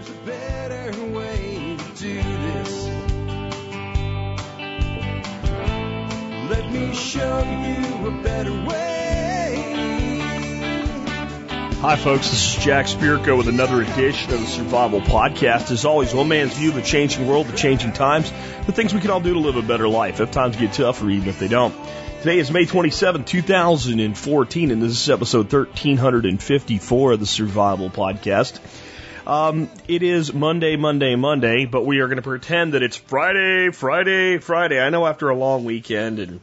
There's 0.00 0.16
a 0.16 0.20
better 0.22 1.12
way 1.12 1.76
to 1.76 1.84
do 2.00 2.14
this. 2.22 2.86
Let 6.48 6.72
me 6.72 6.94
show 6.94 7.42
you 7.42 8.06
a 8.06 8.22
better 8.22 8.52
way. 8.64 9.56
Hi, 11.80 11.96
folks. 11.96 12.30
This 12.30 12.56
is 12.56 12.64
Jack 12.64 12.86
Spirko 12.86 13.36
with 13.36 13.48
another 13.48 13.82
edition 13.82 14.32
of 14.32 14.40
the 14.40 14.46
Survival 14.46 15.02
Podcast. 15.02 15.70
As 15.70 15.84
always, 15.84 16.14
one 16.14 16.28
man's 16.28 16.56
view 16.56 16.70
of 16.70 16.76
the 16.76 16.82
changing 16.82 17.26
world, 17.26 17.48
the 17.48 17.56
changing 17.56 17.92
times, 17.92 18.32
the 18.64 18.72
things 18.72 18.94
we 18.94 19.00
can 19.00 19.10
all 19.10 19.20
do 19.20 19.34
to 19.34 19.40
live 19.40 19.56
a 19.56 19.62
better 19.62 19.86
life 19.86 20.20
if 20.20 20.30
times 20.30 20.56
get 20.56 20.72
tougher, 20.72 21.10
even 21.10 21.28
if 21.28 21.38
they 21.38 21.48
don't. 21.48 21.74
Today 22.20 22.38
is 22.38 22.50
May 22.50 22.64
27, 22.64 23.24
2014, 23.24 24.70
and 24.70 24.82
this 24.82 24.92
is 24.92 25.10
episode 25.10 25.52
1354 25.52 27.12
of 27.12 27.20
the 27.20 27.26
Survival 27.26 27.90
Podcast. 27.90 28.60
Um, 29.30 29.70
it 29.86 30.02
is 30.02 30.34
Monday, 30.34 30.74
Monday, 30.74 31.14
Monday, 31.14 31.64
but 31.64 31.86
we 31.86 32.00
are 32.00 32.08
going 32.08 32.16
to 32.16 32.22
pretend 32.22 32.74
that 32.74 32.82
it's 32.82 32.96
Friday, 32.96 33.70
Friday, 33.70 34.38
Friday. 34.38 34.80
I 34.80 34.90
know 34.90 35.06
after 35.06 35.28
a 35.28 35.36
long 35.36 35.64
weekend 35.64 36.18
and 36.18 36.40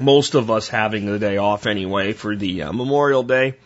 most 0.00 0.34
of 0.34 0.50
us 0.50 0.68
having 0.68 1.04
the 1.04 1.18
day 1.18 1.36
off 1.36 1.66
anyway 1.66 2.14
for 2.14 2.34
the 2.34 2.62
uh, 2.62 2.72
Memorial 2.72 3.24
Day 3.24 3.56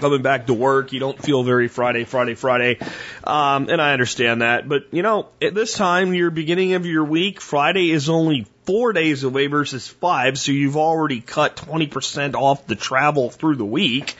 coming 0.00 0.22
back 0.22 0.48
to 0.48 0.54
work, 0.54 0.92
you 0.92 0.98
don't 0.98 1.22
feel 1.22 1.44
very 1.44 1.68
Friday, 1.68 2.02
Friday, 2.02 2.34
Friday. 2.34 2.78
Um, 3.22 3.68
and 3.68 3.80
I 3.80 3.92
understand 3.92 4.42
that. 4.42 4.68
But, 4.68 4.86
you 4.90 5.02
know, 5.02 5.28
at 5.40 5.54
this 5.54 5.74
time, 5.74 6.14
your 6.14 6.32
beginning 6.32 6.72
of 6.72 6.84
your 6.84 7.04
week, 7.04 7.40
Friday 7.40 7.92
is 7.92 8.08
only 8.08 8.48
four 8.64 8.92
days 8.92 9.22
away 9.22 9.46
versus 9.46 9.86
five. 9.86 10.36
So 10.36 10.50
you've 10.50 10.76
already 10.76 11.20
cut 11.20 11.54
20% 11.54 12.34
off 12.34 12.66
the 12.66 12.74
travel 12.74 13.30
through 13.30 13.54
the 13.54 13.64
week. 13.64 14.16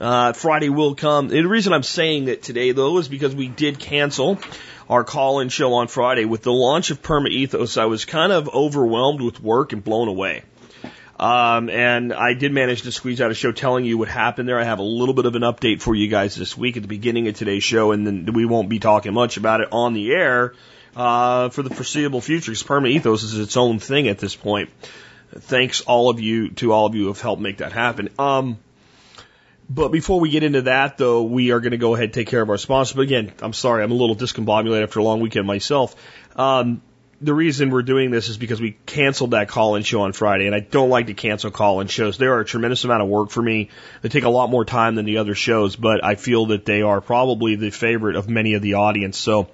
Uh, 0.00 0.32
Friday 0.32 0.68
will 0.68 0.94
come. 0.94 1.28
The 1.28 1.42
reason 1.44 1.72
I'm 1.72 1.82
saying 1.82 2.26
that 2.26 2.42
today, 2.42 2.72
though, 2.72 2.98
is 2.98 3.08
because 3.08 3.34
we 3.34 3.48
did 3.48 3.78
cancel 3.78 4.38
our 4.88 5.04
call-in 5.04 5.48
show 5.48 5.74
on 5.74 5.88
Friday. 5.88 6.24
With 6.24 6.42
the 6.42 6.52
launch 6.52 6.90
of 6.90 7.02
Perma 7.02 7.28
Ethos, 7.28 7.76
I 7.76 7.86
was 7.86 8.04
kind 8.04 8.32
of 8.32 8.48
overwhelmed 8.54 9.20
with 9.20 9.40
work 9.40 9.72
and 9.72 9.82
blown 9.82 10.08
away. 10.08 10.42
Um, 11.18 11.68
and 11.68 12.12
I 12.12 12.34
did 12.34 12.52
manage 12.52 12.82
to 12.82 12.92
squeeze 12.92 13.20
out 13.20 13.32
a 13.32 13.34
show 13.34 13.50
telling 13.50 13.84
you 13.84 13.98
what 13.98 14.06
happened 14.06 14.48
there. 14.48 14.58
I 14.58 14.62
have 14.62 14.78
a 14.78 14.84
little 14.84 15.14
bit 15.14 15.26
of 15.26 15.34
an 15.34 15.42
update 15.42 15.82
for 15.82 15.94
you 15.94 16.06
guys 16.06 16.36
this 16.36 16.56
week 16.56 16.76
at 16.76 16.82
the 16.82 16.88
beginning 16.88 17.26
of 17.26 17.34
today's 17.34 17.64
show, 17.64 17.90
and 17.90 18.06
then 18.06 18.32
we 18.32 18.44
won't 18.44 18.68
be 18.68 18.78
talking 18.78 19.12
much 19.12 19.36
about 19.36 19.60
it 19.60 19.68
on 19.72 19.94
the 19.94 20.12
air 20.12 20.54
uh, 20.94 21.48
for 21.48 21.62
the 21.62 21.70
foreseeable 21.70 22.20
future. 22.20 22.52
Because 22.52 22.62
Perma 22.62 22.88
Ethos 22.88 23.24
is 23.24 23.36
its 23.36 23.56
own 23.56 23.80
thing 23.80 24.06
at 24.06 24.18
this 24.18 24.36
point. 24.36 24.70
Thanks 25.34 25.80
all 25.80 26.08
of 26.08 26.20
you 26.20 26.50
to 26.50 26.72
all 26.72 26.86
of 26.86 26.94
you 26.94 27.02
who 27.02 27.08
have 27.08 27.20
helped 27.20 27.42
make 27.42 27.58
that 27.58 27.72
happen. 27.72 28.10
Um, 28.16 28.58
but 29.68 29.88
before 29.88 30.18
we 30.20 30.30
get 30.30 30.42
into 30.42 30.62
that, 30.62 30.96
though, 30.96 31.22
we 31.22 31.50
are 31.50 31.60
going 31.60 31.72
to 31.72 31.78
go 31.78 31.94
ahead 31.94 32.04
and 32.04 32.14
take 32.14 32.28
care 32.28 32.40
of 32.40 32.48
our 32.48 32.56
sponsor. 32.56 32.94
But 32.96 33.02
again, 33.02 33.32
I'm 33.42 33.52
sorry, 33.52 33.82
I'm 33.82 33.90
a 33.90 33.94
little 33.94 34.16
discombobulated 34.16 34.82
after 34.82 35.00
a 35.00 35.02
long 35.02 35.20
weekend 35.20 35.46
myself. 35.46 35.94
Um, 36.36 36.80
the 37.20 37.34
reason 37.34 37.70
we're 37.70 37.82
doing 37.82 38.10
this 38.10 38.28
is 38.28 38.36
because 38.36 38.60
we 38.60 38.78
canceled 38.86 39.32
that 39.32 39.48
call-in 39.48 39.82
show 39.82 40.02
on 40.02 40.12
Friday, 40.12 40.46
and 40.46 40.54
I 40.54 40.60
don't 40.60 40.88
like 40.88 41.08
to 41.08 41.14
cancel 41.14 41.50
call-in 41.50 41.88
shows. 41.88 42.16
They 42.16 42.26
are 42.26 42.40
a 42.40 42.44
tremendous 42.44 42.84
amount 42.84 43.02
of 43.02 43.08
work 43.08 43.30
for 43.30 43.42
me. 43.42 43.70
They 44.02 44.08
take 44.08 44.24
a 44.24 44.30
lot 44.30 44.50
more 44.50 44.64
time 44.64 44.94
than 44.94 45.04
the 45.04 45.18
other 45.18 45.34
shows, 45.34 45.74
but 45.74 46.04
I 46.04 46.14
feel 46.14 46.46
that 46.46 46.64
they 46.64 46.82
are 46.82 47.00
probably 47.00 47.56
the 47.56 47.70
favorite 47.70 48.14
of 48.16 48.28
many 48.28 48.54
of 48.54 48.62
the 48.62 48.74
audience. 48.74 49.18
So 49.18 49.48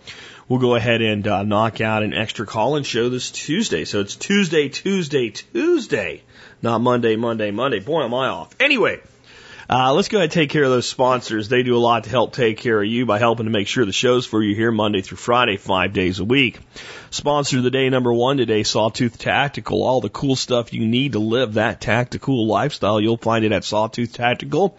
we'll 0.47 0.61
go 0.61 0.75
ahead 0.75 1.01
and 1.01 1.27
uh, 1.27 1.43
knock 1.43 1.81
out 1.81 2.03
an 2.03 2.13
extra 2.13 2.45
call-in 2.45 2.85
show 2.85 3.09
this 3.09 3.31
Tuesday. 3.31 3.87
So 3.87 4.01
it's 4.01 4.15
Tuesday, 4.15 4.69
Tuesday, 4.69 5.31
Tuesday, 5.31 6.23
not 6.61 6.83
Monday, 6.83 7.17
Monday, 7.17 7.51
Monday. 7.51 7.81
Boy, 7.81 8.05
am 8.05 8.15
I 8.15 8.29
off. 8.29 8.55
Anyway. 8.61 9.01
Uh, 9.69 9.95
let's 9.95 10.09
go 10.09 10.19
ahead 10.19 10.25
and 10.25 10.33
take 10.33 10.51
care 10.51 10.65
of 10.65 10.71
those 10.71 10.89
sponsors. 10.89 11.49
They 11.49 11.63
do 11.63 11.77
a 11.77 11.79
lot 11.79 12.05
to 12.05 12.11
help 12.11 12.33
take 12.33 12.59
care 12.59 12.81
of 12.81 12.87
you 12.87 13.07
by 13.07 13.19
helping 13.19 13.47
to 13.47 13.51
make 13.51 13.69
sure 13.69 13.85
the 13.85 13.93
show's 13.93 14.27
for 14.27 14.43
you 14.43 14.55
here 14.55 14.71
Monday 14.71 15.01
through 15.01 15.17
Friday, 15.17 15.57
five 15.57 15.93
days 15.93 16.19
a 16.19 16.25
week. 16.25 16.59
Sponsor 17.15 17.59
of 17.59 17.63
the 17.63 17.71
day 17.71 17.89
number 17.91 18.13
one 18.13 18.39
today, 18.39 18.65
Sawtooth 18.65 19.17
Tactical. 19.19 19.85
All 19.85 20.01
the 20.01 20.09
cool 20.09 20.35
stuff 20.35 20.73
you 20.73 20.85
need 20.85 21.13
to 21.13 21.21
live 21.21 21.55
that 21.55 21.81
tactical 21.81 22.49
lifestyle, 22.49 23.01
you'll 23.01 23.19
find 23.19 23.45
it 23.45 23.53
at 23.53 23.63
Sawtooth 23.63 24.13
Tactical. 24.13 24.77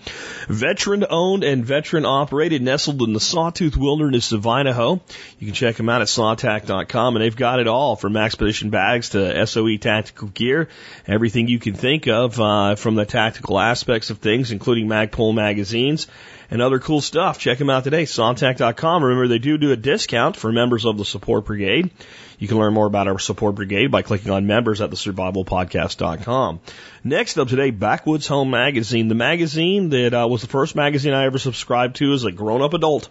Veteran 0.49 1.05
owned 1.09 1.45
and 1.45 1.63
veteran 1.63 2.03
operated, 2.03 2.61
nestled 2.61 3.01
in 3.03 3.13
the 3.13 3.21
Sawtooth 3.21 3.77
Wilderness 3.77 4.33
of 4.33 4.45
Idaho. 4.45 5.01
You 5.39 5.47
can 5.47 5.53
check 5.53 5.77
them 5.77 5.87
out 5.87 6.01
at 6.01 6.07
sawtac.com 6.07 7.15
and 7.15 7.23
they've 7.23 7.33
got 7.33 7.61
it 7.61 7.67
all 7.67 7.95
from 7.95 8.17
expedition 8.17 8.69
bags 8.69 9.11
to 9.11 9.47
SOE 9.47 9.77
tactical 9.77 10.27
gear, 10.27 10.67
everything 11.07 11.47
you 11.47 11.59
can 11.59 11.73
think 11.73 12.09
of 12.09 12.37
uh, 12.41 12.75
from 12.75 12.95
the 12.95 13.05
tactical 13.05 13.57
aspects 13.57 14.09
of 14.09 14.17
things, 14.17 14.51
including 14.51 14.89
Magpul 14.89 15.33
magazines 15.33 16.07
and 16.51 16.61
other 16.61 16.79
cool 16.79 17.01
stuff. 17.01 17.39
Check 17.39 17.57
them 17.57 17.69
out 17.69 17.85
today, 17.85 18.03
sawtac.com. 18.03 19.03
Remember, 19.03 19.27
they 19.27 19.39
do 19.39 19.57
do 19.57 19.71
a 19.71 19.77
discount 19.77 20.35
for 20.35 20.51
members 20.51 20.85
of 20.85 20.97
the 20.97 21.05
support 21.05 21.45
brigade. 21.45 21.91
You 22.37 22.47
can 22.47 22.57
learn 22.57 22.73
more 22.73 22.85
about 22.85 23.07
our 23.07 23.19
support 23.19 23.55
brigade 23.55 23.87
by 23.87 24.01
clicking 24.01 24.31
on 24.31 24.47
members 24.47 24.81
at 24.81 24.89
the 24.89 24.95
survivalpodcast.com. 24.95 26.59
Next 27.03 27.37
up 27.37 27.47
today, 27.47 27.71
Backwoods 27.71 28.27
Home 28.27 28.49
Magazine, 28.49 29.07
the 29.07 29.15
magazine 29.15 29.89
that 29.89 30.13
uh, 30.13 30.27
was 30.27 30.41
the 30.41 30.47
first 30.47 30.75
magazine 30.75 31.13
I 31.13 31.25
ever 31.25 31.37
subscribed 31.37 31.97
to 31.97 32.13
as 32.13 32.23
a 32.23 32.31
grown 32.31 32.61
up 32.61 32.73
adult. 32.73 33.09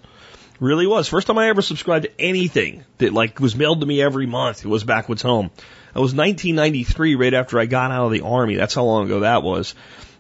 Really 0.61 0.87
was. 0.87 1.09
First 1.09 1.27
time 1.27 1.39
I 1.39 1.49
ever 1.49 1.63
subscribed 1.63 2.05
to 2.05 2.21
anything 2.21 2.85
that 2.99 3.13
like 3.13 3.41
was 3.41 3.57
mailed 3.57 3.81
to 3.81 3.87
me 3.87 4.01
every 4.01 4.27
month. 4.27 4.65
It 4.65 4.69
was 4.69 4.85
Backwoods 4.85 5.23
Home. 5.23 5.51
It 5.95 5.99
was 5.99 6.15
1993, 6.15 7.17
right 7.17 7.35
after 7.35 7.59
I 7.59 7.67
got 7.67 7.91
out 7.91 8.07
of 8.07 8.13
the 8.13 8.23
army. 8.23 8.55
That's 8.55 8.75
how 8.75 8.85
long 8.85 9.07
ago 9.07 9.21
that 9.21 9.43
was. 9.43 9.75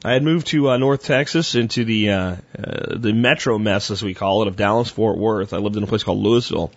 I 0.04 0.12
had 0.12 0.22
moved 0.22 0.48
to 0.48 0.70
uh, 0.70 0.76
North 0.76 1.04
Texas 1.04 1.54
into 1.54 1.84
the 1.84 2.10
uh, 2.10 2.36
uh, 2.58 2.96
the 2.96 3.12
metro 3.12 3.58
mess, 3.58 3.90
as 3.90 4.02
we 4.02 4.12
call 4.12 4.42
it, 4.42 4.48
of 4.48 4.56
Dallas 4.56 4.90
Fort 4.90 5.16
Worth. 5.16 5.54
I 5.54 5.58
lived 5.58 5.76
in 5.76 5.82
a 5.82 5.86
place 5.86 6.02
called 6.02 6.22
Lewisville. 6.22 6.70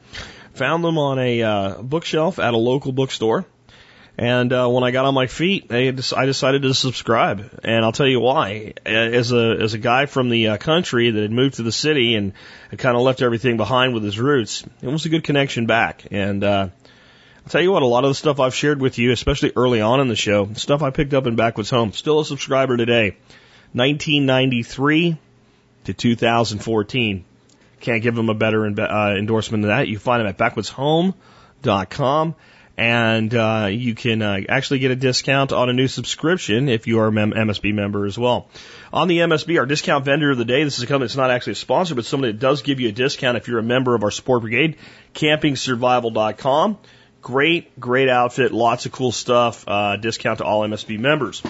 Found 0.58 0.84
them 0.84 0.98
on 0.98 1.20
a 1.20 1.44
uh, 1.44 1.82
bookshelf 1.82 2.40
at 2.40 2.54
a 2.54 2.58
local 2.58 2.92
bookstore. 2.92 3.46
And 4.18 4.52
uh, 4.52 4.68
when 4.68 4.84
I 4.84 4.90
got 4.90 5.06
on 5.06 5.14
my 5.14 5.28
feet, 5.28 5.72
I, 5.72 5.92
decided 5.92 6.64
to 6.64 6.74
subscribe, 6.74 7.60
and 7.64 7.86
I'll 7.86 7.92
tell 7.92 8.08
you 8.08 8.20
why. 8.20 8.74
As 8.84 9.32
a 9.32 9.58
as 9.62 9.76
a 9.76 9.78
guy 9.78 10.08
from 10.08 10.30
the 10.30 10.48
uh, 10.48 10.58
country 10.58 11.12
that 11.12 11.22
had 11.22 11.32
moved 11.32 11.56
to 11.56 11.64
the 11.64 11.72
city 11.72 12.16
and 12.16 12.34
had 12.72 12.80
kind 12.80 12.98
of 12.98 13.04
left 13.04 13.22
everything 13.22 13.58
behind 13.58 13.94
with 13.94 14.04
his 14.04 14.20
roots, 14.20 14.66
it 14.82 14.88
was 14.88 15.06
a 15.06 15.10
good 15.10 15.24
connection 15.24 15.68
back. 15.68 16.08
And 16.10 16.44
uh, 16.44 16.70
I'll 17.46 17.50
tell 17.50 17.62
you 17.62 17.72
what, 17.72 17.84
a 17.84 17.86
lot 17.86 18.06
of 18.06 18.10
the 18.10 18.16
stuff 18.16 18.40
I've 18.40 18.56
shared 18.56 18.82
with 18.82 18.98
you, 18.98 19.12
especially 19.12 19.54
early 19.56 19.82
on 19.82 20.00
in 20.00 20.08
the 20.08 20.16
show, 20.16 20.52
stuff 20.54 20.82
I 20.82 20.90
picked 20.90 21.14
up 21.14 21.28
in 21.28 21.36
Backwoods 21.36 21.70
Home, 21.70 21.94
still 21.94 22.20
a 22.20 22.26
subscriber 22.26 22.76
today. 22.76 23.18
1993 23.74 25.18
to 25.84 25.94
2014. 25.94 27.26
Can't 27.80 28.02
give 28.02 28.16
them 28.16 28.30
a 28.30 28.34
better 28.34 28.66
uh, 28.66 29.16
endorsement 29.16 29.62
than 29.64 29.70
that. 29.70 29.88
You 29.88 30.00
find 30.00 30.22
them 30.22 30.28
at 30.28 30.38
backwoodshome.com 30.38 32.36
and 32.78 33.34
uh, 33.34 33.70
you 33.72 33.96
can 33.96 34.22
uh, 34.22 34.40
actually 34.48 34.80
get 34.80 34.92
a 34.92 34.96
discount 34.96 35.52
on 35.52 35.70
a 35.70 35.74
new 35.74 35.88
subscription 35.88 36.70
if 36.70 36.86
you 36.86 37.00
are 37.00 37.08
a 37.08 37.12
MSB 37.12 37.74
member 37.74 38.06
as 38.06 38.18
well. 38.20 38.50
On 38.94 39.08
the 39.08 39.18
MSB, 39.18 39.58
our 39.60 39.66
discount 39.66 40.06
vendor 40.06 40.30
of 40.30 40.38
the 40.38 40.46
day, 40.46 40.64
this 40.64 40.78
is 40.78 40.84
a 40.84 40.88
company 40.88 41.08
that's 41.08 41.18
not 41.18 41.32
actually 41.32 41.54
a 41.54 41.56
sponsor, 41.56 41.96
but 41.96 42.06
somebody 42.06 42.34
that 42.34 42.40
does 42.40 42.62
give 42.62 42.80
you 42.80 42.90
a 42.90 42.92
discount 42.92 43.36
if 43.36 43.48
you're 43.48 43.58
a 43.58 43.64
member 43.64 43.96
of 43.96 44.04
our 44.04 44.12
support 44.12 44.42
brigade, 44.42 44.78
campingsurvival.com. 45.16 46.78
Great, 47.24 47.80
great 47.80 48.10
outfit, 48.10 48.54
lots 48.54 48.86
of 48.86 48.92
cool 48.92 49.12
stuff, 49.12 49.66
uh, 49.68 49.96
discount 49.96 50.38
to 50.38 50.46
all 50.46 50.62
MSB 50.62 51.00
members. 51.00 51.42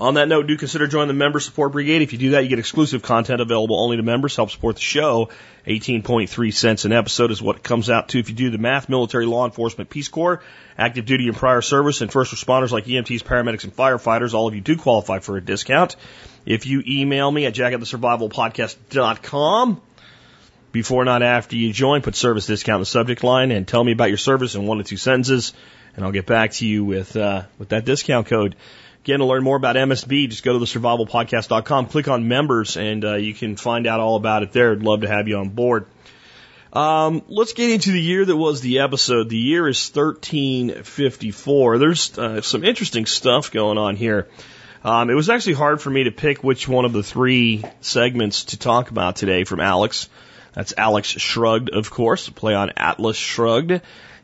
On 0.00 0.14
that 0.14 0.28
note, 0.28 0.46
do 0.46 0.56
consider 0.56 0.86
joining 0.86 1.08
the 1.08 1.14
Member 1.14 1.40
Support 1.40 1.72
Brigade. 1.72 2.00
If 2.00 2.14
you 2.14 2.18
do 2.18 2.30
that, 2.30 2.42
you 2.42 2.48
get 2.48 2.58
exclusive 2.58 3.02
content 3.02 3.42
available 3.42 3.78
only 3.78 3.98
to 3.98 4.02
members, 4.02 4.34
help 4.34 4.50
support 4.50 4.76
the 4.76 4.80
show. 4.80 5.28
18.3 5.66 6.54
cents 6.54 6.86
an 6.86 6.92
episode 6.92 7.30
is 7.30 7.42
what 7.42 7.56
it 7.56 7.62
comes 7.62 7.90
out 7.90 8.08
to 8.08 8.18
if 8.18 8.30
you 8.30 8.34
do 8.34 8.48
the 8.48 8.56
math, 8.56 8.88
military, 8.88 9.26
law 9.26 9.44
enforcement, 9.44 9.90
Peace 9.90 10.08
Corps, 10.08 10.42
active 10.78 11.04
duty 11.04 11.28
and 11.28 11.36
prior 11.36 11.60
service, 11.60 12.00
and 12.00 12.10
first 12.10 12.34
responders 12.34 12.70
like 12.70 12.86
EMTs, 12.86 13.22
paramedics, 13.22 13.64
and 13.64 13.76
firefighters. 13.76 14.32
All 14.32 14.48
of 14.48 14.54
you 14.54 14.62
do 14.62 14.78
qualify 14.78 15.18
for 15.18 15.36
a 15.36 15.40
discount. 15.42 15.96
If 16.46 16.64
you 16.64 16.82
email 16.88 17.30
me 17.30 17.44
at 17.44 17.52
jackatthesurvivalpodcast.com, 17.52 19.82
before, 20.72 21.04
not 21.04 21.22
after 21.22 21.56
you 21.56 21.74
join, 21.74 22.00
put 22.00 22.16
service 22.16 22.46
discount 22.46 22.76
in 22.76 22.82
the 22.82 22.86
subject 22.86 23.22
line 23.22 23.50
and 23.50 23.68
tell 23.68 23.84
me 23.84 23.92
about 23.92 24.08
your 24.08 24.16
service 24.16 24.54
in 24.54 24.66
one 24.66 24.78
to 24.78 24.84
two 24.84 24.96
sentences, 24.96 25.52
and 25.94 26.06
I'll 26.06 26.12
get 26.12 26.24
back 26.24 26.52
to 26.52 26.66
you 26.66 26.86
with 26.86 27.16
uh, 27.16 27.42
with 27.58 27.68
that 27.68 27.84
discount 27.84 28.28
code. 28.28 28.56
Again, 29.04 29.20
to 29.20 29.24
learn 29.24 29.42
more 29.42 29.56
about 29.56 29.76
MSB, 29.76 30.28
just 30.28 30.44
go 30.44 30.52
to 30.52 30.58
the 30.58 30.66
survivalpodcast.com, 30.66 31.86
click 31.86 32.08
on 32.08 32.28
members, 32.28 32.76
and 32.76 33.02
uh, 33.02 33.14
you 33.14 33.32
can 33.32 33.56
find 33.56 33.86
out 33.86 33.98
all 33.98 34.16
about 34.16 34.42
it 34.42 34.52
there. 34.52 34.72
I'd 34.72 34.82
love 34.82 35.00
to 35.00 35.08
have 35.08 35.26
you 35.26 35.38
on 35.38 35.48
board. 35.48 35.86
Um, 36.72 37.22
let's 37.28 37.54
get 37.54 37.70
into 37.70 37.92
the 37.92 38.00
year 38.00 38.24
that 38.24 38.36
was 38.36 38.60
the 38.60 38.80
episode. 38.80 39.30
The 39.30 39.38
year 39.38 39.66
is 39.66 39.90
1354. 39.90 41.78
There's 41.78 42.18
uh, 42.18 42.40
some 42.42 42.62
interesting 42.62 43.06
stuff 43.06 43.50
going 43.50 43.78
on 43.78 43.96
here. 43.96 44.28
Um, 44.84 45.10
it 45.10 45.14
was 45.14 45.30
actually 45.30 45.54
hard 45.54 45.80
for 45.80 45.90
me 45.90 46.04
to 46.04 46.10
pick 46.10 46.44
which 46.44 46.68
one 46.68 46.84
of 46.84 46.92
the 46.92 47.02
three 47.02 47.64
segments 47.80 48.44
to 48.46 48.58
talk 48.58 48.90
about 48.90 49.16
today 49.16 49.44
from 49.44 49.60
Alex. 49.60 50.08
That's 50.52 50.74
Alex 50.76 51.08
Shrugged, 51.08 51.70
of 51.70 51.90
course, 51.90 52.28
play 52.28 52.54
on 52.54 52.72
Atlas 52.76 53.16
Shrugged. 53.16 53.80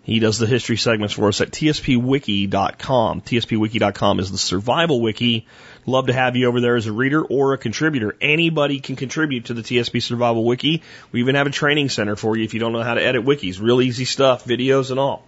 He 0.07 0.21
does 0.21 0.39
the 0.39 0.47
history 0.47 0.77
segments 0.77 1.15
for 1.15 1.27
us 1.27 1.41
at 1.41 1.51
tspwiki.com. 1.51 3.23
tspwiki.com 3.23 4.21
is 4.21 4.31
the 4.31 4.39
survival 4.39 5.01
wiki. 5.01 5.49
Love 5.85 6.07
to 6.07 6.13
have 6.13 6.37
you 6.37 6.47
over 6.47 6.61
there 6.61 6.77
as 6.77 6.87
a 6.87 6.93
reader 6.93 7.25
or 7.25 7.55
a 7.55 7.59
contributor. 7.59 8.15
Anybody 8.21 8.79
can 8.79 8.95
contribute 8.95 9.47
to 9.47 9.55
the 9.55 9.63
TSP 9.63 10.01
Survival 10.01 10.45
Wiki. 10.45 10.85
We 11.11 11.19
even 11.19 11.35
have 11.35 11.49
a 11.49 11.51
training 11.51 11.89
center 11.89 12.15
for 12.15 12.37
you 12.37 12.45
if 12.45 12.55
you 12.55 12.61
don't 12.61 12.73
know 12.73 12.85
how 12.85 12.95
to 12.95 13.03
edit 13.03 13.25
wikis. 13.25 13.61
Real 13.61 13.83
easy 13.83 14.05
stuff, 14.05 14.45
videos 14.45 14.93
and 14.93 15.01
all. 15.01 15.25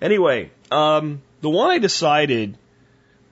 Anyway, 0.00 0.50
um, 0.70 1.20
the 1.42 1.50
one 1.50 1.70
I 1.70 1.76
decided 1.76 2.56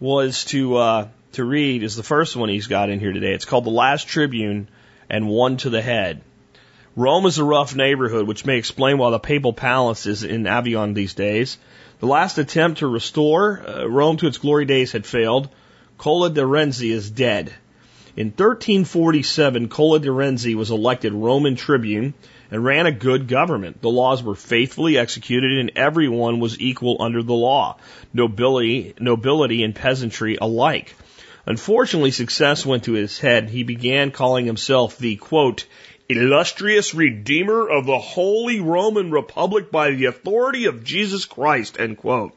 was 0.01 0.45
to 0.47 0.77
uh, 0.77 1.09
to 1.33 1.45
read 1.45 1.83
is 1.83 1.97
the 1.97 2.03
first 2.03 2.37
one 2.37 2.51
he's 2.51 2.67
got 2.67 2.91
in 2.91 3.01
here 3.01 3.15
today. 3.15 3.33
It's 3.33 3.47
called 3.47 3.65
The 3.65 3.71
Last 3.71 4.07
Tribune 4.07 4.69
and 5.09 5.29
One 5.29 5.57
to 5.59 5.71
the 5.71 5.81
Head. 5.81 6.21
Rome 6.97 7.27
is 7.27 7.39
a 7.39 7.45
rough 7.45 7.77
neighborhood, 7.77 8.27
which 8.27 8.45
may 8.45 8.59
explain 8.59 8.99
why 8.99 9.11
the 9.11 9.21
papal 9.21 9.53
palace 9.53 10.07
is 10.07 10.25
in 10.25 10.49
Avignon 10.49 10.93
these 10.93 11.15
days. 11.15 11.57
The 12.01 12.07
last 12.07 12.37
attempt 12.37 12.81
to 12.81 12.89
restore 12.89 13.63
uh, 13.65 13.85
Rome 13.85 14.17
to 14.17 14.27
its 14.27 14.39
glory 14.39 14.65
days 14.65 14.91
had 14.91 15.07
failed. 15.07 15.49
Cola 15.99 16.31
di 16.31 16.41
Rienzi 16.41 16.91
is 16.91 17.09
dead. 17.09 17.53
In 18.17 18.29
1347, 18.29 19.69
Cola 19.69 20.01
di 20.01 20.09
Rienzi 20.09 20.57
was 20.57 20.73
elected 20.73 21.13
Roman 21.13 21.55
tribune 21.55 22.13
and 22.51 22.65
ran 22.65 22.87
a 22.87 22.93
good 22.93 23.29
government. 23.29 23.81
The 23.83 23.89
laws 23.89 24.21
were 24.21 24.35
faithfully 24.35 24.99
executed 24.99 25.59
and 25.59 25.71
everyone 25.77 26.41
was 26.41 26.61
equal 26.61 26.97
under 26.99 27.23
the 27.23 27.35
law, 27.35 27.77
nobility, 28.13 28.95
nobility 28.99 29.63
and 29.63 29.77
peasantry 29.77 30.39
alike. 30.41 30.97
Unfortunately, 31.47 32.11
success 32.11 32.67
went 32.67 32.85
to 32.85 32.93
his 32.93 33.19
head. 33.19 33.49
He 33.49 33.63
began 33.63 34.11
calling 34.11 34.45
himself 34.45 34.99
the 34.99 35.17
quote, 35.17 35.67
illustrious 36.11 36.93
redeemer 36.93 37.69
of 37.69 37.87
the 37.87 37.99
Holy 37.99 38.61
Roman 38.61 39.13
Republic 39.13 39.71
by 39.71 39.93
the 39.93 40.07
authority 40.07 40.67
of 40.67 40.83
Jesus 40.83 41.25
Christ, 41.25 41.79
end 41.79 41.99
quote. 41.99 42.35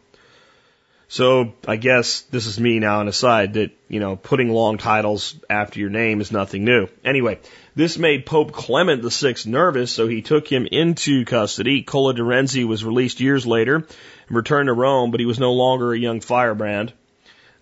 So 1.08 1.54
I 1.68 1.76
guess 1.76 2.22
this 2.22 2.46
is 2.46 2.60
me 2.60 2.80
now 2.80 3.00
on 3.00 3.08
aside 3.08 3.54
that, 3.54 3.72
you 3.88 4.00
know, 4.00 4.16
putting 4.16 4.50
long 4.50 4.78
titles 4.78 5.36
after 5.50 5.80
your 5.80 5.90
name 5.90 6.22
is 6.22 6.32
nothing 6.32 6.66
new. 6.66 6.88
Anyway, 7.04 7.40
this 7.76 7.98
made 7.98 8.26
Pope 8.26 8.52
Clement 8.52 9.04
VI 9.04 9.36
nervous, 9.46 9.92
so 9.92 10.08
he 10.08 10.22
took 10.22 10.48
him 10.48 10.68
into 10.72 11.26
custody. 11.26 11.82
Cola 11.82 12.14
di 12.14 12.22
Rienzi 12.22 12.68
was 12.68 12.86
released 12.86 13.22
years 13.22 13.46
later 13.46 13.76
and 13.76 14.36
returned 14.36 14.68
to 14.68 14.74
Rome, 14.74 15.12
but 15.12 15.20
he 15.20 15.26
was 15.26 15.40
no 15.40 15.54
longer 15.54 15.94
a 15.94 16.00
young 16.00 16.20
firebrand. 16.20 16.94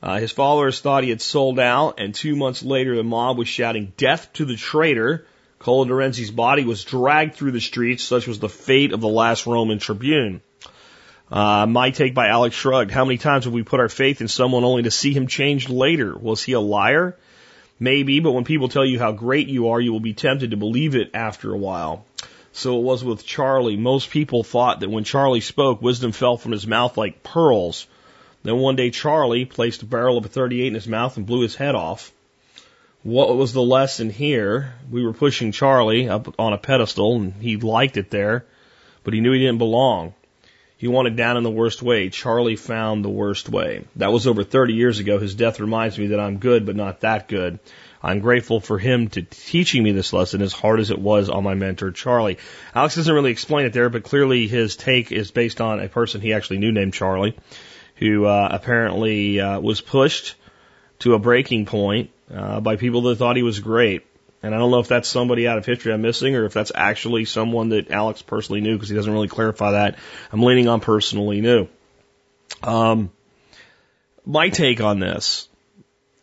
Uh, 0.03 0.19
his 0.19 0.31
followers 0.31 0.79
thought 0.79 1.03
he 1.03 1.09
had 1.09 1.21
sold 1.21 1.59
out, 1.59 1.99
and 1.99 2.13
two 2.13 2.35
months 2.35 2.63
later 2.63 2.95
the 2.95 3.03
mob 3.03 3.37
was 3.37 3.47
shouting 3.47 3.93
death 3.97 4.31
to 4.33 4.45
the 4.45 4.55
traitor 4.55 5.25
Cola 5.61 5.85
di 5.85 5.91
Rienzi's 5.91 6.31
body 6.31 6.65
was 6.65 6.83
dragged 6.83 7.35
through 7.35 7.51
the 7.51 7.61
streets. 7.61 8.03
Such 8.03 8.25
was 8.25 8.39
the 8.39 8.49
fate 8.49 8.93
of 8.93 8.99
the 8.99 9.07
last 9.07 9.45
Roman 9.45 9.77
tribune. 9.77 10.41
Uh, 11.31 11.67
my 11.67 11.91
take 11.91 12.15
by 12.15 12.29
Alex 12.29 12.55
Shrugged. 12.55 12.89
How 12.89 13.05
many 13.05 13.19
times 13.19 13.45
have 13.45 13.53
we 13.53 13.61
put 13.61 13.79
our 13.79 13.87
faith 13.87 14.21
in 14.21 14.27
someone 14.27 14.63
only 14.63 14.83
to 14.83 14.91
see 14.91 15.13
him 15.13 15.27
changed 15.27 15.69
later? 15.69 16.17
Was 16.17 16.43
he 16.43 16.53
a 16.53 16.59
liar? 16.59 17.15
Maybe, 17.79 18.19
but 18.19 18.31
when 18.31 18.43
people 18.43 18.69
tell 18.69 18.85
you 18.85 18.97
how 18.97 19.11
great 19.11 19.49
you 19.49 19.69
are, 19.69 19.79
you 19.79 19.91
will 19.91 19.99
be 19.99 20.13
tempted 20.13 20.49
to 20.49 20.57
believe 20.57 20.95
it 20.95 21.11
after 21.13 21.53
a 21.53 21.57
while. 21.57 22.05
So 22.53 22.79
it 22.79 22.83
was 22.83 23.03
with 23.03 23.23
Charlie. 23.23 23.77
Most 23.77 24.09
people 24.09 24.43
thought 24.43 24.79
that 24.79 24.89
when 24.89 25.03
Charlie 25.03 25.41
spoke, 25.41 25.79
wisdom 25.79 26.11
fell 26.11 26.37
from 26.37 26.53
his 26.53 26.65
mouth 26.65 26.97
like 26.97 27.21
pearls. 27.21 27.85
Then 28.41 28.57
one 28.57 28.75
day 28.75 28.89
Charlie 28.89 29.45
placed 29.45 29.83
a 29.83 29.85
barrel 29.85 30.17
of 30.17 30.25
a 30.25 30.27
38 30.27 30.67
in 30.67 30.73
his 30.73 30.87
mouth 30.87 31.17
and 31.17 31.25
blew 31.27 31.41
his 31.41 31.55
head 31.55 31.75
off. 31.75 32.11
What 33.03 33.36
was 33.36 33.51
the 33.51 33.63
lesson 33.63 34.12
here? 34.12 34.75
We 34.92 35.03
were 35.03 35.13
pushing 35.13 35.51
Charlie 35.51 36.07
up 36.07 36.36
on 36.38 36.53
a 36.53 36.59
pedestal 36.59 37.15
and 37.15 37.33
he 37.42 37.57
liked 37.57 37.98
it 37.98 38.12
there, 38.12 38.45
but 39.03 39.15
he 39.15 39.21
knew 39.21 39.31
he 39.31 39.39
didn't 39.39 39.57
belong. 39.57 40.13
He 40.77 40.88
wanted 40.88 41.15
down 41.15 41.36
in 41.36 41.42
the 41.42 41.50
worst 41.50 41.81
way. 41.81 42.09
Charlie 42.09 42.56
found 42.56 43.03
the 43.03 43.09
worst 43.09 43.50
way. 43.50 43.86
That 43.95 44.12
was 44.12 44.27
over 44.27 44.44
30 44.44 44.74
years 44.74 45.00
ago. 45.00 45.18
His 45.18 45.33
death 45.33 45.59
reminds 45.59 45.98
me 45.98 46.07
that 46.07 46.19
I'm 46.19 46.38
good, 46.38 46.63
but 46.63 46.75
not 46.75 47.01
that 47.01 47.27
good. 47.27 47.57
I'm 48.03 48.19
grateful 48.19 48.59
for 48.59 48.77
him 48.77 49.07
to 49.09 49.24
teaching 49.24 49.81
me 49.81 49.94
this 49.94 50.13
lesson 50.13 50.44
as 50.44 50.54
hard 50.54 50.80
as 50.80 50.92
it 50.92 51.00
was 51.00 51.27
on 51.30 51.44
my 51.44 51.56
mentor, 51.56 51.89
Charlie. 51.92 52.38
Alex 52.75 52.95
doesn't 52.95 53.13
really 53.13 53.31
explain 53.31 53.65
it 53.65 53.74
there, 53.74 53.89
but 53.89 54.04
clearly 54.04 54.47
his 54.47 54.75
take 54.75 55.12
is 55.12 55.31
based 55.31 55.59
on 55.59 55.80
a 55.80 55.89
person 55.89 56.21
he 56.21 56.33
actually 56.33 56.59
knew 56.59 56.71
named 56.71 56.94
Charlie, 56.94 57.36
who 57.95 58.25
uh, 58.25 58.50
apparently 58.51 59.39
uh, 59.39 59.59
was 59.59 59.81
pushed 59.81 60.36
to 61.00 61.15
a 61.15 61.19
breaking 61.19 61.65
point 61.65 62.12
uh, 62.33 62.60
by 62.60 62.75
people 62.75 63.04
that 63.04 63.18
thought 63.18 63.36
he 63.36 63.44
was 63.44 63.60
great. 63.60 64.06
And 64.44 64.56
I 64.56 64.57
don't 64.57 64.72
know 64.72 64.80
if 64.80 64.88
that's 64.88 65.07
somebody 65.07 65.48
out 65.48 65.57
of 65.57 65.66
history 65.66 65.94
I'm 65.94 66.01
missing 66.01 66.36
or 66.36 66.45
if 66.45 66.54
that's 66.54 66.72
actually 66.74 67.25
someone 67.25 67.69
that 67.69 67.92
Alex 67.92 68.22
personally 68.22 68.62
knew 68.62 68.75
because 68.75 68.89
he 68.89 68.95
doesn't 68.95 69.12
really 69.13 69.28
clarify 69.28 69.72
that. 69.72 70.00
I'm 70.31 70.42
leaning 70.42 70.68
on 70.68 70.80
personally 70.80 71.42
knew. 71.42 71.68
Um, 72.63 73.12
my 74.25 74.50
take 74.50 74.81
on 74.81 75.00
this, 75.00 75.48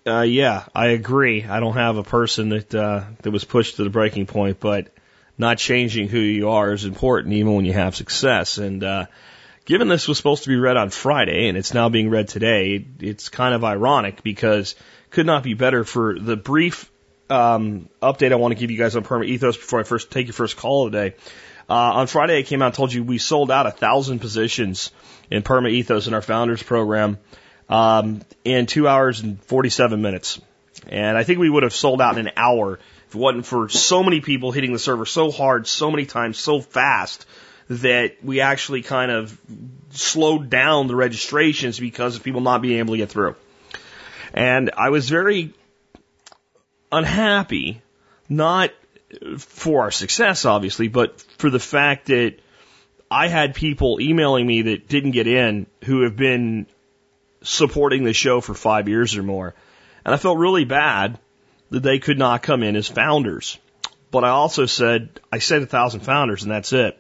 uh, 0.07 0.23
yeah, 0.23 0.65
I 0.75 0.89
agree. 0.89 1.45
I 1.45 1.61
don't 1.61 1.75
have 1.75 1.97
a 1.97 2.03
person 2.03 2.49
that 2.51 2.75
uh, 2.75 3.05
that 3.23 3.31
was 3.31 3.45
pushed 3.45 3.77
to 3.77 3.85
the 3.85 3.91
breaking 3.91 4.27
point, 4.27 4.59
but 4.59 4.89
not 5.37 5.59
changing 5.59 6.09
who 6.09 6.19
you 6.19 6.51
are 6.51 6.73
is 6.73 6.85
important, 6.85 7.35
even 7.35 7.55
when 7.55 7.65
you 7.65 7.73
have 7.73 7.95
success. 7.95 8.59
And 8.59 8.83
uh, 8.83 9.07
given 9.65 9.89
this 9.89 10.09
was 10.09 10.17
supposed 10.17 10.45
to 10.45 10.49
be 10.49 10.57
read 10.57 10.77
on 10.77 10.91
Friday 10.91 11.49
and 11.49 11.57
it's 11.57 11.75
now 11.75 11.89
being 11.89 12.11
read 12.11 12.29
today, 12.29 12.85
it's 13.01 13.29
kind 13.29 13.55
of 13.55 13.65
ironic 13.65 14.23
because 14.23 14.75
could 15.11 15.27
not 15.27 15.43
be 15.43 15.55
better 15.55 15.85
for 15.85 16.19
the 16.19 16.37
brief 16.37 16.91
um, 17.31 17.89
update 18.03 18.33
I 18.33 18.37
want 18.37 18.53
to 18.53 18.61
give 18.61 18.71
you 18.71 18.79
guys 18.79 18.97
on 18.97 19.05
Perma 19.05 19.27
Ethos 19.27 19.57
before 19.57 19.81
I 19.81 19.83
first 19.83 20.11
take 20.11 20.27
your 20.27 20.35
first 20.35 20.57
call 20.57 20.91
today. 20.91 21.17
Uh, 21.69 21.75
on 21.75 22.07
Friday, 22.07 22.39
I 22.39 22.43
came 22.43 22.63
out 22.63 22.67
and 22.67 22.75
told 22.75 22.93
you 22.93 23.05
we 23.05 23.19
sold 23.19 23.51
out 23.51 23.67
a 23.67 23.71
thousand 23.71 24.21
positions 24.21 24.91
in 25.31 25.43
Perma 25.43 25.71
Ethos 25.71 26.07
in 26.07 26.15
our 26.15 26.23
founders 26.23 26.63
program 26.63 27.19
um, 27.69 28.23
in 28.45 28.67
two 28.67 28.89
hours 28.89 29.21
and 29.21 29.43
47 29.45 30.01
minutes. 30.01 30.41
And 30.89 31.19
I 31.19 31.25
think 31.25 31.39
we 31.39 31.51
would 31.51 31.65
have 31.65 31.75
sold 31.75 32.01
out 32.01 32.17
in 32.17 32.27
an 32.27 32.33
hour 32.37 32.79
if 33.09 33.15
it 33.15 33.19
wasn't 33.19 33.47
for 33.47 33.69
so 33.69 34.03
many 34.03 34.21
people 34.21 34.53
hitting 34.53 34.73
the 34.73 34.79
server 34.79 35.07
so 35.07 35.31
hard, 35.31 35.67
so 35.67 35.91
many 35.91 36.07
times, 36.07 36.39
so 36.39 36.61
fast 36.61 37.27
that 37.69 38.17
we 38.23 38.41
actually 38.41 38.83
kind 38.83 39.11
of 39.11 39.39
slowed 39.91 40.49
down 40.49 40.87
the 40.87 40.97
registrations 40.97 41.79
because 41.79 42.17
of 42.17 42.23
people 42.23 42.41
not 42.41 42.63
being 42.63 42.79
able 42.79 42.95
to 42.95 42.99
get 42.99 43.11
through. 43.11 43.35
And 44.35 44.71
I 44.77 44.91
was 44.91 45.09
very 45.09 45.55
unhappy, 46.91 47.83
not 48.29 48.71
for 49.39 49.83
our 49.83 49.91
success, 49.91 50.45
obviously, 50.45 50.89
but 50.89 51.21
for 51.39 51.51
the 51.51 51.59
fact 51.59 52.07
that 52.07 52.37
I 53.11 53.29
had 53.29 53.55
people 53.55 54.01
emailing 54.01 54.47
me 54.47 54.63
that 54.63 54.89
didn't 54.89 55.13
get 55.13 55.27
in 55.27 55.67
who 55.85 56.03
have 56.03 56.17
been 56.17 56.67
supporting 57.43 58.05
the 58.05 58.13
show 58.13 58.41
for 58.41 58.55
five 58.55 58.89
years 58.89 59.17
or 59.17 59.23
more. 59.23 59.55
And 60.05 60.15
I 60.15 60.19
felt 60.19 60.39
really 60.39 60.65
bad 60.65 61.19
that 61.71 61.83
they 61.83 61.99
could 61.99 62.19
not 62.19 62.43
come 62.43 62.63
in 62.63 62.77
as 62.77 62.89
founders. 62.89 63.59
But 64.11 64.25
I 64.25 64.31
also 64.31 64.67
said, 64.67 65.21
I 65.31 65.39
said 65.39 65.63
a 65.63 65.67
thousand 65.67 66.01
founders 66.01 66.43
and 66.43 66.51
that's 66.51 66.73
it. 66.73 66.99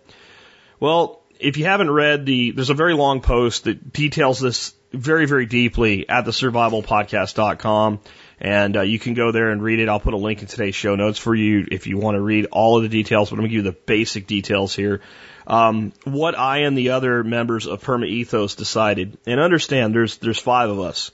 Well, 0.80 1.22
if 1.38 1.56
you 1.56 1.64
haven't 1.64 1.90
read 1.90 2.26
the, 2.26 2.52
there's 2.52 2.70
a 2.70 2.74
very 2.74 2.94
long 2.94 3.20
post 3.20 3.64
that 3.64 3.92
details 3.92 4.40
this 4.40 4.74
very, 4.92 5.26
very 5.26 5.46
deeply 5.46 6.08
at 6.08 6.24
the 6.24 6.30
survivalpodcast.com. 6.30 8.00
And 8.40 8.76
uh, 8.76 8.82
you 8.82 8.98
can 8.98 9.14
go 9.14 9.32
there 9.32 9.50
and 9.50 9.62
read 9.62 9.80
it. 9.80 9.88
I'll 9.88 9.98
put 9.98 10.14
a 10.14 10.18
link 10.18 10.42
in 10.42 10.48
today's 10.48 10.76
show 10.76 10.94
notes 10.94 11.18
for 11.18 11.34
you 11.34 11.66
if 11.70 11.86
you 11.86 11.98
want 11.98 12.14
to 12.14 12.20
read 12.20 12.46
all 12.52 12.76
of 12.76 12.84
the 12.84 12.88
details, 12.88 13.30
but 13.30 13.34
I'm 13.34 13.40
going 13.40 13.50
to 13.50 13.56
give 13.56 13.64
you 13.64 13.70
the 13.70 13.78
basic 13.86 14.26
details 14.26 14.74
here. 14.74 15.00
Um, 15.46 15.92
what 16.04 16.38
I 16.38 16.58
and 16.58 16.78
the 16.78 16.90
other 16.90 17.24
members 17.24 17.66
of 17.66 17.82
Perma 17.82 18.06
Ethos 18.06 18.54
decided, 18.54 19.18
and 19.26 19.40
understand 19.40 19.94
there's, 19.94 20.18
there's 20.18 20.38
five 20.38 20.70
of 20.70 20.78
us. 20.78 21.10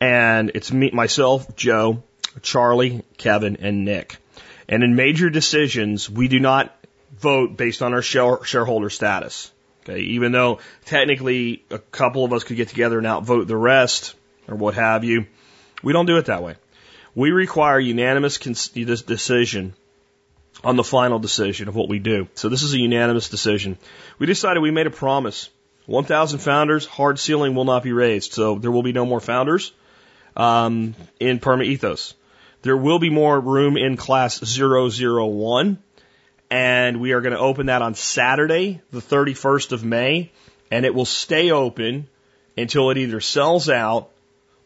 And 0.00 0.52
it's 0.54 0.72
me, 0.72 0.90
myself, 0.92 1.56
Joe, 1.56 2.02
Charlie, 2.40 3.02
Kevin, 3.18 3.58
and 3.60 3.84
Nick. 3.84 4.16
And 4.68 4.82
in 4.82 4.94
major 4.94 5.28
decisions, 5.28 6.08
we 6.08 6.28
do 6.28 6.40
not 6.40 6.74
vote 7.18 7.56
based 7.56 7.82
on 7.82 7.92
our 7.92 8.02
share, 8.02 8.42
shareholder 8.44 8.88
status. 8.88 9.50
Okay, 9.82 10.00
even 10.00 10.32
though 10.32 10.58
technically 10.84 11.64
a 11.70 11.78
couple 11.78 12.24
of 12.24 12.32
us 12.32 12.44
could 12.44 12.56
get 12.56 12.68
together 12.68 12.98
and 12.98 13.06
outvote 13.06 13.48
the 13.48 13.56
rest 13.56 14.14
or 14.46 14.56
what 14.56 14.74
have 14.74 15.04
you, 15.04 15.26
we 15.82 15.92
don't 15.92 16.06
do 16.06 16.18
it 16.18 16.26
that 16.26 16.42
way. 16.42 16.56
We 17.14 17.30
require 17.30 17.80
unanimous 17.80 18.38
decision 18.38 19.74
on 20.62 20.76
the 20.76 20.84
final 20.84 21.18
decision 21.18 21.68
of 21.68 21.74
what 21.74 21.88
we 21.88 21.98
do. 21.98 22.28
So 22.34 22.48
this 22.48 22.62
is 22.62 22.74
a 22.74 22.78
unanimous 22.78 23.28
decision. 23.28 23.78
We 24.18 24.26
decided 24.26 24.60
we 24.60 24.70
made 24.70 24.86
a 24.86 24.90
promise. 24.90 25.48
1,000 25.86 26.38
founders, 26.38 26.86
hard 26.86 27.18
ceiling 27.18 27.54
will 27.54 27.64
not 27.64 27.82
be 27.82 27.92
raised. 27.92 28.32
So 28.32 28.56
there 28.56 28.70
will 28.70 28.82
be 28.82 28.92
no 28.92 29.06
more 29.06 29.20
founders 29.20 29.72
um, 30.36 30.94
in 31.18 31.40
Perma 31.40 31.64
Ethos. 31.64 32.14
There 32.62 32.76
will 32.76 32.98
be 32.98 33.10
more 33.10 33.40
room 33.40 33.76
in 33.76 33.96
class 33.96 34.40
001 34.58 35.78
and 36.50 37.00
we 37.00 37.12
are 37.12 37.20
going 37.20 37.32
to 37.32 37.38
open 37.38 37.66
that 37.66 37.82
on 37.82 37.94
Saturday, 37.94 38.80
the 38.90 39.00
31st 39.00 39.72
of 39.72 39.84
May, 39.84 40.30
and 40.70 40.84
it 40.84 40.94
will 40.94 41.04
stay 41.04 41.50
open 41.50 42.08
until 42.56 42.90
it 42.90 42.98
either 42.98 43.20
sells 43.20 43.68
out 43.68 44.10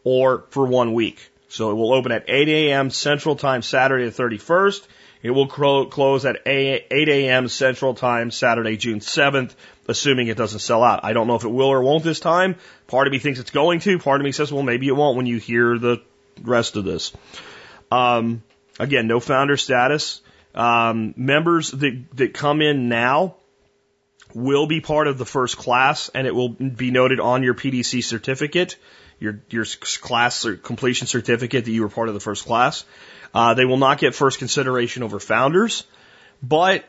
or 0.03 0.45
for 0.51 0.67
one 0.67 0.95
week. 0.95 1.31
So 1.49 1.71
it 1.71 1.75
will 1.75 1.93
open 1.93 2.11
at 2.11 2.25
8 2.27 2.49
a.m. 2.49 2.91
Central 2.91 3.37
Time 3.37 3.63
Saturday 3.63 4.09
the 4.09 4.23
31st. 4.23 4.87
It 5.23 5.31
will 5.31 5.47
close 5.47 6.27
at 6.27 6.43
8 6.45 6.87
a.m. 6.91 7.49
Central 7.49 7.95
Time, 7.95 8.31
Saturday, 8.31 8.77
June 8.77 9.01
7th, 9.01 9.55
assuming 9.89 10.29
it 10.29 10.37
doesn't 10.37 10.59
sell 10.59 10.83
out. 10.83 11.01
I 11.03 11.15
don't 11.15 11.27
know 11.27 11.37
if 11.37 11.45
it 11.45 11.49
will 11.49 11.69
or 11.69 11.83
won't 11.83 12.05
this 12.05 12.21
time. 12.21 12.57
Part 12.89 13.07
of 13.07 13.13
me 13.13 13.19
thinks 13.19 13.41
it's 13.41 13.51
going 13.51 13.81
to. 13.81 13.99
Part 13.99 14.21
of 14.21 14.25
me 14.27 14.33
says, 14.33 14.53
well, 14.53 14.63
maybe 14.63 14.87
it 14.87 14.93
won't 14.93 15.17
when 15.17 15.25
you 15.25 15.39
hear 15.39 15.79
the 15.79 16.03
rest 16.43 16.77
of 16.77 16.85
this. 16.85 17.15
Um, 17.91 18.43
again, 18.79 19.07
no 19.07 19.19
founder 19.19 19.57
status. 19.57 20.21
Um, 20.55 21.15
members 21.17 21.71
that, 21.73 22.05
that 22.15 22.35
come 22.35 22.63
in 22.63 22.89
now 22.89 23.37
will 24.35 24.67
be 24.67 24.81
part 24.81 25.07
of 25.07 25.19
the 25.19 25.25
first 25.25 25.57
class 25.57 26.11
and 26.15 26.27
it 26.27 26.35
will 26.35 26.49
be 26.49 26.91
noted 26.91 27.21
on 27.21 27.43
your 27.43 27.55
PDC 27.55 28.03
certificate, 28.05 28.77
your, 29.21 29.41
your 29.51 29.65
class 30.01 30.47
completion 30.63 31.07
certificate 31.07 31.65
that 31.65 31.71
you 31.71 31.83
were 31.83 31.89
part 31.89 32.09
of 32.09 32.15
the 32.15 32.21
first 32.21 32.45
class. 32.45 32.85
Uh, 33.33 33.55
they 33.55 33.65
will 33.65 33.77
not 33.77 33.99
get 33.99 34.15
first 34.15 34.39
consideration 34.39 35.03
over 35.03 35.19
founders, 35.19 35.85
but 36.43 36.85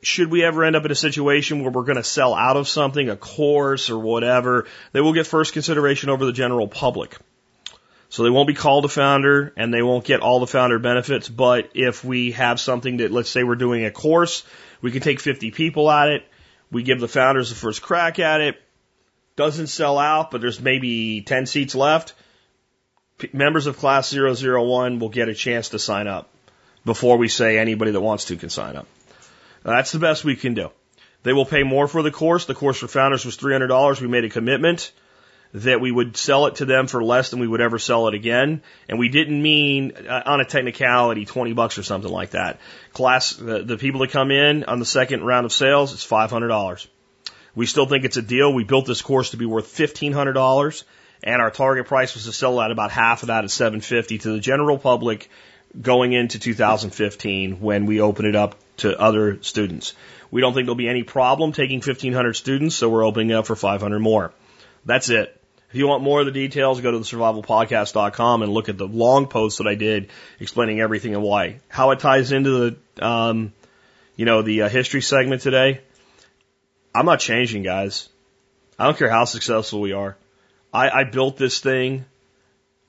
should 0.00 0.30
we 0.30 0.44
ever 0.44 0.64
end 0.64 0.76
up 0.76 0.84
in 0.84 0.90
a 0.90 0.96
situation 0.96 1.60
where 1.62 1.70
we're 1.70 1.82
going 1.82 1.96
to 1.96 2.04
sell 2.04 2.34
out 2.34 2.56
of 2.56 2.68
something, 2.68 3.08
a 3.08 3.16
course 3.16 3.90
or 3.90 3.98
whatever, 3.98 4.66
they 4.92 5.00
will 5.00 5.12
get 5.12 5.26
first 5.26 5.52
consideration 5.52 6.08
over 6.08 6.24
the 6.24 6.32
general 6.32 6.68
public. 6.68 7.16
So 8.10 8.22
they 8.22 8.30
won't 8.30 8.48
be 8.48 8.54
called 8.54 8.84
a 8.84 8.88
founder 8.88 9.52
and 9.56 9.72
they 9.72 9.82
won't 9.82 10.04
get 10.04 10.20
all 10.20 10.40
the 10.40 10.46
founder 10.46 10.78
benefits. 10.78 11.28
But 11.28 11.70
if 11.74 12.04
we 12.04 12.32
have 12.32 12.58
something 12.58 12.98
that, 12.98 13.12
let's 13.12 13.28
say 13.28 13.44
we're 13.44 13.54
doing 13.54 13.84
a 13.84 13.90
course, 13.90 14.44
we 14.80 14.90
can 14.90 15.02
take 15.02 15.20
50 15.20 15.50
people 15.50 15.90
at 15.90 16.08
it. 16.08 16.24
We 16.70 16.82
give 16.82 17.00
the 17.00 17.08
founders 17.08 17.50
the 17.50 17.54
first 17.54 17.82
crack 17.82 18.18
at 18.18 18.40
it. 18.40 18.60
Doesn't 19.36 19.68
sell 19.68 19.98
out, 19.98 20.30
but 20.30 20.40
there's 20.40 20.60
maybe 20.60 21.20
10 21.20 21.46
seats 21.46 21.74
left. 21.74 22.14
P- 23.18 23.30
members 23.32 23.66
of 23.66 23.76
class 23.76 24.12
001 24.12 24.98
will 24.98 25.08
get 25.10 25.28
a 25.28 25.34
chance 25.34 25.70
to 25.70 25.78
sign 25.78 26.06
up 26.06 26.30
before 26.84 27.18
we 27.18 27.28
say 27.28 27.58
anybody 27.58 27.90
that 27.90 28.00
wants 28.00 28.26
to 28.26 28.36
can 28.36 28.50
sign 28.50 28.76
up. 28.76 28.86
That's 29.62 29.92
the 29.92 29.98
best 29.98 30.24
we 30.24 30.36
can 30.36 30.54
do. 30.54 30.70
They 31.24 31.32
will 31.32 31.44
pay 31.44 31.62
more 31.62 31.88
for 31.88 32.02
the 32.02 32.10
course. 32.10 32.46
The 32.46 32.54
course 32.54 32.78
for 32.78 32.88
founders 32.88 33.24
was 33.24 33.36
$300. 33.36 34.00
We 34.00 34.08
made 34.08 34.24
a 34.24 34.30
commitment 34.30 34.92
that 35.54 35.80
we 35.80 35.90
would 35.90 36.16
sell 36.16 36.46
it 36.46 36.56
to 36.56 36.64
them 36.64 36.86
for 36.86 37.02
less 37.02 37.30
than 37.30 37.40
we 37.40 37.48
would 37.48 37.60
ever 37.60 37.78
sell 37.78 38.08
it 38.08 38.14
again. 38.14 38.62
And 38.88 38.98
we 38.98 39.08
didn't 39.08 39.40
mean 39.40 39.92
uh, 40.08 40.22
on 40.26 40.40
a 40.40 40.44
technicality 40.44 41.24
20 41.24 41.52
bucks 41.54 41.78
or 41.78 41.82
something 41.82 42.10
like 42.10 42.30
that. 42.30 42.60
Class, 42.92 43.32
the, 43.32 43.62
the 43.62 43.78
people 43.78 44.00
that 44.00 44.10
come 44.10 44.30
in 44.30 44.64
on 44.64 44.78
the 44.78 44.84
second 44.84 45.24
round 45.24 45.46
of 45.46 45.52
sales, 45.52 45.94
it's 45.94 46.06
$500. 46.06 46.86
We 47.54 47.66
still 47.66 47.86
think 47.86 48.04
it's 48.04 48.16
a 48.16 48.22
deal. 48.22 48.52
We 48.52 48.64
built 48.64 48.86
this 48.86 49.02
course 49.02 49.30
to 49.30 49.36
be 49.36 49.46
worth 49.46 49.74
$1,500 49.76 50.84
and 51.22 51.42
our 51.42 51.50
target 51.50 51.86
price 51.86 52.14
was 52.14 52.24
to 52.24 52.32
sell 52.32 52.60
at 52.60 52.70
about 52.70 52.90
half 52.90 53.22
of 53.22 53.28
that 53.28 53.44
at 53.44 53.50
750 53.50 54.18
to 54.18 54.30
the 54.32 54.40
general 54.40 54.78
public 54.78 55.30
going 55.80 56.12
into 56.12 56.38
2015 56.38 57.60
when 57.60 57.86
we 57.86 58.00
open 58.00 58.24
it 58.24 58.36
up 58.36 58.56
to 58.78 58.98
other 58.98 59.42
students. 59.42 59.94
We 60.30 60.40
don't 60.40 60.54
think 60.54 60.66
there'll 60.66 60.76
be 60.76 60.88
any 60.88 61.02
problem 61.02 61.52
taking 61.52 61.80
1,500 61.80 62.34
students, 62.34 62.76
so 62.76 62.88
we're 62.88 63.04
opening 63.04 63.32
up 63.32 63.46
for 63.46 63.56
500 63.56 63.98
more. 63.98 64.32
That's 64.88 65.10
it. 65.10 65.38
If 65.68 65.74
you 65.74 65.86
want 65.86 66.02
more 66.02 66.20
of 66.20 66.24
the 66.24 66.32
details, 66.32 66.80
go 66.80 66.90
to 66.90 66.98
the 66.98 67.04
survivalpodcast.com 67.04 68.42
and 68.42 68.50
look 68.50 68.70
at 68.70 68.78
the 68.78 68.86
long 68.86 69.26
post 69.26 69.58
that 69.58 69.66
I 69.66 69.74
did 69.74 70.08
explaining 70.40 70.80
everything 70.80 71.14
and 71.14 71.22
why. 71.22 71.60
How 71.68 71.90
it 71.90 72.00
ties 72.00 72.32
into 72.32 72.70
the, 72.96 73.06
um, 73.06 73.52
you 74.16 74.24
know, 74.24 74.40
the 74.40 74.62
uh, 74.62 74.68
history 74.70 75.02
segment 75.02 75.42
today. 75.42 75.82
I'm 76.94 77.04
not 77.04 77.20
changing, 77.20 77.64
guys. 77.64 78.08
I 78.78 78.84
don't 78.84 78.96
care 78.96 79.10
how 79.10 79.26
successful 79.26 79.82
we 79.82 79.92
are. 79.92 80.16
I, 80.72 80.88
I 80.88 81.04
built 81.04 81.36
this 81.36 81.60
thing 81.60 82.06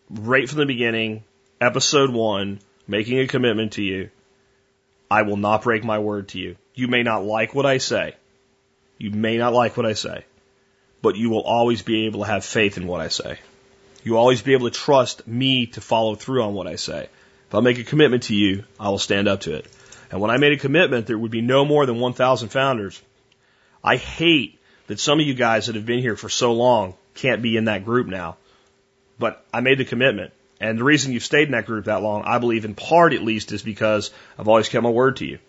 right 0.10 0.48
from 0.48 0.60
the 0.60 0.66
beginning, 0.66 1.26
episode 1.60 2.12
one, 2.12 2.62
making 2.88 3.20
a 3.20 3.28
commitment 3.28 3.74
to 3.74 3.84
you. 3.84 4.10
I 5.12 5.24
will 5.24 5.38
not 5.38 5.64
break 5.64 5.84
my 5.84 6.00
word 6.00 6.30
to 6.30 6.40
you. 6.40 6.56
You 6.76 6.88
may 6.88 7.04
not 7.04 7.26
like 7.26 7.54
what 7.54 7.66
I 7.66 7.78
say. 7.78 8.16
You 8.98 9.12
may 9.12 9.38
not 9.38 9.52
like 9.52 9.76
what 9.76 9.86
I 9.86 9.94
say 9.94 10.24
but 11.02 11.16
you 11.16 11.30
will 11.30 11.42
always 11.42 11.82
be 11.82 12.06
able 12.06 12.22
to 12.22 12.28
have 12.28 12.44
faith 12.46 12.78
in 12.78 12.88
what 12.88 13.02
I 13.02 13.08
say. 13.08 13.40
You 14.04 14.14
will 14.14 14.20
always 14.20 14.42
be 14.42 14.54
able 14.54 14.70
to 14.70 14.78
trust 14.78 15.28
me 15.28 15.68
to 15.68 15.82
follow 15.82 16.16
through 16.16 16.44
on 16.44 16.54
what 16.54 16.68
I 16.68 16.76
say. 16.76 17.10
If 17.48 17.56
I 17.56 17.60
make 17.62 17.80
a 17.80 17.84
commitment 17.84 18.24
to 18.24 18.36
you, 18.36 18.64
I 18.80 18.90
will 18.90 19.00
stand 19.00 19.28
up 19.28 19.42
to 19.42 19.56
it. 19.56 19.66
And 20.12 20.22
when 20.22 20.32
I 20.32 20.38
made 20.38 20.54
a 20.54 20.58
commitment, 20.58 21.08
there 21.08 21.18
would 21.18 21.32
be 21.32 21.42
no 21.42 21.66
more 21.66 21.86
than 21.86 22.00
1,000 22.00 22.50
founders. 22.50 23.02
I 23.84 23.98
hate 23.98 24.60
that 24.88 25.00
some 25.00 25.20
of 25.20 25.26
you 25.26 25.34
guys 25.34 25.68
that 25.68 25.76
have 25.76 25.86
been 25.86 26.00
here 26.00 26.16
for 26.16 26.30
so 26.30 26.54
long 26.54 26.96
can't 27.14 27.42
be 27.42 27.58
in 27.58 27.66
that 27.66 27.86
group 27.86 28.08
now. 28.08 28.38
But 29.18 29.46
I 29.54 29.62
made 29.62 29.78
the 29.78 29.86
commitment. 29.86 30.34
And 30.62 30.78
the 30.78 30.84
reason 30.84 31.14
you've 31.14 31.24
stayed 31.24 31.48
in 31.48 31.52
that 31.52 31.66
group 31.66 31.86
that 31.86 32.02
long, 32.02 32.24
I 32.24 32.38
believe 32.40 32.66
in 32.66 32.76
part 32.76 33.14
at 33.14 33.24
least, 33.24 33.52
is 33.52 33.62
because 33.62 34.12
I've 34.38 34.48
always 34.48 34.68
kept 34.68 34.84
my 34.84 34.90
word 34.90 35.18
to 35.18 35.26
you. 35.26 35.40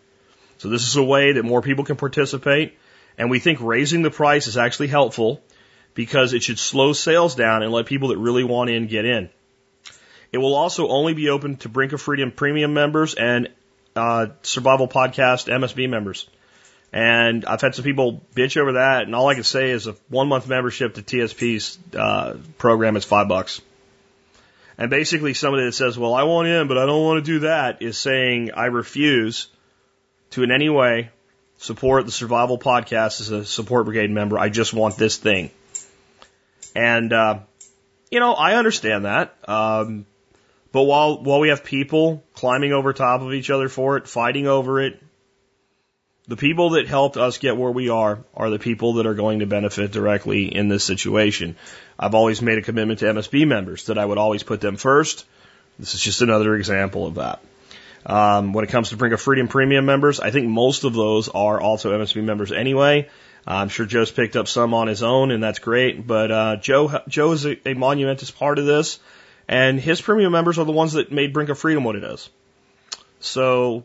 So 0.58 0.68
this 0.68 0.86
is 0.86 0.96
a 0.96 1.02
way 1.02 1.32
that 1.32 1.44
more 1.44 1.62
people 1.62 1.84
can 1.84 1.96
participate. 1.96 2.78
And 3.20 3.28
we 3.28 3.38
think 3.38 3.58
raising 3.60 4.00
the 4.00 4.10
price 4.10 4.46
is 4.46 4.56
actually 4.56 4.86
helpful 4.88 5.42
because 5.92 6.32
it 6.32 6.42
should 6.42 6.58
slow 6.58 6.94
sales 6.94 7.34
down 7.34 7.62
and 7.62 7.70
let 7.70 7.84
people 7.84 8.08
that 8.08 8.16
really 8.16 8.44
want 8.44 8.70
in 8.70 8.86
get 8.86 9.04
in. 9.04 9.28
It 10.32 10.38
will 10.38 10.54
also 10.54 10.88
only 10.88 11.12
be 11.12 11.28
open 11.28 11.58
to 11.58 11.68
Brink 11.68 11.92
of 11.92 12.00
Freedom 12.00 12.32
premium 12.32 12.72
members 12.72 13.12
and 13.12 13.50
uh, 13.94 14.28
Survival 14.40 14.88
Podcast 14.88 15.52
MSB 15.52 15.86
members. 15.90 16.30
And 16.94 17.44
I've 17.44 17.60
had 17.60 17.74
some 17.74 17.84
people 17.84 18.22
bitch 18.34 18.56
over 18.56 18.72
that, 18.72 19.02
and 19.02 19.14
all 19.14 19.28
I 19.28 19.34
can 19.34 19.44
say 19.44 19.68
is 19.68 19.86
a 19.86 19.96
one 20.08 20.28
month 20.28 20.48
membership 20.48 20.94
to 20.94 21.02
TSP's 21.02 21.78
uh, 21.94 22.38
program 22.56 22.96
is 22.96 23.04
five 23.04 23.28
bucks. 23.28 23.60
And 24.78 24.88
basically, 24.88 25.34
somebody 25.34 25.66
that 25.66 25.72
says, 25.72 25.98
"Well, 25.98 26.14
I 26.14 26.22
want 26.22 26.48
in, 26.48 26.68
but 26.68 26.78
I 26.78 26.86
don't 26.86 27.04
want 27.04 27.22
to 27.22 27.32
do 27.32 27.38
that," 27.40 27.82
is 27.82 27.98
saying, 27.98 28.52
"I 28.52 28.66
refuse 28.66 29.48
to 30.30 30.42
in 30.42 30.50
any 30.50 30.70
way 30.70 31.10
support 31.60 32.06
the 32.06 32.12
Survival 32.12 32.58
Podcast 32.58 33.20
as 33.20 33.30
a 33.30 33.44
support 33.44 33.84
brigade 33.84 34.10
member. 34.10 34.38
I 34.38 34.48
just 34.48 34.72
want 34.72 34.96
this 34.96 35.18
thing. 35.18 35.50
And, 36.74 37.12
uh, 37.12 37.40
you 38.10 38.18
know, 38.18 38.32
I 38.32 38.54
understand 38.54 39.04
that. 39.04 39.36
Um, 39.46 40.06
but 40.72 40.84
while, 40.84 41.22
while 41.22 41.40
we 41.40 41.50
have 41.50 41.62
people 41.62 42.24
climbing 42.34 42.72
over 42.72 42.92
top 42.92 43.20
of 43.20 43.34
each 43.34 43.50
other 43.50 43.68
for 43.68 43.98
it, 43.98 44.08
fighting 44.08 44.46
over 44.46 44.80
it, 44.80 45.02
the 46.28 46.36
people 46.36 46.70
that 46.70 46.86
helped 46.86 47.18
us 47.18 47.38
get 47.38 47.56
where 47.56 47.72
we 47.72 47.90
are 47.90 48.20
are 48.34 48.50
the 48.50 48.58
people 48.58 48.94
that 48.94 49.06
are 49.06 49.14
going 49.14 49.40
to 49.40 49.46
benefit 49.46 49.90
directly 49.90 50.44
in 50.44 50.68
this 50.68 50.84
situation. 50.84 51.56
I've 51.98 52.14
always 52.14 52.40
made 52.40 52.56
a 52.56 52.62
commitment 52.62 53.00
to 53.00 53.06
MSB 53.06 53.46
members 53.46 53.86
that 53.86 53.98
I 53.98 54.04
would 54.04 54.18
always 54.18 54.42
put 54.42 54.60
them 54.60 54.76
first. 54.76 55.26
This 55.78 55.94
is 55.94 56.00
just 56.00 56.22
another 56.22 56.54
example 56.54 57.06
of 57.06 57.16
that. 57.16 57.40
Um, 58.06 58.52
when 58.52 58.64
it 58.64 58.68
comes 58.68 58.90
to 58.90 58.96
Brink 58.96 59.14
of 59.14 59.20
Freedom 59.20 59.48
Premium 59.48 59.84
members, 59.84 60.20
I 60.20 60.30
think 60.30 60.48
most 60.48 60.84
of 60.84 60.94
those 60.94 61.28
are 61.28 61.60
also 61.60 61.92
MSB 61.98 62.22
members 62.24 62.50
anyway. 62.50 63.08
I'm 63.46 63.68
sure 63.68 63.86
Joe's 63.86 64.10
picked 64.10 64.36
up 64.36 64.48
some 64.48 64.74
on 64.74 64.86
his 64.86 65.02
own, 65.02 65.30
and 65.30 65.42
that's 65.42 65.58
great. 65.58 66.06
But 66.06 66.30
uh, 66.30 66.56
Joe 66.56 67.00
Joe 67.08 67.32
is 67.32 67.46
a, 67.46 67.68
a 67.68 67.74
monumentous 67.74 68.30
part 68.30 68.58
of 68.58 68.66
this, 68.66 69.00
and 69.48 69.80
his 69.80 70.00
premium 70.00 70.32
members 70.32 70.58
are 70.58 70.64
the 70.64 70.72
ones 70.72 70.94
that 70.94 71.12
made 71.12 71.32
Brink 71.32 71.50
of 71.50 71.58
Freedom 71.58 71.84
what 71.84 71.96
it 71.96 72.04
is. 72.04 72.28
So 73.20 73.84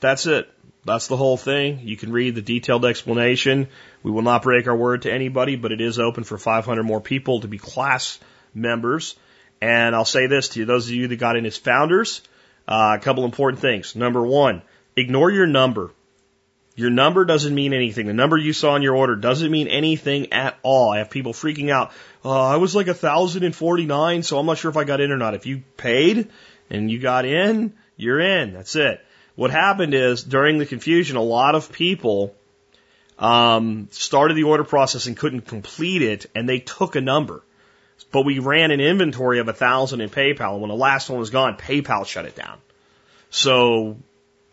that's 0.00 0.26
it. 0.26 0.48
That's 0.84 1.08
the 1.08 1.16
whole 1.16 1.36
thing. 1.36 1.80
You 1.82 1.96
can 1.96 2.12
read 2.12 2.34
the 2.34 2.42
detailed 2.42 2.84
explanation. 2.84 3.68
We 4.02 4.10
will 4.10 4.22
not 4.22 4.42
break 4.42 4.68
our 4.68 4.76
word 4.76 5.02
to 5.02 5.12
anybody, 5.12 5.56
but 5.56 5.72
it 5.72 5.80
is 5.80 5.98
open 5.98 6.24
for 6.24 6.38
500 6.38 6.82
more 6.82 7.00
people 7.00 7.40
to 7.40 7.48
be 7.48 7.58
class 7.58 8.18
members. 8.54 9.16
And 9.60 9.94
I'll 9.94 10.04
say 10.04 10.28
this 10.28 10.50
to 10.50 10.60
you, 10.60 10.66
those 10.66 10.86
of 10.88 10.94
you 10.94 11.08
that 11.08 11.16
got 11.16 11.36
in 11.36 11.44
as 11.44 11.56
founders, 11.56 12.22
uh, 12.68 12.96
a 13.00 13.02
couple 13.02 13.24
important 13.24 13.60
things. 13.60 13.96
Number 13.96 14.24
one, 14.24 14.62
ignore 14.94 15.30
your 15.30 15.46
number. 15.46 15.90
Your 16.76 16.90
number 16.90 17.24
doesn't 17.24 17.52
mean 17.52 17.72
anything. 17.72 18.06
The 18.06 18.12
number 18.12 18.36
you 18.36 18.52
saw 18.52 18.76
in 18.76 18.82
your 18.82 18.94
order 18.94 19.16
doesn't 19.16 19.50
mean 19.50 19.66
anything 19.66 20.32
at 20.32 20.56
all. 20.62 20.92
I 20.92 20.98
have 20.98 21.10
people 21.10 21.32
freaking 21.32 21.70
out. 21.70 21.90
Uh, 22.24 22.46
I 22.46 22.56
was 22.56 22.76
like 22.76 22.86
a 22.86 22.94
thousand 22.94 23.42
and 23.42 23.56
forty 23.56 23.86
nine, 23.86 24.22
so 24.22 24.38
I'm 24.38 24.46
not 24.46 24.58
sure 24.58 24.70
if 24.70 24.76
I 24.76 24.84
got 24.84 25.00
in 25.00 25.10
or 25.10 25.16
not. 25.16 25.34
If 25.34 25.46
you 25.46 25.64
paid 25.76 26.28
and 26.70 26.88
you 26.88 27.00
got 27.00 27.24
in, 27.24 27.72
you're 27.96 28.20
in. 28.20 28.52
That's 28.52 28.76
it. 28.76 29.04
What 29.34 29.50
happened 29.50 29.94
is 29.94 30.22
during 30.22 30.58
the 30.58 30.66
confusion, 30.66 31.16
a 31.16 31.22
lot 31.22 31.54
of 31.54 31.72
people 31.72 32.34
um, 33.18 33.88
started 33.90 34.36
the 34.36 34.44
order 34.44 34.64
process 34.64 35.06
and 35.06 35.16
couldn't 35.16 35.42
complete 35.42 36.02
it, 36.02 36.26
and 36.34 36.48
they 36.48 36.60
took 36.60 36.96
a 36.96 37.00
number. 37.00 37.42
But 38.10 38.24
we 38.24 38.38
ran 38.38 38.70
an 38.70 38.80
inventory 38.80 39.38
of 39.38 39.48
a 39.48 39.52
thousand 39.52 40.00
in 40.00 40.10
PayPal. 40.10 40.52
And 40.52 40.60
when 40.62 40.70
the 40.70 40.76
last 40.76 41.10
one 41.10 41.18
was 41.18 41.30
gone, 41.30 41.56
PayPal 41.56 42.06
shut 42.06 42.24
it 42.24 42.34
down. 42.34 42.58
So 43.30 43.98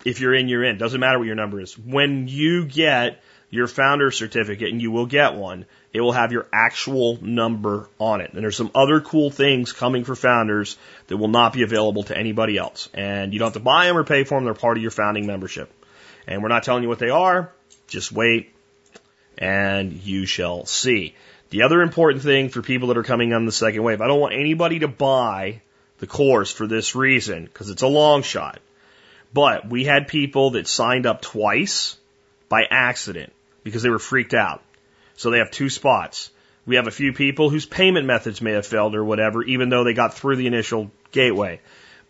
if 0.03 0.19
you're 0.19 0.33
in, 0.33 0.47
you're 0.47 0.63
in. 0.63 0.77
Doesn't 0.77 0.99
matter 0.99 1.17
what 1.17 1.27
your 1.27 1.35
number 1.35 1.59
is. 1.61 1.77
When 1.77 2.27
you 2.27 2.65
get 2.65 3.21
your 3.49 3.67
founder 3.67 4.11
certificate, 4.11 4.71
and 4.71 4.81
you 4.81 4.91
will 4.91 5.05
get 5.05 5.35
one, 5.35 5.65
it 5.93 6.01
will 6.01 6.11
have 6.11 6.31
your 6.31 6.45
actual 6.51 7.17
number 7.21 7.87
on 7.99 8.19
it. 8.19 8.33
And 8.33 8.43
there's 8.43 8.57
some 8.57 8.71
other 8.75 8.99
cool 8.99 9.29
things 9.29 9.71
coming 9.71 10.03
for 10.03 10.15
founders 10.15 10.77
that 11.07 11.17
will 11.17 11.29
not 11.29 11.53
be 11.53 11.63
available 11.63 12.03
to 12.03 12.17
anybody 12.17 12.57
else. 12.57 12.89
And 12.93 13.31
you 13.31 13.39
don't 13.39 13.47
have 13.47 13.53
to 13.53 13.59
buy 13.61 13.85
them 13.85 13.97
or 13.97 14.03
pay 14.03 14.25
for 14.25 14.35
them. 14.35 14.43
They're 14.43 14.53
part 14.53 14.77
of 14.77 14.81
your 14.81 14.91
founding 14.91 15.25
membership. 15.25 15.71
And 16.27 16.41
we're 16.41 16.49
not 16.49 16.63
telling 16.63 16.83
you 16.83 16.89
what 16.89 16.99
they 16.99 17.09
are. 17.09 17.51
Just 17.87 18.11
wait 18.11 18.51
and 19.37 19.93
you 19.93 20.25
shall 20.25 20.65
see. 20.65 21.15
The 21.49 21.63
other 21.63 21.81
important 21.81 22.23
thing 22.23 22.49
for 22.49 22.61
people 22.61 22.89
that 22.89 22.97
are 22.97 23.03
coming 23.03 23.33
on 23.33 23.45
the 23.45 23.51
second 23.51 23.83
wave, 23.83 24.01
I 24.01 24.07
don't 24.07 24.19
want 24.19 24.33
anybody 24.33 24.79
to 24.79 24.87
buy 24.87 25.61
the 25.99 26.07
course 26.07 26.51
for 26.51 26.67
this 26.67 26.95
reason 26.95 27.45
because 27.45 27.69
it's 27.69 27.81
a 27.81 27.87
long 27.87 28.23
shot. 28.23 28.59
But 29.33 29.69
we 29.69 29.83
had 29.83 30.07
people 30.07 30.51
that 30.51 30.67
signed 30.67 31.05
up 31.05 31.21
twice 31.21 31.97
by 32.49 32.63
accident 32.69 33.33
because 33.63 33.83
they 33.83 33.89
were 33.89 33.99
freaked 33.99 34.33
out. 34.33 34.63
So 35.17 35.29
they 35.29 35.39
have 35.39 35.51
two 35.51 35.69
spots. 35.69 36.31
We 36.65 36.77
have 36.77 36.87
a 36.87 36.91
few 36.91 37.13
people 37.13 37.49
whose 37.49 37.65
payment 37.65 38.05
methods 38.05 38.41
may 38.41 38.53
have 38.53 38.65
failed 38.65 38.95
or 38.95 39.03
whatever, 39.03 39.43
even 39.43 39.69
though 39.69 39.83
they 39.83 39.93
got 39.93 40.13
through 40.13 40.37
the 40.37 40.47
initial 40.47 40.91
gateway. 41.11 41.61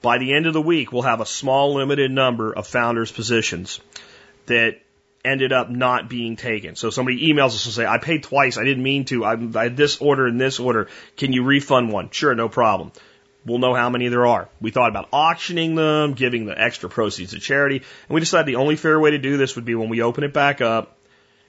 By 0.01 0.17
the 0.17 0.33
end 0.33 0.45
of 0.45 0.53
the 0.53 0.61
week, 0.61 0.91
we'll 0.91 1.01
have 1.01 1.19
a 1.19 1.25
small 1.25 1.75
limited 1.75 2.11
number 2.11 2.53
of 2.53 2.67
founders 2.67 3.11
positions 3.11 3.79
that 4.45 4.79
ended 5.25 5.51
up 5.51 5.70
not 5.70 6.10
being 6.10 6.36
taken. 6.36 6.75
So 6.75 6.89
somebody 6.89 7.34
emails 7.34 7.48
us 7.48 7.65
and 7.65 7.74
say, 7.74 7.86
I 7.86 7.98
paid 7.98 8.24
twice. 8.24 8.58
I 8.58 8.63
didn't 8.63 8.84
mean 8.84 9.05
to. 9.05 9.25
I, 9.25 9.34
I 9.34 9.63
had 9.63 9.77
this 9.77 9.98
order 9.98 10.27
and 10.27 10.39
this 10.39 10.60
order. 10.60 10.88
Can 11.17 11.34
you 11.34 11.44
refund 11.44 11.91
one? 11.91 12.10
Sure, 12.12 12.34
no 12.36 12.48
problem. 12.48 12.91
We'll 13.46 13.60
know 13.60 13.75
how 13.75 13.89
many 13.89 14.08
there 14.08 14.25
are. 14.25 14.50
We 14.60 14.72
thought 14.72 14.89
about 14.89 15.10
auctioning 15.12 15.75
them, 15.75 16.13
giving 16.13 16.46
the 16.46 16.60
extra 16.60 16.89
proceeds 16.89 17.32
to 17.32 17.39
charity, 17.39 17.77
and 17.77 18.13
we 18.13 18.20
decided 18.20 18.48
the 18.48 18.55
only 18.55 18.75
fair 18.75 19.00
way 19.00 19.12
to 19.12 19.20
do 19.20 19.38
this 19.38 19.55
would 19.55 19.65
be 19.65 19.75
when 19.75 19.89
we 19.89 20.01
open 20.01 20.24
it 20.24 20.34
back 20.34 20.62
up. 20.62 20.98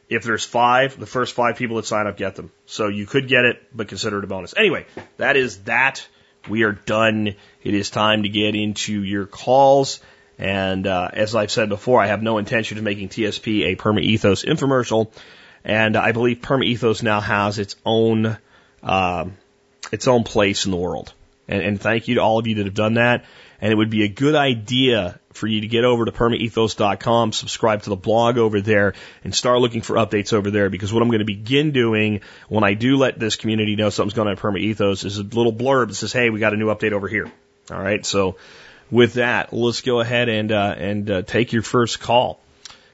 If 0.09 0.23
there's 0.23 0.45
five, 0.45 1.01
the 1.01 1.07
first 1.07 1.35
five 1.35 1.57
people 1.57 1.77
that 1.77 1.87
sign 1.87 2.07
up 2.07 2.17
get 2.17 2.37
them. 2.37 2.53
So 2.67 2.89
you 2.89 3.07
could 3.07 3.29
get 3.29 3.45
it, 3.45 3.63
but 3.75 3.89
consider 3.89 4.19
it 4.19 4.25
a 4.25 4.27
bonus. 4.27 4.55
Anyway, 4.57 4.87
that 5.17 5.37
is 5.37 5.59
that. 5.63 6.07
We 6.49 6.63
are 6.63 6.73
done. 6.73 7.35
It 7.65 7.75
is 7.75 7.91
time 7.91 8.23
to 8.23 8.29
get 8.29 8.55
into 8.55 9.03
your 9.03 9.27
calls. 9.27 10.01
And 10.39 10.87
uh, 10.87 11.11
as 11.13 11.35
I've 11.35 11.51
said 11.51 11.69
before, 11.69 12.01
I 12.01 12.09
have 12.09 12.23
no 12.23 12.39
intention 12.39 12.79
of 12.79 12.85
making 12.85 13.09
TSP 13.09 13.67
a 13.67 13.77
Perma 13.77 14.03
Ethos 14.03 14.45
infomercial. 14.45 15.11
And 15.65 15.97
I 15.97 16.13
believe 16.13 16.39
Perma 16.39 16.65
Ethos 16.65 17.03
now 17.03 17.21
has 17.21 17.59
its 17.59 17.77
own 17.85 18.37
uh, 18.83 19.25
its 19.93 20.09
own 20.09 20.25
place 20.25 20.65
in 20.65 20.71
the 20.71 20.77
world. 20.77 21.13
And, 21.49 21.63
and 21.63 21.81
thank 21.81 22.09
you 22.09 22.17
to 22.17 22.21
all 22.21 22.39
of 22.39 22.47
you 22.47 22.57
that 22.57 22.67
have 22.67 22.75
done 22.75 22.95
that. 22.95 23.25
And 23.61 23.73
it 23.73 23.75
would 23.75 23.91
be 23.91 24.05
a 24.05 24.09
good 24.09 24.35
idea 24.35 25.19
for 25.33 25.47
you 25.47 25.63
to 25.63 25.67
get 25.67 25.85
over 25.85 26.05
to 26.05 26.13
permaethos.com, 26.13 27.33
subscribe 27.33 27.83
to 27.83 27.91
the 27.91 27.97
blog 27.97 28.39
over 28.39 28.61
there, 28.61 28.95
and 29.25 29.35
start 29.35 29.61
looking 29.61 29.83
for 29.83 29.97
updates 29.97 30.33
over 30.33 30.51
there. 30.51 30.69
Because 30.69 30.93
what 30.93 31.03
I'm 31.03 31.09
going 31.09 31.21
to 31.21 31.25
begin 31.25 31.73
doing 31.73 32.21
when 32.49 32.65
I 32.65 32.75
do 32.75 32.97
let 32.97 33.19
this 33.19 33.37
community 33.37 33.77
know 33.77 33.91
something's 33.91 34.15
going 34.15 34.29
on 34.29 34.35
at 34.35 34.39
Perma 34.39 34.59
Ethos 34.59 35.05
is 35.05 35.19
a 35.19 35.23
little 35.23 35.53
blurb 35.53 35.89
that 35.89 35.95
says, 35.95 36.13
"Hey, 36.13 36.31
we 36.31 36.39
got 36.41 36.53
a 36.53 36.57
new 36.57 36.67
update 36.67 36.93
over 36.93 37.09
here." 37.09 37.31
All 37.71 37.81
right, 37.81 38.05
so 38.05 38.37
with 38.91 39.15
that, 39.15 39.53
let's 39.53 39.81
go 39.81 40.01
ahead 40.01 40.29
and 40.29 40.53
uh, 40.53 40.75
and 40.77 41.11
uh, 41.11 41.23
take 41.23 41.53
your 41.53 41.63
first 41.63 42.01
call. 42.01 42.41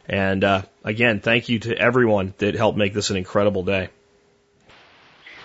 And 0.09 0.43
uh, 0.45 0.63
again, 0.85 1.21
thank 1.21 1.49
you 1.49 1.59
to 1.61 1.77
everyone 1.77 2.35
that 2.39 2.55
helped 2.55 2.79
make 2.79 2.95
this 2.95 3.11
an 3.11 3.17
incredible 3.17 3.63
day. 3.63 3.89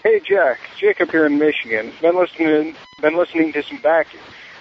Hey 0.04 0.20
Jack, 0.20 0.60
Jacob 0.80 1.12
here 1.12 1.26
in 1.26 1.38
Michigan. 1.38 1.92
Been 2.02 2.16
listening, 2.16 2.76
been 3.02 3.18
listening 3.18 3.54
to 3.54 3.64
some 3.64 3.80
back 3.82 4.08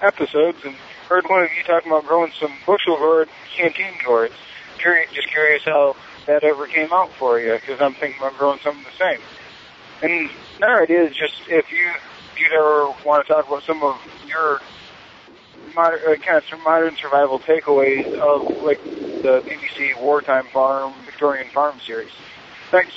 episodes 0.03 0.59
and 0.65 0.75
heard 1.09 1.25
one 1.29 1.43
of 1.43 1.51
you 1.57 1.63
talking 1.63 1.91
about 1.91 2.07
growing 2.07 2.33
some 2.39 2.53
bushel 2.67 2.97
gourd, 2.97 3.29
canteen 3.55 3.95
gourds. 4.05 4.35
Curious, 4.79 5.11
just 5.13 5.29
curious 5.29 5.63
how 5.65 5.97
that 6.27 6.43
ever 6.43 6.67
came 6.67 6.93
out 6.93 7.13
for 7.13 7.39
you, 7.39 7.55
because 7.55 7.81
I'm 7.81 7.95
thinking 7.95 8.21
about 8.21 8.37
growing 8.37 8.59
something 8.59 8.85
the 8.85 8.99
same. 8.99 9.21
And 10.03 10.31
another 10.59 10.83
idea 10.83 11.05
is 11.05 11.15
just 11.15 11.35
if 11.49 11.71
you 11.71 11.91
if 12.33 12.41
you'd 12.41 12.53
ever 12.53 12.93
want 13.05 13.27
to 13.27 13.33
talk 13.33 13.47
about 13.47 13.63
some 13.63 13.83
of 13.83 13.99
your 14.27 14.61
modern, 15.77 16.01
uh, 16.01 16.17
kind 16.17 16.43
of 16.53 16.61
modern 16.65 16.97
survival 16.97 17.39
takeaways 17.39 18.13
of 18.15 18.63
like 18.63 18.83
the 18.83 19.43
BBC 19.47 20.01
Wartime 20.01 20.47
Farm, 20.47 20.93
Victorian 21.05 21.49
Farm 21.51 21.79
series. 21.87 22.11
Thanks. 22.71 22.93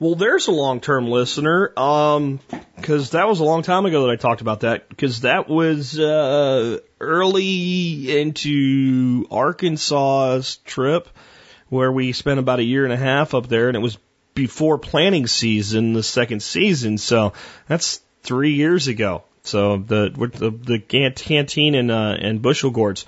Well, 0.00 0.16
there's 0.16 0.48
a 0.48 0.52
long-term 0.52 1.06
listener, 1.06 1.72
um, 1.78 2.40
because 2.76 3.10
that 3.10 3.26
was 3.26 3.40
a 3.40 3.44
long 3.44 3.62
time 3.62 3.86
ago 3.86 4.06
that 4.06 4.12
I 4.12 4.16
talked 4.16 4.42
about 4.42 4.60
that. 4.60 4.88
Because 4.88 5.22
that 5.22 5.48
was 5.48 5.98
uh, 5.98 6.78
early 7.00 8.20
into 8.20 9.26
Arkansas's 9.30 10.56
trip, 10.58 11.08
where 11.68 11.90
we 11.90 12.12
spent 12.12 12.38
about 12.38 12.58
a 12.58 12.64
year 12.64 12.84
and 12.84 12.92
a 12.92 12.98
half 12.98 13.34
up 13.34 13.48
there, 13.48 13.68
and 13.68 13.76
it 13.76 13.80
was 13.80 13.96
before 14.34 14.78
planting 14.78 15.26
season, 15.26 15.92
the 15.92 16.02
second 16.02 16.42
season. 16.42 16.98
So 16.98 17.32
that's 17.68 18.00
three 18.22 18.54
years 18.54 18.88
ago. 18.88 19.22
So 19.44 19.76
the 19.76 20.10
the, 20.10 20.50
the 20.50 20.78
canteen 20.78 21.74
and 21.74 21.90
uh, 21.90 22.16
and 22.18 22.42
bushel 22.42 22.70
gourds 22.70 23.06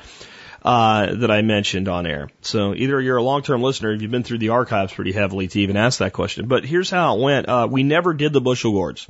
uh, 0.67 1.15
that 1.15 1.31
I 1.31 1.43
mentioned 1.43 1.89
on 1.89 2.07
air. 2.07 2.29
So 2.43 2.75
either 2.75 3.01
you're 3.01 3.17
a 3.17 3.23
long-term 3.23 3.63
listener, 3.63 3.93
if 3.93 4.03
you've 4.03 4.11
been 4.11 4.25
through 4.25 4.39
the 4.39 4.49
archives 4.49 4.93
pretty 4.93 5.13
heavily 5.13 5.47
to 5.47 5.61
even 5.61 5.77
ask 5.77 6.01
that 6.01 6.13
question. 6.13 6.49
But 6.49 6.65
here's 6.65 6.91
how 6.91 7.17
it 7.17 7.21
went. 7.23 7.49
Uh, 7.49 7.69
we 7.71 7.85
never 7.85 8.13
did 8.13 8.33
the 8.33 8.41
bushel 8.41 8.73
gourds. 8.73 9.07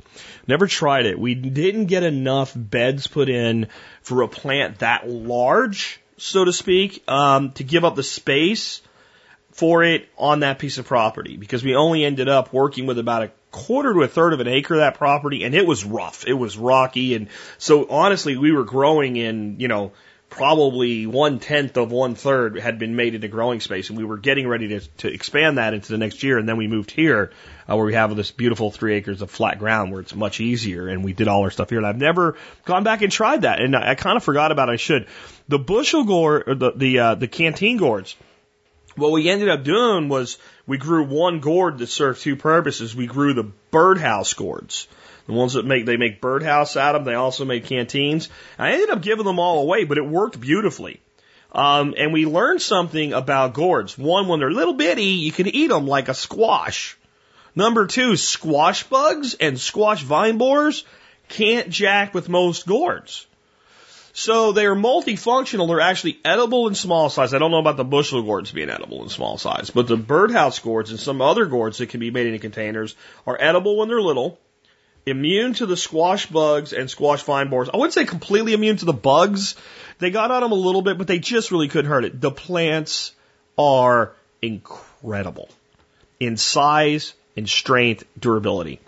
Never 0.47 0.67
tried 0.67 1.07
it. 1.07 1.19
We 1.19 1.33
didn't 1.33 1.87
get 1.87 2.03
enough 2.03 2.53
beds 2.55 3.07
put 3.07 3.27
in 3.27 3.69
for 4.03 4.21
a 4.21 4.27
plant 4.27 4.79
that 4.79 5.09
large, 5.09 5.99
so 6.17 6.45
to 6.45 6.53
speak, 6.53 7.03
um, 7.09 7.51
to 7.53 7.63
give 7.63 7.83
up 7.83 7.95
the 7.95 8.03
space 8.03 8.81
for 9.57 9.83
it 9.83 10.07
on 10.17 10.41
that 10.41 10.59
piece 10.59 10.77
of 10.77 10.85
property 10.85 11.35
because 11.35 11.63
we 11.63 11.75
only 11.75 12.05
ended 12.05 12.29
up 12.29 12.53
working 12.53 12.85
with 12.85 12.99
about 12.99 13.23
a 13.23 13.31
quarter 13.51 13.91
to 13.91 14.03
a 14.03 14.07
third 14.07 14.33
of 14.33 14.39
an 14.39 14.47
acre 14.47 14.75
of 14.75 14.79
that 14.81 14.95
property 14.95 15.43
and 15.43 15.55
it 15.55 15.65
was 15.65 15.83
rough. 15.83 16.25
It 16.27 16.33
was 16.33 16.57
rocky. 16.57 17.15
And 17.15 17.27
so 17.57 17.87
honestly, 17.89 18.37
we 18.37 18.51
were 18.51 18.63
growing 18.63 19.15
in, 19.15 19.59
you 19.59 19.67
know, 19.67 19.93
probably 20.29 21.07
one 21.07 21.39
tenth 21.39 21.77
of 21.77 21.91
one 21.91 22.13
third 22.13 22.59
had 22.59 22.77
been 22.77 22.95
made 22.95 23.15
into 23.15 23.27
growing 23.27 23.59
space, 23.59 23.89
and 23.89 23.97
we 23.97 24.03
were 24.03 24.17
getting 24.17 24.47
ready 24.47 24.67
to, 24.67 24.79
to 24.97 25.11
expand 25.11 25.57
that 25.57 25.73
into 25.73 25.91
the 25.91 25.97
next 25.97 26.21
year. 26.21 26.37
And 26.37 26.47
then 26.47 26.57
we 26.57 26.67
moved 26.67 26.91
here, 26.91 27.31
uh, 27.67 27.75
where 27.75 27.85
we 27.85 27.93
have 27.93 28.15
this 28.15 28.31
beautiful 28.31 28.69
three 28.69 28.95
acres 28.95 29.21
of 29.21 29.31
flat 29.31 29.57
ground 29.57 29.91
where 29.91 30.01
it's 30.01 30.13
much 30.13 30.39
easier, 30.39 30.87
and 30.87 31.03
we 31.03 31.13
did 31.13 31.27
all 31.27 31.43
our 31.43 31.49
stuff 31.49 31.69
here. 31.69 31.79
And 31.79 31.87
I've 31.87 31.97
never 31.97 32.35
gone 32.65 32.83
back 32.83 33.01
and 33.01 33.11
tried 33.11 33.43
that, 33.43 33.61
and 33.61 33.75
I, 33.75 33.91
I 33.91 33.95
kind 33.95 34.17
of 34.17 34.23
forgot 34.23 34.51
about. 34.51 34.69
It. 34.69 34.73
I 34.73 34.75
should. 34.75 35.07
The 35.47 35.59
bushel 35.59 36.11
or 36.11 36.43
the 36.45 36.71
the 36.75 36.99
uh, 36.99 37.15
the 37.15 37.27
canteen 37.27 37.77
gourds. 37.77 38.15
What 38.97 39.11
we 39.11 39.29
ended 39.29 39.47
up 39.49 39.63
doing 39.63 40.09
was 40.09 40.39
we 40.65 40.77
grew 40.77 41.03
one 41.03 41.39
gourd 41.39 41.77
that 41.77 41.87
served 41.87 42.21
two 42.21 42.35
purposes. 42.35 42.95
We 42.95 43.05
grew 43.05 43.33
the 43.33 43.51
birdhouse 43.71 44.33
gourds. 44.33 44.87
The 45.27 45.33
ones 45.33 45.53
that 45.53 45.65
make 45.65 45.85
they 45.85 45.97
make 45.97 46.19
birdhouse 46.19 46.75
out 46.75 46.95
of 46.95 47.05
them. 47.05 47.13
They 47.13 47.17
also 47.17 47.45
make 47.45 47.65
canteens. 47.65 48.29
I 48.57 48.71
ended 48.71 48.89
up 48.89 49.01
giving 49.01 49.25
them 49.25 49.39
all 49.39 49.61
away, 49.61 49.83
but 49.83 49.99
it 49.99 50.05
worked 50.05 50.39
beautifully. 50.39 50.99
Um, 51.51 51.93
and 51.95 52.11
we 52.11 52.25
learned 52.25 52.61
something 52.61 53.13
about 53.13 53.53
gourds. 53.53 53.97
One, 53.97 54.27
when 54.27 54.39
they're 54.39 54.51
little 54.51 54.73
bitty, 54.73 55.03
you 55.03 55.31
can 55.31 55.47
eat 55.47 55.67
them 55.67 55.85
like 55.85 56.09
a 56.09 56.13
squash. 56.13 56.97
Number 57.55 57.87
two, 57.87 58.15
squash 58.15 58.83
bugs 58.83 59.35
and 59.35 59.59
squash 59.59 60.01
vine 60.01 60.37
borers 60.37 60.83
can't 61.29 61.69
jack 61.69 62.13
with 62.13 62.29
most 62.29 62.65
gourds. 62.65 63.27
So 64.19 64.51
they 64.51 64.65
are 64.65 64.73
multifunctional. 64.73 65.67
They're 65.67 65.79
actually 65.79 66.19
edible 66.25 66.67
in 66.67 66.73
small 66.73 67.11
size. 67.11 67.35
I 67.35 67.37
don't 67.37 67.51
know 67.51 67.59
about 67.59 67.77
the 67.77 67.83
bushel 67.83 68.23
gourds 68.23 68.51
being 68.51 68.71
edible 68.71 69.03
in 69.03 69.09
small 69.09 69.37
size, 69.37 69.69
but 69.69 69.87
the 69.87 69.95
birdhouse 69.95 70.57
gourds 70.57 70.89
and 70.89 70.99
some 70.99 71.21
other 71.21 71.45
gourds 71.45 71.77
that 71.77 71.89
can 71.89 71.99
be 71.99 72.09
made 72.09 72.25
into 72.25 72.39
containers 72.39 72.95
are 73.27 73.37
edible 73.39 73.77
when 73.77 73.89
they're 73.89 74.01
little 74.01 74.39
immune 75.05 75.53
to 75.53 75.67
the 75.67 75.77
squash 75.77 76.25
bugs 76.25 76.73
and 76.73 76.89
squash 76.89 77.21
vine 77.21 77.49
borers. 77.49 77.69
I 77.71 77.77
wouldn't 77.77 77.93
say 77.93 78.05
completely 78.05 78.53
immune 78.53 78.77
to 78.77 78.85
the 78.85 78.91
bugs. 78.91 79.55
They 79.99 80.09
got 80.09 80.31
on 80.31 80.41
them 80.41 80.51
a 80.51 80.55
little 80.55 80.81
bit, 80.81 80.97
but 80.97 81.05
they 81.05 81.19
just 81.19 81.51
really 81.51 81.67
couldn't 81.67 81.91
hurt 81.91 82.03
it. 82.03 82.19
The 82.19 82.31
plants 82.31 83.11
are 83.55 84.13
incredible 84.41 85.47
in 86.19 86.37
size, 86.37 87.13
in 87.35 87.45
strength, 87.45 88.03
durability. 88.19 88.79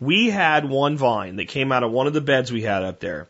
We 0.00 0.30
had 0.30 0.66
one 0.66 0.96
vine 0.96 1.36
that 1.36 1.48
came 1.48 1.70
out 1.70 1.82
of 1.82 1.92
one 1.92 2.06
of 2.06 2.14
the 2.14 2.22
beds 2.22 2.50
we 2.50 2.62
had 2.62 2.82
up 2.82 2.98
there 3.00 3.28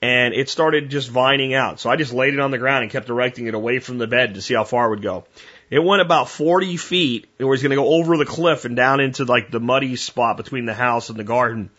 and 0.00 0.34
it 0.34 0.48
started 0.48 0.90
just 0.90 1.10
vining 1.10 1.54
out. 1.54 1.80
So 1.80 1.90
I 1.90 1.96
just 1.96 2.12
laid 2.12 2.34
it 2.34 2.40
on 2.40 2.50
the 2.50 2.58
ground 2.58 2.82
and 2.82 2.92
kept 2.92 3.06
directing 3.06 3.46
it 3.46 3.54
away 3.54 3.80
from 3.80 3.98
the 3.98 4.06
bed 4.06 4.34
to 4.34 4.42
see 4.42 4.54
how 4.54 4.64
far 4.64 4.86
it 4.86 4.90
would 4.90 5.02
go. 5.02 5.24
It 5.70 5.80
went 5.80 6.02
about 6.02 6.28
40 6.28 6.76
feet. 6.76 7.28
It 7.38 7.44
was 7.44 7.62
going 7.62 7.70
to 7.70 7.76
go 7.76 7.94
over 7.94 8.16
the 8.16 8.24
cliff 8.24 8.64
and 8.64 8.76
down 8.76 9.00
into 9.00 9.24
like 9.24 9.50
the 9.50 9.60
muddy 9.60 9.96
spot 9.96 10.36
between 10.36 10.66
the 10.66 10.74
house 10.74 11.10
and 11.10 11.18
the 11.18 11.24
garden. 11.24 11.70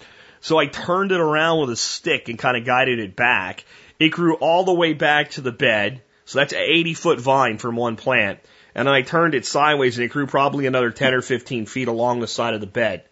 So 0.41 0.57
I 0.57 0.67
turned 0.67 1.11
it 1.11 1.19
around 1.19 1.61
with 1.61 1.71
a 1.71 1.75
stick 1.75 2.29
and 2.29 2.37
kind 2.37 2.57
of 2.57 2.65
guided 2.65 2.99
it 2.99 3.15
back. 3.15 3.65
It 3.99 4.09
grew 4.09 4.35
all 4.35 4.63
the 4.63 4.73
way 4.73 4.93
back 4.93 5.31
to 5.31 5.41
the 5.41 5.51
bed. 5.51 6.01
So 6.25 6.39
that's 6.39 6.53
an 6.53 6.59
80 6.61 6.93
foot 6.93 7.19
vine 7.19 7.57
from 7.57 7.75
one 7.75 7.95
plant. 7.95 8.39
And 8.75 8.87
then 8.87 8.93
I 8.93 9.01
turned 9.01 9.33
it 9.33 9.45
sideways 9.45 9.97
and 9.97 10.05
it 10.05 10.09
grew 10.09 10.27
probably 10.27 10.67
another 10.67 10.91
10 10.91 11.13
or 11.13 11.21
15 11.21 11.65
feet 11.65 11.87
along 11.87 12.19
the 12.19 12.27
side 12.27 12.53
of 12.53 12.61
the 12.61 12.67
bed. 12.67 13.03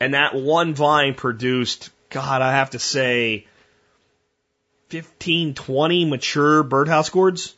And 0.00 0.14
that 0.14 0.34
one 0.34 0.74
vine 0.74 1.14
produced, 1.14 1.90
God, 2.10 2.40
I 2.42 2.52
have 2.52 2.70
to 2.70 2.78
say, 2.78 3.46
15, 4.88 5.54
20 5.54 6.04
mature 6.04 6.62
birdhouse 6.62 7.10
gourds. 7.10 7.54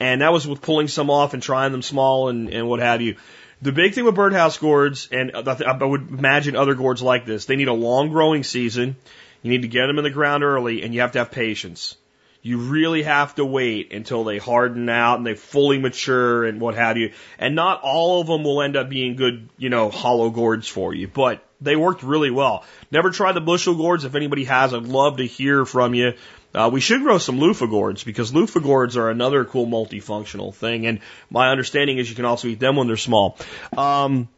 And 0.00 0.20
that 0.20 0.32
was 0.32 0.46
with 0.46 0.62
pulling 0.62 0.88
some 0.88 1.10
off 1.10 1.34
and 1.34 1.42
trying 1.42 1.72
them 1.72 1.82
small 1.82 2.28
and, 2.28 2.48
and 2.50 2.68
what 2.68 2.80
have 2.80 3.00
you. 3.00 3.16
The 3.60 3.72
big 3.72 3.94
thing 3.94 4.04
with 4.04 4.14
birdhouse 4.14 4.58
gourds, 4.58 5.08
and 5.10 5.32
I 5.34 5.84
would 5.84 6.08
imagine 6.10 6.54
other 6.54 6.74
gourds 6.74 7.02
like 7.02 7.26
this, 7.26 7.46
they 7.46 7.56
need 7.56 7.66
a 7.66 7.72
long 7.72 8.10
growing 8.10 8.44
season. 8.44 8.96
You 9.42 9.50
need 9.50 9.62
to 9.62 9.68
get 9.68 9.86
them 9.86 9.98
in 9.98 10.04
the 10.04 10.10
ground 10.10 10.44
early, 10.44 10.82
and 10.82 10.94
you 10.94 11.00
have 11.00 11.12
to 11.12 11.18
have 11.18 11.32
patience. 11.32 11.96
You 12.40 12.58
really 12.58 13.02
have 13.02 13.34
to 13.34 13.44
wait 13.44 13.92
until 13.92 14.22
they 14.22 14.38
harden 14.38 14.88
out 14.88 15.18
and 15.18 15.26
they 15.26 15.34
fully 15.34 15.78
mature 15.78 16.44
and 16.44 16.60
what 16.60 16.76
have 16.76 16.96
you. 16.96 17.12
And 17.36 17.56
not 17.56 17.80
all 17.82 18.20
of 18.20 18.28
them 18.28 18.44
will 18.44 18.62
end 18.62 18.76
up 18.76 18.88
being 18.88 19.16
good, 19.16 19.48
you 19.58 19.70
know, 19.70 19.90
hollow 19.90 20.30
gourds 20.30 20.68
for 20.68 20.94
you. 20.94 21.08
But 21.08 21.44
They 21.60 21.76
worked 21.76 22.02
really 22.02 22.30
well. 22.30 22.64
Never 22.90 23.10
tried 23.10 23.32
the 23.32 23.40
bushel 23.40 23.74
gourds. 23.74 24.04
If 24.04 24.14
anybody 24.14 24.44
has, 24.44 24.72
I'd 24.72 24.84
love 24.84 25.16
to 25.16 25.26
hear 25.26 25.64
from 25.64 25.94
you. 25.94 26.14
Uh, 26.54 26.70
we 26.72 26.80
should 26.80 27.02
grow 27.02 27.18
some 27.18 27.38
loofah 27.38 27.66
gourds 27.66 28.04
because 28.04 28.32
loofah 28.32 28.60
gourds 28.60 28.96
are 28.96 29.10
another 29.10 29.44
cool 29.44 29.66
multifunctional 29.66 30.54
thing. 30.54 30.86
And 30.86 31.00
my 31.30 31.50
understanding 31.50 31.98
is 31.98 32.08
you 32.08 32.16
can 32.16 32.24
also 32.24 32.48
eat 32.48 32.60
them 32.60 32.76
when 32.76 32.86
they're 32.86 32.96
small. 32.96 33.38
Um, 33.76 34.28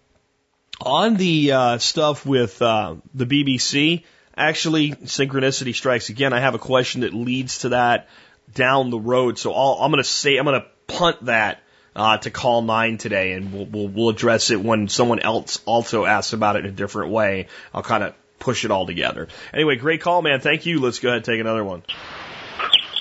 on 0.80 1.16
the 1.16 1.52
uh, 1.52 1.78
stuff 1.78 2.24
with 2.24 2.60
uh, 2.62 2.96
the 3.14 3.26
BBC, 3.26 4.04
actually, 4.36 4.92
synchronicity 4.92 5.74
strikes 5.74 6.08
again. 6.08 6.32
I 6.32 6.40
have 6.40 6.54
a 6.54 6.58
question 6.58 7.02
that 7.02 7.14
leads 7.14 7.60
to 7.60 7.70
that 7.70 8.08
down 8.54 8.90
the 8.90 8.98
road. 8.98 9.38
So 9.38 9.52
i 9.52 9.84
am 9.84 9.90
going 9.90 10.02
to 10.02 10.08
say, 10.08 10.36
I'm 10.36 10.44
going 10.44 10.60
to 10.60 10.66
punt 10.88 11.26
that 11.26 11.62
uh, 11.94 12.18
to 12.18 12.30
call 12.30 12.62
nine 12.62 12.98
today, 12.98 13.32
and 13.32 13.52
we'll, 13.52 13.66
we'll, 13.66 13.88
we'll 13.88 14.08
address 14.10 14.50
it 14.50 14.62
when 14.62 14.88
someone 14.88 15.20
else 15.20 15.60
also 15.64 16.04
asks 16.04 16.32
about 16.32 16.56
it 16.56 16.64
in 16.64 16.70
a 16.70 16.74
different 16.74 17.12
way. 17.12 17.48
I'll 17.74 17.82
kind 17.82 18.04
of 18.04 18.14
push 18.38 18.64
it 18.64 18.70
all 18.70 18.86
together. 18.86 19.28
Anyway, 19.52 19.76
great 19.76 20.00
call, 20.00 20.22
man. 20.22 20.40
Thank 20.40 20.66
you. 20.66 20.80
Let's 20.80 20.98
go 20.98 21.08
ahead 21.08 21.18
and 21.18 21.24
take 21.24 21.40
another 21.40 21.64
one. 21.64 21.82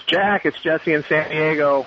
Jack, 0.07 0.45
it's 0.45 0.59
Jesse 0.61 0.93
in 0.93 1.03
San 1.03 1.29
Diego. 1.29 1.85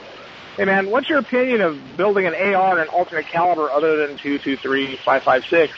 Hey 0.57 0.67
man, 0.67 0.91
what's 0.91 1.09
your 1.09 1.19
opinion 1.19 1.63
of 1.63 1.97
building 1.97 2.27
an 2.27 2.35
AR 2.35 2.73
and 2.73 2.81
an 2.81 2.89
alternate 2.89 3.27
caliber 3.27 3.71
other 3.71 4.07
than 4.07 4.19
two, 4.19 4.39
two, 4.39 4.57
three, 4.57 4.97
five, 4.97 5.23
five, 5.23 5.45
six? 5.47 5.73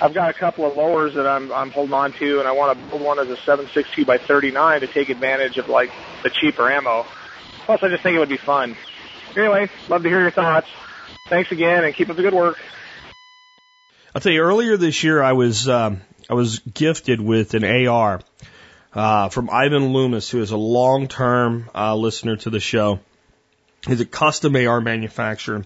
I've 0.00 0.12
got 0.12 0.28
a 0.28 0.32
couple 0.32 0.66
of 0.66 0.76
lowers 0.76 1.14
that 1.14 1.26
I'm 1.26 1.52
I'm 1.52 1.70
holding 1.70 1.94
on 1.94 2.12
to, 2.14 2.40
and 2.40 2.48
I 2.48 2.52
want 2.52 2.76
to 2.76 2.88
build 2.88 3.00
one 3.00 3.20
as 3.20 3.30
a 3.30 3.36
7.62 3.36 4.04
by 4.04 4.18
39 4.18 4.80
to 4.80 4.86
take 4.88 5.08
advantage 5.08 5.56
of 5.56 5.68
like 5.68 5.92
the 6.24 6.30
cheaper 6.30 6.68
ammo. 6.68 7.06
Plus, 7.64 7.80
I 7.82 7.88
just 7.88 8.02
think 8.02 8.16
it 8.16 8.18
would 8.18 8.28
be 8.28 8.36
fun. 8.36 8.76
Anyway, 9.36 9.70
love 9.88 10.02
to 10.02 10.08
hear 10.08 10.20
your 10.20 10.30
thoughts. 10.30 10.68
Thanks 11.28 11.52
again, 11.52 11.84
and 11.84 11.94
keep 11.94 12.10
up 12.10 12.16
the 12.16 12.22
good 12.22 12.34
work. 12.34 12.58
I'll 14.14 14.20
tell 14.20 14.32
you, 14.32 14.42
earlier 14.42 14.76
this 14.76 15.02
year, 15.02 15.22
I 15.22 15.32
was 15.32 15.68
um, 15.68 16.02
I 16.28 16.34
was 16.34 16.58
gifted 16.58 17.20
with 17.20 17.54
an 17.54 17.64
AR 17.64 18.20
uh, 18.92 19.28
from 19.30 19.48
Ivan 19.48 19.92
Loomis, 19.92 20.28
who 20.28 20.40
is 20.40 20.50
a 20.50 20.56
long-term 20.56 21.70
uh, 21.74 21.96
listener 21.96 22.36
to 22.36 22.50
the 22.50 22.60
show. 22.60 23.00
He's 23.86 24.00
a 24.00 24.06
custom 24.06 24.54
AR 24.54 24.80
manufacturer, 24.80 25.64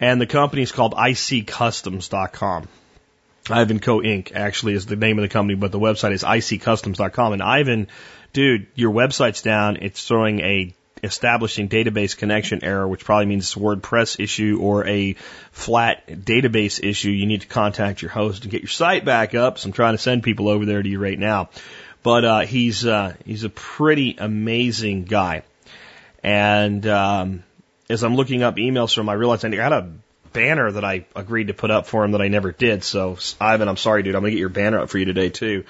and 0.00 0.20
the 0.20 0.26
company 0.26 0.62
is 0.62 0.72
called 0.72 0.94
ICCustoms.com. 0.94 2.68
Ivan 3.48 3.78
Co. 3.78 4.00
Inc. 4.00 4.34
actually 4.34 4.72
is 4.72 4.86
the 4.86 4.96
name 4.96 5.18
of 5.18 5.22
the 5.22 5.28
company, 5.28 5.54
but 5.54 5.70
the 5.70 5.78
website 5.78 6.12
is 6.12 6.24
iccustoms.com. 6.24 7.32
And 7.32 7.42
Ivan, 7.42 7.88
dude, 8.32 8.66
your 8.74 8.92
website's 8.92 9.42
down. 9.42 9.76
It's 9.76 10.04
throwing 10.04 10.40
a 10.40 10.74
establishing 11.02 11.68
database 11.68 12.16
connection 12.16 12.64
error, 12.64 12.86
which 12.86 13.04
probably 13.04 13.26
means 13.26 13.44
it's 13.44 13.56
a 13.56 13.58
WordPress 13.58 14.18
issue 14.18 14.58
or 14.60 14.86
a 14.86 15.14
flat 15.52 16.06
database 16.06 16.82
issue. 16.82 17.10
You 17.10 17.26
need 17.26 17.42
to 17.42 17.46
contact 17.46 18.02
your 18.02 18.10
host 18.10 18.42
and 18.42 18.50
get 18.50 18.62
your 18.62 18.68
site 18.68 19.04
back 19.04 19.34
up. 19.34 19.58
So 19.58 19.68
I'm 19.68 19.72
trying 19.72 19.94
to 19.94 19.98
send 19.98 20.22
people 20.22 20.48
over 20.48 20.64
there 20.64 20.82
to 20.82 20.88
you 20.88 20.98
right 20.98 21.18
now. 21.18 21.50
But 22.02 22.24
uh, 22.24 22.40
he's 22.40 22.86
uh, 22.86 23.14
he's 23.24 23.44
a 23.44 23.50
pretty 23.50 24.16
amazing 24.18 25.04
guy. 25.04 25.42
And 26.22 26.86
um, 26.86 27.42
as 27.88 28.02
I'm 28.02 28.16
looking 28.16 28.42
up 28.42 28.56
emails 28.56 28.94
from 28.94 29.04
him, 29.04 29.08
I 29.10 29.14
realized 29.14 29.44
I 29.44 29.54
had 29.54 29.72
a 29.72 29.92
banner 30.32 30.70
that 30.70 30.84
I 30.84 31.06
agreed 31.14 31.48
to 31.48 31.54
put 31.54 31.70
up 31.70 31.86
for 31.86 32.04
him 32.04 32.12
that 32.12 32.20
I 32.20 32.28
never 32.28 32.52
did. 32.52 32.84
So, 32.84 33.16
Ivan, 33.40 33.68
I'm 33.68 33.76
sorry, 33.76 34.02
dude. 34.02 34.14
I'm 34.14 34.22
to 34.22 34.30
get 34.30 34.38
your 34.38 34.48
banner 34.48 34.80
up 34.80 34.90
for 34.90 34.98
you 34.98 35.04
today, 35.04 35.30
too. 35.30 35.64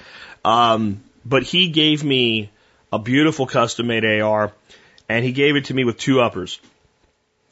Um, 0.44 1.02
but 1.24 1.42
he 1.42 1.68
gave 1.68 2.02
me 2.02 2.50
a 2.92 2.98
beautiful 2.98 3.46
custom 3.46 3.86
made 3.86 4.04
AR, 4.04 4.52
and 5.08 5.24
he 5.24 5.32
gave 5.32 5.56
it 5.56 5.66
to 5.66 5.74
me 5.74 5.84
with 5.84 5.98
two 5.98 6.20
uppers. 6.20 6.60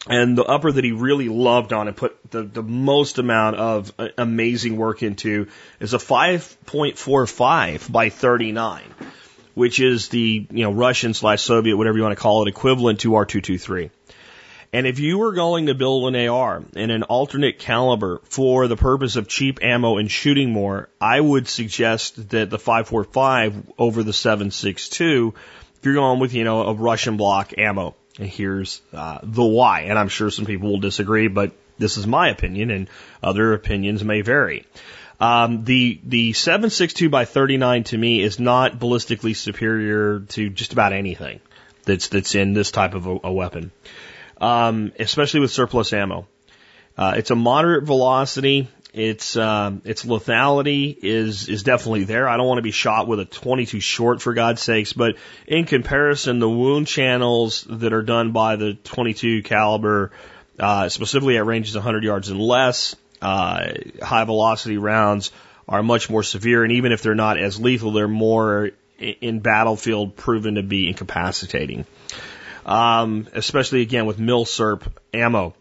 And 0.07 0.37
the 0.37 0.45
upper 0.45 0.71
that 0.71 0.85
he 0.85 0.93
really 0.93 1.29
loved 1.29 1.73
on 1.73 1.89
and 1.89 1.97
put 1.97 2.19
the, 2.31 2.43
the 2.43 2.63
most 2.63 3.19
amount 3.19 3.57
of 3.57 3.93
uh, 3.99 4.09
amazing 4.19 4.77
work 4.77 5.03
into 5.03 5.49
is 5.81 5.95
a 5.95 5.99
5.45 5.99 7.91
by 7.91 8.11
39, 8.11 8.83
which 9.55 9.81
is 9.81 10.09
the, 10.11 10.47
you 10.51 10.65
know, 10.65 10.73
Russian 10.73 11.15
slash 11.15 11.41
Soviet, 11.41 11.77
whatever 11.77 11.97
you 11.97 12.03
want 12.03 12.17
to 12.17 12.23
call 12.23 12.47
it, 12.47 12.51
equivalent 12.51 13.01
to 13.01 13.15
our 13.15 13.25
223. 13.25 13.91
And 14.75 14.89
if 14.89 14.99
you 14.99 15.19
were 15.19 15.33
going 15.33 15.67
to 15.67 15.75
build 15.75 16.13
an 16.13 16.29
AR 16.29 16.65
in 16.75 16.91
an 16.91 17.05
alternate 17.05 17.61
caliber 17.61 18.21
for 18.25 18.67
the 18.67 18.77
purpose 18.77 19.15
of 19.15 19.29
cheap 19.29 19.61
ammo 19.63 19.99
and 19.99 20.11
shooting 20.11 20.51
more, 20.51 20.89
I 21.01 21.21
would 21.21 21.47
suggest 21.47 22.31
that 22.31 22.51
the 22.51 22.59
545 22.59 23.71
over 23.79 24.03
the 24.03 24.13
762 24.13 25.33
if 25.85 25.87
you're 25.87 25.95
going 25.95 26.19
with, 26.19 26.33
you 26.33 26.45
know, 26.45 26.63
a 26.63 26.73
Russian 26.73 27.19
block 27.19 27.59
ammo. 27.59 27.95
And 28.19 28.27
here's 28.27 28.81
uh, 28.95 29.19
the 29.23 29.45
why. 29.45 29.83
And 29.83 29.99
I'm 29.99 30.09
sure 30.09 30.31
some 30.31 30.47
people 30.47 30.71
will 30.71 30.81
disagree, 30.81 31.29
but 31.29 31.53
this 31.77 31.99
is 31.99 32.07
my 32.07 32.31
opinion, 32.31 32.71
and 32.71 32.89
other 33.23 33.53
opinions 33.53 34.03
may 34.03 34.23
vary. 34.23 34.65
Um, 35.21 35.65
the 35.65 36.01
the 36.03 36.33
762 36.33 37.11
by 37.11 37.27
39 37.27 37.85
to 37.85 37.99
me 37.99 38.23
is 38.23 38.41
not 38.41 38.79
ballistically 38.79 39.37
superior 39.37 40.21
to 40.21 40.49
just 40.49 40.73
about 40.73 40.93
anything 40.93 41.41
that's 41.85 42.09
that's 42.09 42.35
in 42.35 42.55
this 42.55 42.71
type 42.71 42.95
of 42.95 43.07
a, 43.07 43.19
a 43.25 43.33
weapon 43.33 43.71
um, 44.41 44.93
especially 44.99 45.41
with 45.41 45.51
surplus 45.51 45.93
ammo. 45.93 46.27
Uh, 46.97 47.15
it's 47.17 47.31
a 47.31 47.37
moderate 47.37 47.85
velocity. 47.85 48.69
Its 48.95 49.37
um, 49.37 49.83
its 49.85 50.05
lethality 50.05 50.97
is 50.97 51.49
is 51.49 51.63
definitely 51.63 52.05
there. 52.05 52.29
I 52.29 52.37
don't 52.37 52.47
want 52.47 52.59
to 52.59 52.63
be 52.63 52.71
shot 52.71 53.09
with 53.09 53.21
a 53.21 53.25
22 53.25 53.81
short 53.81 54.23
for 54.23 54.35
God's 54.35 54.63
sakes, 54.63 54.93
but 54.93 55.17
in 55.47 55.65
comparison, 55.65 56.39
the 56.39 56.49
wound 56.49 56.87
channels 56.87 57.67
that 57.69 57.93
are 57.93 58.03
done 58.03 58.33
by 58.33 58.57
the 58.57 58.75
22 58.75 59.43
caliber, 59.43 60.13
uh, 60.59 60.89
specifically 60.89 61.37
at 61.37 61.45
ranges 61.45 61.75
100 61.75 62.05
yards 62.05 62.29
and 62.29 62.41
less, 62.41 62.95
uh, 63.21 63.73
high 64.01 64.25
velocity 64.25 64.79
rounds 64.79 65.33
are 65.69 65.83
much 65.83 66.09
more 66.09 66.23
severe, 66.23 66.63
and 66.63 66.73
even 66.73 66.93
if 66.93 67.03
they're 67.03 67.15
not 67.15 67.39
as 67.39 67.59
lethal, 67.61 67.91
they're 67.91 68.07
more 68.07 68.71
in 68.99 69.41
battlefield 69.41 70.15
proven 70.15 70.55
to 70.55 70.63
be 70.63 70.89
incapacitating 70.89 71.85
um, 72.67 73.29
especially 73.33 73.83
again 73.83 74.07
with 74.07 74.19
Milsurp 74.19 74.87
ammo. 75.13 75.55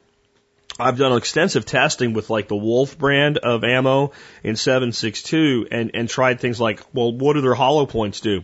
I've 0.80 0.98
done 0.98 1.16
extensive 1.16 1.66
testing 1.66 2.14
with 2.14 2.30
like 2.30 2.48
the 2.48 2.56
Wolf 2.56 2.98
brand 2.98 3.38
of 3.38 3.64
ammo 3.64 4.12
in 4.44 4.56
7.62 4.56 5.68
and, 5.72 5.92
and 5.94 6.10
tried 6.10 6.40
things 6.40 6.60
like, 6.60 6.82
well, 6.94 7.12
what 7.16 7.34
do 7.34 7.42
their 7.42 7.54
hollow 7.54 7.86
points 7.86 8.22
do? 8.22 8.44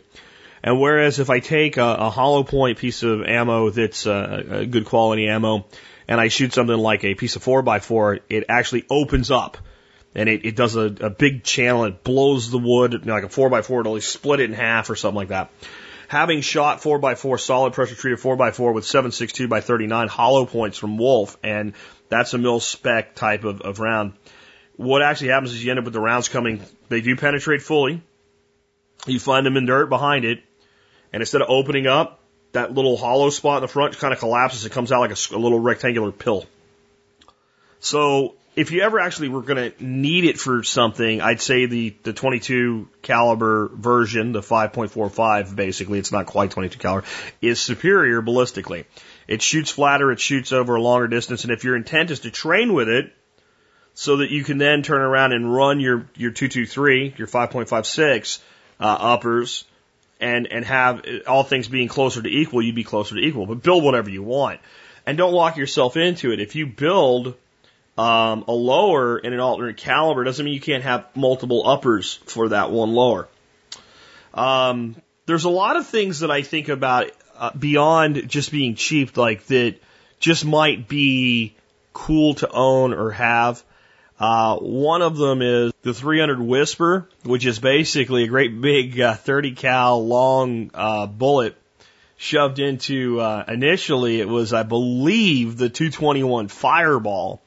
And 0.61 0.79
whereas 0.79 1.19
if 1.19 1.29
I 1.29 1.39
take 1.39 1.77
a, 1.77 1.85
a 1.85 2.09
hollow 2.09 2.43
point 2.43 2.77
piece 2.77 3.03
of 3.03 3.23
ammo 3.23 3.69
that's 3.69 4.05
uh, 4.05 4.43
a 4.49 4.65
good 4.65 4.85
quality 4.85 5.27
ammo 5.27 5.65
and 6.07 6.19
I 6.19 6.27
shoot 6.27 6.53
something 6.53 6.77
like 6.77 7.03
a 7.03 7.15
piece 7.15 7.35
of 7.35 7.43
4x4, 7.43 8.19
it 8.29 8.45
actually 8.49 8.85
opens 8.89 9.31
up 9.31 9.57
and 10.13 10.27
it, 10.27 10.45
it 10.45 10.55
does 10.55 10.75
a, 10.75 10.85
a 11.01 11.09
big 11.09 11.43
channel. 11.43 11.85
It 11.85 12.03
blows 12.03 12.51
the 12.51 12.57
wood, 12.57 12.93
you 12.93 12.99
know, 12.99 13.13
like 13.13 13.23
a 13.23 13.27
4x4, 13.27 13.79
it'll 13.79 14.01
split 14.01 14.39
it 14.41 14.49
in 14.49 14.53
half 14.53 14.89
or 14.89 14.95
something 14.95 15.17
like 15.17 15.29
that 15.29 15.51
having 16.09 16.41
shot 16.41 16.81
4x4 16.81 17.39
solid 17.39 17.73
pressure 17.73 17.95
treated 17.95 18.19
4x4 18.19 18.73
with 18.73 18.83
7.62 18.83 19.47
by 19.47 19.61
39 19.61 20.07
hollow 20.07 20.45
points 20.45 20.77
from 20.77 20.97
Wolf, 20.97 21.37
and 21.43 21.73
that's 22.09 22.33
a 22.33 22.37
mil 22.37 22.59
spec 22.59 23.15
type 23.15 23.43
of, 23.43 23.61
of 23.61 23.79
round. 23.79 24.13
What 24.75 25.01
actually 25.01 25.29
happens 25.29 25.53
is 25.53 25.63
you 25.63 25.71
end 25.71 25.79
up 25.79 25.85
with 25.85 25.93
the 25.93 25.99
rounds 25.99 26.29
coming, 26.29 26.63
they 26.89 27.01
do 27.01 27.15
penetrate 27.15 27.61
fully. 27.61 28.01
You 29.05 29.19
find 29.19 29.45
them 29.45 29.57
in 29.57 29.65
dirt 29.65 29.87
behind 29.87 30.25
it, 30.25 30.43
and 31.13 31.21
instead 31.21 31.41
of 31.41 31.49
opening 31.49 31.87
up, 31.87 32.19
that 32.51 32.73
little 32.73 32.97
hollow 32.97 33.29
spot 33.29 33.57
in 33.57 33.61
the 33.61 33.67
front 33.67 33.97
kind 33.97 34.13
of 34.13 34.19
collapses. 34.19 34.65
It 34.65 34.71
comes 34.71 34.91
out 34.91 35.01
like 35.01 35.11
a, 35.11 35.35
a 35.35 35.37
little 35.37 35.59
rectangular 35.59 36.11
pill. 36.11 36.45
So 37.79 38.35
if 38.55 38.71
you 38.71 38.81
ever 38.81 38.99
actually 38.99 39.29
were 39.29 39.41
going 39.41 39.71
to 39.71 39.83
need 39.83 40.25
it 40.25 40.39
for 40.39 40.63
something, 40.63 41.21
I'd 41.21 41.41
say 41.41 41.65
the, 41.65 41.95
the 42.03 42.13
22 42.13 42.89
caliber 43.01 43.69
version, 43.73 44.31
the 44.31 44.41
5.45, 44.41 45.55
basically, 45.55 45.99
it's 45.99 46.11
not 46.11 46.25
quite 46.25 46.51
22 46.51 46.79
caliber, 46.79 47.07
is 47.41 47.61
superior 47.61 48.21
ballistically. 48.21 48.85
It 49.29 49.43
shoots 49.43 49.69
flatter, 49.69 50.11
it 50.11 50.19
shoots 50.19 50.51
over 50.51 50.73
a 50.73 50.81
longer 50.81 51.07
distance, 51.07 51.43
and 51.43 51.53
if 51.53 51.63
your 51.63 51.75
intent 51.75 52.09
is 52.09 52.21
to 52.21 52.31
train 52.31 52.73
with 52.73 52.89
it, 52.89 53.13
so 53.93 54.17
that 54.17 54.31
you 54.31 54.43
can 54.43 54.57
then 54.57 54.81
turn 54.81 55.01
around 55.01 55.33
and 55.33 55.53
run 55.53 55.79
your, 55.79 56.07
your 56.15 56.31
223, 56.31 57.13
your 57.15 57.27
5.56, 57.27 58.39
uh, 58.79 58.83
uppers, 58.85 59.65
and, 60.19 60.47
and 60.47 60.65
have 60.65 61.05
all 61.27 61.43
things 61.43 61.67
being 61.67 61.87
closer 61.87 62.23
to 62.23 62.27
equal, 62.27 62.63
you'd 62.63 62.73
be 62.73 62.83
closer 62.83 63.13
to 63.13 63.21
equal. 63.21 63.45
But 63.45 63.61
build 63.61 63.83
whatever 63.83 64.09
you 64.09 64.23
want. 64.23 64.61
And 65.05 65.15
don't 65.15 65.33
lock 65.33 65.57
yourself 65.57 65.95
into 65.95 66.31
it. 66.31 66.39
If 66.39 66.55
you 66.55 66.65
build 66.65 67.35
um, 67.99 68.45
a 68.47 68.51
lower 68.51 69.19
in 69.19 69.33
an 69.33 69.39
alternate 69.39 69.77
caliber 69.77 70.23
doesn't 70.23 70.43
mean 70.43 70.55
you 70.55 70.59
can't 70.59 70.83
have 70.83 71.05
multiple 71.15 71.67
uppers 71.67 72.15
for 72.25 72.49
that 72.49 72.71
one 72.71 72.93
lower. 72.93 73.27
Um, 74.33 74.95
there's 75.27 75.43
a 75.43 75.49
lot 75.49 75.75
of 75.75 75.85
things 75.85 76.21
that 76.21 76.31
I 76.31 76.41
think 76.41 76.69
about 76.69 77.11
uh, 77.39 77.51
beyond 77.57 78.27
just 78.29 78.51
being 78.51 78.75
cheap, 78.75 79.17
like 79.17 79.45
that 79.47 79.75
just 80.19 80.45
might 80.45 80.87
be 80.87 81.55
cool 81.93 82.35
to 82.35 82.49
own 82.51 82.93
or 82.93 83.11
have. 83.11 83.63
Uh, 84.19 84.57
one 84.57 85.01
of 85.01 85.17
them 85.17 85.41
is 85.41 85.71
the 85.81 85.93
300 85.93 86.39
Whisper, 86.39 87.07
which 87.23 87.45
is 87.45 87.57
basically 87.59 88.25
a 88.25 88.27
great 88.27 88.59
big 88.59 88.99
uh, 88.99 89.15
30 89.15 89.53
cal 89.53 90.05
long 90.05 90.71
uh, 90.73 91.07
bullet 91.07 91.55
shoved 92.17 92.59
into. 92.59 93.19
Uh, 93.19 93.45
initially, 93.47 94.19
it 94.19 94.27
was, 94.27 94.53
I 94.53 94.63
believe, 94.63 95.57
the 95.57 95.69
221 95.69 96.49
Fireball, 96.49 97.41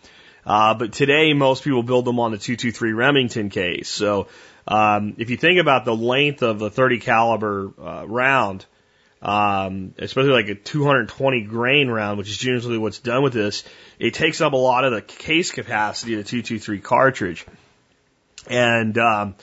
uh, 0.46 0.74
but 0.74 0.92
today, 0.94 1.34
most 1.34 1.62
people 1.62 1.82
build 1.82 2.06
them 2.06 2.18
on 2.18 2.32
the 2.32 2.38
223 2.38 2.92
Remington 2.92 3.50
case. 3.50 3.88
So 3.88 4.28
Um, 4.66 5.14
if 5.18 5.30
you 5.30 5.36
think 5.36 5.58
about 5.60 5.84
the 5.84 5.94
length 5.94 6.42
of 6.42 6.62
a 6.62 6.70
30 6.70 7.00
caliber 7.00 7.72
uh, 7.80 8.06
round, 8.06 8.64
um, 9.22 9.94
especially 9.98 10.32
like 10.32 10.48
a 10.48 10.54
220 10.56 11.42
grain 11.42 11.88
round, 11.88 12.18
which 12.18 12.28
is 12.28 12.42
usually 12.42 12.76
what's 12.76 12.98
done 12.98 13.22
with 13.22 13.32
this, 13.32 13.62
it 13.98 14.14
takes 14.14 14.40
up 14.40 14.52
a 14.52 14.56
lot 14.56 14.84
of 14.84 14.92
the 14.92 15.00
case 15.00 15.52
capacity 15.52 16.14
of 16.14 16.24
the 16.24 16.28
223 16.28 16.80
cartridge. 16.80 17.46
And 18.48 18.98
um, 18.98 19.36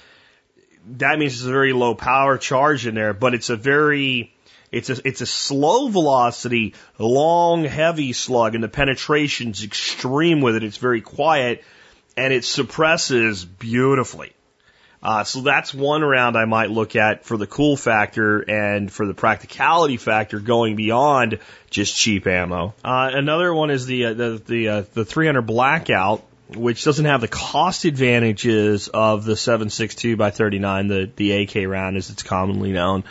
that 0.97 1.17
means 1.17 1.33
it's 1.33 1.45
a 1.45 1.51
very 1.51 1.71
low 1.71 1.95
power 1.95 2.37
charge 2.37 2.85
in 2.85 2.93
there, 2.93 3.13
but 3.13 3.33
it's 3.33 3.49
a 3.49 3.55
very 3.55 4.33
it's 4.71 4.89
a 4.89 4.97
it's 5.07 5.21
a 5.21 5.25
slow 5.25 5.87
velocity, 5.87 6.75
long, 6.97 7.63
heavy 7.63 8.11
slug, 8.11 8.55
and 8.55 8.63
the 8.63 8.67
penetration's 8.67 9.63
extreme 9.63 10.41
with 10.41 10.55
it. 10.55 10.63
It's 10.63 10.77
very 10.77 11.01
quiet, 11.01 11.63
and 12.17 12.33
it 12.33 12.43
suppresses 12.43 13.45
beautifully. 13.45 14.33
Uh, 15.01 15.23
so 15.23 15.41
that's 15.41 15.73
one 15.73 16.01
round 16.01 16.35
I 16.35 16.45
might 16.45 16.69
look 16.69 16.95
at 16.95 17.23
for 17.23 17.37
the 17.37 17.47
cool 17.47 17.77
factor 17.77 18.41
and 18.41 18.91
for 18.91 19.05
the 19.05 19.13
practicality 19.13 19.95
factor 19.95 20.39
going 20.39 20.75
beyond 20.75 21.39
just 21.69 21.95
cheap 21.95 22.27
ammo. 22.27 22.73
Uh, 22.83 23.11
another 23.13 23.53
one 23.53 23.69
is 23.69 23.85
the 23.85 24.05
uh, 24.07 24.13
the 24.13 24.41
the, 24.45 24.69
uh, 24.69 24.83
the 24.93 25.05
300 25.05 25.43
blackout, 25.43 26.25
which 26.53 26.83
doesn't 26.83 27.05
have 27.05 27.21
the 27.21 27.29
cost 27.29 27.85
advantages 27.85 28.89
of 28.89 29.23
the 29.23 29.35
7.62 29.35 30.17
by 30.17 30.31
39, 30.31 30.87
the 30.87 31.09
the 31.15 31.31
AK 31.43 31.67
round 31.67 31.95
as 31.95 32.09
it's 32.09 32.23
commonly 32.23 32.73
known, 32.73 33.05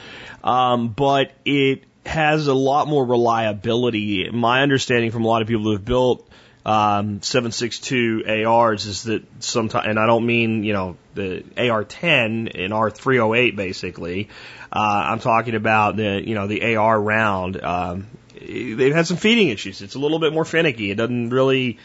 um, 0.44 0.88
but 0.88 1.32
it 1.46 1.84
has 2.04 2.48
a 2.48 2.54
lot 2.54 2.86
more 2.86 3.04
reliability. 3.04 4.30
My 4.30 4.62
understanding 4.62 5.10
from 5.10 5.24
a 5.24 5.28
lot 5.28 5.40
of 5.40 5.48
people 5.48 5.64
who 5.64 5.72
have 5.72 5.84
built 5.86 6.28
um, 6.68 7.22
762 7.22 8.44
ARs 8.46 8.84
is 8.84 9.04
that 9.04 9.22
sometimes, 9.42 9.86
and 9.88 9.98
I 9.98 10.06
don't 10.06 10.26
mean, 10.26 10.64
you 10.64 10.74
know, 10.74 10.96
the 11.18 11.70
AR-10 11.70 12.64
and 12.64 12.72
AR-308 12.72 13.56
basically. 13.56 14.28
Uh, 14.72 15.02
I'm 15.10 15.20
talking 15.20 15.54
about 15.54 15.96
the, 15.96 16.22
you 16.26 16.34
know, 16.34 16.46
the 16.46 16.76
AR 16.76 17.00
round. 17.00 17.62
Um, 17.62 18.06
they've 18.40 18.94
had 18.94 19.06
some 19.06 19.16
feeding 19.16 19.48
issues. 19.48 19.82
It's 19.82 19.94
a 19.94 19.98
little 19.98 20.18
bit 20.18 20.32
more 20.32 20.44
finicky. 20.44 20.90
It 20.90 20.94
doesn't 20.96 21.30
really, 21.30 21.78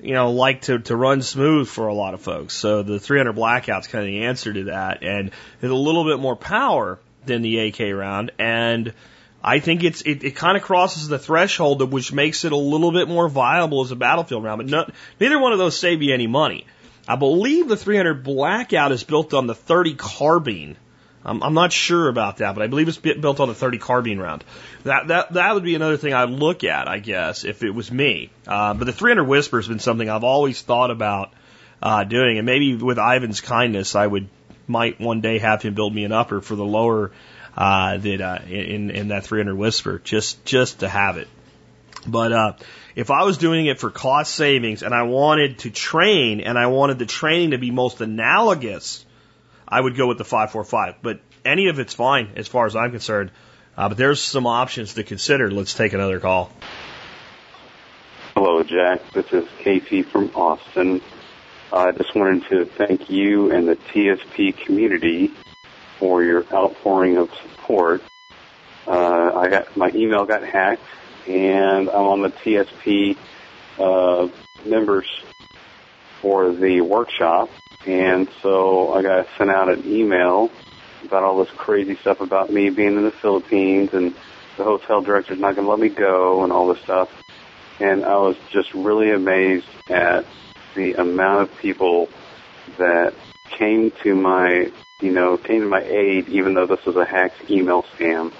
you 0.00 0.14
know, 0.14 0.30
like 0.32 0.62
to, 0.62 0.78
to 0.80 0.96
run 0.96 1.22
smooth 1.22 1.68
for 1.68 1.88
a 1.88 1.94
lot 1.94 2.14
of 2.14 2.20
folks. 2.20 2.54
So 2.54 2.82
the 2.82 3.00
300 3.00 3.32
blackout's 3.32 3.88
kind 3.88 4.04
of 4.04 4.06
the 4.06 4.24
answer 4.24 4.52
to 4.52 4.64
that. 4.64 5.02
And 5.02 5.30
it's 5.60 5.70
a 5.70 5.74
little 5.74 6.04
bit 6.04 6.20
more 6.20 6.36
power 6.36 6.98
than 7.26 7.42
the 7.42 7.58
AK 7.58 7.80
round. 7.94 8.30
And, 8.38 8.92
I 9.44 9.60
think 9.60 9.84
it's 9.84 10.00
it, 10.00 10.24
it 10.24 10.36
kind 10.36 10.56
of 10.56 10.62
crosses 10.62 11.06
the 11.06 11.18
threshold 11.18 11.82
of 11.82 11.92
which 11.92 12.14
makes 12.14 12.46
it 12.46 12.52
a 12.52 12.56
little 12.56 12.92
bit 12.92 13.08
more 13.08 13.28
viable 13.28 13.82
as 13.82 13.90
a 13.90 13.96
battlefield 13.96 14.42
round. 14.42 14.58
But 14.58 14.66
no, 14.68 14.86
neither 15.20 15.38
one 15.38 15.52
of 15.52 15.58
those 15.58 15.78
save 15.78 16.00
you 16.00 16.14
any 16.14 16.26
money. 16.26 16.66
I 17.06 17.16
believe 17.16 17.68
the 17.68 17.76
300 17.76 18.22
Blackout 18.22 18.92
is 18.92 19.04
built 19.04 19.34
on 19.34 19.46
the 19.46 19.54
30 19.54 19.94
carbine. 19.94 20.76
I'm, 21.24 21.42
I'm 21.42 21.54
not 21.54 21.72
sure 21.72 22.08
about 22.08 22.38
that, 22.38 22.54
but 22.54 22.62
I 22.62 22.66
believe 22.66 22.88
it's 22.88 22.98
built 22.98 23.40
on 23.40 23.48
the 23.48 23.54
30 23.54 23.78
carbine 23.78 24.18
round. 24.18 24.44
That 24.84 25.08
that 25.08 25.32
that 25.34 25.54
would 25.54 25.64
be 25.64 25.74
another 25.74 25.96
thing 25.96 26.12
I'd 26.12 26.30
look 26.30 26.64
at, 26.64 26.88
I 26.88 26.98
guess, 26.98 27.44
if 27.44 27.62
it 27.62 27.70
was 27.70 27.90
me. 27.90 28.30
Uh, 28.46 28.74
but 28.74 28.84
the 28.84 28.92
300 28.92 29.24
Whisper 29.24 29.58
has 29.58 29.68
been 29.68 29.78
something 29.78 30.08
I've 30.08 30.24
always 30.24 30.60
thought 30.60 30.90
about 30.90 31.32
uh, 31.82 32.04
doing, 32.04 32.38
and 32.38 32.46
maybe 32.46 32.76
with 32.76 32.98
Ivan's 32.98 33.40
kindness, 33.40 33.94
I 33.94 34.06
would 34.06 34.28
might 34.66 35.00
one 35.00 35.20
day 35.20 35.38
have 35.38 35.62
him 35.62 35.74
build 35.74 35.94
me 35.94 36.04
an 36.04 36.12
upper 36.12 36.40
for 36.40 36.56
the 36.56 36.64
lower 36.64 37.12
uh, 37.56 37.96
that 37.98 38.20
uh, 38.20 38.38
in 38.46 38.90
in 38.90 39.08
that 39.08 39.24
300 39.24 39.54
whisper 39.54 40.00
just 40.02 40.44
just 40.44 40.80
to 40.80 40.88
have 40.88 41.16
it. 41.16 41.28
But 42.06 42.32
uh, 42.32 42.52
if 42.94 43.10
I 43.10 43.24
was 43.24 43.38
doing 43.38 43.66
it 43.66 43.80
for 43.80 43.90
cost 43.90 44.34
savings 44.34 44.82
and 44.82 44.94
I 44.94 45.02
wanted 45.02 45.60
to 45.60 45.70
train 45.70 46.40
and 46.40 46.58
I 46.58 46.66
wanted 46.66 46.98
the 46.98 47.06
training 47.06 47.52
to 47.52 47.58
be 47.58 47.70
most 47.70 48.00
analogous, 48.00 49.04
I 49.66 49.80
would 49.80 49.96
go 49.96 50.06
with 50.06 50.18
the 50.18 50.24
545. 50.24 50.96
But 51.02 51.20
any 51.44 51.68
of 51.68 51.78
it's 51.78 51.94
fine 51.94 52.32
as 52.36 52.48
far 52.48 52.66
as 52.66 52.76
I'm 52.76 52.90
concerned. 52.90 53.30
Uh, 53.76 53.88
but 53.88 53.98
there's 53.98 54.20
some 54.20 54.46
options 54.46 54.94
to 54.94 55.02
consider. 55.02 55.50
Let's 55.50 55.74
take 55.74 55.92
another 55.92 56.20
call. 56.20 56.52
Hello, 58.34 58.62
Jack. 58.62 59.12
This 59.12 59.32
is 59.32 59.48
Casey 59.60 60.02
from 60.02 60.30
Austin. 60.34 61.00
I 61.72 61.90
just 61.92 62.14
wanted 62.14 62.48
to 62.50 62.66
thank 62.66 63.10
you 63.10 63.50
and 63.50 63.66
the 63.66 63.76
TSP 63.76 64.56
community 64.56 65.32
for 65.98 66.22
your 66.22 66.44
outpouring 66.52 67.16
of 67.16 67.30
support. 67.34 68.02
Uh, 68.86 69.32
I 69.34 69.48
got 69.48 69.76
my 69.76 69.90
email 69.94 70.24
got 70.24 70.44
hacked, 70.44 70.82
and 71.26 71.88
I'm 71.88 72.06
on 72.06 72.22
the 72.22 72.30
TSP 72.30 73.16
uh, 73.78 74.28
members 74.66 75.06
for 76.20 76.52
the 76.52 76.80
workshop, 76.80 77.50
and 77.86 78.28
so 78.42 78.92
I 78.94 79.02
got 79.02 79.26
sent 79.36 79.50
out 79.50 79.68
an 79.68 79.86
email 79.86 80.50
about 81.04 81.22
all 81.22 81.44
this 81.44 81.52
crazy 81.56 81.96
stuff 81.96 82.20
about 82.20 82.50
me 82.50 82.70
being 82.70 82.96
in 82.96 83.04
the 83.04 83.10
Philippines 83.10 83.90
and 83.92 84.14
the 84.56 84.64
hotel 84.64 85.02
director's 85.02 85.38
not 85.38 85.54
going 85.54 85.66
to 85.66 85.70
let 85.70 85.80
me 85.80 85.88
go 85.88 86.44
and 86.44 86.52
all 86.52 86.72
this 86.72 86.82
stuff. 86.82 87.10
And 87.80 88.04
I 88.04 88.16
was 88.16 88.36
just 88.50 88.72
really 88.72 89.10
amazed 89.10 89.66
at 89.90 90.24
the 90.74 90.94
amount 90.94 91.42
of 91.42 91.58
people 91.58 92.08
that 92.78 93.14
came 93.58 93.92
to 94.02 94.14
my 94.14 94.70
you 95.00 95.10
know, 95.12 95.36
came 95.36 95.60
to 95.60 95.66
my 95.66 95.82
aid 95.82 96.28
even 96.28 96.54
though 96.54 96.66
this 96.66 96.84
was 96.86 96.96
a 96.96 97.04
hacked 97.04 97.50
email 97.50 97.82
scam. 97.82 98.32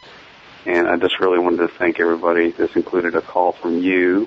And 0.67 0.89
I 0.89 0.97
just 0.97 1.21
really 1.21 1.39
wanted 1.39 1.59
to 1.59 1.69
thank 1.69 2.01
everybody. 2.01 2.51
This 2.51 2.75
included 2.75 3.15
a 3.15 3.21
call 3.21 3.53
from 3.53 3.79
you 3.79 4.27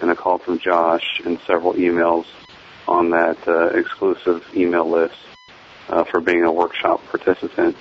and 0.00 0.10
a 0.10 0.14
call 0.14 0.38
from 0.38 0.58
Josh 0.58 1.20
and 1.24 1.38
several 1.46 1.74
emails 1.74 2.26
on 2.88 3.10
that 3.10 3.36
uh, 3.46 3.66
exclusive 3.78 4.46
email 4.54 4.88
list 4.88 5.16
uh, 5.88 6.04
for 6.04 6.20
being 6.20 6.44
a 6.44 6.52
workshop 6.52 7.04
participant. 7.10 7.76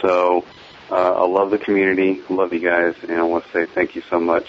So 0.00 0.44
uh, 0.90 0.94
I 0.94 1.26
love 1.26 1.50
the 1.50 1.58
community, 1.58 2.22
love 2.28 2.52
you 2.52 2.60
guys, 2.60 2.94
and 3.02 3.12
I 3.12 3.22
want 3.22 3.44
to 3.46 3.50
say 3.52 3.66
thank 3.66 3.94
you 3.94 4.02
so 4.10 4.18
much. 4.20 4.48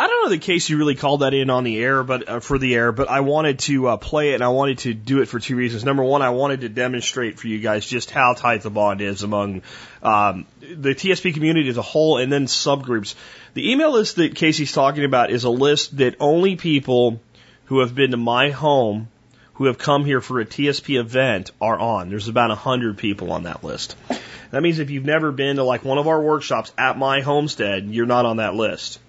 I 0.00 0.06
don't 0.06 0.22
know 0.22 0.30
the 0.30 0.38
case 0.38 0.68
you 0.68 0.78
really 0.78 0.94
called 0.94 1.22
that 1.22 1.34
in 1.34 1.50
on 1.50 1.64
the 1.64 1.76
air, 1.76 2.04
but 2.04 2.28
uh, 2.28 2.38
for 2.38 2.56
the 2.56 2.72
air, 2.72 2.92
but 2.92 3.08
I 3.08 3.18
wanted 3.18 3.58
to 3.60 3.88
uh, 3.88 3.96
play 3.96 4.30
it 4.30 4.34
and 4.34 4.44
I 4.44 4.48
wanted 4.48 4.78
to 4.78 4.94
do 4.94 5.22
it 5.22 5.26
for 5.26 5.40
two 5.40 5.56
reasons. 5.56 5.84
Number 5.84 6.04
one, 6.04 6.22
I 6.22 6.30
wanted 6.30 6.60
to 6.60 6.68
demonstrate 6.68 7.40
for 7.40 7.48
you 7.48 7.58
guys 7.58 7.84
just 7.84 8.12
how 8.12 8.34
tight 8.34 8.62
the 8.62 8.70
bond 8.70 9.00
is 9.00 9.24
among 9.24 9.62
um, 10.00 10.46
the 10.60 10.94
TSP 10.94 11.34
community 11.34 11.68
as 11.68 11.78
a 11.78 11.82
whole 11.82 12.18
and 12.18 12.30
then 12.30 12.46
subgroups. 12.46 13.16
The 13.54 13.72
email 13.72 13.90
list 13.90 14.14
that 14.16 14.36
Casey's 14.36 14.70
talking 14.70 15.04
about 15.04 15.32
is 15.32 15.42
a 15.42 15.50
list 15.50 15.96
that 15.96 16.14
only 16.20 16.54
people 16.54 17.20
who 17.64 17.80
have 17.80 17.92
been 17.92 18.12
to 18.12 18.16
my 18.16 18.50
home 18.50 19.08
who 19.54 19.64
have 19.64 19.78
come 19.78 20.04
here 20.04 20.20
for 20.20 20.38
a 20.38 20.46
TSP 20.46 21.00
event 21.00 21.50
are 21.60 21.76
on. 21.76 22.08
There's 22.08 22.28
about 22.28 22.52
a 22.52 22.54
hundred 22.54 22.98
people 22.98 23.32
on 23.32 23.42
that 23.42 23.64
list. 23.64 23.96
That 24.52 24.62
means 24.62 24.78
if 24.78 24.90
you've 24.90 25.04
never 25.04 25.32
been 25.32 25.56
to 25.56 25.64
like 25.64 25.84
one 25.84 25.98
of 25.98 26.06
our 26.06 26.22
workshops 26.22 26.72
at 26.78 26.96
my 26.96 27.20
homestead, 27.20 27.86
you're 27.86 28.06
not 28.06 28.26
on 28.26 28.36
that 28.36 28.54
list. 28.54 29.00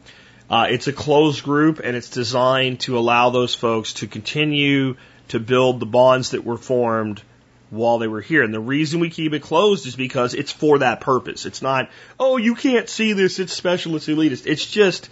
Uh, 0.49 0.67
it's 0.69 0.87
a 0.87 0.93
closed 0.93 1.43
group 1.43 1.79
and 1.83 1.95
it's 1.95 2.09
designed 2.09 2.79
to 2.81 2.97
allow 2.97 3.29
those 3.29 3.53
folks 3.53 3.93
to 3.93 4.07
continue 4.07 4.95
to 5.27 5.39
build 5.39 5.79
the 5.79 5.85
bonds 5.85 6.31
that 6.31 6.43
were 6.43 6.57
formed 6.57 7.21
while 7.69 7.99
they 7.99 8.07
were 8.07 8.21
here. 8.21 8.41
And 8.41 8.51
the 8.53 8.59
reason 8.59 8.99
we 8.99 9.11
keep 9.11 9.33
it 9.33 9.43
closed 9.43 9.85
is 9.85 9.95
because 9.95 10.33
it's 10.33 10.51
for 10.51 10.79
that 10.79 11.01
purpose. 11.01 11.45
It's 11.45 11.61
not, 11.61 11.91
oh, 12.19 12.37
you 12.37 12.55
can't 12.55 12.89
see 12.89 13.13
this, 13.13 13.37
it's 13.37 13.53
special, 13.53 13.95
it's 13.95 14.07
elitist. 14.07 14.47
It's 14.47 14.65
just, 14.65 15.09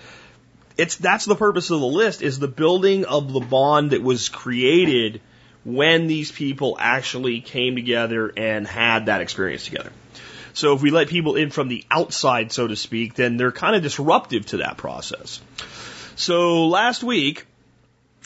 it's, 0.75 0.95
that's 0.95 1.25
the 1.25 1.35
purpose 1.35 1.69
of 1.69 1.81
the 1.81 1.85
list 1.85 2.23
is 2.23 2.39
the 2.39 2.47
building 2.47 3.05
of 3.05 3.31
the 3.31 3.39
bond 3.39 3.91
that 3.91 4.01
was 4.01 4.29
created 4.29 5.21
when 5.63 6.07
these 6.07 6.31
people 6.31 6.77
actually 6.79 7.41
came 7.41 7.75
together 7.75 8.31
and 8.35 8.65
had 8.65 9.05
that 9.05 9.21
experience 9.21 9.65
together. 9.65 9.91
So 10.57 10.73
if 10.73 10.81
we 10.81 10.89
let 10.89 11.07
people 11.07 11.35
in 11.35 11.51
from 11.51 11.67
the 11.67 11.85
outside, 11.91 12.51
so 12.51 12.65
to 12.67 12.75
speak, 12.75 13.13
then 13.13 13.37
they're 13.37 13.51
kind 13.51 13.75
of 13.75 13.83
disruptive 13.83 14.47
to 14.47 14.57
that 14.57 14.75
process. 14.75 15.39
So 16.15 16.65
last 16.65 17.03
week, 17.03 17.45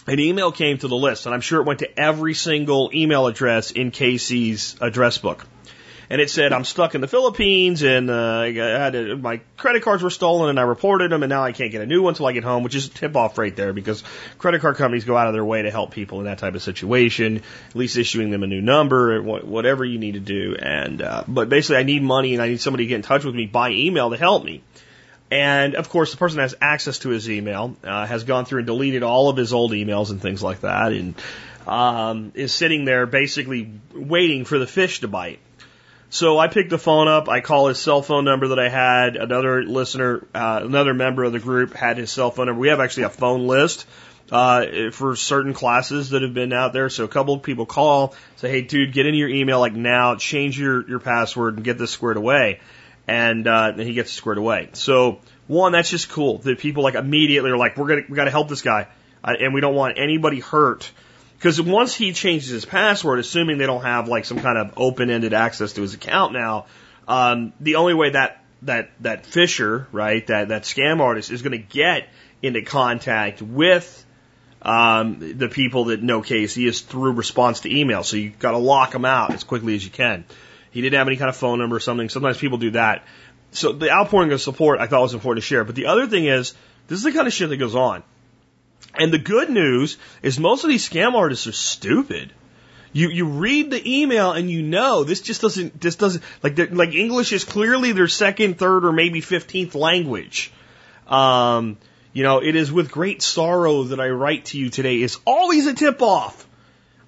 an 0.08 0.18
email 0.18 0.54
came 0.54 0.78
to 0.78 0.88
the 0.88 0.96
list, 0.96 1.26
and 1.26 1.36
I'm 1.36 1.42
sure 1.42 1.60
it 1.60 1.66
went 1.66 1.80
to 1.80 2.00
every 2.00 2.34
single 2.34 2.90
email 2.94 3.28
address 3.28 3.72
in 3.72 3.92
Casey's 3.92 4.78
address 4.80 5.18
book 5.18 5.46
and 6.12 6.20
it 6.20 6.30
said 6.30 6.52
I'm 6.52 6.66
stuck 6.66 6.94
in 6.94 7.00
the 7.00 7.08
Philippines 7.08 7.84
and 7.84 8.10
uh, 8.10 8.42
I 8.42 8.52
had 8.52 8.96
a, 8.96 9.16
my 9.16 9.40
credit 9.56 9.82
cards 9.82 10.04
were 10.04 10.10
stolen 10.10 10.50
and 10.50 10.60
I 10.60 10.64
reported 10.64 11.10
them 11.10 11.24
and 11.24 11.30
now 11.30 11.42
I 11.42 11.54
can't 11.54 11.72
get 11.72 11.82
a 11.82 11.86
new 11.86 12.02
one 12.02 12.12
until 12.12 12.26
I 12.26 12.34
get 12.34 12.44
home, 12.44 12.64
which 12.64 12.76
is 12.76 12.88
a 12.88 12.90
tip 12.90 13.16
off 13.16 13.38
right 13.38 13.56
there 13.56 13.72
because 13.72 14.04
credit 14.38 14.60
card 14.60 14.76
companies 14.76 15.06
go 15.06 15.16
out 15.16 15.28
of 15.28 15.34
their 15.34 15.46
way 15.46 15.62
to 15.62 15.72
help 15.72 15.92
people 15.92 16.20
in 16.20 16.26
that 16.26 16.38
type 16.38 16.54
of 16.54 16.62
situation, 16.62 17.38
at 17.70 17.76
least 17.78 17.96
issuing 17.96 18.30
them 18.30 18.44
a 18.44 18.48
new 18.48 18.60
number, 18.60 19.16
or 19.16 19.22
whatever 19.22 19.86
you 19.86 20.00
need 20.00 20.16
to 20.16 20.20
do. 20.20 20.58
And 20.60 21.02
uh, 21.02 21.24
but 21.30 21.48
basically, 21.48 21.78
I 21.78 21.84
need 21.84 22.04
money 22.04 22.34
and 22.34 22.44
I 22.44 22.50
need 22.50 22.60
somebody 22.60 22.84
to 22.84 22.90
get 22.90 22.96
in 22.96 23.04
touch 23.04 23.24
with 23.24 23.34
me 23.34 23.46
by 23.46 23.70
email 23.70 24.10
to 24.10 24.18
help 24.18 24.44
me. 24.44 24.64
And 25.32 25.76
of 25.76 25.88
course, 25.88 26.12
the 26.12 26.18
person 26.18 26.40
has 26.40 26.56
access 26.60 27.00
to 27.00 27.10
his 27.10 27.30
email, 27.30 27.78
uh, 27.86 28.06
has 28.06 28.26
gone 28.26 28.44
through 28.44 28.60
and 28.60 28.68
deleted 28.68 29.04
all 29.04 29.30
of 29.30 29.38
his 29.38 29.54
old 29.54 29.72
emails 29.72 30.12
and 30.12 30.22
things 30.22 30.44
like 30.44 30.60
that, 30.60 30.92
and 30.92 31.16
um, 31.66 32.34
is 32.36 32.52
sitting 32.52 32.84
there 32.84 33.06
basically 33.06 33.72
waiting 33.96 34.44
for 34.44 34.60
the 34.60 34.68
fish 34.68 35.00
to 35.00 35.08
bite. 35.08 35.40
So 36.14 36.38
I 36.38 36.50
picked 36.50 36.70
the 36.70 36.78
phone 36.78 37.08
up. 37.08 37.30
I 37.30 37.40
call 37.40 37.68
his 37.68 37.80
cell 37.80 38.02
phone 38.02 38.26
number 38.26 38.50
that 38.50 38.60
I 38.60 38.68
had. 38.68 39.16
Another 39.16 39.64
listener, 39.64 40.28
uh, 40.36 40.60
another 40.62 40.94
member 40.94 41.24
of 41.24 41.32
the 41.32 41.40
group 41.40 41.74
had 41.74 41.98
his 41.98 42.12
cell 42.12 42.32
phone 42.32 42.48
number. 42.48 42.60
We 42.60 42.68
have 42.68 42.82
actually 42.82 43.04
a 43.04 43.10
phone 43.10 43.48
list 43.48 43.88
uh, 44.30 44.92
for 44.92 45.16
certain 45.16 45.54
classes 45.54 46.10
that 46.10 46.22
have 46.22 46.34
been 46.34 46.52
out 46.52 46.74
there. 46.74 46.90
So 46.90 47.06
a 47.06 47.08
couple 47.08 47.36
of 47.36 47.44
people 47.44 47.66
call, 47.66 48.14
say, 48.36 48.50
hey, 48.50 48.62
dude, 48.62 48.92
get 48.92 49.06
into 49.06 49.20
your 49.20 49.30
email 49.30 49.62
like 49.62 49.72
now, 49.72 50.16
change 50.16 50.60
your, 50.60 50.86
your 50.86 51.00
password 51.00 51.56
and 51.56 51.64
get 51.64 51.78
this 51.78 51.92
squared 51.92 52.18
away. 52.18 52.60
And, 53.08 53.48
uh, 53.48 53.72
then 53.72 53.88
he 53.88 53.94
gets 53.94 54.12
squared 54.12 54.38
away. 54.38 54.68
So 54.74 55.22
one, 55.48 55.72
that's 55.72 55.90
just 55.90 56.10
cool 56.10 56.40
that 56.40 56.60
people 56.60 56.84
like 56.84 56.96
immediately 56.96 57.52
are 57.52 57.58
like, 57.58 57.78
we're 57.78 57.88
gonna, 57.88 58.04
we 58.10 58.18
gotta 58.18 58.32
help 58.32 58.50
this 58.50 58.62
guy. 58.62 58.90
Uh, 59.24 59.36
and 59.40 59.54
we 59.54 59.62
don't 59.62 59.76
want 59.76 59.98
anybody 59.98 60.42
hurt. 60.42 60.92
Because 61.42 61.60
once 61.60 61.96
he 61.96 62.14
changes 62.14 62.50
his 62.50 62.66
password, 62.66 63.18
assuming 63.18 63.58
they 63.58 63.66
don't 63.66 63.82
have 63.82 64.08
like 64.08 64.26
some 64.26 64.40
kind 64.40 64.60
of 64.60 64.74
open-ended 64.78 65.34
access 65.34 65.74
to 65.74 65.82
his 65.82 65.96
account 65.96 66.34
now, 66.34 66.68
um, 67.08 67.52
the 67.60 67.76
only 67.76 67.96
way 67.96 68.12
that 68.12 68.44
that 68.62 68.92
that 69.00 69.24
phisher, 69.24 69.88
right, 69.92 70.26
that 70.28 70.50
that 70.50 70.64
scam 70.64 71.00
artist 71.00 71.32
is 71.32 71.42
going 71.42 71.54
to 71.54 71.58
get 71.58 72.10
into 72.44 72.62
contact 72.62 73.42
with 73.42 74.06
um, 74.62 75.18
the 75.40 75.50
people 75.50 75.86
that 75.86 76.04
know 76.04 76.22
Casey 76.22 76.68
is 76.68 76.82
through 76.82 77.14
response 77.14 77.62
to 77.62 77.76
email. 77.76 78.04
So 78.04 78.18
you've 78.18 78.38
got 78.38 78.52
to 78.52 78.60
lock 78.60 78.92
them 78.92 79.06
out 79.06 79.34
as 79.34 79.44
quickly 79.44 79.74
as 79.74 79.84
you 79.84 79.90
can. 79.90 80.26
He 80.70 80.84
didn't 80.84 81.00
have 81.00 81.08
any 81.08 81.18
kind 81.18 81.30
of 81.30 81.36
phone 81.36 81.58
number 81.58 81.78
or 81.78 81.80
something. 81.80 82.08
Sometimes 82.10 82.38
people 82.38 82.60
do 82.60 82.70
that. 82.72 83.04
So 83.50 83.72
the 83.72 83.90
outpouring 83.90 84.32
of 84.32 84.42
support 84.42 84.80
I 84.80 84.86
thought 84.86 85.02
was 85.02 85.16
important 85.16 85.44
to 85.44 85.48
share. 85.48 85.64
But 85.64 85.74
the 85.74 85.88
other 85.88 86.06
thing 86.06 86.26
is, 86.26 86.54
this 86.86 87.00
is 87.00 87.04
the 87.04 87.12
kind 87.12 87.26
of 87.26 87.34
shit 87.34 87.50
that 87.50 87.58
goes 87.58 87.74
on. 87.74 88.04
And 88.94 89.14
the 89.14 89.18
good 89.18 89.50
news 89.50 89.98
is 90.22 90.40
most 90.40 90.64
of 90.64 90.70
these 90.70 90.88
scam 90.88 91.14
artists 91.14 91.48
are 91.48 91.54
stupid. 91.54 92.32
You 92.94 93.10
you 93.10 93.26
read 93.26 93.72
the 93.72 94.00
email 94.00 94.34
and 94.34 94.52
you 94.52 94.62
know 94.62 95.06
this 95.06 95.22
just 95.22 95.42
doesn't 95.42 95.80
this 95.80 95.96
doesn't 95.96 96.24
like 96.44 96.58
like 96.72 96.94
English 96.94 97.32
is 97.32 97.46
clearly 97.46 97.94
their 97.94 98.10
second, 98.10 98.58
third, 98.58 98.84
or 98.86 98.92
maybe 98.92 99.22
fifteenth 99.22 99.76
language. 99.76 100.52
Um, 101.08 101.78
you 102.14 102.24
know, 102.24 102.44
it 102.44 102.56
is 102.56 102.72
with 102.72 102.92
great 102.92 103.22
sorrow 103.22 103.84
that 103.84 104.02
I 104.02 104.10
write 104.10 104.46
to 104.46 104.58
you 104.58 104.70
today. 104.70 104.98
It's 104.98 105.18
always 105.26 105.68
a 105.68 105.74
tip 105.74 106.02
off. 106.02 106.46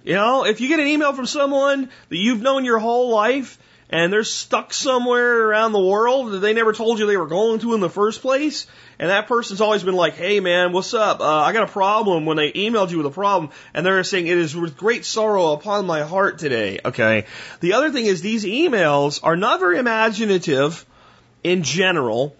You 0.05 0.15
know, 0.15 0.45
if 0.45 0.61
you 0.61 0.69
get 0.69 0.79
an 0.79 0.87
email 0.87 1.13
from 1.13 1.25
someone 1.25 1.89
that 2.09 2.17
you've 2.17 2.41
known 2.41 2.63
your 2.63 2.79
whole 2.79 3.09
life 3.09 3.57
and 3.93 4.11
they're 4.11 4.23
stuck 4.23 4.73
somewhere 4.73 5.49
around 5.49 5.71
the 5.71 5.79
world 5.79 6.31
that 6.31 6.39
they 6.39 6.53
never 6.53 6.73
told 6.73 6.97
you 6.97 7.05
they 7.05 7.15
were 7.15 7.27
going 7.27 7.59
to 7.59 7.75
in 7.75 7.79
the 7.79 7.91
first 7.91 8.23
place, 8.23 8.65
and 8.97 9.11
that 9.11 9.27
person's 9.27 9.61
always 9.61 9.83
been 9.83 9.93
like, 9.93 10.15
hey 10.15 10.39
man, 10.39 10.73
what's 10.73 10.95
up? 10.95 11.19
Uh, 11.21 11.25
I 11.25 11.53
got 11.53 11.69
a 11.69 11.71
problem 11.71 12.25
when 12.25 12.35
they 12.35 12.51
emailed 12.51 12.89
you 12.89 12.97
with 12.97 13.05
a 13.05 13.11
problem, 13.11 13.51
and 13.71 13.85
they're 13.85 14.03
saying 14.03 14.25
it 14.25 14.39
is 14.39 14.55
with 14.55 14.75
great 14.75 15.05
sorrow 15.05 15.51
upon 15.53 15.85
my 15.85 16.01
heart 16.01 16.39
today. 16.39 16.79
Okay. 16.83 17.27
The 17.59 17.73
other 17.73 17.91
thing 17.91 18.07
is 18.07 18.23
these 18.23 18.45
emails 18.45 19.19
are 19.21 19.35
not 19.35 19.59
very 19.59 19.77
imaginative 19.77 20.87
in 21.43 21.61
general 21.61 22.35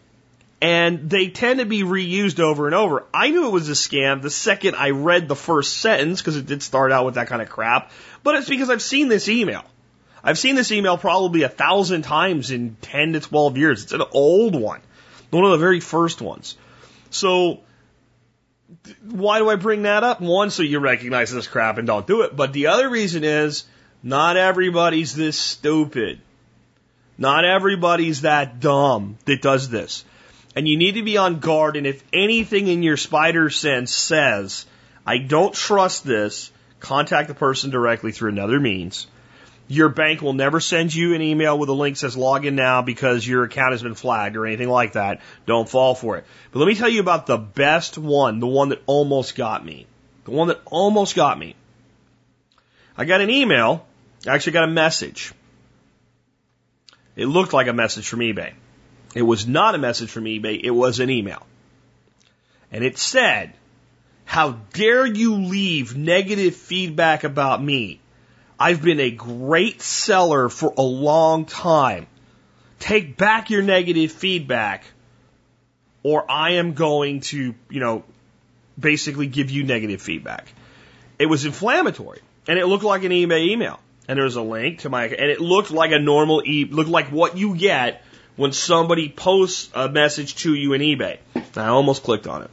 and 0.60 1.10
they 1.10 1.28
tend 1.28 1.60
to 1.60 1.66
be 1.66 1.84
reused 1.84 2.39
over 2.39 2.66
and 2.66 2.74
over. 2.74 3.06
I 3.13 3.30
knew 3.30 3.46
it 3.46 3.52
was 3.52 3.68
a 3.70 3.74
scam 3.74 4.22
the 4.22 4.30
second 4.30 4.76
I 4.76 4.92
read 4.92 5.28
the 5.28 5.36
first 5.36 5.78
sentence 5.78 6.22
because 6.22 6.38
it 6.38 6.46
did 6.46 6.63
start 6.63 6.92
out 6.92 7.06
with 7.06 7.16
that 7.16 7.28
kind 7.28 7.42
of 7.42 7.50
crap, 7.50 7.92
but 8.24 8.36
it's 8.36 8.50
because 8.50 8.70
I've 8.70 8.82
seen 8.82 9.08
this 9.08 9.28
email. 9.28 9.66
I've 10.23 10.39
seen 10.39 10.55
this 10.55 10.71
email 10.71 10.97
probably 10.97 11.43
a 11.43 11.49
thousand 11.49 12.03
times 12.03 12.51
in 12.51 12.77
10 12.81 13.13
to 13.13 13.19
12 13.19 13.57
years. 13.57 13.83
It's 13.83 13.91
an 13.91 14.03
old 14.12 14.55
one, 14.55 14.79
one 15.31 15.43
of 15.43 15.51
the 15.51 15.57
very 15.57 15.81
first 15.81 16.21
ones. 16.21 16.55
So, 17.09 17.59
why 19.03 19.39
do 19.39 19.49
I 19.49 19.55
bring 19.55 19.83
that 19.83 20.03
up? 20.03 20.21
One, 20.21 20.49
so 20.49 20.63
you 20.63 20.79
recognize 20.79 21.31
this 21.31 21.47
crap 21.47 21.77
and 21.77 21.86
don't 21.86 22.07
do 22.07 22.21
it. 22.21 22.36
But 22.36 22.53
the 22.53 22.67
other 22.67 22.89
reason 22.89 23.23
is 23.23 23.65
not 24.01 24.38
everybody's 24.38 25.13
this 25.13 25.38
stupid. 25.38 26.19
Not 27.17 27.45
everybody's 27.45 28.21
that 28.21 28.59
dumb 28.59 29.17
that 29.25 29.41
does 29.41 29.69
this. 29.69 30.03
And 30.55 30.67
you 30.67 30.77
need 30.77 30.95
to 30.95 31.03
be 31.03 31.17
on 31.17 31.39
guard. 31.39 31.75
And 31.75 31.86
if 31.86 32.03
anything 32.12 32.67
in 32.67 32.81
your 32.81 32.97
spider 32.97 33.49
sense 33.49 33.93
says, 33.93 34.65
I 35.05 35.17
don't 35.17 35.53
trust 35.53 36.05
this, 36.05 36.51
contact 36.79 37.27
the 37.27 37.33
person 37.33 37.69
directly 37.69 38.12
through 38.12 38.31
another 38.31 38.59
means. 38.59 39.07
Your 39.67 39.89
bank 39.89 40.21
will 40.21 40.34
never 40.34 40.60
send 40.60 40.93
you 40.93 41.13
an 41.13 41.21
email 41.21 41.58
with 41.58 41.69
a 41.69 41.73
link 41.73 41.95
that 41.95 41.99
says 41.99 42.17
log 42.17 42.45
in 42.45 42.56
now 42.56 42.82
because 42.82 43.26
your 43.26 43.43
account 43.43 43.71
has 43.71 43.82
been 43.82 43.95
flagged 43.95 44.36
or 44.36 44.45
anything 44.45 44.69
like 44.69 44.93
that. 44.93 45.21
Don't 45.45 45.69
fall 45.69 45.95
for 45.95 46.17
it. 46.17 46.26
But 46.52 46.60
let 46.60 46.67
me 46.67 46.76
tell 46.76 46.89
you 46.89 46.99
about 46.99 47.28
the 47.28 47.38
best 47.38 47.97
one, 47.97 48.39
the 48.39 48.47
one 48.47 48.69
that 48.69 48.82
almost 48.86 49.36
got 49.36 49.65
me. 49.65 49.88
The 50.26 50.32
one 50.32 50.49
that 50.49 50.62
almost 50.65 51.15
got 51.15 51.39
me. 51.39 51.56
I 52.97 53.06
got 53.06 53.21
an 53.21 53.30
email, 53.30 53.86
I 54.28 54.36
actually 54.36 54.54
got 54.54 54.65
a 54.65 54.71
message. 54.71 55.34
It 57.15 57.26
looked 57.26 57.54
like 57.54 57.67
a 57.67 57.73
message 57.73 58.08
from 58.08 58.19
eBay. 58.19 58.54
It 59.15 59.21
was 59.21 59.47
not 59.47 59.76
a 59.76 59.78
message 59.78 60.10
from 60.10 60.26
eBay, 60.26 60.60
it 60.63 60.71
was 60.71 60.99
an 60.99 61.10
email. 61.10 61.45
And 62.71 62.84
it 62.84 62.97
said, 62.97 63.54
How 64.26 64.52
dare 64.73 65.06
you 65.06 65.36
leave 65.36 65.95
negative 65.95 66.56
feedback 66.56 67.23
about 67.23 67.63
me? 67.63 67.99
I've 68.60 68.82
been 68.82 69.00
a 69.00 69.12
great 69.12 69.82
seller 69.82 70.50
for 70.50 70.74
a 70.78 70.82
long 70.82 71.46
time. 71.46 72.08
Take 72.80 73.18
back 73.18 73.50
your 73.50 73.62
negative 73.62 74.12
feedback, 74.12 74.86
or 76.04 76.30
I 76.30 76.52
am 76.52 76.74
going 76.74 77.22
to, 77.22 77.56
you 77.70 77.80
know, 77.80 78.04
basically 78.80 79.28
give 79.28 79.50
you 79.52 79.63
negative 79.63 80.02
feedback. 80.02 80.48
It 81.20 81.28
was 81.28 81.46
inflammatory, 81.46 82.22
and 82.48 82.60
it 82.60 82.66
looked 82.66 82.84
like 82.84 83.04
an 83.04 83.12
eBay 83.12 83.48
email. 83.50 83.80
And 84.08 84.18
there 84.18 84.26
was 84.26 84.36
a 84.36 84.42
link 84.42 84.80
to 84.80 84.89
my, 84.89 85.06
and 85.06 85.32
it 85.32 85.39
looked 85.39 85.72
like 85.72 85.92
a 85.92 86.00
normal 86.00 86.44
e, 86.46 86.66
looked 86.66 86.89
like 86.89 87.08
what 87.08 87.38
you 87.38 87.56
get 87.56 88.04
when 88.36 88.52
somebody 88.52 89.10
posts 89.10 89.70
a 89.74 89.88
message 89.88 90.36
to 90.38 90.54
you 90.54 90.74
in 90.74 90.82
eBay. 90.82 91.20
I 91.56 91.68
almost 91.68 92.04
clicked 92.04 92.28
on 92.28 92.44
it. 92.44 92.52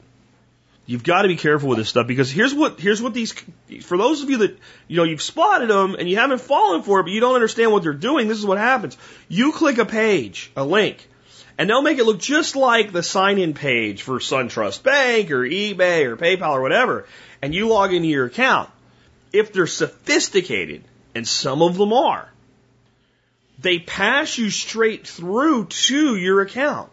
You've 0.86 1.02
got 1.04 1.22
to 1.22 1.28
be 1.28 1.36
careful 1.36 1.68
with 1.68 1.78
this 1.78 1.90
stuff 1.90 2.06
because 2.06 2.30
here's 2.30 2.54
what 2.54 2.80
here's 2.80 3.02
what 3.02 3.12
these 3.12 3.34
for 3.82 3.98
those 3.98 4.22
of 4.22 4.30
you 4.30 4.38
that 4.38 4.58
you 4.86 4.96
know 4.96 5.04
you've 5.04 5.20
spotted 5.20 5.68
them 5.68 5.96
and 5.98 6.08
you 6.08 6.16
haven't 6.16 6.40
fallen 6.40 6.82
for 6.82 7.00
it 7.00 7.02
but 7.02 7.12
you 7.12 7.20
don't 7.20 7.34
understand 7.34 7.72
what 7.72 7.82
they're 7.82 7.92
doing. 7.92 8.26
This 8.26 8.38
is 8.38 8.46
what 8.46 8.56
happens. 8.56 8.96
You 9.28 9.52
click 9.52 9.76
a 9.76 9.84
page, 9.84 10.50
a 10.56 10.64
link, 10.64 11.06
and 11.58 11.68
they'll 11.68 11.82
make 11.82 11.98
it 11.98 12.04
look 12.04 12.20
just 12.20 12.56
like 12.56 12.92
the 12.92 13.02
sign-in 13.02 13.52
page 13.52 14.02
for 14.02 14.20
SunTrust 14.20 14.82
Bank 14.82 15.30
or 15.30 15.42
eBay 15.42 16.04
or 16.04 16.16
PayPal 16.16 16.52
or 16.52 16.62
whatever, 16.62 17.06
and 17.42 17.54
you 17.54 17.68
log 17.68 17.92
into 17.92 18.08
your 18.08 18.26
account. 18.26 18.70
If 19.32 19.52
they're 19.52 19.66
sophisticated, 19.66 20.84
and 21.14 21.28
some 21.28 21.60
of 21.60 21.76
them 21.76 21.92
are, 21.92 22.28
they 23.58 23.78
pass 23.78 24.38
you 24.38 24.48
straight 24.50 25.06
through 25.06 25.66
to 25.66 26.16
your 26.16 26.40
account 26.40 26.90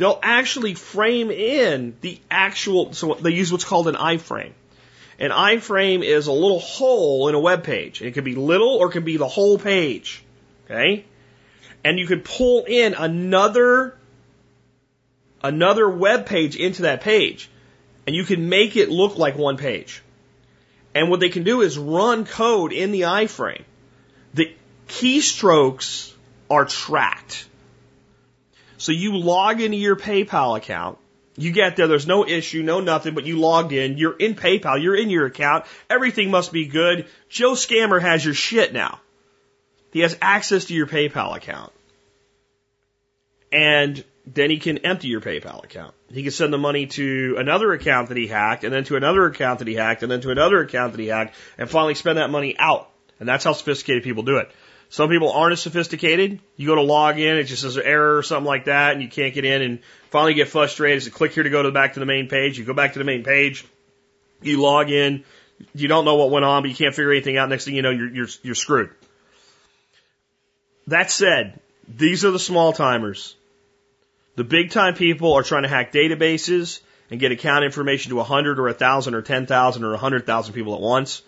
they'll 0.00 0.18
actually 0.22 0.72
frame 0.72 1.30
in 1.30 1.94
the 2.00 2.18
actual, 2.30 2.94
so 2.94 3.14
they 3.20 3.32
use 3.32 3.52
what's 3.52 3.64
called 3.64 3.86
an 3.86 3.96
iframe. 3.96 4.52
An 5.18 5.30
iframe 5.30 6.02
is 6.02 6.26
a 6.26 6.32
little 6.32 6.58
hole 6.58 7.28
in 7.28 7.34
a 7.34 7.38
web 7.38 7.64
page. 7.64 8.00
It 8.00 8.12
could 8.12 8.24
be 8.24 8.34
little 8.34 8.76
or 8.76 8.88
it 8.88 8.92
could 8.92 9.04
be 9.04 9.18
the 9.18 9.28
whole 9.28 9.58
page. 9.58 10.24
Okay? 10.64 11.04
And 11.84 11.98
you 11.98 12.06
could 12.06 12.24
pull 12.24 12.64
in 12.64 12.94
another, 12.94 13.96
another 15.42 15.88
web 15.88 16.26
page 16.26 16.56
into 16.56 16.82
that 16.82 17.00
page. 17.00 17.50
And 18.06 18.14
you 18.14 18.24
can 18.24 18.48
make 18.48 18.76
it 18.76 18.90
look 18.90 19.16
like 19.16 19.36
one 19.36 19.56
page. 19.56 20.02
And 20.94 21.10
what 21.10 21.20
they 21.20 21.28
can 21.28 21.44
do 21.44 21.60
is 21.60 21.78
run 21.78 22.24
code 22.24 22.72
in 22.72 22.90
the 22.90 23.02
iframe. 23.02 23.64
The 24.34 24.54
keystrokes 24.88 26.12
are 26.50 26.64
tracked. 26.64 27.46
So 28.78 28.92
you 28.92 29.16
log 29.16 29.60
into 29.60 29.76
your 29.76 29.96
PayPal 29.96 30.56
account. 30.56 30.98
You 31.36 31.52
get 31.52 31.76
there, 31.76 31.86
there's 31.86 32.06
no 32.06 32.26
issue, 32.26 32.62
no 32.62 32.80
nothing, 32.80 33.14
but 33.14 33.24
you 33.24 33.38
logged 33.38 33.72
in. 33.72 33.96
You're 33.96 34.16
in 34.16 34.34
PayPal, 34.34 34.82
you're 34.82 34.96
in 34.96 35.10
your 35.10 35.26
account. 35.26 35.64
Everything 35.88 36.30
must 36.30 36.52
be 36.52 36.66
good. 36.66 37.06
Joe 37.28 37.52
Scammer 37.52 38.00
has 38.00 38.24
your 38.24 38.34
shit 38.34 38.72
now. 38.72 39.00
He 39.92 40.00
has 40.00 40.16
access 40.20 40.66
to 40.66 40.74
your 40.74 40.86
PayPal 40.86 41.36
account. 41.36 41.72
And 43.52 44.04
then 44.26 44.50
he 44.50 44.58
can 44.58 44.78
empty 44.78 45.08
your 45.08 45.20
PayPal 45.20 45.64
account. 45.64 45.94
He 46.12 46.22
can 46.22 46.30
send 46.30 46.52
the 46.52 46.58
money 46.58 46.86
to 46.86 47.36
another 47.38 47.72
account 47.72 48.08
that 48.08 48.16
he 48.16 48.26
hacked, 48.26 48.64
and 48.64 48.72
then 48.72 48.84
to 48.84 48.96
another 48.96 49.26
account 49.26 49.58
that 49.60 49.68
he 49.68 49.74
hacked, 49.74 50.02
and 50.02 50.10
then 50.10 50.20
to 50.20 50.30
another 50.30 50.60
account 50.60 50.92
that 50.92 51.00
he 51.00 51.08
hacked, 51.08 51.34
and 51.58 51.68
finally 51.68 51.94
spend 51.94 52.18
that 52.18 52.30
money 52.30 52.56
out. 52.58 52.88
And 53.18 53.28
that's 53.28 53.44
how 53.44 53.52
sophisticated 53.52 54.02
people 54.02 54.22
do 54.22 54.38
it. 54.38 54.50
Some 54.88 55.08
people 55.08 55.30
aren't 55.30 55.52
as 55.52 55.62
sophisticated. 55.62 56.40
You 56.56 56.66
go 56.66 56.74
to 56.74 56.82
log 56.82 57.18
in, 57.18 57.36
it 57.36 57.44
just 57.44 57.62
says 57.62 57.76
an 57.76 57.84
error 57.84 58.18
or 58.18 58.22
something 58.22 58.46
like 58.46 58.64
that, 58.64 58.92
and 58.92 59.02
you 59.02 59.08
can't 59.08 59.34
get 59.34 59.44
in, 59.44 59.62
and 59.62 59.78
finally 60.10 60.34
get 60.34 60.48
frustrated. 60.48 61.02
So 61.02 61.10
click 61.10 61.32
here 61.32 61.44
to 61.44 61.50
go 61.50 61.62
to 61.62 61.70
back 61.70 61.94
to 61.94 62.00
the 62.00 62.06
main 62.06 62.28
page. 62.28 62.58
You 62.58 62.64
go 62.64 62.74
back 62.74 62.94
to 62.94 62.98
the 62.98 63.04
main 63.04 63.22
page, 63.22 63.64
you 64.42 64.60
log 64.60 64.90
in, 64.90 65.24
you 65.74 65.88
don't 65.88 66.04
know 66.04 66.16
what 66.16 66.30
went 66.30 66.44
on, 66.44 66.62
but 66.62 66.70
you 66.70 66.76
can't 66.76 66.94
figure 66.94 67.12
anything 67.12 67.36
out. 67.36 67.48
Next 67.48 67.64
thing 67.64 67.76
you 67.76 67.82
know, 67.82 67.90
you're 67.90 68.08
you're 68.08 68.28
you're 68.42 68.54
screwed. 68.54 68.90
That 70.86 71.10
said, 71.10 71.60
these 71.88 72.24
are 72.24 72.30
the 72.30 72.38
small 72.38 72.72
timers. 72.72 73.36
The 74.36 74.44
big 74.44 74.70
time 74.70 74.94
people 74.94 75.34
are 75.34 75.42
trying 75.42 75.64
to 75.64 75.68
hack 75.68 75.92
databases 75.92 76.80
and 77.10 77.20
get 77.20 77.32
account 77.32 77.64
information 77.64 78.10
to 78.10 78.16
100 78.16 78.58
or 78.58 78.64
1,000 78.64 79.14
or 79.14 79.22
10,000 79.22 79.84
or 79.84 79.90
100,000 79.90 80.54
people 80.54 80.74
at 80.74 80.80
once. 80.80 81.22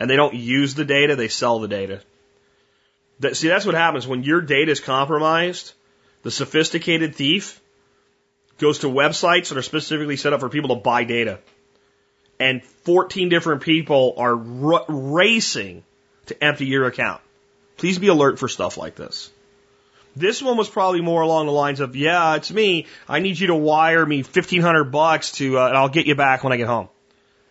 And 0.00 0.10
they 0.10 0.16
don't 0.16 0.34
use 0.34 0.74
the 0.74 0.84
data, 0.84 1.16
they 1.16 1.28
sell 1.28 1.58
the 1.58 1.68
data. 1.68 2.02
That, 3.20 3.36
see, 3.36 3.48
that's 3.48 3.64
what 3.64 3.74
happens 3.74 4.06
when 4.06 4.22
your 4.22 4.40
data 4.40 4.70
is 4.70 4.80
compromised. 4.80 5.72
The 6.22 6.30
sophisticated 6.30 7.14
thief 7.14 7.60
goes 8.58 8.80
to 8.80 8.88
websites 8.88 9.48
that 9.48 9.58
are 9.58 9.62
specifically 9.62 10.16
set 10.16 10.32
up 10.32 10.40
for 10.40 10.48
people 10.48 10.70
to 10.70 10.82
buy 10.82 11.04
data. 11.04 11.38
And 12.38 12.62
14 12.62 13.28
different 13.28 13.62
people 13.62 14.14
are 14.18 14.34
r- 14.34 14.84
racing 14.88 15.84
to 16.26 16.44
empty 16.44 16.66
your 16.66 16.86
account. 16.86 17.22
Please 17.76 17.98
be 17.98 18.08
alert 18.08 18.38
for 18.38 18.48
stuff 18.48 18.76
like 18.76 18.94
this. 18.94 19.30
This 20.14 20.40
one 20.40 20.56
was 20.56 20.68
probably 20.68 21.02
more 21.02 21.20
along 21.20 21.46
the 21.46 21.52
lines 21.52 21.80
of, 21.80 21.94
yeah, 21.94 22.36
it's 22.36 22.50
me. 22.50 22.86
I 23.06 23.20
need 23.20 23.38
you 23.38 23.48
to 23.48 23.54
wire 23.54 24.04
me 24.06 24.22
1500 24.22 24.84
bucks 24.84 25.32
to, 25.32 25.58
uh, 25.58 25.68
and 25.68 25.76
I'll 25.76 25.90
get 25.90 26.06
you 26.06 26.14
back 26.14 26.42
when 26.42 26.54
I 26.54 26.56
get 26.56 26.66
home. 26.66 26.88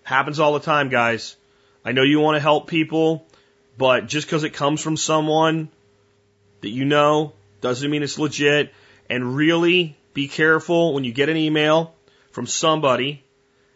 Happens 0.04 0.40
all 0.40 0.54
the 0.54 0.60
time, 0.60 0.90
guys. 0.90 1.36
I 1.84 1.92
know 1.92 2.02
you 2.02 2.20
want 2.20 2.38
to 2.38 2.42
help 2.42 2.68
people, 2.68 3.28
but 3.78 4.08
just 4.08 4.26
because 4.26 4.44
it 4.44 4.52
comes 4.52 4.82
from 4.82 4.98
someone 4.98 5.70
that 6.62 6.70
you 6.70 6.86
know 6.86 7.34
doesn't 7.62 7.90
mean 7.90 8.02
it's 8.02 8.18
legit. 8.18 8.74
And 9.08 9.36
really 9.36 9.96
be 10.16 10.28
careful 10.28 10.96
when 10.96 11.04
you 11.04 11.14
get 11.14 11.30
an 11.30 11.38
email 11.38 11.94
from 12.32 12.48
somebody 12.48 13.24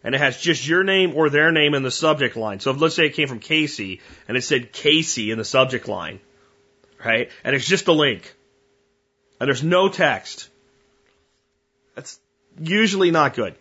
and 0.02 0.14
it 0.14 0.18
has 0.18 0.40
just 0.40 0.66
your 0.66 0.82
name 0.82 1.14
or 1.14 1.30
their 1.30 1.52
name 1.52 1.74
in 1.74 1.82
the 1.82 1.90
subject 1.90 2.36
line. 2.36 2.60
So 2.60 2.70
if, 2.70 2.80
let's 2.80 2.94
say 2.94 3.06
it 3.06 3.14
came 3.14 3.28
from 3.28 3.38
Casey 3.38 4.00
and 4.26 4.36
it 4.36 4.42
said 4.42 4.72
Casey 4.72 5.30
in 5.30 5.38
the 5.38 5.44
subject 5.44 5.86
line, 5.88 6.20
right? 7.04 7.30
And 7.44 7.54
it's 7.56 7.66
just 7.66 7.88
a 7.88 7.92
link 7.92 8.34
and 9.40 9.48
there's 9.48 9.62
no 9.62 9.88
text. 9.88 10.48
That's 11.96 12.20
usually 12.60 13.10
not 13.10 13.34
good. 13.34 13.54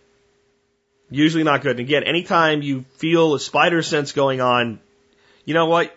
Usually 1.09 1.43
not 1.43 1.61
good. 1.61 1.71
And 1.71 1.79
again, 1.79 2.03
anytime 2.03 2.61
you 2.61 2.83
feel 2.97 3.33
a 3.33 3.39
spider 3.39 3.81
sense 3.81 4.11
going 4.11 4.41
on, 4.41 4.79
you 5.45 5.53
know 5.53 5.65
what? 5.65 5.95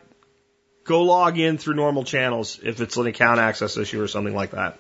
Go 0.85 1.03
log 1.03 1.39
in 1.39 1.59
through 1.59 1.75
normal 1.75 2.05
channels 2.05 2.59
if 2.63 2.81
it's 2.81 2.97
an 2.97 3.07
account 3.07 3.41
access 3.41 3.77
issue 3.77 4.01
or 4.01 4.09
something 4.09 4.35
like 4.35 4.53
that. 4.53 4.79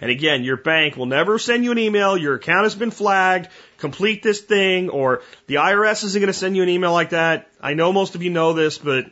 And 0.00 0.10
again, 0.10 0.44
your 0.44 0.56
bank 0.56 0.96
will 0.96 1.06
never 1.06 1.38
send 1.38 1.64
you 1.64 1.72
an 1.72 1.78
email, 1.78 2.16
your 2.16 2.34
account 2.34 2.64
has 2.64 2.74
been 2.74 2.92
flagged, 2.92 3.48
complete 3.78 4.22
this 4.22 4.40
thing, 4.40 4.90
or 4.90 5.22
the 5.46 5.56
IRS 5.56 6.04
isn't 6.04 6.20
going 6.20 6.28
to 6.28 6.38
send 6.38 6.56
you 6.56 6.62
an 6.62 6.68
email 6.68 6.92
like 6.92 7.10
that. 7.10 7.48
I 7.60 7.74
know 7.74 7.92
most 7.92 8.14
of 8.14 8.22
you 8.22 8.30
know 8.30 8.52
this, 8.52 8.78
but 8.78 9.06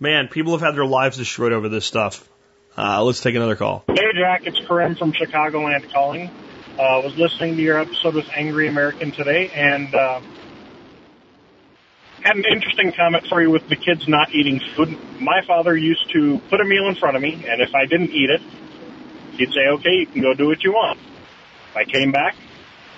man, 0.00 0.28
people 0.28 0.52
have 0.52 0.60
had 0.60 0.74
their 0.74 0.86
lives 0.86 1.16
destroyed 1.16 1.52
over 1.52 1.68
this 1.68 1.84
stuff. 1.84 2.28
Uh, 2.76 3.02
let's 3.02 3.20
take 3.20 3.34
another 3.34 3.56
call. 3.56 3.84
Hey, 3.88 4.12
Jack, 4.14 4.46
it's 4.46 4.58
Karim 4.66 4.94
from 4.94 5.12
Chicagoland 5.12 5.90
calling. 5.92 6.30
Uh, 6.78 7.00
was 7.02 7.16
listening 7.16 7.56
to 7.56 7.62
your 7.62 7.80
episode 7.80 8.14
with 8.14 8.28
Angry 8.36 8.68
American 8.68 9.10
today 9.10 9.50
and 9.52 9.92
uh, 9.92 10.20
had 12.22 12.36
an 12.36 12.44
interesting 12.44 12.92
comment 12.92 13.26
for 13.26 13.42
you 13.42 13.50
with 13.50 13.68
the 13.68 13.74
kids 13.74 14.06
not 14.06 14.32
eating 14.32 14.60
food. 14.76 14.96
My 15.20 15.42
father 15.44 15.76
used 15.76 16.08
to 16.12 16.38
put 16.50 16.60
a 16.60 16.64
meal 16.64 16.86
in 16.86 16.94
front 16.94 17.16
of 17.16 17.22
me, 17.22 17.44
and 17.48 17.60
if 17.60 17.74
I 17.74 17.86
didn't 17.86 18.10
eat 18.10 18.30
it, 18.30 18.40
he'd 19.32 19.52
say, 19.52 19.66
okay, 19.72 19.90
you 19.90 20.06
can 20.06 20.22
go 20.22 20.34
do 20.34 20.46
what 20.46 20.62
you 20.62 20.72
want. 20.72 21.00
If 21.70 21.76
I 21.76 21.84
came 21.84 22.12
back, 22.12 22.36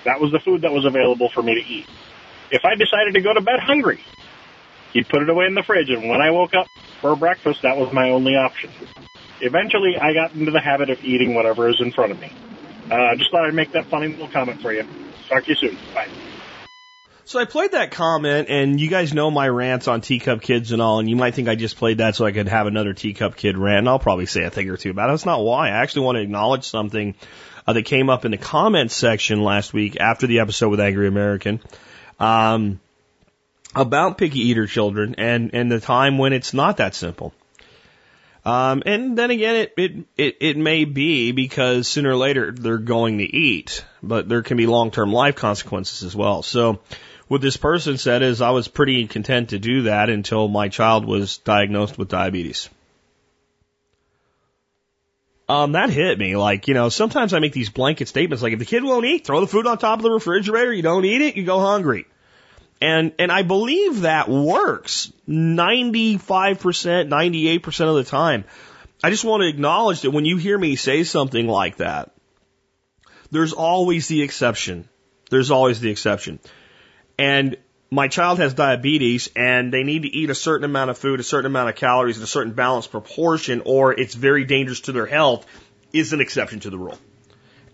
that 0.05 0.19
was 0.21 0.31
the 0.31 0.39
food 0.39 0.61
that 0.61 0.71
was 0.71 0.85
available 0.85 1.29
for 1.29 1.41
me 1.41 1.55
to 1.55 1.67
eat. 1.67 1.87
If 2.51 2.65
I 2.65 2.75
decided 2.75 3.15
to 3.15 3.21
go 3.21 3.33
to 3.33 3.41
bed 3.41 3.59
hungry, 3.59 4.03
he'd 4.93 5.07
put 5.07 5.21
it 5.21 5.29
away 5.29 5.45
in 5.45 5.55
the 5.55 5.63
fridge, 5.63 5.89
and 5.89 6.09
when 6.09 6.21
I 6.21 6.31
woke 6.31 6.53
up 6.53 6.67
for 6.99 7.15
breakfast, 7.15 7.61
that 7.63 7.77
was 7.77 7.91
my 7.93 8.09
only 8.09 8.35
option. 8.35 8.69
Eventually, 9.41 9.97
I 9.97 10.13
got 10.13 10.33
into 10.33 10.51
the 10.51 10.59
habit 10.59 10.89
of 10.89 11.03
eating 11.03 11.33
whatever 11.33 11.69
is 11.69 11.79
in 11.79 11.91
front 11.91 12.11
of 12.11 12.19
me. 12.19 12.31
Uh, 12.89 13.15
just 13.15 13.31
thought 13.31 13.45
I'd 13.45 13.53
make 13.53 13.71
that 13.71 13.85
funny 13.85 14.09
little 14.09 14.27
comment 14.27 14.61
for 14.61 14.71
you. 14.71 14.85
Talk 15.29 15.45
to 15.45 15.49
you 15.49 15.55
soon. 15.55 15.77
Bye. 15.93 16.09
So 17.23 17.39
I 17.39 17.45
played 17.45 17.71
that 17.71 17.91
comment, 17.91 18.49
and 18.49 18.79
you 18.79 18.89
guys 18.89 19.13
know 19.13 19.31
my 19.31 19.47
rants 19.47 19.87
on 19.87 20.01
teacup 20.01 20.41
kids 20.41 20.73
and 20.73 20.81
all, 20.81 20.99
and 20.99 21.09
you 21.09 21.15
might 21.15 21.33
think 21.33 21.47
I 21.47 21.55
just 21.55 21.77
played 21.77 21.99
that 21.99 22.15
so 22.15 22.25
I 22.25 22.33
could 22.33 22.49
have 22.49 22.67
another 22.67 22.93
teacup 22.93 23.37
kid 23.37 23.57
rant. 23.57 23.79
And 23.79 23.89
I'll 23.89 23.99
probably 23.99 24.25
say 24.25 24.43
a 24.43 24.49
thing 24.49 24.69
or 24.69 24.75
two 24.75 24.89
about 24.89 25.09
it. 25.09 25.13
That's 25.13 25.25
not 25.25 25.41
why. 25.41 25.69
I 25.69 25.81
actually 25.81 26.05
want 26.05 26.17
to 26.17 26.23
acknowledge 26.23 26.65
something 26.65 27.15
uh, 27.65 27.73
that 27.73 27.83
came 27.83 28.09
up 28.09 28.25
in 28.25 28.31
the 28.31 28.37
comments 28.37 28.93
section 28.95 29.41
last 29.41 29.73
week 29.73 29.97
after 29.97 30.27
the 30.27 30.39
episode 30.39 30.69
with 30.69 30.81
Angry 30.81 31.07
American 31.07 31.61
um, 32.19 32.81
about 33.75 34.17
picky 34.17 34.39
eater 34.39 34.67
children 34.67 35.15
and 35.17 35.51
and 35.53 35.71
the 35.71 35.79
time 35.79 36.17
when 36.17 36.33
it's 36.33 36.53
not 36.53 36.77
that 36.77 36.95
simple. 36.95 37.33
Um, 38.43 38.81
and 38.87 39.15
then 39.15 39.29
again, 39.29 39.55
it, 39.55 39.73
it, 39.77 40.05
it, 40.17 40.37
it 40.41 40.57
may 40.57 40.85
be 40.85 41.31
because 41.31 41.87
sooner 41.87 42.09
or 42.09 42.15
later 42.15 42.51
they're 42.51 42.79
going 42.79 43.19
to 43.19 43.23
eat, 43.23 43.85
but 44.01 44.27
there 44.27 44.41
can 44.41 44.57
be 44.57 44.65
long-term 44.65 45.13
life 45.13 45.35
consequences 45.35 46.03
as 46.03 46.15
well. 46.15 46.41
So 46.41 46.79
what 47.27 47.41
this 47.41 47.55
person 47.55 47.97
said 47.97 48.23
is 48.23 48.41
I 48.41 48.49
was 48.49 48.67
pretty 48.67 49.05
content 49.05 49.49
to 49.49 49.59
do 49.59 49.83
that 49.83 50.09
until 50.09 50.47
my 50.47 50.69
child 50.69 51.05
was 51.05 51.37
diagnosed 51.37 51.99
with 51.99 52.09
diabetes. 52.09 52.67
Um, 55.47 55.73
that 55.73 55.91
hit 55.91 56.17
me. 56.17 56.35
Like, 56.35 56.67
you 56.67 56.73
know, 56.73 56.89
sometimes 56.89 57.33
I 57.33 57.39
make 57.39 57.53
these 57.53 57.69
blanket 57.69 58.07
statements 58.07 58.41
like 58.41 58.53
if 58.53 58.59
the 58.59 58.65
kid 58.65 58.83
won't 58.83 59.05
eat, 59.05 59.25
throw 59.25 59.39
the 59.39 59.47
food 59.47 59.67
on 59.67 59.77
top 59.77 59.99
of 59.99 60.03
the 60.03 60.11
refrigerator, 60.11 60.73
you 60.73 60.81
don't 60.81 61.05
eat 61.05 61.21
it, 61.21 61.35
you 61.35 61.43
go 61.43 61.59
hungry. 61.59 62.07
And, 62.81 63.13
and 63.19 63.31
I 63.31 63.43
believe 63.43 64.01
that 64.01 64.27
works 64.27 65.13
95%, 65.29 66.19
98% 66.19 67.89
of 67.89 67.95
the 67.95 68.03
time. 68.03 68.45
I 69.03 69.11
just 69.11 69.23
want 69.23 69.41
to 69.41 69.47
acknowledge 69.47 70.01
that 70.01 70.11
when 70.11 70.25
you 70.25 70.37
hear 70.37 70.57
me 70.57 70.75
say 70.75 71.03
something 71.03 71.47
like 71.47 71.77
that, 71.77 72.11
there's 73.29 73.53
always 73.53 74.07
the 74.07 74.23
exception. 74.23 74.89
There's 75.29 75.51
always 75.51 75.79
the 75.79 75.91
exception. 75.91 76.39
And 77.17 77.57
my 77.91 78.07
child 78.07 78.39
has 78.39 78.53
diabetes 78.53 79.29
and 79.35 79.71
they 79.71 79.83
need 79.83 80.03
to 80.03 80.07
eat 80.07 80.29
a 80.29 80.35
certain 80.35 80.65
amount 80.65 80.89
of 80.89 80.97
food, 80.97 81.19
a 81.19 81.23
certain 81.23 81.45
amount 81.45 81.69
of 81.69 81.75
calories, 81.75 82.17
in 82.17 82.23
a 82.23 82.27
certain 82.27 82.53
balanced 82.53 82.89
proportion, 82.89 83.61
or 83.65 83.93
it's 83.93 84.15
very 84.15 84.45
dangerous 84.45 84.81
to 84.81 84.91
their 84.91 85.05
health 85.05 85.45
is 85.93 86.13
an 86.13 86.21
exception 86.21 86.61
to 86.61 86.69
the 86.69 86.77
rule. 86.77 86.97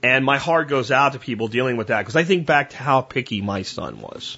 And 0.04 0.26
my 0.26 0.38
heart 0.38 0.68
goes 0.68 0.92
out 0.92 1.14
to 1.14 1.20
people 1.20 1.48
dealing 1.48 1.78
with 1.78 1.88
that 1.88 2.00
because 2.00 2.16
I 2.16 2.24
think 2.24 2.46
back 2.46 2.72
to 2.72 2.78
how 2.78 3.02
picky 3.02 3.42
my 3.42 3.62
son 3.62 4.02
was. 4.02 4.38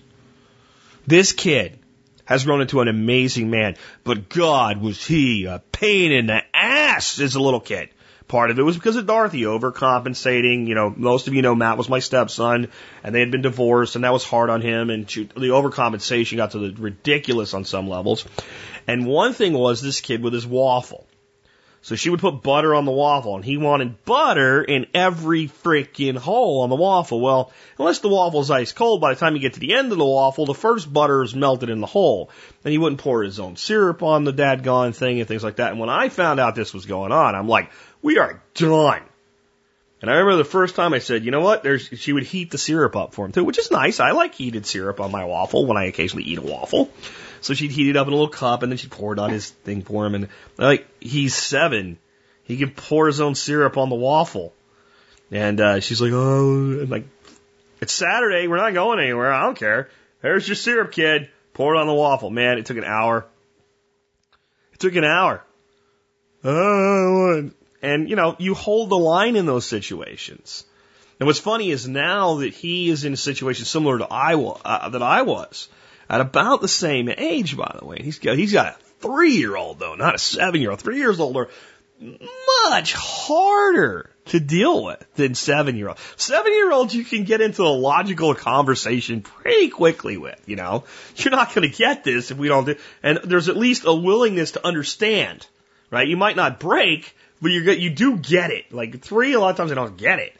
This 1.09 1.33
kid 1.33 1.79
has 2.25 2.45
grown 2.45 2.61
into 2.61 2.81
an 2.81 2.87
amazing 2.87 3.49
man, 3.49 3.77
but 4.03 4.29
God 4.29 4.79
was 4.79 5.03
he 5.03 5.45
a 5.45 5.57
pain 5.71 6.11
in 6.11 6.27
the 6.27 6.41
ass 6.53 7.19
as 7.19 7.33
a 7.33 7.41
little 7.41 7.59
kid. 7.59 7.89
Part 8.27 8.51
of 8.51 8.59
it 8.59 8.61
was 8.61 8.75
because 8.75 8.95
of 8.95 9.07
Dorothy 9.07 9.41
overcompensating. 9.41 10.67
You 10.67 10.75
know, 10.75 10.93
most 10.95 11.27
of 11.27 11.33
you 11.33 11.41
know 11.41 11.55
Matt 11.55 11.79
was 11.79 11.89
my 11.89 11.97
stepson 11.97 12.67
and 13.03 13.15
they 13.15 13.21
had 13.21 13.31
been 13.31 13.41
divorced 13.41 13.95
and 13.95 14.03
that 14.03 14.13
was 14.13 14.23
hard 14.23 14.51
on 14.51 14.61
him 14.61 14.91
and 14.91 15.09
she, 15.09 15.23
the 15.23 15.49
overcompensation 15.49 16.37
got 16.37 16.51
to 16.51 16.59
the 16.59 16.79
ridiculous 16.79 17.55
on 17.55 17.65
some 17.65 17.89
levels. 17.89 18.23
And 18.85 19.07
one 19.07 19.33
thing 19.33 19.53
was 19.53 19.81
this 19.81 20.01
kid 20.01 20.21
with 20.21 20.33
his 20.33 20.45
waffle. 20.45 21.07
So 21.81 21.95
she 21.95 22.09
would 22.09 22.19
put 22.19 22.43
butter 22.43 22.75
on 22.75 22.83
the 22.83 22.91
waffle, 22.91 23.35
and 23.35 23.45
he 23.45 23.55
wanted 23.55 24.03
butter 24.03 24.61
in 24.61 24.87
every 24.93 25.47
freaking 25.47 26.17
hole 26.17 26.61
on 26.61 26.69
the 26.69 26.75
waffle. 26.75 27.21
Well, 27.21 27.53
unless 27.77 27.99
the 27.99 28.09
waffle's 28.09 28.51
ice 28.51 28.73
cold, 28.73 28.99
by 28.99 29.13
the 29.13 29.19
time 29.19 29.35
you 29.35 29.41
get 29.41 29.53
to 29.53 29.61
the 29.61 29.73
end 29.73 29.91
of 29.91 29.97
the 29.97 30.05
waffle, 30.05 30.45
the 30.45 30.53
first 30.53 30.91
butter 30.91 31.23
is 31.23 31.33
melted 31.33 31.69
in 31.69 31.79
the 31.79 31.87
hole. 31.87 32.29
And 32.65 32.71
he 32.73 32.77
wouldn't 32.77 33.01
pour 33.01 33.23
his 33.23 33.39
own 33.39 33.55
syrup 33.55 34.03
on 34.03 34.25
the 34.25 34.33
dadgone 34.33 34.93
thing 34.93 35.19
and 35.19 35.27
things 35.27 35.43
like 35.43 35.55
that. 35.55 35.71
And 35.71 35.79
when 35.79 35.89
I 35.89 36.09
found 36.09 36.39
out 36.39 36.53
this 36.53 36.73
was 36.73 36.85
going 36.85 37.13
on, 37.13 37.33
I'm 37.33 37.47
like, 37.47 37.71
we 38.01 38.17
are 38.17 38.43
done. 38.55 39.03
And 40.01 40.09
I 40.09 40.15
remember 40.15 40.37
the 40.37 40.45
first 40.45 40.75
time 40.75 40.93
I 40.93 40.99
said, 40.99 41.25
you 41.25 41.31
know 41.31 41.41
what? 41.41 41.63
There's, 41.63 41.87
she 41.87 42.13
would 42.13 42.23
heat 42.23 42.51
the 42.51 42.57
syrup 42.57 42.95
up 42.95 43.13
for 43.13 43.25
him 43.25 43.33
too, 43.33 43.43
which 43.43 43.57
is 43.57 43.69
nice. 43.69 43.99
I 43.99 44.11
like 44.11 44.33
heated 44.33 44.65
syrup 44.65 45.01
on 45.01 45.11
my 45.11 45.25
waffle 45.25 45.65
when 45.65 45.77
I 45.77 45.85
occasionally 45.85 46.23
eat 46.23 46.37
a 46.37 46.41
waffle. 46.41 46.89
So 47.41 47.53
she'd 47.53 47.71
heat 47.71 47.89
it 47.89 47.97
up 47.97 48.07
in 48.07 48.13
a 48.13 48.15
little 48.15 48.29
cup 48.29 48.63
and 48.63 48.71
then 48.71 48.77
she'd 48.77 48.91
pour 48.91 49.13
it 49.13 49.19
on 49.19 49.29
his 49.29 49.49
thing 49.49 49.81
for 49.81 50.05
him. 50.05 50.15
And 50.15 50.29
like, 50.57 50.87
he's 50.99 51.35
seven. 51.35 51.97
He 52.43 52.57
can 52.57 52.71
pour 52.71 53.07
his 53.07 53.21
own 53.21 53.35
syrup 53.35 53.77
on 53.77 53.89
the 53.89 53.95
waffle. 53.95 54.53
And, 55.31 55.61
uh, 55.61 55.79
she's 55.79 56.01
like, 56.01 56.11
oh, 56.13 56.79
and 56.81 56.89
like, 56.89 57.05
it's 57.81 57.93
Saturday. 57.93 58.47
We're 58.47 58.57
not 58.57 58.73
going 58.73 58.99
anywhere. 58.99 59.31
I 59.31 59.43
don't 59.43 59.57
care. 59.57 59.89
There's 60.21 60.47
your 60.47 60.55
syrup, 60.55 60.91
kid. 60.91 61.29
Pour 61.53 61.75
it 61.75 61.79
on 61.79 61.87
the 61.87 61.93
waffle. 61.93 62.29
Man, 62.29 62.57
it 62.57 62.65
took 62.65 62.77
an 62.77 62.83
hour. 62.83 63.25
It 64.73 64.79
took 64.79 64.95
an 64.95 65.03
hour. 65.03 65.43
Oh, 66.43 67.51
and 67.81 68.09
you 68.09 68.15
know, 68.15 68.35
you 68.39 68.53
hold 68.53 68.89
the 68.89 68.97
line 68.97 69.35
in 69.35 69.45
those 69.45 69.65
situations. 69.65 70.65
And 71.19 71.27
what's 71.27 71.39
funny 71.39 71.69
is 71.69 71.87
now 71.87 72.35
that 72.35 72.53
he 72.53 72.89
is 72.89 73.03
in 73.03 73.11
a 73.11 73.17
situation 73.17 73.65
similar 73.65 73.97
to 73.97 74.07
I 74.09 74.35
was, 74.35 74.61
uh, 74.63 74.89
that 74.89 75.01
I 75.01 75.23
was, 75.23 75.67
at 76.09 76.21
about 76.21 76.61
the 76.61 76.67
same 76.67 77.09
age, 77.09 77.55
by 77.55 77.75
the 77.79 77.85
way. 77.85 78.01
He's 78.01 78.19
got, 78.19 78.37
he's 78.37 78.53
got 78.53 78.67
a 78.67 78.77
three 78.99 79.33
year 79.33 79.55
old 79.55 79.79
though, 79.79 79.95
not 79.95 80.15
a 80.15 80.19
seven 80.19 80.61
year 80.61 80.71
old. 80.71 80.81
Three 80.81 80.97
years 80.97 81.19
older, 81.19 81.49
much 82.69 82.93
harder 82.93 84.09
to 84.25 84.39
deal 84.39 84.85
with 84.85 85.05
than 85.15 85.35
seven 85.35 85.75
year 85.75 85.89
old. 85.89 85.99
Seven 86.15 86.53
year 86.53 86.71
olds 86.71 86.95
you 86.95 87.03
can 87.03 87.23
get 87.23 87.41
into 87.41 87.63
a 87.63 87.69
logical 87.69 88.35
conversation 88.35 89.21
pretty 89.21 89.69
quickly 89.69 90.17
with, 90.17 90.41
you 90.45 90.55
know. 90.55 90.85
You're 91.15 91.31
not 91.31 91.53
going 91.53 91.69
to 91.69 91.77
get 91.77 92.03
this 92.03 92.31
if 92.31 92.37
we 92.37 92.47
don't 92.47 92.65
do, 92.65 92.75
and 93.03 93.19
there's 93.23 93.49
at 93.49 93.57
least 93.57 93.83
a 93.85 93.93
willingness 93.93 94.51
to 94.51 94.65
understand 94.65 95.45
right? 95.91 96.07
You 96.07 96.17
might 96.17 96.35
not 96.35 96.59
break, 96.59 97.15
but 97.41 97.51
you 97.51 97.61
you 97.61 97.89
do 97.89 98.17
get 98.17 98.51
it. 98.51 98.71
Like 98.71 99.01
three, 99.01 99.33
a 99.33 99.39
lot 99.39 99.51
of 99.51 99.57
times 99.57 99.71
I 99.71 99.75
don't 99.75 99.97
get 99.97 100.19
it. 100.19 100.33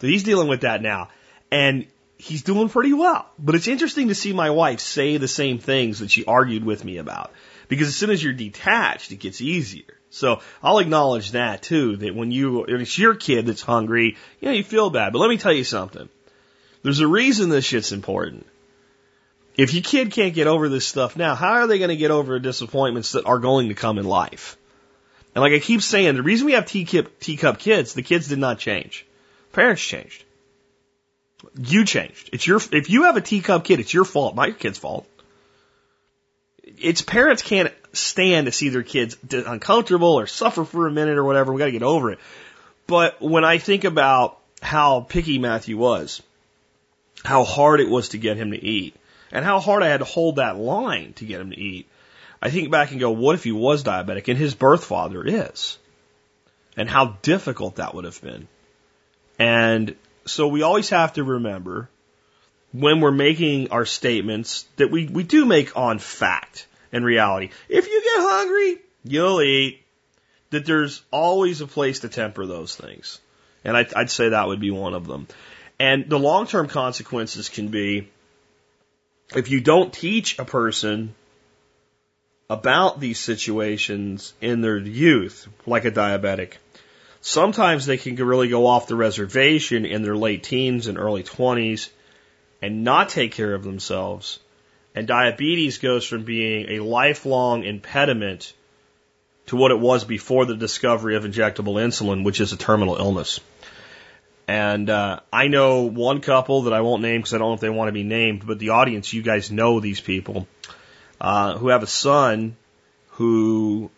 So 0.00 0.06
he's 0.06 0.22
dealing 0.22 0.48
with 0.48 0.62
that 0.62 0.82
now, 0.82 1.08
and 1.50 1.86
he's 2.18 2.42
doing 2.42 2.68
pretty 2.68 2.92
well. 2.92 3.26
But 3.38 3.54
it's 3.54 3.68
interesting 3.68 4.08
to 4.08 4.14
see 4.14 4.32
my 4.32 4.50
wife 4.50 4.80
say 4.80 5.16
the 5.16 5.28
same 5.28 5.58
things 5.58 6.00
that 6.00 6.10
she 6.10 6.24
argued 6.24 6.64
with 6.64 6.84
me 6.84 6.98
about, 6.98 7.32
because 7.68 7.88
as 7.88 7.96
soon 7.96 8.10
as 8.10 8.22
you're 8.22 8.32
detached, 8.32 9.12
it 9.12 9.16
gets 9.16 9.40
easier. 9.40 9.84
So 10.10 10.40
I'll 10.62 10.78
acknowledge 10.78 11.32
that 11.32 11.62
too. 11.62 11.96
That 11.96 12.14
when 12.14 12.30
you 12.30 12.60
when 12.60 12.80
it's 12.80 12.98
your 12.98 13.14
kid 13.14 13.46
that's 13.46 13.62
hungry, 13.62 14.16
you 14.40 14.48
know 14.48 14.54
you 14.54 14.64
feel 14.64 14.90
bad. 14.90 15.12
But 15.12 15.18
let 15.18 15.28
me 15.28 15.36
tell 15.36 15.52
you 15.52 15.64
something. 15.64 16.08
There's 16.82 17.00
a 17.00 17.08
reason 17.08 17.48
this 17.48 17.64
shit's 17.64 17.92
important. 17.92 18.46
If 19.56 19.72
your 19.72 19.82
kid 19.82 20.12
can't 20.12 20.34
get 20.34 20.46
over 20.46 20.68
this 20.68 20.86
stuff 20.86 21.16
now, 21.16 21.34
how 21.34 21.54
are 21.54 21.66
they 21.66 21.78
going 21.78 21.90
to 21.90 21.96
get 21.96 22.10
over 22.10 22.38
disappointments 22.38 23.12
that 23.12 23.24
are 23.24 23.38
going 23.38 23.68
to 23.68 23.74
come 23.74 23.98
in 23.98 24.04
life? 24.04 24.56
And 25.34 25.42
like 25.42 25.52
I 25.52 25.58
keep 25.58 25.82
saying, 25.82 26.14
the 26.14 26.22
reason 26.22 26.46
we 26.46 26.52
have 26.52 26.66
teacup, 26.66 27.18
teacup 27.20 27.58
kids, 27.58 27.94
the 27.94 28.02
kids 28.02 28.28
did 28.28 28.38
not 28.38 28.58
change. 28.58 29.06
Parents 29.52 29.82
changed. 29.82 30.24
You 31.58 31.84
changed. 31.84 32.30
It's 32.32 32.46
your, 32.46 32.60
if 32.72 32.90
you 32.90 33.04
have 33.04 33.16
a 33.16 33.20
teacup 33.20 33.64
kid, 33.64 33.80
it's 33.80 33.92
your 33.92 34.04
fault, 34.04 34.34
not 34.34 34.48
your 34.48 34.56
kid's 34.56 34.78
fault. 34.78 35.06
It's 36.62 37.02
parents 37.02 37.42
can't 37.42 37.72
stand 37.92 38.46
to 38.46 38.52
see 38.52 38.68
their 38.68 38.82
kids 38.82 39.16
uncomfortable 39.30 40.18
or 40.18 40.26
suffer 40.26 40.64
for 40.64 40.86
a 40.86 40.90
minute 40.90 41.16
or 41.16 41.24
whatever. 41.24 41.52
We 41.52 41.58
got 41.58 41.66
to 41.66 41.72
get 41.72 41.82
over 41.82 42.10
it. 42.10 42.18
But 42.86 43.20
when 43.20 43.44
I 43.44 43.58
think 43.58 43.84
about 43.84 44.38
how 44.60 45.00
picky 45.00 45.38
Matthew 45.38 45.76
was, 45.76 46.22
how 47.24 47.44
hard 47.44 47.80
it 47.80 47.88
was 47.88 48.10
to 48.10 48.18
get 48.18 48.36
him 48.36 48.50
to 48.50 48.62
eat, 48.62 48.94
and 49.32 49.44
how 49.44 49.60
hard 49.60 49.82
I 49.82 49.88
had 49.88 49.98
to 49.98 50.04
hold 50.04 50.36
that 50.36 50.56
line 50.56 51.12
to 51.14 51.24
get 51.24 51.40
him 51.40 51.50
to 51.50 51.58
eat, 51.58 51.88
I 52.40 52.50
think 52.50 52.70
back 52.70 52.90
and 52.90 53.00
go, 53.00 53.10
what 53.10 53.34
if 53.34 53.44
he 53.44 53.52
was 53.52 53.82
diabetic 53.82 54.28
and 54.28 54.38
his 54.38 54.54
birth 54.54 54.84
father 54.84 55.24
is? 55.24 55.78
And 56.76 56.88
how 56.88 57.16
difficult 57.22 57.76
that 57.76 57.94
would 57.94 58.04
have 58.04 58.20
been. 58.20 58.48
And 59.38 59.96
so 60.26 60.48
we 60.48 60.62
always 60.62 60.90
have 60.90 61.14
to 61.14 61.24
remember 61.24 61.88
when 62.72 63.00
we're 63.00 63.12
making 63.12 63.70
our 63.70 63.86
statements 63.86 64.66
that 64.76 64.90
we, 64.90 65.06
we 65.06 65.22
do 65.22 65.44
make 65.44 65.76
on 65.76 65.98
fact 65.98 66.66
and 66.92 67.04
reality. 67.04 67.50
If 67.68 67.86
you 67.86 68.02
get 68.02 68.20
hungry, 68.20 68.78
you'll 69.04 69.40
eat. 69.42 69.82
That 70.50 70.64
there's 70.64 71.02
always 71.10 71.60
a 71.60 71.66
place 71.66 72.00
to 72.00 72.08
temper 72.08 72.46
those 72.46 72.76
things. 72.76 73.20
And 73.64 73.76
I'd, 73.76 73.92
I'd 73.94 74.10
say 74.10 74.28
that 74.28 74.46
would 74.46 74.60
be 74.60 74.70
one 74.70 74.94
of 74.94 75.06
them. 75.06 75.26
And 75.78 76.08
the 76.08 76.18
long 76.18 76.46
term 76.46 76.68
consequences 76.68 77.48
can 77.48 77.68
be 77.68 78.08
if 79.34 79.50
you 79.50 79.60
don't 79.60 79.92
teach 79.92 80.38
a 80.38 80.44
person 80.44 81.14
about 82.48 83.00
these 83.00 83.18
situations 83.18 84.32
in 84.40 84.60
their 84.60 84.78
youth, 84.78 85.48
like 85.66 85.84
a 85.84 85.90
diabetic, 85.90 86.52
sometimes 87.26 87.86
they 87.86 87.96
can 87.96 88.14
really 88.14 88.48
go 88.48 88.66
off 88.66 88.86
the 88.86 88.94
reservation 88.94 89.84
in 89.84 90.02
their 90.02 90.16
late 90.16 90.44
teens 90.44 90.86
and 90.86 90.96
early 90.96 91.24
20s 91.24 91.88
and 92.62 92.84
not 92.84 93.08
take 93.08 93.32
care 93.32 93.52
of 93.52 93.64
themselves. 93.64 94.38
And 94.94 95.08
diabetes 95.08 95.78
goes 95.78 96.06
from 96.06 96.22
being 96.22 96.70
a 96.70 96.84
lifelong 96.84 97.64
impediment 97.64 98.52
to 99.46 99.56
what 99.56 99.72
it 99.72 99.80
was 99.80 100.04
before 100.04 100.44
the 100.44 100.56
discovery 100.56 101.16
of 101.16 101.24
injectable 101.24 101.74
insulin, 101.74 102.24
which 102.24 102.40
is 102.40 102.52
a 102.52 102.56
terminal 102.56 102.94
illness. 102.94 103.40
And 104.46 104.88
uh, 104.88 105.18
I 105.32 105.48
know 105.48 105.82
one 105.82 106.20
couple 106.20 106.62
that 106.62 106.72
I 106.72 106.80
won't 106.80 107.02
name 107.02 107.20
because 107.20 107.34
I 107.34 107.38
don't 107.38 107.48
know 107.48 107.54
if 107.54 107.60
they 107.60 107.70
want 107.70 107.88
to 107.88 107.92
be 107.92 108.04
named, 108.04 108.46
but 108.46 108.60
the 108.60 108.68
audience, 108.68 109.12
you 109.12 109.22
guys 109.22 109.50
know 109.50 109.80
these 109.80 110.00
people 110.00 110.46
uh, 111.20 111.58
who 111.58 111.68
have 111.68 111.82
a 111.82 111.88
son 111.88 112.56
who 113.10 113.90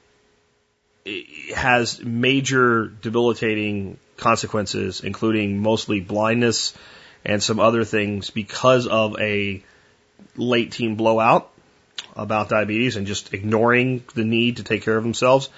has 1.54 2.02
major 2.02 2.86
debilitating 2.86 3.98
consequences, 4.16 5.00
including 5.00 5.60
mostly 5.60 6.00
blindness 6.00 6.74
and 7.24 7.42
some 7.42 7.60
other 7.60 7.84
things 7.84 8.30
because 8.30 8.86
of 8.86 9.18
a 9.20 9.62
late 10.36 10.72
teen 10.72 10.96
blowout 10.96 11.50
about 12.16 12.48
diabetes 12.48 12.96
and 12.96 13.06
just 13.06 13.32
ignoring 13.34 14.04
the 14.14 14.24
need 14.24 14.56
to 14.56 14.64
take 14.64 14.82
care 14.82 14.96
of 14.96 15.02
themselves 15.02 15.48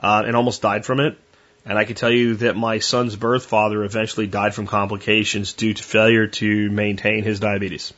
uh, 0.00 0.22
and 0.26 0.36
almost 0.36 0.62
died 0.62 0.84
from 0.84 1.00
it. 1.00 1.18
And 1.64 1.76
I 1.76 1.84
can 1.84 1.96
tell 1.96 2.10
you 2.10 2.36
that 2.36 2.56
my 2.56 2.78
son's 2.78 3.14
birth 3.14 3.44
father 3.44 3.84
eventually 3.84 4.26
died 4.26 4.54
from 4.54 4.66
complications 4.66 5.52
due 5.52 5.74
to 5.74 5.82
failure 5.82 6.26
to 6.26 6.70
maintain 6.70 7.24
his 7.24 7.40
diabetes. 7.40 7.92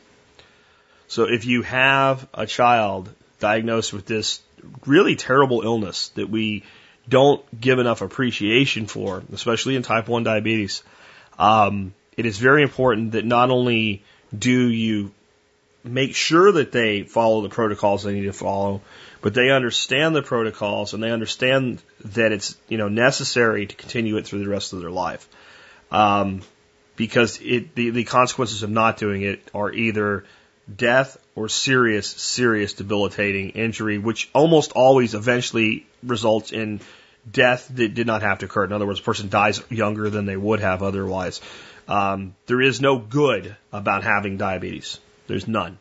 So 1.07 1.23
if 1.23 1.45
you 1.45 1.61
have 1.61 2.27
a 2.33 2.45
child 2.45 3.09
diagnosed 3.39 3.93
with 3.93 4.05
this 4.05 4.41
really 4.85 5.15
terrible 5.15 5.61
illness 5.61 6.09
that 6.09 6.29
we 6.29 6.63
don't 7.11 7.43
give 7.59 7.77
enough 7.77 8.01
appreciation 8.01 8.87
for, 8.87 9.21
especially 9.33 9.75
in 9.75 9.83
type 9.83 10.07
1 10.07 10.23
diabetes, 10.23 10.81
um, 11.37 11.93
it 12.15 12.25
is 12.25 12.39
very 12.39 12.63
important 12.63 13.11
that 13.11 13.25
not 13.25 13.51
only 13.51 14.01
do 14.37 14.69
you 14.69 15.11
make 15.83 16.15
sure 16.15 16.51
that 16.53 16.71
they 16.71 17.03
follow 17.03 17.41
the 17.41 17.49
protocols 17.49 18.03
they 18.03 18.13
need 18.13 18.23
to 18.23 18.33
follow, 18.33 18.81
but 19.21 19.33
they 19.33 19.49
understand 19.49 20.15
the 20.15 20.21
protocols 20.21 20.93
and 20.93 21.03
they 21.03 21.11
understand 21.11 21.81
that 22.05 22.31
it's 22.31 22.55
you 22.69 22.77
know 22.77 22.87
necessary 22.87 23.65
to 23.65 23.75
continue 23.75 24.17
it 24.17 24.25
through 24.25 24.39
the 24.39 24.49
rest 24.49 24.73
of 24.73 24.79
their 24.79 24.91
life. 24.91 25.27
Um, 25.91 26.41
because 26.95 27.39
it 27.41 27.75
the, 27.75 27.89
the 27.89 28.03
consequences 28.05 28.63
of 28.63 28.69
not 28.69 28.97
doing 28.97 29.23
it 29.23 29.41
are 29.53 29.71
either 29.71 30.23
death 30.73 31.17
or 31.35 31.49
serious, 31.49 32.07
serious 32.07 32.73
debilitating 32.73 33.49
injury, 33.51 33.97
which 33.97 34.29
almost 34.33 34.71
always 34.73 35.13
eventually 35.15 35.87
results 36.03 36.51
in 36.51 36.79
death 37.29 37.67
that 37.75 37.93
did 37.93 38.07
not 38.07 38.21
have 38.21 38.39
to 38.39 38.45
occur. 38.45 38.65
In 38.65 38.73
other 38.73 38.87
words, 38.87 38.99
a 38.99 39.03
person 39.03 39.29
dies 39.29 39.61
younger 39.69 40.09
than 40.09 40.25
they 40.25 40.37
would 40.37 40.59
have 40.59 40.83
otherwise. 40.83 41.41
Um, 41.87 42.35
there 42.45 42.61
is 42.61 42.81
no 42.81 42.97
good 42.97 43.55
about 43.71 44.03
having 44.03 44.37
diabetes. 44.37 44.99
There's 45.27 45.47
none. 45.47 45.77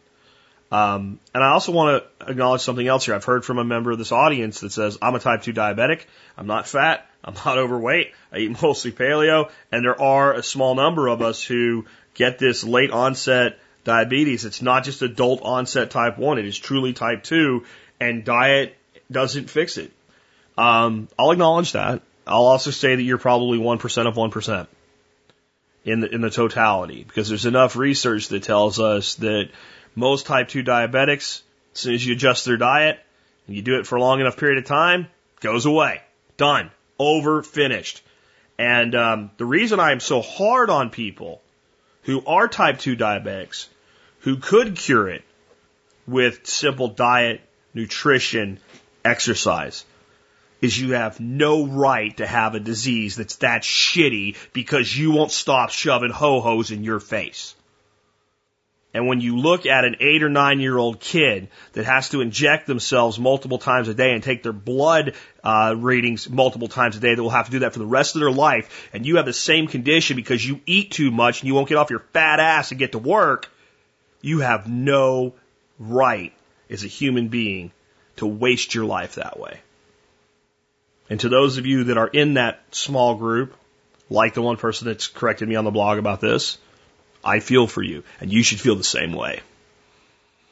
Um, 0.73 1.19
and 1.35 1.43
I 1.43 1.49
also 1.51 1.73
want 1.73 2.05
to 2.21 2.31
acknowledge 2.31 2.61
something 2.61 2.87
else 2.87 3.05
here. 3.05 3.15
I've 3.15 3.25
heard 3.25 3.45
from 3.45 3.59
a 3.59 3.65
member 3.65 3.91
of 3.91 3.99
this 3.99 4.13
audience 4.13 4.61
that 4.61 4.71
says, 4.71 4.99
I'm 5.03 5.15
a 5.15 5.19
type 5.19 5.43
2 5.43 5.53
diabetic. 5.53 6.03
I'm 6.37 6.47
not 6.47 6.69
fat. 6.69 7.09
I'm 7.25 7.35
not 7.35 7.59
overweight. 7.59 8.13
I 8.33 8.39
eat 8.39 8.63
mostly 8.63 8.93
paleo. 8.93 9.51
And 9.73 9.85
there 9.85 10.01
are 10.01 10.35
a 10.35 10.43
small 10.43 10.75
number 10.75 11.09
of 11.09 11.23
us 11.23 11.43
who 11.43 11.87
get 12.15 12.39
this 12.39 12.63
late 12.63 12.91
onset 12.91 13.59
diabetes. 13.85 14.45
It's 14.45 14.63
not 14.63 14.85
just 14.85 15.03
adult 15.03 15.43
onset 15.43 15.91
type 15.91 16.19
1. 16.19 16.39
It 16.39 16.45
is 16.45 16.59
truly 16.59 16.93
type 16.93 17.25
2 17.25 17.65
and 18.01 18.25
diet 18.25 18.77
doesn't 19.11 19.51
fix 19.51 19.77
it. 19.77 19.93
Um, 20.61 21.09
I'll 21.19 21.31
acknowledge 21.31 21.73
that. 21.73 22.03
I'll 22.27 22.45
also 22.45 22.71
say 22.71 22.95
that 22.95 23.03
you're 23.03 23.17
probably 23.17 23.59
1% 23.59 24.07
of 24.07 24.15
1% 24.15 24.67
in 25.87 26.01
the, 26.01 26.15
in 26.15 26.21
the 26.21 26.29
totality 26.29 27.03
because 27.03 27.31
there's 27.31 27.47
enough 27.47 27.77
research 27.77 28.29
that 28.29 28.43
tells 28.43 28.79
us 28.79 29.15
that 29.17 29.49
most 29.95 30.27
type 30.27 30.49
2 30.49 30.63
diabetics, 30.63 31.41
as 31.73 31.81
soon 31.81 31.95
as 31.95 32.05
you 32.05 32.13
adjust 32.13 32.45
their 32.45 32.59
diet 32.59 33.01
and 33.47 33.57
you 33.57 33.63
do 33.63 33.79
it 33.79 33.87
for 33.87 33.97
a 33.97 34.01
long 34.01 34.21
enough 34.21 34.37
period 34.37 34.59
of 34.59 34.67
time, 34.67 35.07
goes 35.41 35.65
away. 35.65 36.03
Done. 36.37 36.71
Over. 36.99 37.43
Finished. 37.43 38.03
And 38.59 38.95
um, 38.95 39.31
the 39.39 39.47
reason 39.47 39.81
I 39.81 39.93
am 39.93 40.01
so 40.01 40.21
hard 40.21 40.69
on 40.69 40.91
people 40.91 41.41
who 42.03 42.23
are 42.27 42.49
type 42.49 42.81
2 42.81 42.97
diabetics 42.97 43.67
who 44.21 44.37
could 44.37 44.77
cure 44.77 45.09
it 45.09 45.25
with 46.07 46.47
simple 46.47 46.89
diet, 46.89 47.41
nutrition, 47.73 48.59
exercise 49.03 49.87
is 50.61 50.79
you 50.79 50.93
have 50.93 51.21
no 51.21 51.67
right 51.67 52.17
to 52.19 52.27
have 52.27 52.55
a 52.55 52.61
disease 52.61 53.17
that's 53.17 53.37
that 53.37 53.63
shitty 53.63 54.37
because 54.53 54.97
you 54.97 55.11
won't 55.13 55.31
stop 55.31 55.71
shoving 55.71 56.11
ho-hos 56.11 56.71
in 56.71 56.85
your 56.85 57.01
face. 57.01 57.55
And 58.93 59.07
when 59.07 59.21
you 59.21 59.39
look 59.39 59.67
at 59.67 59.85
an 59.85 59.97
eight 60.01 60.23
or 60.23 60.29
nine 60.29 60.59
year 60.59 60.77
old 60.77 60.99
kid 60.99 61.49
that 61.75 61.85
has 61.85 62.09
to 62.09 62.21
inject 62.21 62.67
themselves 62.67 63.21
multiple 63.21 63.59
times 63.59 63.87
a 63.87 63.95
day 63.95 64.13
and 64.13 64.23
take 64.23 64.43
their 64.43 64.53
blood 64.53 65.15
uh, 65.45 65.75
readings 65.79 66.29
multiple 66.29 66.67
times 66.67 66.97
a 66.97 67.01
day, 67.01 67.15
that 67.15 67.23
will 67.23 67.31
have 67.31 67.47
to 67.47 67.53
do 67.53 67.59
that 67.61 67.73
for 67.73 67.79
the 67.79 67.87
rest 67.87 68.17
of 68.17 68.21
their 68.21 68.33
life, 68.33 68.89
and 68.93 69.07
you 69.07 69.17
have 69.17 69.27
the 69.27 69.33
same 69.33 69.69
condition 69.69 70.17
because 70.17 70.45
you 70.45 70.61
eat 70.67 70.91
too 70.91 71.13
much 71.13 71.41
and 71.41 71.47
you 71.47 71.55
won't 71.55 71.69
get 71.69 71.79
off 71.79 71.91
your 71.91 72.05
fat 72.13 72.41
ass 72.41 72.73
and 72.73 72.81
get 72.81 72.93
to 72.93 72.99
work, 72.99 73.49
you 74.23 74.41
have 74.41 74.69
no 74.69 75.35
right 75.79 76.33
as 76.69 76.83
a 76.83 76.89
human 76.89 77.29
being 77.29 77.71
to 78.17 78.27
waste 78.27 78.75
your 78.75 78.85
life 78.85 79.15
that 79.15 79.39
way. 79.39 79.61
And 81.11 81.19
to 81.21 81.29
those 81.29 81.59
of 81.59 81.67
you 81.67 81.85
that 81.85 81.99
are 81.99 82.07
in 82.07 82.35
that 82.35 82.63
small 82.71 83.17
group, 83.17 83.57
like 84.09 84.35
the 84.35 84.43
one 84.43 84.57
person 84.57 84.87
that's 84.87 85.09
corrected 85.09 85.49
me 85.49 85.57
on 85.57 85.65
the 85.65 85.73
blog 85.73 85.99
about 85.99 86.21
this, 86.21 86.57
I 87.23 87.41
feel 87.41 87.67
for 87.67 87.83
you, 87.83 88.05
and 88.21 88.33
you 88.33 88.45
should 88.45 88.61
feel 88.61 88.77
the 88.77 88.85
same 88.85 89.13
way. 89.13 89.41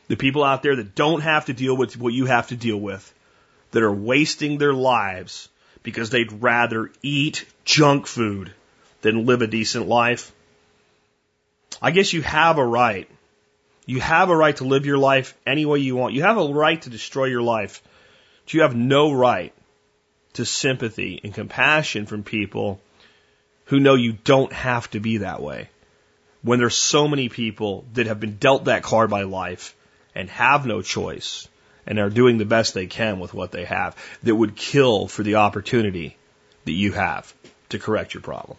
The 0.08 0.16
people 0.16 0.42
out 0.42 0.62
there 0.62 0.74
that 0.74 0.96
don't 0.96 1.20
have 1.20 1.46
to 1.46 1.52
deal 1.52 1.76
with 1.76 1.96
what 1.96 2.12
you 2.12 2.26
have 2.26 2.48
to 2.48 2.56
deal 2.56 2.76
with, 2.76 3.14
that 3.70 3.82
are 3.82 3.92
wasting 3.92 4.58
their 4.58 4.74
lives 4.74 5.48
because 5.82 6.10
they'd 6.10 6.42
rather 6.42 6.90
eat 7.02 7.46
junk 7.64 8.06
food 8.06 8.52
than 9.02 9.26
live 9.26 9.42
a 9.42 9.46
decent 9.46 9.86
life. 9.86 10.32
I 11.80 11.92
guess 11.92 12.12
you 12.12 12.22
have 12.22 12.58
a 12.58 12.66
right. 12.66 13.08
You 13.86 14.00
have 14.00 14.28
a 14.28 14.36
right 14.36 14.56
to 14.56 14.64
live 14.64 14.86
your 14.86 14.98
life 14.98 15.34
any 15.46 15.64
way 15.66 15.78
you 15.78 15.94
want. 15.94 16.14
You 16.14 16.22
have 16.22 16.36
a 16.36 16.52
right 16.52 16.80
to 16.82 16.90
destroy 16.90 17.26
your 17.26 17.42
life. 17.42 17.80
But 18.44 18.54
you 18.54 18.62
have 18.62 18.74
no 18.74 19.12
right 19.12 19.52
to 20.38 20.44
sympathy 20.44 21.20
and 21.24 21.34
compassion 21.34 22.06
from 22.06 22.22
people 22.22 22.80
who 23.64 23.80
know 23.80 23.96
you 23.96 24.12
don't 24.12 24.52
have 24.52 24.88
to 24.90 25.00
be 25.00 25.18
that 25.18 25.42
way. 25.42 25.68
When 26.42 26.60
there's 26.60 26.76
so 26.76 27.08
many 27.08 27.28
people 27.28 27.84
that 27.94 28.06
have 28.06 28.20
been 28.20 28.36
dealt 28.36 28.66
that 28.66 28.84
card 28.84 29.10
by 29.10 29.22
life 29.22 29.74
and 30.14 30.30
have 30.30 30.64
no 30.64 30.80
choice 30.80 31.48
and 31.88 31.98
are 31.98 32.08
doing 32.08 32.38
the 32.38 32.44
best 32.44 32.72
they 32.72 32.86
can 32.86 33.18
with 33.18 33.34
what 33.34 33.50
they 33.50 33.64
have 33.64 33.96
that 34.22 34.34
would 34.36 34.54
kill 34.54 35.08
for 35.08 35.24
the 35.24 35.34
opportunity 35.34 36.16
that 36.66 36.72
you 36.72 36.92
have 36.92 37.34
to 37.70 37.80
correct 37.80 38.14
your 38.14 38.22
problem. 38.22 38.56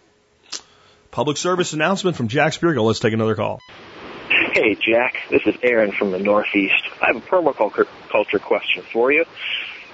Public 1.10 1.38
service 1.38 1.72
announcement 1.72 2.14
from 2.14 2.28
Jack 2.28 2.52
Spirko. 2.52 2.84
Let's 2.84 3.00
take 3.00 3.14
another 3.14 3.36
call. 3.36 3.60
Hey, 4.52 4.74
Jack. 4.74 5.16
This 5.30 5.42
is 5.46 5.54
Aaron 5.62 5.92
from 5.92 6.10
the 6.10 6.18
Northeast. 6.18 6.84
I 7.00 7.06
have 7.06 7.16
a 7.16 7.20
permaculture 7.20 8.40
question 8.42 8.82
for 8.92 9.10
you. 9.10 9.24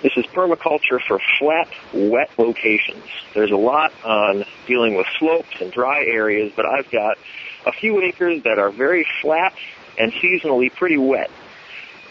This 0.02 0.12
is 0.16 0.26
permaculture 0.26 1.00
for 1.06 1.18
flat, 1.38 1.68
wet 1.92 2.30
locations. 2.36 3.04
There's 3.34 3.50
a 3.50 3.56
lot 3.56 3.92
on 4.04 4.44
dealing 4.66 4.94
with 4.94 5.06
slopes 5.18 5.60
and 5.60 5.72
dry 5.72 6.04
areas, 6.04 6.52
but 6.54 6.66
I've 6.66 6.90
got 6.90 7.16
a 7.64 7.72
few 7.72 8.02
acres 8.02 8.42
that 8.42 8.58
are 8.58 8.70
very 8.70 9.06
flat 9.22 9.54
and 9.98 10.12
seasonally 10.12 10.72
pretty 10.72 10.98
wet. 10.98 11.30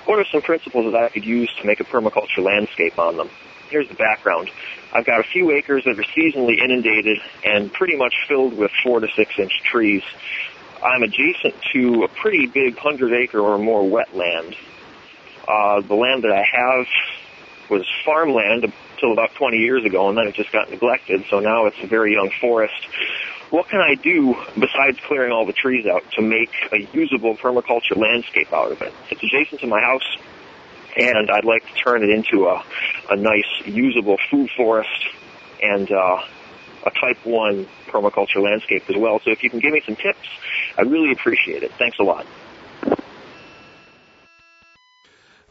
What 0.05 0.19
are 0.19 0.25
some 0.31 0.41
principles 0.41 0.91
that 0.93 1.03
I 1.03 1.09
could 1.09 1.25
use 1.25 1.51
to 1.61 1.65
make 1.65 1.79
a 1.79 1.83
permaculture 1.83 2.43
landscape 2.43 2.97
on 2.97 3.17
them? 3.17 3.29
Here's 3.69 3.87
the 3.87 3.95
background. 3.95 4.49
I've 4.93 5.05
got 5.05 5.19
a 5.19 5.23
few 5.23 5.51
acres 5.51 5.83
that 5.85 5.99
are 5.99 6.03
seasonally 6.03 6.63
inundated 6.63 7.17
and 7.43 7.71
pretty 7.71 7.97
much 7.97 8.13
filled 8.27 8.57
with 8.57 8.71
four 8.83 8.99
to 8.99 9.07
six 9.15 9.37
inch 9.37 9.61
trees. 9.63 10.03
I'm 10.83 11.03
adjacent 11.03 11.55
to 11.73 12.03
a 12.03 12.07
pretty 12.07 12.47
big 12.47 12.77
hundred 12.77 13.13
acre 13.13 13.39
or 13.39 13.57
more 13.57 13.83
wetland. 13.83 14.55
Uh, 15.47 15.81
the 15.81 15.95
land 15.95 16.23
that 16.23 16.31
I 16.31 16.43
have 16.43 16.85
was 17.69 17.85
farmland 18.05 18.63
until 18.93 19.13
about 19.13 19.33
20 19.35 19.57
years 19.57 19.85
ago, 19.85 20.09
and 20.09 20.17
then 20.17 20.27
it 20.27 20.35
just 20.35 20.51
got 20.51 20.69
neglected. 20.69 21.25
So 21.29 21.39
now 21.39 21.65
it's 21.65 21.77
a 21.83 21.87
very 21.87 22.13
young 22.13 22.31
forest. 22.41 22.73
What 23.49 23.69
can 23.69 23.79
I 23.79 23.95
do 23.95 24.35
besides 24.55 24.99
clearing 25.07 25.31
all 25.31 25.45
the 25.45 25.53
trees 25.53 25.85
out 25.85 26.03
to 26.13 26.21
make 26.21 26.51
a 26.71 26.87
usable 26.93 27.35
permaculture 27.35 27.95
landscape 27.95 28.51
out 28.51 28.71
of 28.71 28.81
it? 28.81 28.93
It's 29.09 29.21
adjacent 29.21 29.61
to 29.61 29.67
my 29.67 29.81
house, 29.81 30.17
and 30.97 31.29
I'd 31.29 31.45
like 31.45 31.65
to 31.67 31.73
turn 31.73 32.03
it 32.03 32.09
into 32.09 32.47
a, 32.47 32.63
a 33.09 33.15
nice, 33.15 33.45
usable 33.65 34.17
food 34.31 34.49
forest 34.57 34.89
and 35.61 35.91
uh, 35.91 36.21
a 36.85 36.91
type 36.91 37.25
1 37.25 37.67
permaculture 37.87 38.41
landscape 38.41 38.89
as 38.89 38.95
well. 38.95 39.19
So 39.23 39.31
if 39.31 39.43
you 39.43 39.49
can 39.49 39.59
give 39.59 39.73
me 39.73 39.81
some 39.85 39.95
tips, 39.95 40.27
I'd 40.77 40.89
really 40.89 41.11
appreciate 41.11 41.63
it. 41.63 41.71
Thanks 41.73 41.97
a 41.99 42.03
lot. 42.03 42.25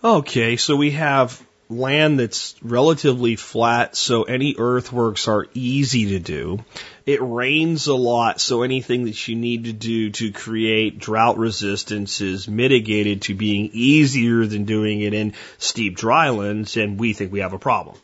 Okay, 0.02 0.56
so 0.56 0.76
we 0.76 0.90
have 0.90 1.40
land 1.68 2.18
that's 2.18 2.54
relatively 2.62 3.36
flat, 3.36 3.96
so 3.96 4.24
any 4.24 4.54
earthworks 4.58 5.28
are 5.28 5.46
easy 5.54 6.10
to 6.10 6.18
do. 6.18 6.64
It 7.06 7.20
rains 7.22 7.86
a 7.86 7.94
lot, 7.94 8.40
so 8.40 8.62
anything 8.62 9.04
that 9.04 9.28
you 9.28 9.36
need 9.36 9.64
to 9.64 9.72
do 9.72 10.10
to 10.10 10.32
create 10.32 10.98
drought 10.98 11.38
resistance 11.38 12.20
is 12.20 12.48
mitigated 12.48 13.22
to 13.22 13.34
being 13.34 13.70
easier 13.72 14.46
than 14.46 14.64
doing 14.64 15.00
it 15.00 15.14
in 15.14 15.34
steep 15.58 15.96
drylands, 15.96 16.76
and 16.76 16.98
we 16.98 17.12
think 17.12 17.32
we 17.32 17.40
have 17.40 17.52
a 17.52 17.58
problem. 17.58 17.96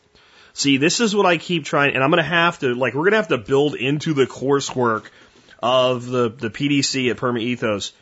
See, 0.53 0.77
this 0.77 0.99
is 0.99 1.15
what 1.15 1.25
I 1.25 1.37
keep 1.37 1.63
trying, 1.63 1.93
and 1.93 2.03
I'm 2.03 2.11
going 2.11 2.23
to 2.23 2.29
have 2.29 2.59
to, 2.59 2.73
like, 2.75 2.93
we're 2.93 3.03
going 3.03 3.11
to 3.11 3.17
have 3.17 3.27
to 3.29 3.37
build 3.37 3.75
into 3.75 4.13
the 4.13 4.25
coursework 4.25 5.05
of 5.63 6.05
the, 6.05 6.29
the 6.29 6.49
PDC 6.49 7.09
at 7.09 7.17
Perma 7.17 7.39
Ethos 7.39 7.93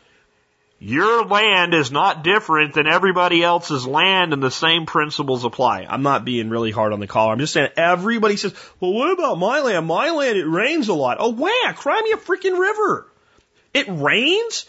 your 0.82 1.26
land 1.26 1.74
is 1.74 1.92
not 1.92 2.24
different 2.24 2.72
than 2.72 2.86
everybody 2.86 3.44
else's 3.44 3.86
land 3.86 4.32
and 4.32 4.42
the 4.42 4.50
same 4.50 4.86
principles 4.86 5.44
apply. 5.44 5.86
I'm 5.86 6.02
not 6.02 6.24
being 6.24 6.48
really 6.48 6.70
hard 6.70 6.94
on 6.94 7.00
the 7.00 7.06
caller. 7.06 7.34
I'm 7.34 7.38
just 7.38 7.52
saying 7.52 7.68
everybody 7.76 8.36
says, 8.36 8.54
well, 8.80 8.94
what 8.94 9.12
about 9.12 9.34
my 9.36 9.60
land? 9.60 9.86
My 9.86 10.08
land, 10.08 10.38
it 10.38 10.46
rains 10.46 10.88
a 10.88 10.94
lot. 10.94 11.18
Oh, 11.20 11.32
where? 11.32 11.74
Cry 11.74 12.00
me 12.02 12.12
a 12.12 12.16
freaking 12.16 12.58
river. 12.58 13.06
It 13.74 13.88
rains? 13.88 14.64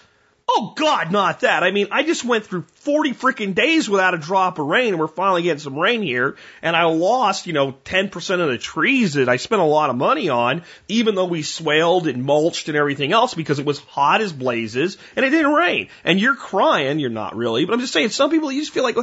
Oh 0.54 0.74
God, 0.76 1.14
not 1.14 1.41
that. 1.41 1.64
I 1.64 1.72
mean, 1.72 1.88
I 1.91 2.04
just 2.04 2.26
went 2.26 2.45
through 2.45 2.64
40 2.64 3.14
freaking 3.14 3.56
days 3.56 3.89
without 3.89 4.14
a 4.14 4.18
drop 4.18 4.60
of 4.60 4.66
rain 4.66 4.89
and 4.89 4.99
we're 4.99 5.08
finally 5.08 5.43
getting 5.43 5.60
some 5.60 5.80
rain 5.80 6.02
here. 6.02 6.36
And 6.62 6.76
I 6.76 6.84
lost, 6.84 7.47
you 7.47 7.54
know, 7.54 7.72
10% 7.72 8.41
of 8.41 8.49
the 8.49 8.58
trees 8.58 9.14
that 9.14 9.30
I 9.30 9.38
spent 9.38 9.62
a 9.62 9.66
lot 9.66 9.89
of 9.89 9.95
money 9.95 10.28
on, 10.28 10.64
even 10.89 11.16
though 11.16 11.26
we 11.26 11.41
swaled 11.41 12.06
and 12.06 12.26
mulched 12.26 12.68
and 12.68 12.76
everything 12.76 13.14
else 13.14 13.34
because 13.34 13.60
it 13.60 13.66
was 13.66 13.80
hot 13.80 14.20
as 14.20 14.34
blazes 14.34 14.97
and 15.16 15.26
it 15.26 15.30
didn't 15.30 15.54
rain. 15.54 15.88
And 16.04 16.20
you're 16.20 16.36
crying. 16.36 16.99
You're 16.99 17.12
not 17.12 17.38
really, 17.38 17.64
but 17.64 17.74
I'm 17.74 17.80
just 17.80 17.93
saying 17.93 18.10
some 18.10 18.30
people, 18.30 18.52
you 18.52 18.62
just 18.62 18.74
feel 18.74 18.84
like, 18.84 18.97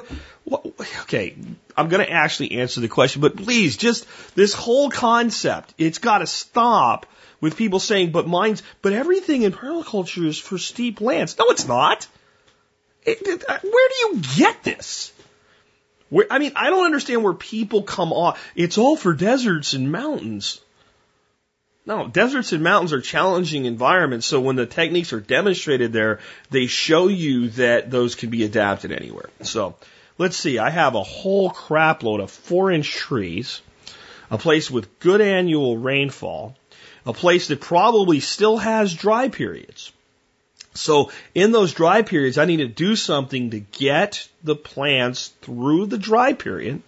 what, 0.44 0.66
okay, 1.02 1.34
I'm 1.74 1.88
going 1.88 2.04
to 2.04 2.12
actually 2.12 2.52
answer 2.60 2.82
the 2.82 2.88
question, 2.88 3.22
but 3.22 3.36
please 3.36 3.78
just 3.78 4.06
this 4.34 4.52
whole 4.52 4.90
concept, 4.90 5.72
it's 5.78 5.98
got 5.98 6.18
to 6.18 6.26
stop 6.26 7.06
with 7.40 7.56
people 7.56 7.80
saying, 7.80 8.10
but 8.10 8.26
mine's, 8.26 8.62
but 8.82 8.92
everything 8.92 9.42
in 9.42 9.52
permaculture 9.52 10.26
is 10.26 10.38
for 10.38 10.58
steep 10.58 11.00
lands. 11.00 11.38
No, 11.38 11.46
it's 11.48 11.66
not. 11.66 12.06
It, 13.04 13.22
it, 13.22 13.44
uh, 13.48 13.58
where 13.62 13.88
do 13.88 13.94
you 14.00 14.22
get 14.36 14.62
this? 14.62 15.12
Where, 16.10 16.26
I 16.30 16.38
mean, 16.38 16.52
I 16.56 16.70
don't 16.70 16.86
understand 16.86 17.22
where 17.22 17.34
people 17.34 17.82
come 17.82 18.12
off. 18.12 18.42
It's 18.54 18.78
all 18.78 18.96
for 18.96 19.14
deserts 19.14 19.74
and 19.74 19.92
mountains. 19.92 20.60
No, 21.86 22.06
deserts 22.06 22.52
and 22.52 22.62
mountains 22.62 22.92
are 22.92 23.00
challenging 23.00 23.64
environments. 23.64 24.26
So 24.26 24.40
when 24.40 24.56
the 24.56 24.66
techniques 24.66 25.14
are 25.14 25.20
demonstrated 25.20 25.92
there, 25.92 26.20
they 26.50 26.66
show 26.66 27.08
you 27.08 27.48
that 27.50 27.90
those 27.90 28.14
can 28.14 28.28
be 28.28 28.44
adapted 28.44 28.92
anywhere. 28.92 29.30
So 29.42 29.74
let's 30.18 30.36
see. 30.36 30.58
I 30.58 30.68
have 30.68 30.94
a 30.94 31.02
whole 31.02 31.48
crap 31.48 32.02
load 32.02 32.20
of 32.20 32.30
four 32.30 32.70
inch 32.70 32.90
trees, 32.90 33.62
a 34.30 34.36
place 34.36 34.70
with 34.70 34.98
good 34.98 35.22
annual 35.22 35.78
rainfall, 35.78 36.56
a 37.06 37.12
place 37.12 37.48
that 37.48 37.60
probably 37.60 38.20
still 38.20 38.56
has 38.56 38.94
dry 38.94 39.28
periods. 39.28 39.92
So 40.74 41.10
in 41.34 41.52
those 41.52 41.72
dry 41.72 42.02
periods, 42.02 42.38
I 42.38 42.44
need 42.44 42.58
to 42.58 42.68
do 42.68 42.94
something 42.94 43.50
to 43.50 43.60
get 43.60 44.28
the 44.44 44.54
plants 44.54 45.32
through 45.42 45.86
the 45.86 45.98
dry 45.98 46.34
period. 46.34 46.82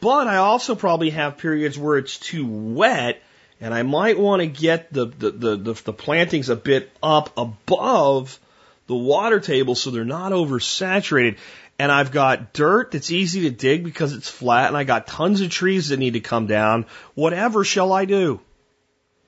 But 0.00 0.26
I 0.26 0.36
also 0.36 0.74
probably 0.74 1.10
have 1.10 1.38
periods 1.38 1.78
where 1.78 1.96
it's 1.96 2.18
too 2.18 2.46
wet 2.46 3.22
and 3.60 3.72
I 3.72 3.82
might 3.82 4.18
want 4.18 4.40
to 4.40 4.46
get 4.46 4.92
the, 4.92 5.06
the, 5.06 5.30
the, 5.30 5.56
the, 5.56 5.72
the 5.84 5.92
plantings 5.92 6.50
a 6.50 6.56
bit 6.56 6.90
up 7.02 7.30
above 7.38 8.38
the 8.86 8.94
water 8.94 9.40
table 9.40 9.74
so 9.74 9.90
they're 9.90 10.04
not 10.04 10.32
oversaturated. 10.32 11.38
And 11.78 11.90
I've 11.90 12.12
got 12.12 12.52
dirt 12.52 12.90
that's 12.90 13.10
easy 13.10 13.42
to 13.42 13.50
dig 13.50 13.82
because 13.82 14.12
it's 14.12 14.28
flat 14.28 14.68
and 14.68 14.76
I 14.76 14.84
got 14.84 15.06
tons 15.06 15.40
of 15.40 15.50
trees 15.50 15.88
that 15.88 15.98
need 15.98 16.12
to 16.12 16.20
come 16.20 16.46
down. 16.46 16.84
Whatever 17.14 17.64
shall 17.64 17.92
I 17.92 18.04
do? 18.04 18.40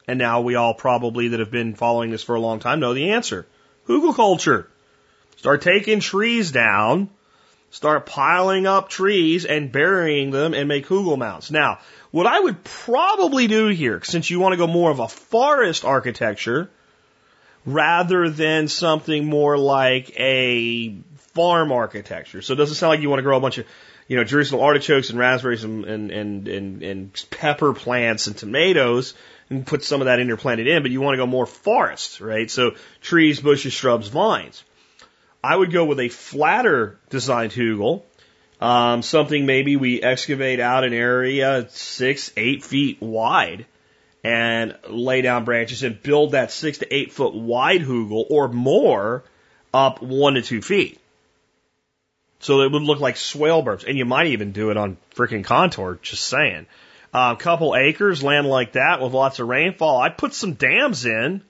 And 0.08 0.18
now 0.18 0.40
we 0.40 0.54
all 0.54 0.74
probably 0.74 1.28
that 1.28 1.40
have 1.40 1.50
been 1.50 1.74
following 1.74 2.10
this 2.10 2.22
for 2.22 2.34
a 2.34 2.40
long 2.40 2.60
time 2.60 2.80
know 2.80 2.94
the 2.94 3.10
answer. 3.10 3.46
Hugelkultur. 3.88 4.66
Start 5.36 5.62
taking 5.62 6.00
trees 6.00 6.50
down, 6.50 7.10
start 7.70 8.06
piling 8.06 8.66
up 8.66 8.88
trees 8.88 9.44
and 9.44 9.70
burying 9.70 10.30
them 10.30 10.54
and 10.54 10.68
make 10.68 10.86
hugel 10.86 11.18
mounds. 11.18 11.50
Now, 11.50 11.78
what 12.10 12.26
I 12.26 12.40
would 12.40 12.64
probably 12.64 13.46
do 13.46 13.68
here, 13.68 14.00
since 14.02 14.30
you 14.30 14.40
want 14.40 14.54
to 14.54 14.56
go 14.56 14.66
more 14.66 14.90
of 14.90 15.00
a 15.00 15.08
forest 15.08 15.84
architecture, 15.84 16.70
rather 17.66 18.30
than 18.30 18.68
something 18.68 19.26
more 19.26 19.58
like 19.58 20.18
a 20.18 20.96
farm 21.34 21.72
architecture. 21.72 22.40
So 22.40 22.54
it 22.54 22.56
doesn't 22.56 22.76
sound 22.76 22.90
like 22.90 23.00
you 23.00 23.10
want 23.10 23.18
to 23.18 23.24
grow 23.24 23.36
a 23.36 23.40
bunch 23.40 23.58
of, 23.58 23.66
you 24.08 24.16
know, 24.16 24.24
Jerusalem 24.24 24.62
artichokes 24.62 25.10
and 25.10 25.18
raspberries 25.18 25.64
and, 25.64 25.84
and, 25.84 26.10
and, 26.10 26.48
and, 26.48 26.82
and 26.82 27.24
pepper 27.30 27.74
plants 27.74 28.28
and 28.28 28.36
tomatoes 28.36 29.14
and 29.50 29.66
put 29.66 29.84
some 29.84 30.00
of 30.00 30.06
that 30.06 30.18
interplanted 30.18 30.66
in, 30.66 30.82
but 30.82 30.90
you 30.90 31.00
want 31.00 31.14
to 31.14 31.18
go 31.18 31.26
more 31.26 31.46
forest, 31.46 32.20
right? 32.20 32.50
So 32.50 32.72
trees, 33.00 33.40
bushes, 33.40 33.72
shrubs, 33.72 34.08
vines. 34.08 34.64
I 35.42 35.54
would 35.54 35.72
go 35.72 35.84
with 35.84 36.00
a 36.00 36.08
flatter 36.08 36.98
designed 37.10 37.52
hugel, 37.52 38.02
um, 38.60 39.02
something 39.02 39.46
maybe 39.46 39.76
we 39.76 40.02
excavate 40.02 40.60
out 40.60 40.84
an 40.84 40.92
area 40.92 41.66
six, 41.68 42.32
eight 42.36 42.64
feet 42.64 43.00
wide 43.00 43.66
and 44.24 44.76
lay 44.88 45.22
down 45.22 45.44
branches 45.44 45.82
and 45.82 46.02
build 46.02 46.32
that 46.32 46.50
six 46.50 46.78
to 46.78 46.94
eight 46.94 47.12
foot 47.12 47.34
wide 47.34 47.82
hugel 47.82 48.24
or 48.28 48.48
more 48.48 49.22
up 49.72 50.02
one 50.02 50.34
to 50.34 50.42
two 50.42 50.62
feet. 50.62 50.98
So 52.40 52.62
it 52.62 52.72
would 52.72 52.82
look 52.82 52.98
like 52.98 53.16
swale 53.16 53.62
berms. 53.62 53.84
And 53.86 53.96
you 53.96 54.04
might 54.04 54.28
even 54.28 54.52
do 54.52 54.70
it 54.70 54.76
on 54.76 54.96
freaking 55.14 55.44
contour, 55.44 55.98
just 56.02 56.24
saying 56.24 56.66
a 57.16 57.36
couple 57.36 57.74
acres, 57.74 58.22
land 58.22 58.46
like 58.46 58.72
that 58.72 59.00
with 59.00 59.14
lots 59.14 59.38
of 59.38 59.48
rainfall, 59.48 59.98
I 59.98 60.10
put 60.10 60.34
some 60.34 60.52
dams 60.52 61.06
in. 61.06 61.42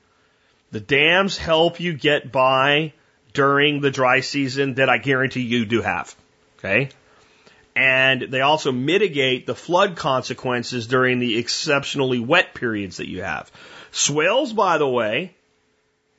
The 0.70 0.80
dams 0.80 1.36
help 1.36 1.80
you 1.80 1.92
get 1.92 2.30
by 2.30 2.92
during 3.32 3.80
the 3.80 3.90
dry 3.90 4.20
season 4.20 4.74
that 4.74 4.88
I 4.88 4.98
guarantee 4.98 5.42
you 5.42 5.66
do 5.66 5.82
have. 5.82 6.14
Okay. 6.58 6.90
And 7.74 8.22
they 8.22 8.40
also 8.40 8.70
mitigate 8.70 9.46
the 9.46 9.54
flood 9.56 9.96
consequences 9.96 10.86
during 10.86 11.18
the 11.18 11.36
exceptionally 11.36 12.20
wet 12.20 12.54
periods 12.54 12.98
that 12.98 13.08
you 13.08 13.22
have. 13.22 13.50
Swales, 13.90 14.52
by 14.52 14.78
the 14.78 14.88
way, 14.88 15.34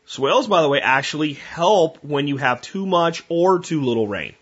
swales, 0.06 0.48
by 0.48 0.62
the 0.62 0.70
way, 0.70 0.82
actually 0.82 1.34
help 1.34 2.04
when 2.04 2.28
you 2.28 2.38
have 2.38 2.62
too 2.62 2.86
much 2.86 3.24
or 3.30 3.60
too 3.60 3.82
little 3.82 4.08
rain. 4.08 4.36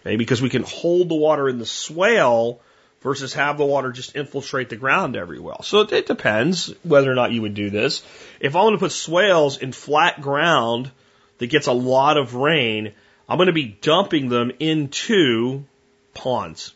Okay, 0.00 0.16
because 0.16 0.40
we 0.42 0.50
can 0.50 0.62
hold 0.62 1.08
the 1.08 1.14
water 1.14 1.48
in 1.48 1.58
the 1.58 1.66
swale 1.66 2.60
versus 3.00 3.34
have 3.34 3.58
the 3.58 3.64
water 3.64 3.92
just 3.92 4.14
infiltrate 4.16 4.68
the 4.68 4.76
ground 4.76 5.16
every 5.16 5.38
well. 5.38 5.62
So 5.62 5.80
it 5.80 6.06
depends 6.06 6.74
whether 6.82 7.10
or 7.10 7.14
not 7.14 7.32
you 7.32 7.42
would 7.42 7.54
do 7.54 7.70
this. 7.70 8.02
If 8.40 8.56
I 8.56 8.62
want 8.62 8.74
to 8.74 8.78
put 8.78 8.92
swales 8.92 9.58
in 9.58 9.72
flat 9.72 10.20
ground 10.20 10.90
that 11.38 11.48
gets 11.48 11.66
a 11.66 11.72
lot 11.72 12.18
of 12.18 12.34
rain, 12.34 12.92
I'm 13.28 13.38
going 13.38 13.46
to 13.46 13.52
be 13.52 13.78
dumping 13.80 14.28
them 14.28 14.52
into 14.60 15.64
ponds. 16.14 16.74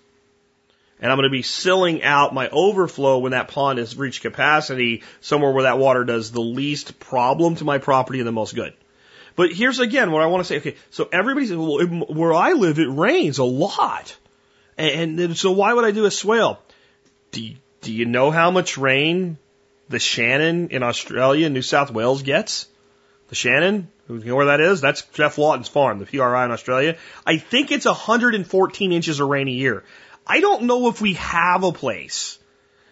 And 1.01 1.11
I'm 1.11 1.19
going 1.19 1.29
to 1.29 1.33
be 1.33 1.43
silling 1.43 2.03
out 2.03 2.33
my 2.33 2.49
overflow 2.49 3.19
when 3.19 3.33
that 3.33 3.49
pond 3.49 3.79
has 3.79 3.97
reached 3.97 4.23
capacity 4.23 5.03
somewhere 5.21 5.51
where 5.51 5.65
that 5.65 5.79
water 5.79 6.05
does 6.05 6.33
the 6.33 6.41
least 6.41 6.99
problem 6.99 7.57
to 7.57 7.65
my 7.65 7.79
property 7.79 8.21
and 8.21 8.27
the 8.27 8.33
most 8.33 8.55
good. 8.55 8.73
But 9.37 9.53
here's 9.53 9.81
again 9.81 10.13
what 10.13 10.23
I 10.23 10.27
want 10.27 10.43
to 10.43 10.49
say. 10.49 10.57
Okay, 10.59 10.77
so 10.91 11.09
everybody's 11.13 11.53
well, 11.53 11.85
where 12.09 12.33
I 12.33 12.53
live, 12.53 12.79
it 12.79 12.89
rains 12.89 13.39
a 13.39 13.45
lot. 13.45 14.17
And, 14.77 15.19
and 15.21 15.37
so 15.37 15.53
why 15.53 15.73
would 15.73 15.85
I 15.85 15.91
do 15.91 16.05
a 16.05 16.11
swale? 16.11 16.61
Do 17.33 17.43
you, 17.43 17.57
do 17.81 17.93
you 17.93 18.05
know 18.07 18.31
how 18.31 18.51
much 18.51 18.79
rain 18.79 19.39
the 19.89 19.99
Channon 19.99 20.71
in 20.71 20.83
Australia, 20.83 21.49
New 21.51 21.63
South 21.63 21.91
Wales 21.91 22.23
gets? 22.23 22.67
The 23.29 23.37
Channon, 23.37 23.87
you 24.09 24.19
know 24.25 24.37
where 24.37 24.47
that 24.47 24.61
is? 24.61 24.81
That's 24.81 25.03
Geoff 25.03 25.39
Lawton's 25.39 25.69
farm, 25.69 25.99
the 25.99 26.07
PRI 26.07 26.45
in 26.45 26.51
Australia. 26.51 26.97
I 27.27 27.39
think 27.39 27.73
it's 27.73 27.87
114 27.87 28.93
inches 28.93 29.21
of 29.21 29.29
rain 29.29 29.49
a 29.49 29.53
year. 29.53 29.85
I 30.27 30.41
don't 30.41 30.65
know 30.65 30.89
if 30.89 31.01
we 31.01 31.15
have 31.15 31.65
a 31.65 31.73
place 31.73 32.39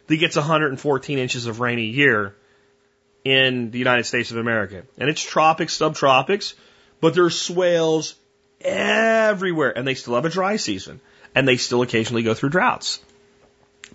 that 0.06 0.16
gets 0.16 0.36
114 0.36 1.18
inches 1.18 1.46
of 1.46 1.60
rain 1.60 1.78
a 1.78 1.82
year 1.82 2.34
in 3.24 3.70
the 3.70 3.78
United 3.78 4.04
States 4.04 4.30
of 4.30 4.36
America. 4.36 4.82
And 4.98 5.08
it's 5.08 5.22
tropics, 5.22 5.76
subtropics, 5.76 6.54
but 7.00 7.14
there's 7.14 7.40
swales 7.40 8.14
everywhere 8.60 9.76
and 9.76 9.86
they 9.86 9.94
still 9.94 10.14
have 10.14 10.24
a 10.24 10.30
dry 10.30 10.56
season 10.56 11.00
and 11.34 11.46
they 11.46 11.56
still 11.56 11.82
occasionally 11.82 12.22
go 12.22 12.34
through 12.34 12.50
droughts. 12.50 13.00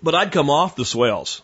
But 0.02 0.14
I'd 0.14 0.32
come 0.32 0.50
off 0.50 0.76
the 0.76 0.84
swales 0.84 1.42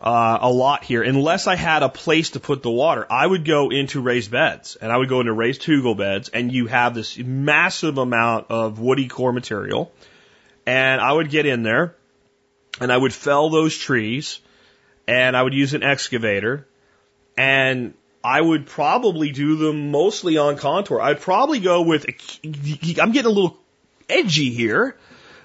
uh, 0.00 0.38
a 0.40 0.50
lot 0.50 0.82
here 0.82 1.02
unless 1.02 1.46
I 1.46 1.54
had 1.54 1.82
a 1.82 1.88
place 1.88 2.30
to 2.30 2.40
put 2.40 2.62
the 2.62 2.70
water. 2.70 3.06
I 3.08 3.24
would 3.24 3.44
go 3.44 3.70
into 3.70 4.00
raised 4.00 4.30
beds 4.30 4.76
and 4.76 4.90
I 4.90 4.96
would 4.96 5.08
go 5.08 5.20
into 5.20 5.32
raised 5.32 5.62
hugel 5.62 5.96
beds 5.96 6.28
and 6.28 6.50
you 6.50 6.66
have 6.66 6.94
this 6.94 7.16
massive 7.16 7.98
amount 7.98 8.50
of 8.50 8.80
woody 8.80 9.06
core 9.06 9.32
material 9.32 9.92
and 10.66 11.00
I 11.00 11.12
would 11.12 11.30
get 11.30 11.46
in 11.46 11.62
there 11.62 11.94
and 12.80 12.92
I 12.92 12.96
would 12.96 13.12
fell 13.12 13.50
those 13.50 13.76
trees 13.76 14.40
and 15.06 15.36
I 15.36 15.42
would 15.42 15.54
use 15.54 15.74
an 15.74 15.84
excavator 15.84 16.66
and 17.36 17.94
I 18.24 18.40
would 18.40 18.66
probably 18.66 19.30
do 19.30 19.56
them 19.56 19.90
mostly 19.90 20.36
on 20.36 20.56
contour. 20.56 21.00
I'd 21.00 21.20
probably 21.20 21.60
go 21.60 21.82
with, 21.82 22.06
I'm 22.44 23.12
getting 23.12 23.26
a 23.26 23.34
little 23.34 23.58
edgy 24.08 24.50
here, 24.50 24.96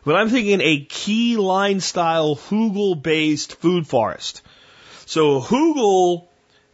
but 0.08 0.16
I'm 0.16 0.30
thinking 0.30 0.62
a 0.62 0.86
key 0.86 1.36
line 1.36 1.82
style 1.82 2.38
hugel 2.38 2.96
based 2.96 3.58
food 3.58 3.86
forest. 3.88 4.42
So 5.06 5.42
hugel 5.42 6.28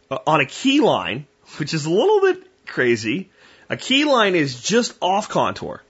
uh, 0.08 0.18
on 0.24 0.38
a 0.38 0.46
key 0.46 0.80
line, 0.80 1.26
which 1.56 1.74
is 1.74 1.84
a 1.84 1.90
little 1.90 2.20
bit 2.20 2.46
crazy, 2.64 3.30
a 3.68 3.76
key 3.76 4.04
line 4.04 4.36
is 4.36 4.62
just 4.62 4.96
off 5.02 5.28
contour. 5.28 5.82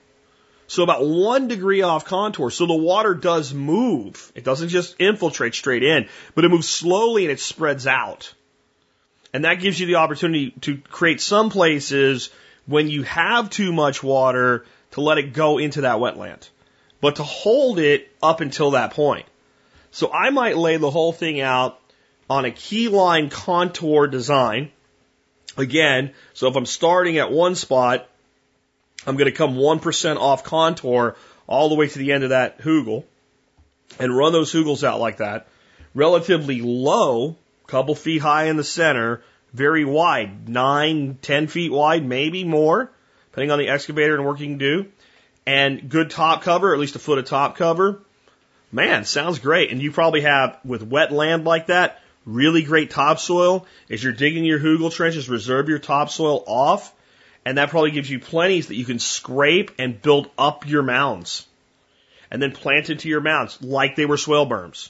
So 0.65 0.81
about 0.81 1.05
one 1.05 1.47
degree 1.47 1.83
off 1.83 2.05
contour. 2.05 2.49
So 2.49 2.65
the 2.65 2.73
water 2.73 3.13
does 3.13 3.53
move. 3.53 4.31
It 4.33 4.43
doesn't 4.43 4.69
just 4.69 4.95
infiltrate 4.97 5.53
straight 5.53 5.83
in, 5.83 6.07
but 6.33 6.45
it 6.45 6.49
moves 6.49 6.67
slowly 6.67 7.25
and 7.25 7.31
it 7.31 7.39
spreads 7.39 7.85
out. 7.85 8.33
And 9.33 9.45
that 9.45 9.59
gives 9.59 9.79
you 9.79 9.85
the 9.85 9.97
opportunity 9.97 10.49
to 10.61 10.77
create 10.77 11.21
some 11.21 11.51
places 11.51 12.31
when 12.65 12.89
you 12.89 13.03
have 13.03 13.51
too 13.51 13.71
much 13.71 14.01
water 14.01 14.65
to 14.93 15.01
let 15.01 15.19
it 15.19 15.33
go 15.33 15.59
into 15.59 15.81
that 15.81 15.97
wetland, 15.97 16.49
but 17.05 17.17
to 17.17 17.23
hold 17.23 17.77
it 17.77 18.09
up 18.23 18.41
until 18.41 18.71
that 18.71 18.89
point. 18.89 19.27
So 19.91 20.11
I 20.11 20.31
might 20.31 20.57
lay 20.57 20.77
the 20.77 20.89
whole 20.89 21.13
thing 21.13 21.39
out 21.39 21.79
on 22.27 22.45
a 22.45 22.51
key 22.51 22.87
line 22.87 23.29
contour 23.29 24.07
design. 24.07 24.71
Again, 25.55 26.13
so 26.33 26.47
if 26.47 26.55
I'm 26.55 26.65
starting 26.65 27.19
at 27.19 27.31
one 27.31 27.53
spot, 27.53 28.09
I'm 29.05 29.17
going 29.17 29.29
to 29.29 29.37
come 29.37 29.53
1% 29.53 30.17
off 30.17 30.43
contour 30.43 31.15
all 31.45 31.69
the 31.69 31.75
way 31.75 31.87
to 31.87 31.99
the 31.99 32.11
end 32.11 32.23
of 32.23 32.31
that 32.31 32.61
hugel 32.61 33.03
and 33.99 34.17
run 34.17 34.33
those 34.33 34.51
hugels 34.51 34.83
out 34.83 34.99
like 34.99 35.17
that. 35.17 35.45
Relatively 35.93 36.61
low 36.61 37.35
couple 37.67 37.93
feet 37.93 38.23
high 38.23 38.45
in 38.45 38.57
the 38.57 38.63
center, 38.63 39.21
very 39.53 39.85
wide, 39.85 40.49
nine, 40.49 41.19
ten 41.21 41.45
feet 41.45 41.71
wide, 41.71 42.03
maybe 42.03 42.43
more, 42.43 42.89
depending 43.29 43.51
on 43.51 43.59
the 43.59 43.67
excavator 43.67 44.15
and 44.15 44.25
work 44.25 44.39
you 44.39 44.47
can 44.47 44.57
do. 44.57 44.87
And 45.45 45.89
good 45.89 46.09
top 46.09 46.41
cover, 46.41 46.73
at 46.73 46.79
least 46.79 46.95
a 46.95 46.99
foot 46.99 47.19
of 47.19 47.25
top 47.25 47.55
cover. 47.57 48.01
Man, 48.71 49.05
sounds 49.05 49.39
great. 49.39 49.71
And 49.71 49.81
you 49.81 49.91
probably 49.91 50.21
have, 50.21 50.59
with 50.65 50.83
wet 50.83 51.11
land 51.11 51.45
like 51.45 51.67
that, 51.67 52.01
really 52.25 52.63
great 52.63 52.89
topsoil. 52.89 53.67
As 53.89 54.03
you're 54.03 54.13
digging 54.13 54.43
your 54.43 54.59
hugel 54.59 54.91
trenches, 54.91 55.29
reserve 55.29 55.69
your 55.69 55.79
topsoil 55.79 56.43
off. 56.47 56.93
And 57.45 57.59
that 57.59 57.69
probably 57.69 57.91
gives 57.91 58.09
you 58.09 58.19
plenty 58.19 58.59
that 58.61 58.75
you 58.75 58.85
can 58.85 58.97
scrape 58.97 59.71
and 59.77 60.01
build 60.01 60.31
up 60.37 60.67
your 60.67 60.81
mounds. 60.81 61.45
And 62.31 62.41
then 62.41 62.51
plant 62.51 62.89
into 62.89 63.07
your 63.07 63.21
mounds 63.21 63.61
like 63.61 63.95
they 63.95 64.07
were 64.07 64.17
swale 64.17 64.47
berms 64.47 64.89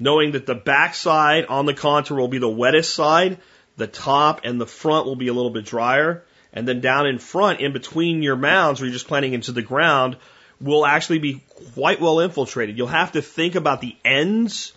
knowing 0.00 0.32
that 0.32 0.46
the 0.46 0.54
backside 0.54 1.44
on 1.46 1.66
the 1.66 1.74
contour 1.74 2.16
will 2.16 2.26
be 2.26 2.38
the 2.38 2.48
wettest 2.48 2.94
side, 2.94 3.38
the 3.76 3.86
top 3.86 4.40
and 4.44 4.60
the 4.60 4.66
front 4.66 5.06
will 5.06 5.14
be 5.14 5.28
a 5.28 5.32
little 5.32 5.50
bit 5.50 5.66
drier, 5.66 6.24
and 6.52 6.66
then 6.66 6.80
down 6.80 7.06
in 7.06 7.18
front, 7.18 7.60
in 7.60 7.72
between 7.72 8.22
your 8.22 8.36
mounds 8.36 8.80
where 8.80 8.86
you're 8.86 8.94
just 8.94 9.08
planting 9.08 9.34
into 9.34 9.52
the 9.52 9.62
ground, 9.62 10.16
will 10.60 10.84
actually 10.84 11.18
be 11.18 11.42
quite 11.74 12.00
well 12.00 12.20
infiltrated. 12.20 12.76
You'll 12.76 12.88
have 12.88 13.12
to 13.12 13.22
think 13.22 13.54
about 13.54 13.80
the 13.80 13.96
ends 14.04 14.72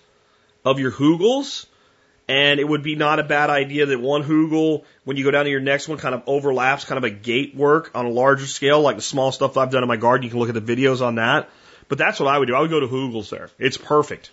of 0.64 0.80
your 0.80 0.92
hugels, 0.92 1.66
and 2.28 2.60
it 2.60 2.64
would 2.68 2.84
be 2.84 2.96
not 2.96 3.20
a 3.20 3.24
bad 3.24 3.50
idea 3.50 3.86
that 3.88 4.00
one 4.00 4.24
hugel, 4.24 4.86
when 5.04 5.18
you 5.18 5.26
go 5.26 5.32
down 5.32 5.46
to 5.46 5.52
your 5.52 5.60
next 5.60 5.90
one, 5.90 5.98
kind 5.98 6.16
of 6.16 6.24
overlaps, 6.26 6.86
kind 6.86 6.98
of 6.98 7.04
a 7.04 7.10
gate 7.10 7.56
work 7.56 7.92
on 7.96 8.06
a 8.06 8.10
larger 8.10 8.46
scale, 8.46 8.82
like 8.82 8.96
the 8.96 9.02
small 9.02 9.32
stuff 9.32 9.58
I've 9.58 9.72
done 9.72 9.84
in 9.84 9.90
my 9.90 9.98
garden. 9.98 10.24
You 10.24 10.30
can 10.30 10.40
look 10.40 10.50
at 10.50 10.66
the 10.66 10.76
videos 10.76 11.02
on 11.06 11.16
that. 11.16 11.50
But 11.90 11.98
that's 11.98 12.20
what 12.20 12.34
I 12.34 12.40
would 12.40 12.48
do. 12.48 12.56
I 12.56 12.62
would 12.62 12.70
go 12.70 12.80
to 12.80 12.88
hugels 12.88 13.30
there. 13.30 13.50
It's 13.60 13.78
perfect. 13.78 14.32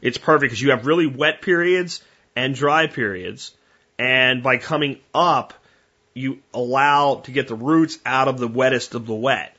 It's 0.00 0.18
perfect 0.18 0.50
because 0.50 0.62
you 0.62 0.70
have 0.70 0.86
really 0.86 1.06
wet 1.06 1.42
periods 1.42 2.02
and 2.36 2.54
dry 2.54 2.86
periods. 2.86 3.52
And 3.98 4.42
by 4.42 4.58
coming 4.58 5.00
up, 5.12 5.52
you 6.16 6.38
allow 6.54 7.16
to 7.24 7.30
get 7.30 7.48
the 7.48 7.54
roots 7.54 7.98
out 8.06 8.28
of 8.28 8.38
the 8.38 8.48
wettest 8.48 8.94
of 8.94 9.06
the 9.06 9.14
wet. 9.14 9.54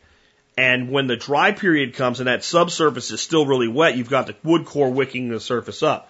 And 0.57 0.89
when 0.89 1.05
the 1.05 1.15
dry 1.15 1.51
period 1.51 1.93
comes 1.93 2.19
and 2.19 2.27
that 2.27 2.43
subsurface 2.43 3.11
is 3.11 3.21
still 3.21 3.45
really 3.45 3.67
wet, 3.67 3.95
you've 3.95 4.09
got 4.09 4.25
the 4.25 4.35
wood 4.43 4.65
core 4.65 4.89
wicking 4.89 5.29
the 5.29 5.39
surface 5.39 5.83
up. 5.83 6.09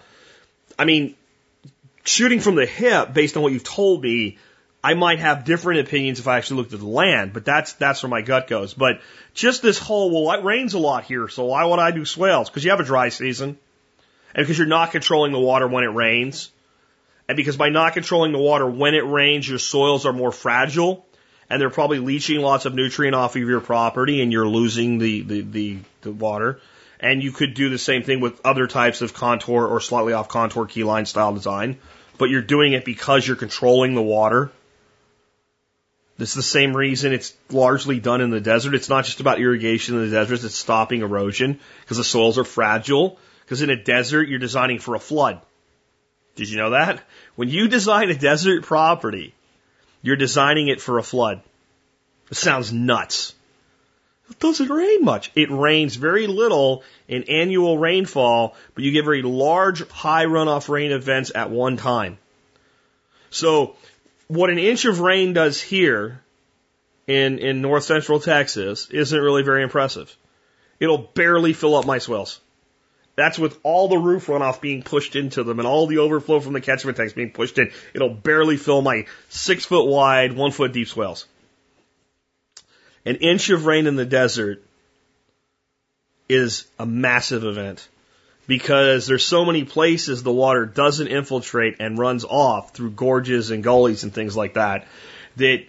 I 0.78 0.86
mean, 0.86 1.16
shooting 2.04 2.40
from 2.40 2.54
the 2.54 2.64
hip, 2.64 3.12
based 3.12 3.36
on 3.36 3.42
what 3.42 3.52
you've 3.52 3.64
told 3.64 4.02
me, 4.02 4.38
I 4.82 4.94
might 4.94 5.18
have 5.18 5.44
different 5.44 5.80
opinions 5.80 6.18
if 6.18 6.26
I 6.26 6.38
actually 6.38 6.58
looked 6.58 6.72
at 6.72 6.80
the 6.80 6.86
land, 6.86 7.32
but 7.34 7.44
that's 7.44 7.74
that's 7.74 8.02
where 8.02 8.10
my 8.10 8.22
gut 8.22 8.48
goes. 8.48 8.72
But 8.72 9.00
just 9.34 9.60
this 9.60 9.78
whole 9.78 10.10
well, 10.10 10.38
it 10.38 10.44
rains 10.44 10.72
a 10.72 10.78
lot 10.78 11.04
here, 11.04 11.28
so 11.28 11.46
why 11.46 11.64
would 11.64 11.78
I 11.78 11.90
do 11.90 12.04
swales? 12.04 12.48
Because 12.48 12.64
you 12.64 12.70
have 12.70 12.80
a 12.80 12.84
dry 12.84 13.10
season 13.10 13.58
and 14.34 14.44
because 14.44 14.56
you're 14.56 14.66
not 14.66 14.92
controlling 14.92 15.32
the 15.32 15.38
water 15.38 15.66
when 15.66 15.84
it 15.84 15.88
rains, 15.88 16.50
and 17.28 17.36
because 17.36 17.58
by 17.58 17.68
not 17.68 17.92
controlling 17.92 18.32
the 18.32 18.38
water 18.38 18.66
when 18.66 18.94
it 18.94 19.06
rains, 19.06 19.46
your 19.46 19.58
soils 19.58 20.06
are 20.06 20.12
more 20.12 20.32
fragile, 20.32 21.06
and 21.50 21.60
they're 21.60 21.70
probably 21.70 21.98
leaching 21.98 22.40
lots 22.40 22.64
of 22.64 22.74
nutrient 22.74 23.14
off 23.14 23.36
of 23.36 23.42
your 23.42 23.60
property, 23.60 24.22
and 24.22 24.32
you're 24.32 24.48
losing 24.48 24.98
the, 24.98 25.22
the, 25.22 25.40
the, 25.42 25.78
the 26.00 26.12
water. 26.12 26.60
And 27.00 27.22
you 27.22 27.30
could 27.30 27.54
do 27.54 27.68
the 27.68 27.78
same 27.78 28.02
thing 28.02 28.20
with 28.20 28.40
other 28.44 28.66
types 28.66 29.02
of 29.02 29.14
contour 29.14 29.66
or 29.66 29.80
slightly 29.80 30.14
off 30.14 30.28
contour 30.28 30.66
keyline 30.66 31.06
style 31.06 31.34
design, 31.34 31.78
but 32.16 32.30
you're 32.30 32.42
doing 32.42 32.72
it 32.72 32.84
because 32.84 33.26
you're 33.26 33.36
controlling 33.36 33.94
the 33.94 34.02
water. 34.02 34.50
This 36.16 36.30
is 36.30 36.34
the 36.34 36.42
same 36.42 36.76
reason 36.76 37.12
it's 37.12 37.34
largely 37.50 38.00
done 38.00 38.20
in 38.20 38.30
the 38.30 38.40
desert. 38.40 38.74
It's 38.74 38.88
not 38.88 39.04
just 39.04 39.20
about 39.20 39.38
irrigation 39.38 39.94
in 39.94 40.10
the 40.10 40.16
desert, 40.16 40.42
it's 40.42 40.56
stopping 40.56 41.02
erosion 41.02 41.60
because 41.82 41.98
the 41.98 42.04
soils 42.04 42.38
are 42.38 42.44
fragile 42.44 43.18
because 43.44 43.62
in 43.62 43.70
a 43.70 43.82
desert, 43.82 44.28
you're 44.28 44.40
designing 44.40 44.80
for 44.80 44.96
a 44.96 44.98
flood. 44.98 45.40
Did 46.38 46.50
you 46.50 46.56
know 46.56 46.70
that? 46.70 47.02
When 47.34 47.48
you 47.48 47.66
design 47.66 48.10
a 48.10 48.14
desert 48.14 48.62
property, 48.62 49.34
you're 50.02 50.14
designing 50.14 50.68
it 50.68 50.80
for 50.80 50.98
a 50.98 51.02
flood. 51.02 51.42
It 52.30 52.36
sounds 52.36 52.72
nuts. 52.72 53.34
It 54.30 54.38
doesn't 54.38 54.70
rain 54.70 55.04
much. 55.04 55.32
It 55.34 55.50
rains 55.50 55.96
very 55.96 56.28
little 56.28 56.84
in 57.08 57.24
annual 57.24 57.76
rainfall, 57.76 58.54
but 58.76 58.84
you 58.84 58.92
get 58.92 59.04
very 59.04 59.22
large, 59.22 59.84
high 59.88 60.26
runoff 60.26 60.68
rain 60.68 60.92
events 60.92 61.32
at 61.34 61.50
one 61.50 61.76
time. 61.76 62.18
So, 63.30 63.74
what 64.28 64.48
an 64.48 64.60
inch 64.60 64.84
of 64.84 65.00
rain 65.00 65.32
does 65.32 65.60
here 65.60 66.22
in, 67.08 67.40
in 67.40 67.62
north 67.62 67.82
central 67.82 68.20
Texas 68.20 68.88
isn't 68.90 69.20
really 69.20 69.42
very 69.42 69.64
impressive. 69.64 70.16
It'll 70.78 70.98
barely 70.98 71.52
fill 71.52 71.74
up 71.74 71.84
my 71.84 71.98
swales. 71.98 72.38
That's 73.18 73.38
with 73.38 73.58
all 73.64 73.88
the 73.88 73.98
roof 73.98 74.26
runoff 74.26 74.60
being 74.60 74.82
pushed 74.82 75.16
into 75.16 75.42
them 75.42 75.58
and 75.58 75.66
all 75.66 75.86
the 75.88 75.98
overflow 75.98 76.38
from 76.40 76.52
the 76.52 76.60
catchment 76.60 76.96
tanks 76.96 77.12
being 77.12 77.32
pushed 77.32 77.58
in. 77.58 77.72
It'll 77.92 78.08
barely 78.08 78.56
fill 78.56 78.80
my 78.80 79.06
six 79.28 79.64
foot 79.64 79.86
wide, 79.86 80.34
one 80.34 80.52
foot 80.52 80.72
deep 80.72 80.88
swales. 80.88 81.26
An 83.04 83.16
inch 83.16 83.50
of 83.50 83.66
rain 83.66 83.86
in 83.86 83.96
the 83.96 84.06
desert 84.06 84.62
is 86.28 86.66
a 86.78 86.86
massive 86.86 87.44
event. 87.44 87.88
because 88.48 89.06
there's 89.06 89.24
so 89.24 89.44
many 89.44 89.62
places 89.62 90.22
the 90.22 90.32
water 90.32 90.66
doesn't 90.66 91.06
infiltrate 91.06 91.76
and 91.78 91.98
runs 91.98 92.24
off 92.24 92.74
through 92.74 92.90
gorges 92.90 93.50
and 93.50 93.62
gullies 93.62 94.02
and 94.02 94.12
things 94.12 94.36
like 94.36 94.54
that 94.54 94.88
that 95.36 95.64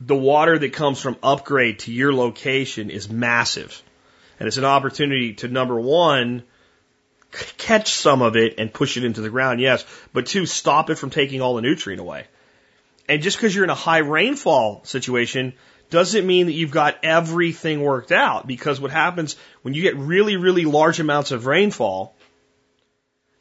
the 0.00 0.16
water 0.16 0.58
that 0.58 0.72
comes 0.72 1.00
from 1.00 1.16
upgrade 1.22 1.78
to 1.80 1.92
your 1.92 2.12
location 2.12 2.90
is 2.90 3.08
massive. 3.08 3.80
And 4.40 4.48
it's 4.48 4.56
an 4.56 4.64
opportunity 4.64 5.34
to 5.34 5.48
number 5.48 5.78
one, 5.78 6.42
catch 7.56 7.92
some 7.94 8.22
of 8.22 8.36
it 8.36 8.54
and 8.58 8.72
push 8.72 8.96
it 8.96 9.04
into 9.04 9.20
the 9.20 9.30
ground, 9.30 9.60
yes, 9.60 9.84
but 10.12 10.26
two, 10.26 10.46
stop 10.46 10.90
it 10.90 10.96
from 10.96 11.10
taking 11.10 11.40
all 11.40 11.56
the 11.56 11.62
nutrient 11.62 12.00
away. 12.00 12.26
And 13.08 13.22
just 13.22 13.36
because 13.36 13.54
you're 13.54 13.64
in 13.64 13.70
a 13.70 13.74
high 13.74 13.98
rainfall 13.98 14.84
situation 14.84 15.52
doesn't 15.90 16.26
mean 16.26 16.46
that 16.46 16.52
you've 16.52 16.70
got 16.70 16.96
everything 17.02 17.82
worked 17.82 18.12
out 18.12 18.46
because 18.46 18.80
what 18.80 18.90
happens 18.90 19.36
when 19.62 19.74
you 19.74 19.82
get 19.82 19.96
really, 19.96 20.36
really 20.36 20.64
large 20.64 21.00
amounts 21.00 21.30
of 21.30 21.46
rainfall, 21.46 22.14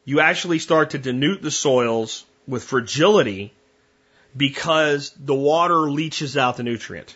you 0.06 0.20
actually 0.20 0.60
start 0.60 0.91
to 0.91 1.00
denude 1.00 1.41
the 1.41 1.52
soils 1.52 2.26
with 2.48 2.64
fragility 2.64 3.54
because 4.36 5.14
the 5.18 5.36
water 5.36 5.89
leaches 5.89 6.36
out 6.36 6.58
the 6.58 6.64
nutrient. 6.64 7.16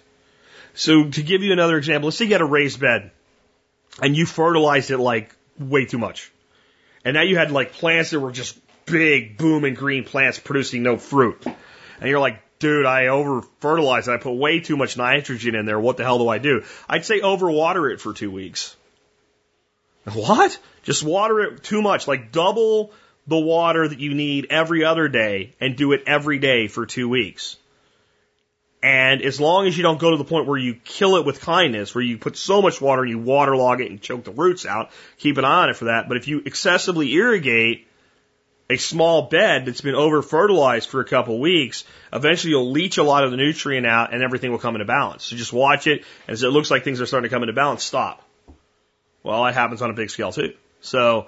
So 0.74 1.10
to 1.10 1.24
give 1.24 1.44
you 1.44 1.52
another 1.52 1.78
example, 1.78 2.08
let's 2.08 2.18
say 2.18 2.26
you 2.26 2.32
got 2.32 2.42
a 2.42 2.46
raised 2.46 2.80
bed 2.80 3.12
and 4.02 4.16
you 4.16 4.26
fertilized 4.26 4.92
it 4.92 5.00
like 5.00 5.36
way 5.60 5.86
too 5.86 5.98
much. 5.98 6.32
And 7.08 7.14
now 7.14 7.22
you 7.22 7.38
had 7.38 7.52
like 7.52 7.72
plants 7.72 8.10
that 8.10 8.20
were 8.20 8.34
just 8.34 8.60
big, 8.86 9.38
booming 9.38 9.76
green 9.76 10.04
plants 10.04 10.40
producing 10.40 10.84
no 10.84 10.98
fruit. 10.98 11.42
And 11.46 12.10
you're 12.10 12.20
like, 12.20 12.42
dude, 12.60 12.86
I 12.86 13.08
over 13.08 13.44
fertilized. 13.62 14.10
I 14.10 14.18
put 14.18 14.34
way 14.34 14.60
too 14.60 14.76
much 14.76 14.98
nitrogen 14.98 15.56
in 15.56 15.66
there. 15.66 15.80
What 15.80 15.96
the 15.96 16.04
hell 16.04 16.18
do 16.18 16.28
I 16.28 16.38
do? 16.38 16.66
I'd 16.90 17.06
say 17.06 17.22
overwater 17.22 17.90
it 17.94 18.02
for 18.02 18.12
two 18.12 18.30
weeks. 18.30 18.76
What? 20.12 20.60
Just 20.84 21.02
water 21.02 21.40
it 21.40 21.64
too 21.64 21.82
much, 21.82 22.10
like 22.10 22.34
double 22.34 22.92
the 23.26 23.40
water 23.40 23.88
that 23.88 24.02
you 24.02 24.14
need 24.14 24.48
every 24.50 24.84
other 24.84 25.08
day 25.08 25.56
and 25.62 25.78
do 25.78 25.94
it 25.94 26.04
every 26.08 26.40
day 26.40 26.68
for 26.68 26.86
two 26.86 27.08
weeks. 27.08 27.56
And 28.84 29.22
as 29.24 29.40
long 29.40 29.68
as 29.68 29.76
you 29.76 29.84
don't 29.84 30.00
go 30.00 30.12
to 30.12 30.18
the 30.18 30.24
point 30.24 30.46
where 30.46 30.58
you 30.58 30.76
kill 30.76 31.16
it 31.16 31.26
with 31.26 31.42
kindness, 31.42 31.96
where 31.96 32.04
you 32.04 32.18
put 32.18 32.38
so 32.38 32.62
much 32.62 32.80
water 32.80 33.02
and 33.02 33.10
you 33.10 33.18
waterlog 33.18 33.82
it 33.82 33.90
and 33.90 34.00
choke 34.00 34.24
the 34.24 34.32
roots 34.32 34.66
out, 34.66 34.92
keep 35.18 35.38
an 35.38 35.46
eye 35.46 35.64
on 35.64 35.70
it 35.70 35.76
for 35.76 35.86
that. 35.86 36.08
But 36.08 36.18
if 36.18 36.28
you 36.28 36.44
excessively 36.46 37.12
irrigate 37.14 37.88
a 38.70 38.78
small 38.78 39.24
bed 39.24 39.66
that's 39.66 39.82
been 39.82 39.96
over 39.96 40.22
fertilized 40.22 40.90
for 40.90 41.00
a 41.00 41.06
couple 41.06 41.40
weeks, 41.40 41.86
eventually 42.14 42.52
you'll 42.52 42.70
leach 42.70 42.98
a 42.98 43.04
lot 43.04 43.24
of 43.24 43.32
the 43.32 43.38
nutrient 43.38 43.88
out 43.88 44.14
and 44.14 44.22
everything 44.22 44.52
will 44.52 44.60
come 44.60 44.76
into 44.76 44.86
balance. 44.86 45.24
So 45.24 45.36
just 45.36 45.54
watch 45.54 45.88
it. 45.88 46.04
As 46.28 46.44
it 46.44 46.50
looks 46.50 46.70
like 46.70 46.84
things 46.84 47.02
are 47.02 47.06
starting 47.06 47.30
to 47.30 47.34
come 47.34 47.44
into 47.44 47.54
balance, 47.54 47.84
stop. 47.84 48.24
Well, 49.24 49.44
that 49.46 49.54
happens 49.54 49.82
on 49.82 49.90
a 49.90 49.94
big 49.94 50.10
scale 50.10 50.32
too. 50.32 50.54
So 50.82 51.28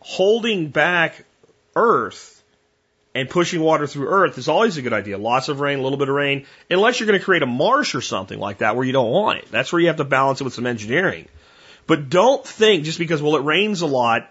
holding 0.00 0.68
back 0.70 1.24
earth 1.76 2.39
and 3.14 3.28
pushing 3.28 3.60
water 3.60 3.86
through 3.86 4.08
earth 4.08 4.38
is 4.38 4.48
always 4.48 4.76
a 4.76 4.82
good 4.82 4.92
idea. 4.92 5.18
Lots 5.18 5.48
of 5.48 5.60
rain, 5.60 5.78
a 5.78 5.82
little 5.82 5.98
bit 5.98 6.08
of 6.08 6.14
rain, 6.14 6.46
unless 6.70 7.00
you're 7.00 7.06
going 7.06 7.18
to 7.18 7.24
create 7.24 7.42
a 7.42 7.46
marsh 7.46 7.94
or 7.94 8.00
something 8.00 8.38
like 8.38 8.58
that 8.58 8.76
where 8.76 8.84
you 8.84 8.92
don't 8.92 9.10
want 9.10 9.38
it. 9.38 9.50
That's 9.50 9.72
where 9.72 9.80
you 9.80 9.88
have 9.88 9.96
to 9.96 10.04
balance 10.04 10.40
it 10.40 10.44
with 10.44 10.54
some 10.54 10.66
engineering. 10.66 11.28
But 11.86 12.08
don't 12.08 12.46
think 12.46 12.84
just 12.84 12.98
because, 12.98 13.20
well, 13.20 13.36
it 13.36 13.44
rains 13.44 13.80
a 13.80 13.86
lot. 13.86 14.30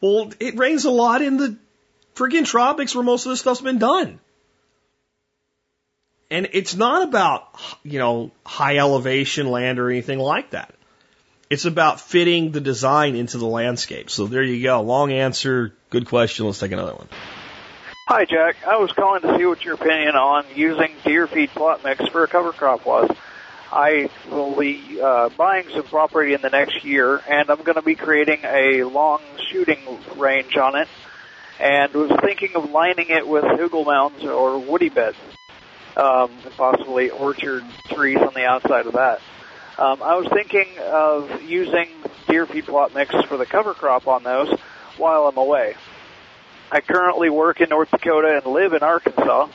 Well, 0.00 0.32
it 0.40 0.58
rains 0.58 0.84
a 0.84 0.90
lot 0.90 1.22
in 1.22 1.36
the 1.36 1.56
friggin' 2.16 2.44
tropics 2.44 2.94
where 2.94 3.04
most 3.04 3.24
of 3.24 3.30
this 3.30 3.40
stuff's 3.40 3.60
been 3.60 3.78
done. 3.78 4.18
And 6.28 6.48
it's 6.52 6.74
not 6.74 7.06
about, 7.06 7.46
you 7.84 7.98
know, 7.98 8.32
high 8.44 8.78
elevation 8.78 9.48
land 9.48 9.78
or 9.78 9.90
anything 9.90 10.18
like 10.18 10.50
that. 10.50 10.74
It's 11.50 11.66
about 11.66 12.00
fitting 12.00 12.50
the 12.50 12.60
design 12.60 13.14
into 13.14 13.36
the 13.36 13.46
landscape. 13.46 14.08
So 14.08 14.26
there 14.26 14.42
you 14.42 14.62
go. 14.62 14.80
Long 14.80 15.12
answer, 15.12 15.74
good 15.90 16.06
question. 16.06 16.46
Let's 16.46 16.58
take 16.58 16.72
another 16.72 16.94
one. 16.94 17.08
Hi, 18.08 18.24
Jack. 18.24 18.56
I 18.66 18.78
was 18.78 18.90
calling 18.90 19.22
to 19.22 19.36
see 19.36 19.46
what 19.46 19.64
your 19.64 19.74
opinion 19.74 20.16
on 20.16 20.44
using 20.56 20.92
deer 21.04 21.28
feed 21.28 21.50
plot 21.50 21.84
mix 21.84 22.04
for 22.08 22.24
a 22.24 22.28
cover 22.28 22.50
crop 22.50 22.84
was. 22.84 23.08
I 23.70 24.10
will 24.28 24.58
be 24.58 25.00
uh, 25.00 25.28
buying 25.28 25.68
some 25.72 25.84
property 25.84 26.34
in 26.34 26.42
the 26.42 26.50
next 26.50 26.84
year, 26.84 27.22
and 27.28 27.48
I'm 27.48 27.62
going 27.62 27.76
to 27.76 27.82
be 27.82 27.94
creating 27.94 28.40
a 28.44 28.82
long 28.82 29.20
shooting 29.52 29.78
range 30.16 30.56
on 30.56 30.74
it, 30.74 30.88
and 31.60 31.94
was 31.94 32.10
thinking 32.24 32.56
of 32.56 32.72
lining 32.72 33.06
it 33.08 33.26
with 33.26 33.44
hugel 33.44 33.86
mounds 33.86 34.24
or 34.24 34.58
woody 34.58 34.88
beds, 34.88 35.16
um, 35.96 36.32
possibly 36.56 37.10
orchard 37.10 37.62
trees 37.94 38.18
on 38.18 38.34
the 38.34 38.44
outside 38.44 38.86
of 38.86 38.94
that. 38.94 39.20
Um, 39.78 40.02
I 40.02 40.16
was 40.16 40.26
thinking 40.26 40.66
of 40.80 41.40
using 41.42 41.88
deer 42.28 42.46
feed 42.46 42.66
plot 42.66 42.94
mix 42.94 43.14
for 43.28 43.36
the 43.36 43.46
cover 43.46 43.74
crop 43.74 44.08
on 44.08 44.24
those 44.24 44.50
while 44.96 45.28
I'm 45.28 45.36
away. 45.36 45.76
I 46.72 46.80
currently 46.80 47.28
work 47.28 47.60
in 47.60 47.68
North 47.68 47.90
Dakota 47.90 48.40
and 48.42 48.50
live 48.50 48.72
in 48.72 48.82
Arkansas, 48.82 49.48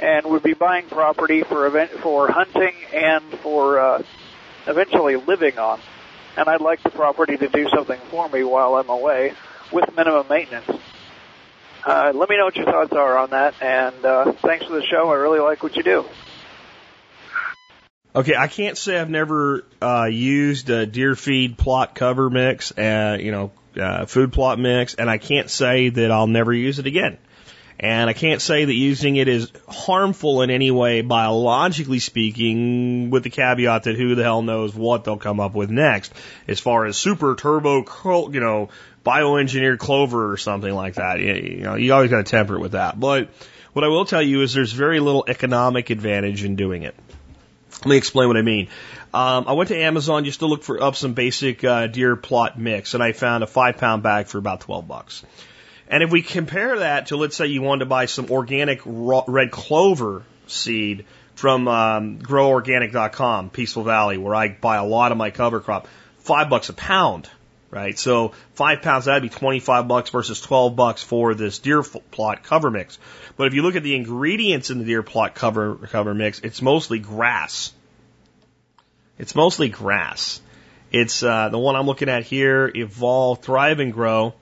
and 0.00 0.24
would 0.26 0.44
be 0.44 0.54
buying 0.54 0.86
property 0.86 1.42
for 1.42 1.66
event 1.66 1.90
for 1.90 2.30
hunting 2.30 2.74
and 2.94 3.24
for 3.40 3.80
uh, 3.80 4.02
eventually 4.68 5.16
living 5.16 5.58
on. 5.58 5.80
And 6.36 6.48
I'd 6.48 6.60
like 6.60 6.80
the 6.84 6.90
property 6.90 7.36
to 7.36 7.48
do 7.48 7.68
something 7.74 7.98
for 8.08 8.28
me 8.28 8.44
while 8.44 8.76
I'm 8.76 8.88
away 8.88 9.32
with 9.72 9.94
minimum 9.96 10.26
maintenance. 10.30 10.70
Uh, 11.84 12.12
let 12.14 12.28
me 12.28 12.36
know 12.36 12.44
what 12.44 12.54
your 12.54 12.66
thoughts 12.66 12.92
are 12.92 13.18
on 13.18 13.30
that, 13.30 13.54
and 13.60 14.04
uh, 14.04 14.32
thanks 14.34 14.64
for 14.64 14.74
the 14.74 14.84
show. 14.84 15.10
I 15.10 15.14
really 15.14 15.40
like 15.40 15.64
what 15.64 15.74
you 15.74 15.82
do. 15.82 16.04
Okay, 18.14 18.36
I 18.36 18.46
can't 18.46 18.78
say 18.78 18.98
I've 18.98 19.10
never 19.10 19.64
uh, 19.82 20.06
used 20.10 20.70
a 20.70 20.86
deer 20.86 21.16
feed 21.16 21.58
plot 21.58 21.96
cover 21.96 22.30
mix, 22.30 22.70
uh, 22.78 23.16
you 23.20 23.32
know, 23.32 23.50
uh, 23.76 24.06
food 24.06 24.32
plot 24.32 24.58
mix, 24.58 24.94
and 24.94 25.10
I 25.10 25.18
can't 25.18 25.50
say 25.50 25.88
that 25.88 26.10
I'll 26.10 26.26
never 26.26 26.52
use 26.52 26.78
it 26.78 26.86
again. 26.86 27.18
And 27.82 28.10
I 28.10 28.12
can't 28.12 28.42
say 28.42 28.66
that 28.66 28.74
using 28.74 29.16
it 29.16 29.26
is 29.26 29.50
harmful 29.66 30.42
in 30.42 30.50
any 30.50 30.70
way, 30.70 31.00
biologically 31.00 31.98
speaking, 31.98 33.08
with 33.08 33.22
the 33.22 33.30
caveat 33.30 33.84
that 33.84 33.96
who 33.96 34.14
the 34.14 34.22
hell 34.22 34.42
knows 34.42 34.74
what 34.74 35.04
they'll 35.04 35.16
come 35.16 35.40
up 35.40 35.54
with 35.54 35.70
next, 35.70 36.12
as 36.46 36.60
far 36.60 36.84
as 36.84 36.98
super 36.98 37.34
turbo, 37.36 37.86
you 38.30 38.40
know, 38.40 38.68
bioengineered 39.04 39.78
clover 39.78 40.30
or 40.30 40.36
something 40.36 40.74
like 40.74 40.96
that. 40.96 41.20
You 41.20 41.62
know, 41.62 41.74
you 41.76 41.94
always 41.94 42.10
got 42.10 42.18
to 42.18 42.30
temper 42.30 42.56
it 42.56 42.60
with 42.60 42.72
that. 42.72 43.00
But 43.00 43.30
what 43.72 43.82
I 43.82 43.88
will 43.88 44.04
tell 44.04 44.20
you 44.20 44.42
is 44.42 44.52
there's 44.52 44.72
very 44.72 45.00
little 45.00 45.24
economic 45.26 45.88
advantage 45.88 46.44
in 46.44 46.56
doing 46.56 46.82
it. 46.82 46.94
Let 47.78 47.86
me 47.86 47.96
explain 47.96 48.28
what 48.28 48.36
I 48.36 48.42
mean. 48.42 48.68
Um, 49.12 49.44
I 49.48 49.54
went 49.54 49.68
to 49.68 49.76
Amazon 49.76 50.24
just 50.24 50.38
to 50.38 50.46
look 50.46 50.62
for 50.62 50.80
up 50.80 50.94
some 50.94 51.14
basic 51.14 51.64
uh, 51.64 51.88
deer 51.88 52.14
plot 52.14 52.58
mix, 52.58 52.94
and 52.94 53.02
I 53.02 53.12
found 53.12 53.42
a 53.42 53.46
five 53.46 53.76
pound 53.76 54.02
bag 54.04 54.28
for 54.28 54.38
about 54.38 54.60
twelve 54.60 54.86
bucks. 54.86 55.24
And 55.88 56.04
if 56.04 56.10
we 56.12 56.22
compare 56.22 56.78
that 56.78 57.06
to, 57.06 57.16
let's 57.16 57.36
say, 57.36 57.46
you 57.46 57.62
wanted 57.62 57.80
to 57.80 57.86
buy 57.86 58.06
some 58.06 58.30
organic 58.30 58.80
raw, 58.84 59.24
red 59.26 59.50
clover 59.50 60.22
seed 60.46 61.04
from 61.34 61.66
um, 61.66 62.20
GrowOrganic.com, 62.20 63.50
Peaceful 63.50 63.82
Valley, 63.82 64.16
where 64.16 64.34
I 64.34 64.48
buy 64.48 64.76
a 64.76 64.84
lot 64.84 65.10
of 65.10 65.18
my 65.18 65.30
cover 65.30 65.58
crop, 65.58 65.88
five 66.18 66.48
bucks 66.48 66.68
a 66.68 66.74
pound, 66.74 67.28
right? 67.70 67.98
So 67.98 68.32
five 68.54 68.82
pounds 68.82 69.06
that'd 69.06 69.24
be 69.24 69.28
twenty 69.28 69.58
five 69.58 69.88
bucks 69.88 70.10
versus 70.10 70.40
twelve 70.40 70.76
bucks 70.76 71.02
for 71.02 71.34
this 71.34 71.58
deer 71.58 71.82
plot 71.82 72.44
cover 72.44 72.70
mix. 72.70 73.00
But 73.36 73.48
if 73.48 73.54
you 73.54 73.62
look 73.62 73.74
at 73.74 73.82
the 73.82 73.96
ingredients 73.96 74.70
in 74.70 74.78
the 74.78 74.84
deer 74.84 75.02
plot 75.02 75.34
cover 75.34 75.74
cover 75.74 76.14
mix, 76.14 76.38
it's 76.38 76.62
mostly 76.62 77.00
grass. 77.00 77.72
It's 79.20 79.34
mostly 79.34 79.68
grass. 79.68 80.40
It's 80.90 81.22
uh, 81.22 81.50
the 81.50 81.58
one 81.58 81.76
I'm 81.76 81.84
looking 81.84 82.08
at 82.08 82.24
here, 82.24 82.72
Evolve, 82.74 83.40
Throw 83.40 83.72
and 83.72 83.92
Grow. 83.92 84.32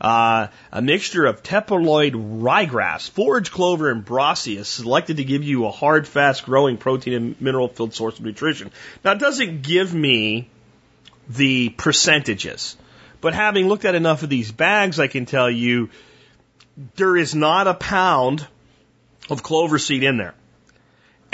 Uh, 0.00 0.48
a 0.72 0.82
mixture 0.82 1.24
of 1.24 1.44
tetraploid 1.44 2.42
ryegrass, 2.42 3.08
forage 3.08 3.52
clover, 3.52 3.92
and 3.92 4.04
brassica 4.04 4.64
selected 4.64 5.18
to 5.18 5.24
give 5.24 5.44
you 5.44 5.66
a 5.66 5.70
hard, 5.70 6.08
fast 6.08 6.44
growing 6.44 6.78
protein 6.78 7.14
and 7.14 7.40
mineral 7.40 7.68
filled 7.68 7.94
source 7.94 8.18
of 8.18 8.24
nutrition. 8.24 8.72
Now, 9.04 9.12
it 9.12 9.20
doesn't 9.20 9.62
give 9.62 9.94
me 9.94 10.50
the 11.28 11.68
percentages, 11.68 12.76
but 13.20 13.34
having 13.34 13.68
looked 13.68 13.84
at 13.84 13.94
enough 13.94 14.24
of 14.24 14.30
these 14.30 14.50
bags, 14.50 14.98
I 14.98 15.06
can 15.06 15.26
tell 15.26 15.48
you 15.48 15.90
there 16.96 17.16
is 17.16 17.36
not 17.36 17.68
a 17.68 17.74
pound 17.74 18.44
of 19.30 19.44
clover 19.44 19.78
seed 19.78 20.02
in 20.02 20.16
there. 20.16 20.34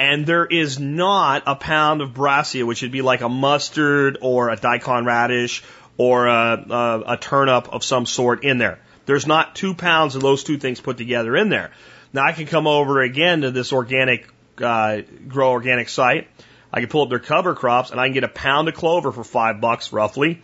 And 0.01 0.25
there 0.25 0.47
is 0.47 0.81
not 0.81 1.43
a 1.47 1.55
pound 1.55 2.01
of 2.01 2.15
brassica, 2.15 2.65
which 2.65 2.81
would 2.81 2.91
be 2.91 3.03
like 3.03 3.21
a 3.21 3.29
mustard 3.29 4.17
or 4.23 4.49
a 4.49 4.57
daikon 4.57 5.05
radish 5.05 5.63
or 5.99 6.27
a, 6.27 6.65
a, 6.71 7.03
a 7.09 7.17
turnip 7.19 7.69
of 7.69 7.85
some 7.85 8.07
sort 8.07 8.43
in 8.43 8.57
there. 8.57 8.79
There's 9.05 9.27
not 9.27 9.55
two 9.55 9.75
pounds 9.75 10.17
of 10.17 10.23
those 10.23 10.43
two 10.43 10.57
things 10.57 10.81
put 10.81 10.97
together 10.97 11.37
in 11.37 11.51
there. 11.51 11.71
Now 12.15 12.25
I 12.25 12.33
can 12.33 12.47
come 12.47 12.67
over 12.67 13.03
again 13.03 13.43
to 13.43 13.51
this 13.51 13.75
organic, 13.75 14.27
uh, 14.59 15.03
grow 15.29 15.51
organic 15.51 15.91
site. 15.91 16.29
I 16.73 16.81
can 16.81 16.89
pull 16.89 17.03
up 17.03 17.11
their 17.11 17.19
cover 17.19 17.55
crops 17.55 17.91
and 17.91 18.01
I 18.01 18.07
can 18.07 18.15
get 18.15 18.25
a 18.25 18.29
pound 18.29 18.69
of 18.69 18.75
clover 18.77 19.13
for 19.13 19.23
five 19.23 19.61
bucks 19.61 19.93
roughly 19.93 20.41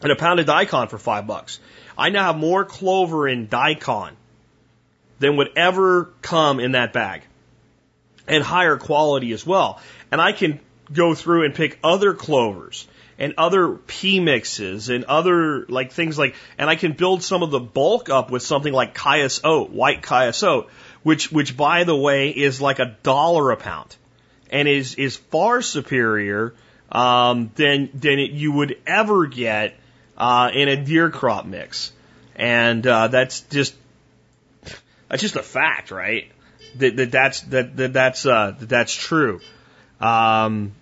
and 0.00 0.10
a 0.10 0.16
pound 0.16 0.40
of 0.40 0.46
daikon 0.46 0.88
for 0.88 0.96
five 0.96 1.26
bucks. 1.26 1.60
I 1.98 2.08
now 2.08 2.32
have 2.32 2.38
more 2.38 2.64
clover 2.64 3.28
in 3.28 3.46
daikon 3.46 4.16
than 5.18 5.36
would 5.36 5.50
ever 5.54 6.14
come 6.22 6.60
in 6.60 6.72
that 6.72 6.94
bag 6.94 7.24
and 8.30 8.44
higher 8.44 8.76
quality 8.78 9.32
as 9.32 9.44
well. 9.44 9.80
And 10.10 10.20
I 10.20 10.32
can 10.32 10.60
go 10.90 11.14
through 11.14 11.44
and 11.44 11.54
pick 11.54 11.78
other 11.84 12.14
clovers 12.14 12.86
and 13.18 13.34
other 13.36 13.74
pea 13.74 14.20
mixes 14.20 14.88
and 14.88 15.04
other 15.04 15.66
like 15.66 15.92
things 15.92 16.16
like, 16.16 16.36
and 16.56 16.70
I 16.70 16.76
can 16.76 16.92
build 16.92 17.24
some 17.24 17.42
of 17.42 17.50
the 17.50 17.60
bulk 17.60 18.08
up 18.08 18.30
with 18.30 18.42
something 18.42 18.72
like 18.72 18.94
Cayuse 18.94 19.40
oat, 19.44 19.70
white 19.70 20.02
Cayuse 20.02 20.42
oat, 20.44 20.70
which, 21.02 21.30
which 21.32 21.56
by 21.56 21.84
the 21.84 21.94
way 21.94 22.30
is 22.30 22.60
like 22.60 22.78
a 22.78 22.96
dollar 23.02 23.50
a 23.50 23.56
pound 23.56 23.96
and 24.48 24.68
is, 24.68 24.94
is 24.94 25.16
far 25.16 25.60
superior, 25.60 26.54
um, 26.90 27.50
than, 27.56 27.90
than 27.94 28.18
it, 28.18 28.30
you 28.30 28.52
would 28.52 28.78
ever 28.86 29.26
get, 29.26 29.74
uh, 30.16 30.50
in 30.54 30.68
a 30.68 30.76
deer 30.84 31.10
crop 31.10 31.46
mix. 31.46 31.92
And, 32.36 32.86
uh, 32.86 33.08
that's 33.08 33.40
just, 33.42 33.74
that's 35.08 35.22
just 35.22 35.36
a 35.36 35.42
fact, 35.42 35.90
right? 35.90 36.30
That, 36.76 36.96
that 36.96 37.10
that's, 37.10 37.40
that, 37.42 37.76
that 37.76 37.92
that's, 37.92 38.26
uh, 38.26 38.54
that 38.58 38.68
that's 38.68 38.94
true. 38.94 39.40
Um, 40.00 40.72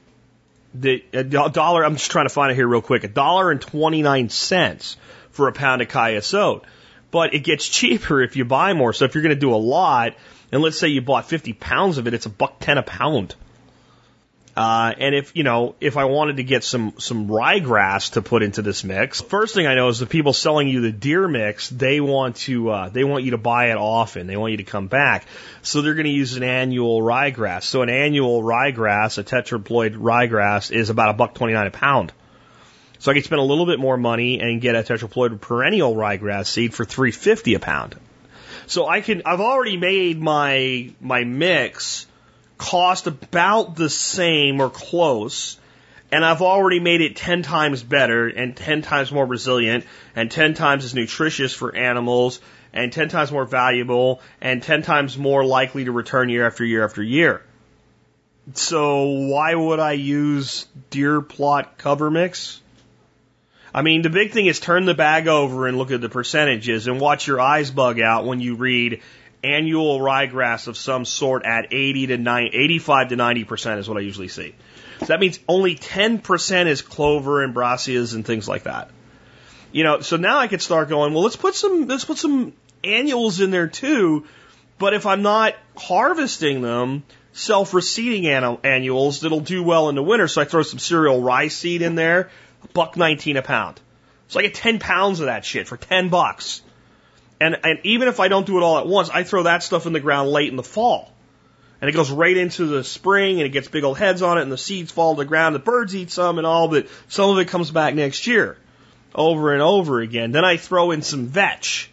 the 0.74 1.04
a 1.12 1.24
dollar. 1.24 1.84
I'm 1.84 1.96
just 1.96 2.10
trying 2.10 2.26
to 2.26 2.34
find 2.34 2.52
it 2.52 2.54
here 2.54 2.68
real 2.68 2.82
quick. 2.82 3.04
A 3.04 3.08
dollar 3.08 3.50
and 3.50 3.60
twenty 3.60 4.02
nine 4.02 4.28
cents 4.28 4.96
for 5.30 5.48
a 5.48 5.52
pound 5.52 5.82
of 5.82 6.34
oat, 6.34 6.64
but 7.10 7.34
it 7.34 7.40
gets 7.40 7.66
cheaper 7.66 8.20
if 8.22 8.36
you 8.36 8.44
buy 8.44 8.72
more. 8.74 8.92
So 8.92 9.04
if 9.04 9.14
you're 9.14 9.22
going 9.22 9.34
to 9.34 9.40
do 9.40 9.54
a 9.54 9.56
lot, 9.56 10.14
and 10.52 10.62
let's 10.62 10.78
say 10.78 10.88
you 10.88 11.00
bought 11.00 11.28
50 11.28 11.52
pounds 11.54 11.98
of 11.98 12.06
it, 12.06 12.14
it's 12.14 12.26
a 12.26 12.30
buck 12.30 12.60
ten 12.60 12.78
a 12.78 12.82
pound. 12.82 13.34
Uh, 14.58 14.92
and 14.98 15.14
if 15.14 15.36
you 15.36 15.44
know, 15.44 15.76
if 15.80 15.96
I 15.96 16.06
wanted 16.06 16.38
to 16.38 16.42
get 16.42 16.64
some 16.64 16.94
some 16.98 17.28
ryegrass 17.28 18.14
to 18.14 18.22
put 18.22 18.42
into 18.42 18.60
this 18.60 18.82
mix, 18.82 19.20
first 19.20 19.54
thing 19.54 19.68
I 19.68 19.76
know 19.76 19.86
is 19.86 20.00
the 20.00 20.06
people 20.06 20.32
selling 20.32 20.66
you 20.66 20.80
the 20.80 20.90
deer 20.90 21.28
mix, 21.28 21.68
they 21.68 22.00
want 22.00 22.34
to 22.38 22.68
uh, 22.68 22.88
they 22.88 23.04
want 23.04 23.22
you 23.22 23.30
to 23.30 23.38
buy 23.38 23.70
it 23.70 23.76
often. 23.76 24.26
They 24.26 24.36
want 24.36 24.50
you 24.50 24.56
to 24.56 24.64
come 24.64 24.88
back, 24.88 25.26
so 25.62 25.80
they're 25.80 25.94
going 25.94 26.06
to 26.06 26.10
use 26.10 26.36
an 26.36 26.42
annual 26.42 27.00
ryegrass. 27.00 27.62
So 27.62 27.82
an 27.82 27.88
annual 27.88 28.42
ryegrass, 28.42 29.18
a 29.18 29.22
tetraploid 29.22 29.94
ryegrass, 29.94 30.72
is 30.72 30.90
about 30.90 31.10
a 31.10 31.12
buck 31.12 31.34
twenty 31.34 31.52
nine 31.52 31.68
a 31.68 31.70
pound. 31.70 32.12
So 32.98 33.12
I 33.12 33.14
can 33.14 33.22
spend 33.22 33.38
a 33.38 33.44
little 33.44 33.66
bit 33.66 33.78
more 33.78 33.96
money 33.96 34.40
and 34.40 34.60
get 34.60 34.74
a 34.74 34.82
tetraploid 34.82 35.40
perennial 35.40 35.94
ryegrass 35.94 36.46
seed 36.48 36.74
for 36.74 36.84
three 36.84 37.12
fifty 37.12 37.54
a 37.54 37.60
pound. 37.60 37.94
So 38.66 38.88
I 38.88 39.02
can 39.02 39.22
I've 39.24 39.40
already 39.40 39.76
made 39.76 40.20
my 40.20 40.90
my 41.00 41.22
mix 41.22 42.07
cost 42.58 43.06
about 43.06 43.76
the 43.76 43.88
same 43.88 44.60
or 44.60 44.68
close, 44.68 45.58
and 46.10 46.24
I've 46.24 46.42
already 46.42 46.80
made 46.80 47.00
it 47.00 47.16
10 47.16 47.42
times 47.42 47.82
better 47.82 48.26
and 48.26 48.56
10 48.56 48.82
times 48.82 49.12
more 49.12 49.24
resilient 49.24 49.84
and 50.16 50.30
10 50.30 50.54
times 50.54 50.84
as 50.84 50.94
nutritious 50.94 51.54
for 51.54 51.74
animals 51.74 52.40
and 52.72 52.92
10 52.92 53.08
times 53.08 53.32
more 53.32 53.44
valuable 53.44 54.20
and 54.40 54.62
10 54.62 54.82
times 54.82 55.16
more 55.16 55.44
likely 55.44 55.84
to 55.84 55.92
return 55.92 56.28
year 56.28 56.46
after 56.46 56.64
year 56.64 56.84
after 56.84 57.02
year. 57.02 57.42
So 58.54 59.04
why 59.04 59.54
would 59.54 59.78
I 59.80 59.92
use 59.92 60.66
deer 60.90 61.20
plot 61.20 61.78
cover 61.78 62.10
mix? 62.10 62.60
I 63.74 63.82
mean, 63.82 64.00
the 64.02 64.10
big 64.10 64.32
thing 64.32 64.46
is 64.46 64.60
turn 64.60 64.86
the 64.86 64.94
bag 64.94 65.28
over 65.28 65.66
and 65.66 65.76
look 65.76 65.90
at 65.90 66.00
the 66.00 66.08
percentages 66.08 66.86
and 66.86 66.98
watch 66.98 67.26
your 67.26 67.40
eyes 67.40 67.70
bug 67.70 68.00
out 68.00 68.24
when 68.24 68.40
you 68.40 68.54
read 68.54 69.02
annual 69.42 70.00
ryegrass 70.00 70.68
of 70.68 70.76
some 70.76 71.04
sort 71.04 71.44
at 71.44 71.72
80 71.72 72.08
to 72.08 72.18
90, 72.18 72.56
85 72.56 73.08
to 73.08 73.16
90% 73.16 73.78
is 73.78 73.88
what 73.88 73.98
I 73.98 74.00
usually 74.00 74.28
see. 74.28 74.54
So 75.00 75.06
that 75.06 75.20
means 75.20 75.38
only 75.48 75.76
10% 75.76 76.66
is 76.66 76.82
clover 76.82 77.42
and 77.42 77.54
brassicas 77.54 78.14
and 78.14 78.26
things 78.26 78.48
like 78.48 78.64
that. 78.64 78.90
You 79.70 79.84
know, 79.84 80.00
so 80.00 80.16
now 80.16 80.38
I 80.38 80.48
could 80.48 80.62
start 80.62 80.88
going, 80.88 81.14
well, 81.14 81.22
let's 81.22 81.36
put 81.36 81.54
some, 81.54 81.86
let's 81.86 82.04
put 82.04 82.18
some 82.18 82.52
annuals 82.82 83.40
in 83.40 83.50
there 83.50 83.68
too. 83.68 84.26
But 84.78 84.94
if 84.94 85.06
I'm 85.06 85.22
not 85.22 85.54
harvesting 85.76 86.62
them, 86.62 87.04
self-reseeding 87.32 88.58
annuals 88.64 89.20
that'll 89.20 89.40
do 89.40 89.62
well 89.62 89.88
in 89.88 89.94
the 89.94 90.02
winter. 90.02 90.28
So 90.28 90.40
I 90.40 90.44
throw 90.44 90.62
some 90.62 90.78
cereal 90.78 91.20
rye 91.20 91.48
seed 91.48 91.82
in 91.82 91.94
there, 91.94 92.30
buck 92.72 92.96
19 92.96 93.36
a 93.36 93.42
pound. 93.42 93.80
So 94.28 94.40
I 94.40 94.42
get 94.42 94.54
10 94.54 94.78
pounds 94.78 95.20
of 95.20 95.26
that 95.26 95.44
shit 95.44 95.68
for 95.68 95.76
10 95.76 96.08
bucks. 96.08 96.62
And, 97.40 97.58
and 97.64 97.78
even 97.84 98.08
if 98.08 98.20
I 98.20 98.28
don't 98.28 98.46
do 98.46 98.58
it 98.58 98.62
all 98.62 98.78
at 98.78 98.86
once, 98.86 99.10
I 99.10 99.22
throw 99.22 99.44
that 99.44 99.62
stuff 99.62 99.86
in 99.86 99.92
the 99.92 100.00
ground 100.00 100.30
late 100.30 100.48
in 100.48 100.56
the 100.56 100.62
fall. 100.62 101.12
And 101.80 101.88
it 101.88 101.92
goes 101.92 102.10
right 102.10 102.36
into 102.36 102.66
the 102.66 102.82
spring 102.82 103.38
and 103.38 103.46
it 103.46 103.50
gets 103.50 103.68
big 103.68 103.84
old 103.84 103.98
heads 103.98 104.22
on 104.22 104.38
it 104.38 104.42
and 104.42 104.50
the 104.50 104.58
seeds 104.58 104.90
fall 104.90 105.14
to 105.14 105.22
the 105.22 105.24
ground. 105.24 105.54
The 105.54 105.60
birds 105.60 105.94
eat 105.94 106.10
some 106.10 106.38
and 106.38 106.46
all, 106.46 106.66
but 106.68 106.88
some 107.08 107.30
of 107.30 107.38
it 107.38 107.46
comes 107.46 107.70
back 107.70 107.94
next 107.94 108.26
year 108.26 108.58
over 109.14 109.52
and 109.52 109.62
over 109.62 110.00
again. 110.00 110.32
Then 110.32 110.44
I 110.44 110.56
throw 110.56 110.90
in 110.90 111.02
some 111.02 111.26
vetch, 111.26 111.90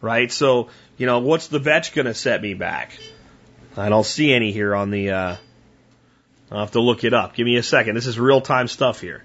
right? 0.00 0.32
So, 0.32 0.68
you 0.96 1.04
know, 1.04 1.18
what's 1.18 1.48
the 1.48 1.58
vetch 1.58 1.92
going 1.92 2.06
to 2.06 2.14
set 2.14 2.40
me 2.40 2.54
back? 2.54 2.98
I 3.76 3.90
don't 3.90 4.06
see 4.06 4.32
any 4.32 4.52
here 4.52 4.74
on 4.74 4.90
the, 4.90 5.10
uh, 5.10 5.36
I'll 6.50 6.60
have 6.60 6.72
to 6.72 6.80
look 6.80 7.04
it 7.04 7.12
up. 7.12 7.34
Give 7.34 7.44
me 7.44 7.56
a 7.56 7.62
second. 7.62 7.96
This 7.96 8.06
is 8.06 8.18
real 8.18 8.40
time 8.40 8.68
stuff 8.68 9.02
here. 9.02 9.22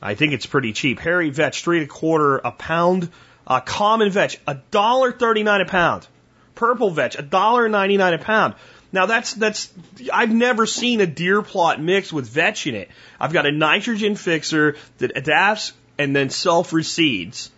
I 0.00 0.14
think 0.14 0.32
it's 0.32 0.46
pretty 0.46 0.72
cheap. 0.72 0.98
Hairy 0.98 1.30
vetch, 1.30 1.62
three 1.62 1.78
and 1.78 1.86
a 1.86 1.88
quarter 1.88 2.38
a 2.38 2.50
pound 2.50 3.10
uh, 3.46 3.60
common 3.60 4.10
vetch, 4.10 4.38
a 4.46 4.56
dollar 4.70 5.12
thirty 5.12 5.42
nine 5.42 5.60
a 5.60 5.66
pound. 5.66 6.06
Purple 6.54 6.90
vetch, 6.90 7.18
a 7.18 7.22
dollar 7.22 7.68
ninety 7.68 7.96
nine 7.96 8.14
a 8.14 8.18
pound. 8.18 8.54
Now 8.92 9.06
that's 9.06 9.32
that's 9.34 9.72
I've 10.12 10.32
never 10.32 10.66
seen 10.66 11.00
a 11.00 11.06
deer 11.06 11.42
plot 11.42 11.80
mixed 11.80 12.12
with 12.12 12.28
vetch 12.28 12.66
in 12.66 12.74
it. 12.74 12.90
I've 13.18 13.32
got 13.32 13.46
a 13.46 13.52
nitrogen 13.52 14.16
fixer 14.16 14.76
that 14.98 15.16
adapts 15.16 15.72
and 15.98 16.14
then 16.14 16.30
self 16.30 16.70
reseeds. 16.70 17.50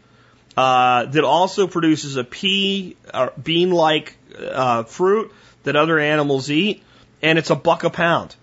Uh, 0.57 1.07
that 1.07 1.25
also 1.25 1.67
produces 1.67 2.15
a 2.17 2.23
pea 2.23 2.97
or 3.13 3.33
bean 3.43 3.73
like 3.73 4.17
uh, 4.39 4.85
fruit 4.85 5.33
that 5.65 5.75
other 5.75 5.99
animals 5.99 6.49
eat, 6.49 6.85
and 7.23 7.39
it's 7.39 7.51
a 7.51 7.57
buck 7.57 7.83
a 7.83 7.91
pound. 7.91 8.37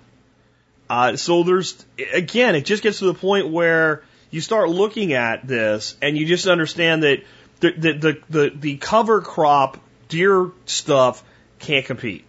Uh, 0.89 1.15
so 1.15 1.43
there's 1.43 1.85
again, 2.13 2.55
it 2.55 2.65
just 2.65 2.83
gets 2.83 2.99
to 2.99 3.05
the 3.05 3.13
point 3.13 3.47
where 3.47 4.03
you 4.31 4.41
start 4.41 4.69
looking 4.69 5.13
at 5.13 5.45
this 5.45 5.95
and 6.01 6.17
you 6.17 6.25
just 6.25 6.47
understand 6.47 7.03
that 7.03 7.23
the, 7.59 7.71
the, 7.71 7.93
the, 7.93 8.21
the, 8.29 8.51
the 8.55 8.77
cover 8.77 9.21
crop 9.21 9.77
deer 10.07 10.49
stuff 10.65 11.23
can't 11.59 11.85
compete. 11.85 12.25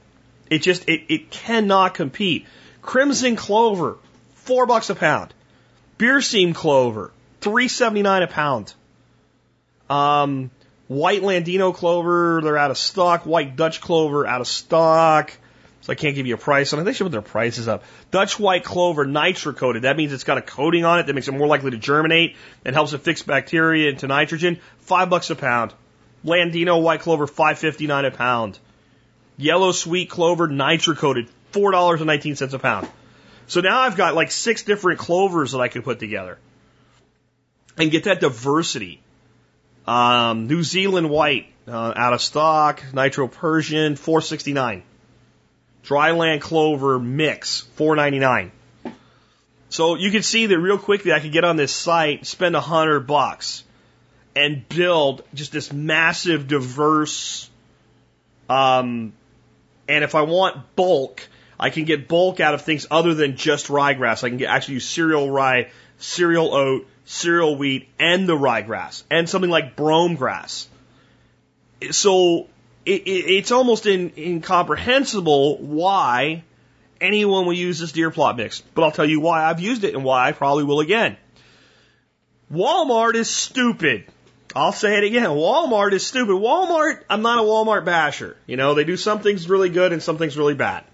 It 0.50 0.58
just, 0.58 0.88
it, 0.88 1.04
it 1.08 1.30
cannot 1.30 1.94
compete. 1.94 2.46
Crimson 2.82 3.36
clover, 3.36 3.96
four 4.34 4.66
bucks 4.66 4.90
a 4.90 4.94
pound. 4.94 5.32
Berseem 5.98 6.54
clover, 6.54 7.12
three 7.40 7.68
seventy 7.68 8.02
nine 8.02 8.22
a 8.22 8.26
pound. 8.26 8.74
Um, 9.88 10.50
white 10.88 11.22
Landino 11.22 11.72
clover, 11.74 12.40
they're 12.42 12.58
out 12.58 12.72
of 12.72 12.78
stock. 12.78 13.24
White 13.24 13.56
Dutch 13.56 13.80
clover, 13.80 14.26
out 14.26 14.40
of 14.40 14.48
stock. 14.48 15.32
So 15.82 15.92
I 15.92 15.96
can't 15.96 16.14
give 16.14 16.26
you 16.28 16.34
a 16.34 16.38
price 16.38 16.72
on 16.72 16.78
it. 16.78 16.84
They 16.84 16.92
should 16.92 17.04
put 17.04 17.12
their 17.12 17.22
prices 17.22 17.66
up. 17.66 17.82
Dutch 18.12 18.38
white 18.38 18.62
clover 18.62 19.04
nitro 19.04 19.52
coated. 19.52 19.82
That 19.82 19.96
means 19.96 20.12
it's 20.12 20.22
got 20.22 20.38
a 20.38 20.42
coating 20.42 20.84
on 20.84 21.00
it 21.00 21.06
that 21.06 21.12
makes 21.12 21.26
it 21.26 21.32
more 21.32 21.48
likely 21.48 21.72
to 21.72 21.76
germinate 21.76 22.36
and 22.64 22.74
helps 22.74 22.92
it 22.92 22.98
fix 22.98 23.22
bacteria 23.22 23.90
into 23.90 24.06
nitrogen. 24.06 24.60
Five 24.78 25.10
bucks 25.10 25.30
a 25.30 25.34
pound. 25.34 25.74
Landino 26.24 26.80
white 26.80 27.00
clover, 27.00 27.26
five 27.26 27.58
fifty 27.58 27.88
nine 27.88 28.04
a 28.04 28.12
pound. 28.12 28.60
Yellow 29.36 29.72
sweet 29.72 30.08
clover 30.08 30.46
nitro 30.46 30.94
coated, 30.94 31.28
four 31.50 31.72
dollars 31.72 32.00
and 32.00 32.06
nineteen 32.06 32.36
cents 32.36 32.54
a 32.54 32.60
pound. 32.60 32.88
So 33.48 33.60
now 33.60 33.80
I've 33.80 33.96
got 33.96 34.14
like 34.14 34.30
six 34.30 34.62
different 34.62 35.00
clovers 35.00 35.50
that 35.50 35.58
I 35.58 35.66
could 35.66 35.82
put 35.82 35.98
together 35.98 36.38
and 37.76 37.90
get 37.90 38.04
that 38.04 38.20
diversity. 38.20 39.00
Um, 39.84 40.46
New 40.46 40.62
Zealand 40.62 41.10
white 41.10 41.48
uh, 41.66 41.92
out 41.96 42.12
of 42.12 42.22
stock, 42.22 42.84
nitro 42.94 43.26
Persian, 43.26 43.96
four 43.96 44.20
sixty 44.20 44.52
nine. 44.52 44.84
Dryland 45.84 46.40
clover 46.40 46.98
mix, 46.98 47.60
four 47.60 47.96
ninety 47.96 48.18
nine. 48.18 48.52
So 49.68 49.94
you 49.94 50.10
can 50.10 50.22
see 50.22 50.46
that 50.46 50.58
real 50.58 50.78
quickly 50.78 51.12
I 51.12 51.20
could 51.20 51.32
get 51.32 51.44
on 51.44 51.56
this 51.56 51.72
site, 51.72 52.26
spend 52.26 52.54
a 52.54 52.60
hundred 52.60 53.06
bucks, 53.06 53.64
and 54.36 54.68
build 54.68 55.24
just 55.34 55.50
this 55.50 55.72
massive, 55.72 56.46
diverse. 56.46 57.48
Um, 58.48 59.14
and 59.88 60.04
if 60.04 60.14
I 60.14 60.22
want 60.22 60.76
bulk, 60.76 61.26
I 61.58 61.70
can 61.70 61.84
get 61.84 62.06
bulk 62.06 62.38
out 62.38 62.54
of 62.54 62.62
things 62.62 62.86
other 62.90 63.14
than 63.14 63.36
just 63.36 63.68
ryegrass. 63.68 64.24
I 64.24 64.28
can 64.28 64.38
get 64.38 64.50
actually 64.50 64.74
use 64.74 64.88
cereal 64.88 65.30
rye, 65.30 65.70
cereal 65.98 66.54
oat, 66.54 66.86
cereal 67.04 67.56
wheat, 67.56 67.88
and 67.98 68.28
the 68.28 68.36
ryegrass, 68.36 69.04
and 69.10 69.28
something 69.28 69.50
like 69.50 69.74
brome 69.74 70.16
grass. 70.16 70.68
So 71.90 72.48
it, 72.84 73.02
it, 73.02 73.30
it's 73.36 73.52
almost 73.52 73.86
in, 73.86 74.12
incomprehensible 74.16 75.58
why 75.58 76.44
anyone 77.00 77.46
will 77.46 77.52
use 77.52 77.78
this 77.78 77.92
deer 77.92 78.10
plot 78.10 78.36
mix. 78.36 78.60
But 78.60 78.84
I'll 78.84 78.92
tell 78.92 79.08
you 79.08 79.20
why 79.20 79.44
I've 79.44 79.60
used 79.60 79.84
it 79.84 79.94
and 79.94 80.04
why 80.04 80.28
I 80.28 80.32
probably 80.32 80.64
will 80.64 80.80
again. 80.80 81.16
Walmart 82.52 83.14
is 83.14 83.30
stupid. 83.30 84.06
I'll 84.54 84.72
say 84.72 84.98
it 84.98 85.04
again. 85.04 85.24
Walmart 85.30 85.92
is 85.92 86.06
stupid. 86.06 86.34
Walmart, 86.34 87.02
I'm 87.08 87.22
not 87.22 87.38
a 87.38 87.42
Walmart 87.42 87.84
basher. 87.84 88.36
You 88.46 88.56
know, 88.56 88.74
they 88.74 88.84
do 88.84 88.96
some 88.96 89.20
things 89.20 89.48
really 89.48 89.70
good 89.70 89.92
and 89.92 90.02
some 90.02 90.18
things 90.18 90.36
really 90.36 90.54
bad. 90.54 90.84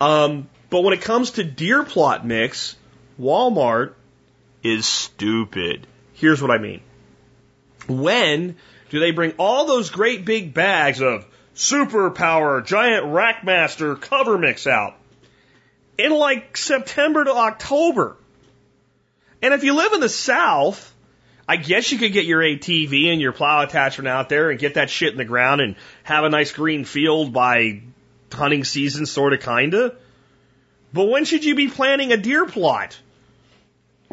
Um, 0.00 0.48
but 0.70 0.82
when 0.82 0.94
it 0.94 1.02
comes 1.02 1.32
to 1.32 1.44
deer 1.44 1.82
plot 1.82 2.24
mix, 2.24 2.76
Walmart 3.20 3.94
is 4.62 4.86
stupid. 4.86 5.86
Here's 6.12 6.40
what 6.40 6.50
I 6.50 6.58
mean. 6.58 6.80
When 7.88 8.56
do 8.92 9.00
they 9.00 9.10
bring 9.10 9.32
all 9.38 9.64
those 9.64 9.88
great 9.88 10.26
big 10.26 10.52
bags 10.52 11.00
of 11.00 11.26
superpower 11.54 12.62
giant 12.62 13.06
rackmaster 13.06 13.98
cover 13.98 14.36
mix 14.36 14.66
out 14.66 14.94
in 15.96 16.12
like 16.12 16.58
September 16.58 17.24
to 17.24 17.32
October. 17.32 18.18
And 19.40 19.54
if 19.54 19.64
you 19.64 19.72
live 19.72 19.94
in 19.94 20.00
the 20.00 20.10
South, 20.10 20.94
I 21.48 21.56
guess 21.56 21.90
you 21.90 21.96
could 21.96 22.12
get 22.12 22.26
your 22.26 22.42
ATV 22.42 23.10
and 23.10 23.18
your 23.18 23.32
plow 23.32 23.62
attachment 23.62 24.08
out 24.08 24.28
there 24.28 24.50
and 24.50 24.60
get 24.60 24.74
that 24.74 24.90
shit 24.90 25.12
in 25.12 25.16
the 25.16 25.24
ground 25.24 25.62
and 25.62 25.76
have 26.02 26.24
a 26.24 26.28
nice 26.28 26.52
green 26.52 26.84
field 26.84 27.32
by 27.32 27.80
hunting 28.30 28.62
season, 28.62 29.06
sort 29.06 29.32
of, 29.32 29.40
kinda. 29.40 29.94
But 30.92 31.06
when 31.06 31.24
should 31.24 31.46
you 31.46 31.54
be 31.54 31.68
planting 31.68 32.12
a 32.12 32.18
deer 32.18 32.44
plot? 32.44 32.98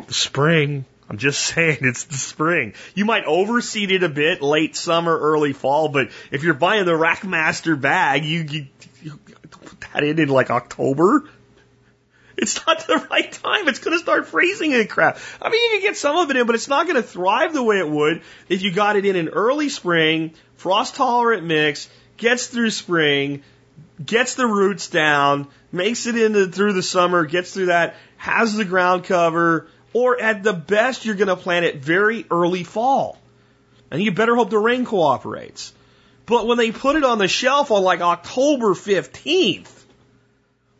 Spring. 0.08 0.86
I'm 1.10 1.18
just 1.18 1.41
saying, 1.53 1.80
it's 1.82 2.05
the 2.05 2.16
spring. 2.16 2.74
You 2.95 3.05
might 3.05 3.26
overseed 3.26 3.91
it 3.91 4.03
a 4.03 4.10
bit, 4.10 4.41
late 4.41 4.76
summer, 4.76 5.18
early 5.18 5.53
fall, 5.53 5.89
but 5.89 6.10
if 6.32 6.43
you're 6.43 6.53
buying 6.53 6.86
the 6.86 6.91
Rackmaster 6.91 7.80
bag, 7.80 8.26
you, 8.26 8.41
you, 8.41 8.68
you 9.01 9.20
put 9.49 9.82
that 9.93 10.03
in 10.03 10.20
in 10.20 10.30
like 10.30 10.49
October. 10.49 11.30
It's 12.41 12.66
not 12.66 12.88
the 12.88 13.05
right 13.12 13.30
time. 13.32 13.68
It's 13.68 13.80
going 13.80 13.97
to 13.97 14.01
start 14.01 14.28
freezing 14.28 14.74
and 14.74 14.89
crap. 14.89 15.18
I 15.41 15.49
mean, 15.49 15.62
you 15.62 15.80
can 15.80 15.89
get 15.89 15.97
some 15.97 16.16
of 16.16 16.30
it 16.30 16.38
in, 16.38 16.45
but 16.45 16.55
it's 16.55 16.70
not 16.70 16.86
going 16.86 16.95
to 16.95 17.03
thrive 17.03 17.53
the 17.53 17.62
way 17.62 17.80
it 17.80 17.89
would 17.89 18.22
if 18.47 18.62
you 18.62 18.72
got 18.72 18.95
it 18.95 19.05
in 19.05 19.18
in 19.18 19.28
early 19.28 19.68
spring, 19.68 20.34
frost 20.55 20.95
tolerant 20.95 21.45
mix, 21.45 21.89
gets 22.16 22.47
through 22.47 22.70
spring, 22.70 23.43
gets 24.03 24.36
the 24.36 24.47
roots 24.47 24.88
down, 24.88 25.47
makes 25.72 26.05
it 26.05 26.16
into 26.16 26.47
through 26.47 26.74
the 26.74 26.84
summer, 26.84 27.26
gets 27.26 27.53
through 27.53 27.68
that, 27.68 27.97
has 28.16 28.55
the 28.55 28.66
ground 28.66 29.03
cover, 29.03 29.68
or 29.94 30.20
at 30.20 30.44
the 30.44 30.54
best, 30.54 31.06
you're 31.06 31.16
going 31.16 31.28
to 31.30 31.36
plant 31.36 31.66
it 31.66 31.78
very 31.78 32.26
early 32.30 32.64
fall. 32.64 33.18
And 33.92 34.02
you 34.02 34.12
better 34.12 34.36
hope 34.36 34.50
the 34.50 34.58
rain 34.58 34.86
cooperates. 34.86 35.74
But 36.26 36.46
when 36.46 36.58
they 36.58 36.72
put 36.72 36.96
it 36.96 37.04
on 37.04 37.18
the 37.18 37.28
shelf 37.28 37.72
on 37.72 37.82
like 37.82 38.02
October 38.02 38.76
15th, 38.76 39.72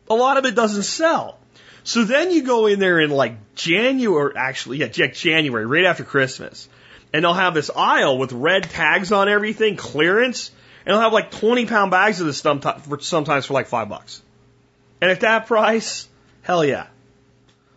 a 0.08 0.14
lot 0.14 0.36
of 0.36 0.44
it 0.44 0.54
doesn't 0.54 0.84
sell. 0.84 1.38
So 1.82 2.04
then 2.04 2.30
you 2.30 2.42
go 2.44 2.66
in 2.66 2.78
there 2.78 3.00
in 3.00 3.10
like 3.10 3.54
January, 3.56 4.34
actually, 4.36 4.78
yeah, 4.78 4.86
January, 4.86 5.66
right 5.66 5.86
after 5.86 6.04
Christmas. 6.04 6.68
And 7.12 7.24
they'll 7.24 7.32
have 7.32 7.54
this 7.54 7.70
aisle 7.74 8.16
with 8.18 8.32
red 8.32 8.64
tags 8.64 9.10
on 9.10 9.28
everything, 9.28 9.76
clearance. 9.76 10.52
And 10.86 10.94
they'll 10.94 11.02
have 11.02 11.12
like 11.12 11.32
20 11.32 11.66
pound 11.66 11.90
bags 11.90 12.20
of 12.20 12.26
this 12.26 12.38
sometimes 12.38 13.46
for 13.46 13.54
like 13.54 13.66
five 13.66 13.88
bucks. 13.88 14.22
And 15.00 15.10
at 15.10 15.20
that 15.20 15.46
price, 15.46 16.08
hell 16.42 16.64
yeah. 16.64 16.86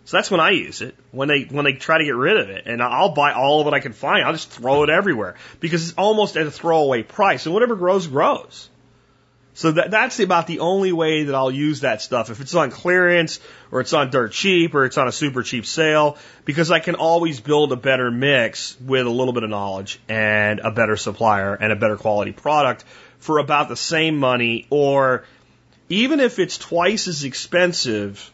So 0.05 0.17
that's 0.17 0.29
when 0.29 0.41
I 0.41 0.51
use 0.51 0.81
it. 0.81 0.95
When 1.11 1.29
they 1.29 1.43
when 1.43 1.63
they 1.65 1.73
try 1.73 1.97
to 1.97 2.03
get 2.03 2.15
rid 2.15 2.37
of 2.37 2.49
it, 2.49 2.65
and 2.65 2.81
I'll 2.81 3.13
buy 3.13 3.33
all 3.33 3.61
of 3.61 3.67
it 3.67 3.73
I 3.73 3.79
can 3.79 3.93
find. 3.93 4.25
I'll 4.25 4.33
just 4.33 4.49
throw 4.49 4.83
it 4.83 4.89
everywhere 4.89 5.35
because 5.59 5.89
it's 5.89 5.97
almost 5.97 6.35
at 6.35 6.45
a 6.45 6.51
throwaway 6.51 7.03
price, 7.03 7.45
and 7.45 7.53
whatever 7.53 7.75
grows 7.75 8.07
grows. 8.07 8.69
So 9.55 9.71
that, 9.71 9.91
that's 9.91 10.19
about 10.19 10.47
the 10.47 10.59
only 10.59 10.91
way 10.91 11.25
that 11.25 11.35
I'll 11.35 11.51
use 11.51 11.81
that 11.81 12.01
stuff. 12.01 12.31
If 12.31 12.41
it's 12.41 12.55
on 12.55 12.71
clearance 12.71 13.39
or 13.71 13.81
it's 13.81 13.93
on 13.93 14.09
dirt 14.09 14.31
cheap 14.31 14.73
or 14.73 14.83
it's 14.85 14.97
on 14.97 15.07
a 15.07 15.11
super 15.11 15.43
cheap 15.43 15.65
sale, 15.65 16.17
because 16.43 16.71
I 16.71 16.79
can 16.79 16.95
always 16.95 17.39
build 17.39 17.71
a 17.71 17.75
better 17.75 18.09
mix 18.09 18.75
with 18.81 19.05
a 19.05 19.11
little 19.11 19.33
bit 19.33 19.43
of 19.43 19.51
knowledge 19.51 19.99
and 20.09 20.59
a 20.59 20.71
better 20.71 20.97
supplier 20.97 21.53
and 21.53 21.71
a 21.71 21.75
better 21.75 21.97
quality 21.97 22.31
product 22.31 22.83
for 23.19 23.37
about 23.37 23.69
the 23.69 23.75
same 23.75 24.17
money 24.17 24.65
or 24.71 25.23
even 25.87 26.19
if 26.19 26.39
it's 26.39 26.57
twice 26.57 27.07
as 27.07 27.23
expensive 27.23 28.31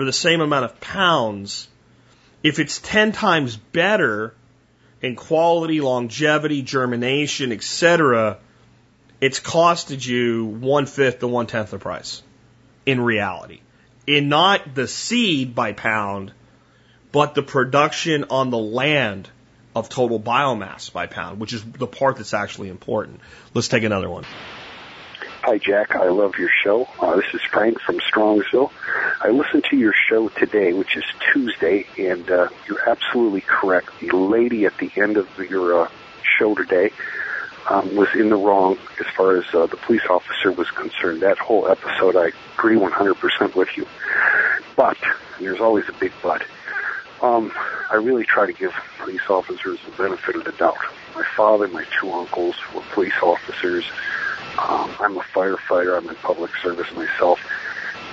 for 0.00 0.06
the 0.06 0.12
same 0.14 0.40
amount 0.40 0.64
of 0.64 0.80
pounds, 0.80 1.68
if 2.42 2.58
it's 2.58 2.78
10 2.78 3.12
times 3.12 3.54
better 3.54 4.32
in 5.02 5.14
quality, 5.14 5.82
longevity, 5.82 6.62
germination, 6.62 7.52
etc., 7.52 8.38
it's 9.20 9.40
costed 9.40 10.02
you 10.02 10.46
one 10.46 10.86
fifth 10.86 11.18
to 11.18 11.28
one 11.28 11.46
tenth 11.46 11.72
the 11.72 11.78
price 11.78 12.22
in 12.86 12.98
reality. 12.98 13.60
In 14.06 14.30
not 14.30 14.74
the 14.74 14.88
seed 14.88 15.54
by 15.54 15.74
pound, 15.74 16.32
but 17.12 17.34
the 17.34 17.42
production 17.42 18.24
on 18.30 18.48
the 18.48 18.56
land 18.56 19.28
of 19.76 19.90
total 19.90 20.18
biomass 20.18 20.90
by 20.90 21.08
pound, 21.08 21.38
which 21.38 21.52
is 21.52 21.62
the 21.62 21.86
part 21.86 22.16
that's 22.16 22.32
actually 22.32 22.70
important. 22.70 23.20
Let's 23.52 23.68
take 23.68 23.82
another 23.82 24.08
one. 24.08 24.24
Hi, 25.42 25.56
Jack. 25.56 25.96
I 25.96 26.10
love 26.10 26.34
your 26.38 26.50
show. 26.62 26.86
Uh, 27.00 27.16
this 27.16 27.32
is 27.32 27.40
Frank 27.50 27.80
from 27.80 27.98
Strongsville. 27.98 28.70
I 29.22 29.30
listened 29.30 29.64
to 29.70 29.76
your 29.76 29.94
show 29.94 30.28
today, 30.28 30.74
which 30.74 30.98
is 30.98 31.04
Tuesday, 31.32 31.86
and 31.98 32.30
uh, 32.30 32.48
you're 32.68 32.86
absolutely 32.86 33.40
correct. 33.40 33.88
The 34.00 34.14
lady 34.14 34.66
at 34.66 34.76
the 34.76 34.92
end 34.96 35.16
of 35.16 35.26
your 35.38 35.84
uh, 35.84 35.90
show 36.38 36.54
today 36.54 36.90
um, 37.70 37.96
was 37.96 38.08
in 38.14 38.28
the 38.28 38.36
wrong 38.36 38.76
as 39.00 39.06
far 39.16 39.38
as 39.38 39.44
uh, 39.54 39.64
the 39.64 39.78
police 39.78 40.04
officer 40.10 40.52
was 40.52 40.70
concerned. 40.72 41.22
That 41.22 41.38
whole 41.38 41.68
episode, 41.68 42.16
I 42.16 42.32
agree 42.58 42.76
100% 42.76 43.54
with 43.54 43.74
you. 43.78 43.86
But, 44.76 44.98
there's 45.40 45.60
always 45.60 45.88
a 45.88 45.92
big 45.94 46.12
but, 46.22 46.44
um, 47.22 47.50
I 47.90 47.94
really 47.94 48.26
try 48.26 48.44
to 48.44 48.52
give 48.52 48.72
police 48.98 49.28
officers 49.30 49.78
the 49.86 50.02
benefit 50.02 50.36
of 50.36 50.44
the 50.44 50.52
doubt. 50.52 50.76
My 51.14 51.24
father, 51.34 51.66
my 51.68 51.86
two 51.98 52.12
uncles 52.12 52.56
were 52.74 52.82
police 52.92 53.22
officers. 53.22 53.90
Um, 54.68 54.94
I'm 55.00 55.16
a 55.16 55.22
firefighter. 55.22 55.96
I'm 55.96 56.08
in 56.08 56.14
public 56.16 56.50
service 56.62 56.92
myself. 56.94 57.40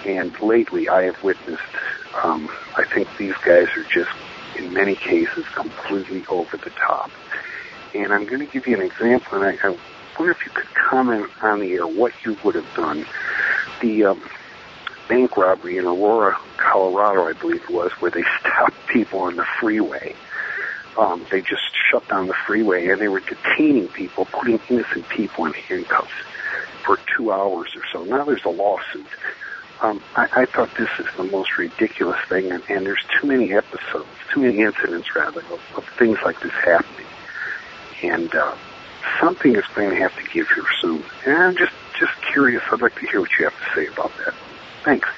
And 0.05 0.39
lately, 0.39 0.87
I 0.87 1.03
have 1.03 1.21
witnessed, 1.21 1.61
um, 2.23 2.49
I 2.77 2.85
think 2.85 3.09
these 3.17 3.35
guys 3.45 3.67
are 3.75 3.83
just, 3.83 4.11
in 4.55 4.73
many 4.73 4.95
cases, 4.95 5.45
completely 5.53 6.25
over 6.27 6.55
the 6.55 6.69
top. 6.69 7.11
And 7.93 8.13
I'm 8.13 8.25
going 8.25 8.39
to 8.39 8.45
give 8.45 8.65
you 8.65 8.77
an 8.77 8.81
example, 8.81 9.41
and 9.41 9.59
I, 9.59 9.67
I 9.67 9.77
wonder 10.17 10.31
if 10.31 10.45
you 10.45 10.51
could 10.51 10.73
comment 10.73 11.29
on 11.41 11.59
the 11.59 11.73
air 11.73 11.85
what 11.85 12.13
you 12.23 12.37
would 12.43 12.55
have 12.55 12.75
done. 12.75 13.05
The 13.81 14.05
um, 14.05 14.23
bank 15.09 15.35
robbery 15.35 15.77
in 15.77 15.85
Aurora, 15.85 16.37
Colorado, 16.55 17.27
I 17.27 17.33
believe 17.33 17.63
it 17.63 17.69
was, 17.69 17.91
where 17.99 18.11
they 18.11 18.23
stopped 18.39 18.75
people 18.87 19.19
on 19.19 19.35
the 19.35 19.45
freeway. 19.59 20.15
Um, 20.97 21.25
they 21.29 21.41
just 21.41 21.61
shut 21.91 22.07
down 22.07 22.27
the 22.27 22.33
freeway 22.33 22.87
and 22.87 22.99
they 22.99 23.07
were 23.07 23.19
detaining 23.19 23.87
people, 23.89 24.25
putting 24.25 24.59
innocent 24.69 25.07
people 25.09 25.45
in 25.45 25.53
handcuffs 25.53 26.11
for 26.87 26.97
two 27.15 27.31
hours 27.31 27.69
or 27.75 27.83
so. 27.91 28.03
Now 28.05 28.23
there's 28.23 28.45
a 28.45 28.49
lawsuit. 28.49 29.05
Um, 29.81 30.01
I, 30.15 30.27
I 30.31 30.45
thought 30.45 30.69
this 30.75 30.89
is 30.97 31.05
the 31.17 31.25
most 31.25 31.55
ridiculous 31.59 32.17
thing, 32.29 32.51
and, 32.51 32.63
and 32.67 32.83
there's 32.83 33.03
too 33.21 33.27
many 33.27 33.53
episodes, 33.53 34.07
too 34.33 34.41
many 34.41 34.61
incidents 34.61 35.15
rather, 35.15 35.41
of, 35.41 35.61
of 35.75 35.85
things 35.99 36.17
like 36.25 36.41
this 36.41 36.53
happening. 36.53 37.05
And 38.01 38.33
uh, 38.33 38.55
something 39.21 39.55
is 39.55 39.65
going 39.75 39.91
to 39.91 39.95
have 39.97 40.15
to 40.15 40.23
give 40.33 40.47
here 40.49 40.65
soon. 40.81 41.03
And 41.25 41.37
I'm 41.37 41.57
just 41.57 41.73
just 41.99 42.13
curious. 42.31 42.63
I'd 42.71 42.81
like 42.81 42.95
to 42.95 43.07
hear 43.07 43.19
what 43.19 43.29
you 43.37 43.45
have 43.45 43.57
to 43.59 43.75
say 43.75 43.87
about 43.87 44.11
that. 44.25 44.33
Thanks. 44.83 45.09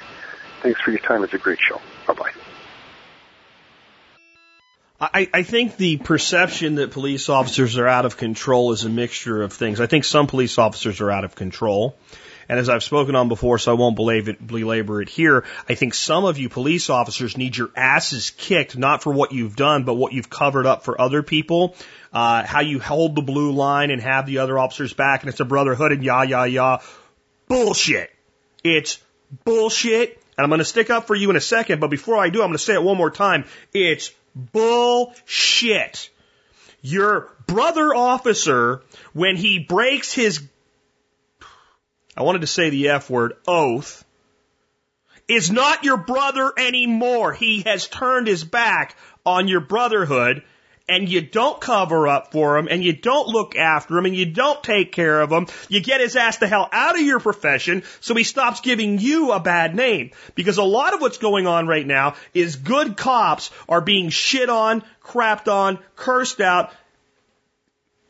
Thanks 0.62 0.82
for 0.82 0.92
your 0.92 1.00
time. 1.02 1.24
It's 1.24 1.34
a 1.34 1.38
great 1.38 1.60
show. 1.62 1.80
Bye 2.08 2.14
bye. 2.14 2.32
I, 5.02 5.30
I 5.34 5.44
think 5.44 5.78
the 5.78 5.98
perception 5.98 6.76
that 6.76 6.92
police 6.92 7.30
officers 7.30 7.78
are 7.78 7.88
out 7.88 8.06
of 8.06 8.18
control 8.18 8.74
is 8.74 8.84
a 8.84 8.90
mixture 8.90 9.42
of 9.42 9.54
things. 9.54 9.80
I 9.80 9.86
think 9.86 10.04
some 10.04 10.28
police 10.28 10.58
officers 10.58 11.00
are 11.00 11.10
out 11.10 11.24
of 11.24 11.36
control. 11.36 11.96
And 12.50 12.60
as 12.60 12.68
I've 12.68 12.84
spoken 12.84 13.16
on 13.16 13.30
before, 13.30 13.60
so 13.60 13.72
I 13.72 13.76
won't 13.76 13.96
belabor 13.96 15.02
it, 15.02 15.10
here, 15.10 15.46
I 15.70 15.76
think 15.76 15.94
some 15.94 16.26
of 16.26 16.40
you 16.40 16.50
police 16.50 16.90
officers 16.90 17.38
need 17.38 17.56
your 17.56 17.70
asses 17.76 18.32
kicked, 18.32 18.76
not 18.76 19.04
for 19.04 19.14
what 19.14 19.32
you've 19.32 19.56
done, 19.56 19.84
but 19.84 19.94
what 19.94 20.14
you've 20.14 20.32
covered 20.32 20.66
up 20.66 20.84
for 20.84 21.00
other 21.00 21.22
people. 21.22 21.76
Uh, 22.12 22.44
how 22.44 22.62
you 22.62 22.80
hold 22.80 23.16
the 23.16 23.22
blue 23.22 23.52
line 23.52 23.92
and 23.92 24.02
have 24.02 24.26
the 24.26 24.40
other 24.40 24.58
officers 24.58 24.94
back, 24.94 25.22
and 25.22 25.30
it's 25.30 25.40
a 25.40 25.46
brotherhood 25.46 25.92
and 25.92 26.04
yah, 26.04 26.24
yah, 26.24 26.46
yah. 26.46 26.80
Bullshit. 27.48 28.10
It's 28.64 29.00
bullshit. 29.46 30.20
And 30.36 30.44
I'm 30.44 30.50
going 30.50 30.60
to 30.60 30.66
stick 30.66 30.90
up 30.90 31.06
for 31.06 31.16
you 31.16 31.30
in 31.30 31.36
a 31.36 31.42
second, 31.42 31.80
but 31.80 31.90
before 31.90 32.18
I 32.18 32.30
do, 32.30 32.42
I'm 32.42 32.48
going 32.48 32.58
to 32.58 32.64
say 32.64 32.74
it 32.74 32.82
one 32.82 32.98
more 32.98 33.12
time. 33.12 33.46
It's 33.74 34.12
bullshit. 34.36 36.10
Your 36.82 37.36
brother 37.46 37.94
officer, 37.94 38.82
when 39.14 39.36
he 39.36 39.60
breaks 39.60 40.14
his, 40.14 40.42
I 42.16 42.24
wanted 42.24 42.42
to 42.42 42.48
say 42.48 42.70
the 42.70 42.90
F 42.90 43.10
word, 43.10 43.34
oath, 43.48 44.06
is 45.28 45.52
not 45.52 45.84
your 45.84 45.98
brother 45.98 46.52
anymore. 46.58 47.34
He 47.34 47.62
has 47.62 47.88
turned 47.88 48.28
his 48.28 48.44
back 48.44 48.96
on 49.26 49.48
your 49.48 49.62
brotherhood 49.62 50.44
and 50.90 51.08
you 51.08 51.22
don't 51.22 51.62
cover 51.62 52.08
up 52.08 52.32
for 52.32 52.58
him 52.58 52.68
and 52.70 52.84
you 52.84 52.94
don't 52.94 53.28
look 53.28 53.56
after 53.56 53.98
him 53.98 54.06
and 54.06 54.16
you 54.16 54.26
don't 54.26 54.62
take 54.64 54.92
care 54.92 55.22
of 55.22 55.32
him, 55.32 55.48
you 55.70 55.82
get 55.82 56.02
his 56.02 56.16
ass 56.16 56.38
the 56.38 56.48
hell 56.48 56.68
out 56.72 56.96
of 56.96 57.02
your 57.02 57.20
profession 57.20 57.84
so 58.00 58.16
he 58.16 58.24
stops 58.24 58.62
giving 58.62 59.00
you 59.00 59.32
a 59.32 59.40
bad 59.40 59.76
name. 59.76 60.12
Because 60.36 60.58
a 60.58 60.64
lot 60.64 60.94
of 60.94 61.02
what's 61.02 61.20
going 61.20 61.48
on 61.48 61.68
right 61.68 61.86
now 61.86 62.16
is 62.34 62.56
good 62.56 62.98
cops 62.98 63.52
are 63.70 63.82
being 63.82 64.10
shit 64.10 64.50
on, 64.50 64.84
crapped 65.04 65.52
on, 65.52 65.80
cursed 65.96 66.42
out, 66.42 66.74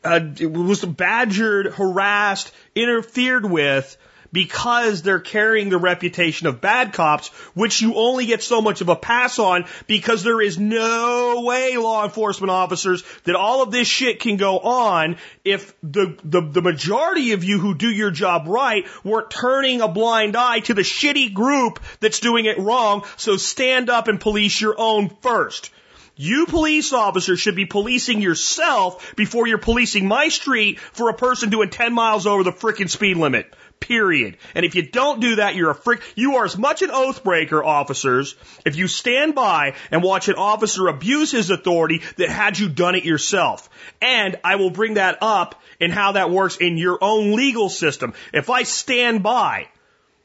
uh, 0.02 0.20
was 0.40 0.82
badgered, 0.82 1.66
harassed, 1.74 2.52
interfered 2.74 3.44
with 3.44 3.96
because 4.32 5.02
they're 5.02 5.20
carrying 5.20 5.68
the 5.68 5.78
reputation 5.78 6.46
of 6.46 6.60
bad 6.60 6.92
cops, 6.92 7.28
which 7.54 7.80
you 7.80 7.94
only 7.94 8.26
get 8.26 8.42
so 8.42 8.60
much 8.60 8.80
of 8.80 8.88
a 8.88 8.96
pass 8.96 9.38
on 9.38 9.64
because 9.86 10.22
there 10.22 10.40
is 10.40 10.58
no 10.58 11.42
way 11.44 11.76
law 11.76 12.04
enforcement 12.04 12.50
officers 12.50 13.02
that 13.24 13.34
all 13.34 13.62
of 13.62 13.70
this 13.70 13.88
shit 13.88 14.20
can 14.20 14.36
go 14.36 14.58
on 14.58 15.16
if 15.44 15.74
the, 15.82 16.16
the, 16.24 16.40
the 16.40 16.62
majority 16.62 17.32
of 17.32 17.44
you 17.44 17.58
who 17.58 17.74
do 17.74 17.90
your 17.90 18.10
job 18.10 18.46
right 18.46 18.86
weren't 19.04 19.30
turning 19.30 19.80
a 19.80 19.88
blind 19.88 20.36
eye 20.36 20.60
to 20.60 20.74
the 20.74 20.82
shitty 20.82 21.32
group 21.32 21.80
that's 22.00 22.20
doing 22.20 22.44
it 22.44 22.58
wrong. 22.58 23.04
So 23.16 23.36
stand 23.36 23.90
up 23.90 24.08
and 24.08 24.20
police 24.20 24.60
your 24.60 24.74
own 24.78 25.08
first. 25.22 25.70
You 26.16 26.44
police 26.44 26.92
officers 26.92 27.40
should 27.40 27.56
be 27.56 27.64
policing 27.64 28.20
yourself 28.20 29.16
before 29.16 29.46
you're 29.46 29.56
policing 29.56 30.06
my 30.06 30.28
street 30.28 30.78
for 30.78 31.08
a 31.08 31.14
person 31.14 31.48
doing 31.48 31.70
10 31.70 31.94
miles 31.94 32.26
over 32.26 32.44
the 32.44 32.52
frickin' 32.52 32.90
speed 32.90 33.16
limit. 33.16 33.50
Period. 33.80 34.36
And 34.54 34.64
if 34.64 34.74
you 34.74 34.82
don't 34.82 35.20
do 35.20 35.36
that, 35.36 35.56
you're 35.56 35.70
a 35.70 35.74
frick. 35.74 36.02
You 36.14 36.36
are 36.36 36.44
as 36.44 36.56
much 36.56 36.82
an 36.82 36.90
oath 36.92 37.24
breaker, 37.24 37.64
officers, 37.64 38.36
if 38.64 38.76
you 38.76 38.86
stand 38.86 39.34
by 39.34 39.74
and 39.90 40.02
watch 40.02 40.28
an 40.28 40.36
officer 40.36 40.86
abuse 40.86 41.32
his 41.32 41.50
authority 41.50 42.02
that 42.16 42.28
had 42.28 42.58
you 42.58 42.68
done 42.68 42.94
it 42.94 43.04
yourself. 43.04 43.68
And 44.00 44.38
I 44.44 44.56
will 44.56 44.70
bring 44.70 44.94
that 44.94 45.18
up 45.22 45.60
in 45.80 45.90
how 45.90 46.12
that 46.12 46.30
works 46.30 46.58
in 46.58 46.76
your 46.76 46.98
own 47.00 47.34
legal 47.34 47.68
system. 47.68 48.12
If 48.32 48.50
I 48.50 48.62
stand 48.62 49.22
by 49.22 49.66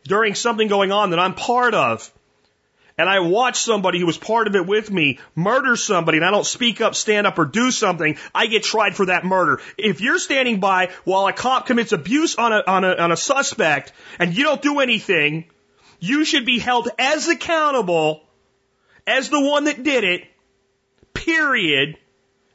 during 0.03 0.36
something 0.36 0.68
going 0.68 0.91
on 0.91 1.10
that 1.10 1.19
I'm 1.19 1.34
part 1.34 1.73
of, 1.73 2.11
and 2.98 3.10
I 3.10 3.20
watch 3.20 3.60
somebody 3.60 4.00
who 4.00 4.06
was 4.06 4.18
part 4.18 4.48
of 4.48 4.56
it 4.56 4.66
with 4.66 4.90
me 4.90 5.20
murder 5.36 5.76
somebody 5.76 6.18
and 6.18 6.26
I 6.26 6.32
don't 6.32 6.46
speak 6.46 6.82
up, 6.82 6.96
stand 6.96 7.28
up, 7.28 7.38
or 7.38 7.46
do 7.46 7.72
something, 7.72 8.18
I 8.34 8.48
get 8.48 8.64
tried 8.64 8.96
for 8.96 9.08
that 9.08 9.26
murder. 9.26 9.62
If 9.78 10.02
you're 10.02 10.20
standing 10.20 10.60
by 10.60 10.92
while 11.04 11.28
a 11.28 11.34
cop 11.34 11.68
commits 11.68 11.92
abuse 11.92 12.36
on 12.36 12.54
a, 12.54 12.64
on 12.66 12.84
a, 12.84 12.96
on 12.96 13.12
a 13.12 13.18
suspect 13.18 13.92
and 14.20 14.36
you 14.36 14.44
don't 14.44 14.62
do 14.62 14.80
anything, 14.80 15.46
you 16.00 16.26
should 16.26 16.46
be 16.46 16.60
held 16.60 16.90
as 16.98 17.28
accountable 17.28 18.22
as 19.08 19.30
the 19.30 19.42
one 19.42 19.66
that 19.66 19.84
did 19.84 20.04
it, 20.04 20.24
period. 21.14 21.98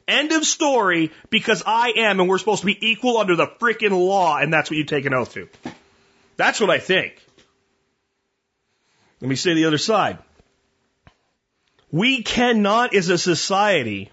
End 0.07 0.31
of 0.31 0.45
story, 0.45 1.11
because 1.29 1.63
I 1.65 1.93
am 1.95 2.19
and 2.19 2.27
we're 2.27 2.37
supposed 2.37 2.61
to 2.61 2.65
be 2.65 2.87
equal 2.89 3.17
under 3.17 3.35
the 3.35 3.47
frickin' 3.47 3.91
law, 3.91 4.37
and 4.37 4.51
that's 4.51 4.69
what 4.69 4.77
you 4.77 4.83
take 4.83 5.05
an 5.05 5.13
oath 5.13 5.33
to. 5.35 5.47
That's 6.35 6.59
what 6.59 6.69
I 6.69 6.79
think. 6.79 7.15
Let 9.21 9.29
me 9.29 9.35
say 9.35 9.53
the 9.53 9.65
other 9.65 9.77
side. 9.77 10.17
We 11.91 12.23
cannot, 12.23 12.95
as 12.95 13.09
a 13.09 13.17
society, 13.17 14.11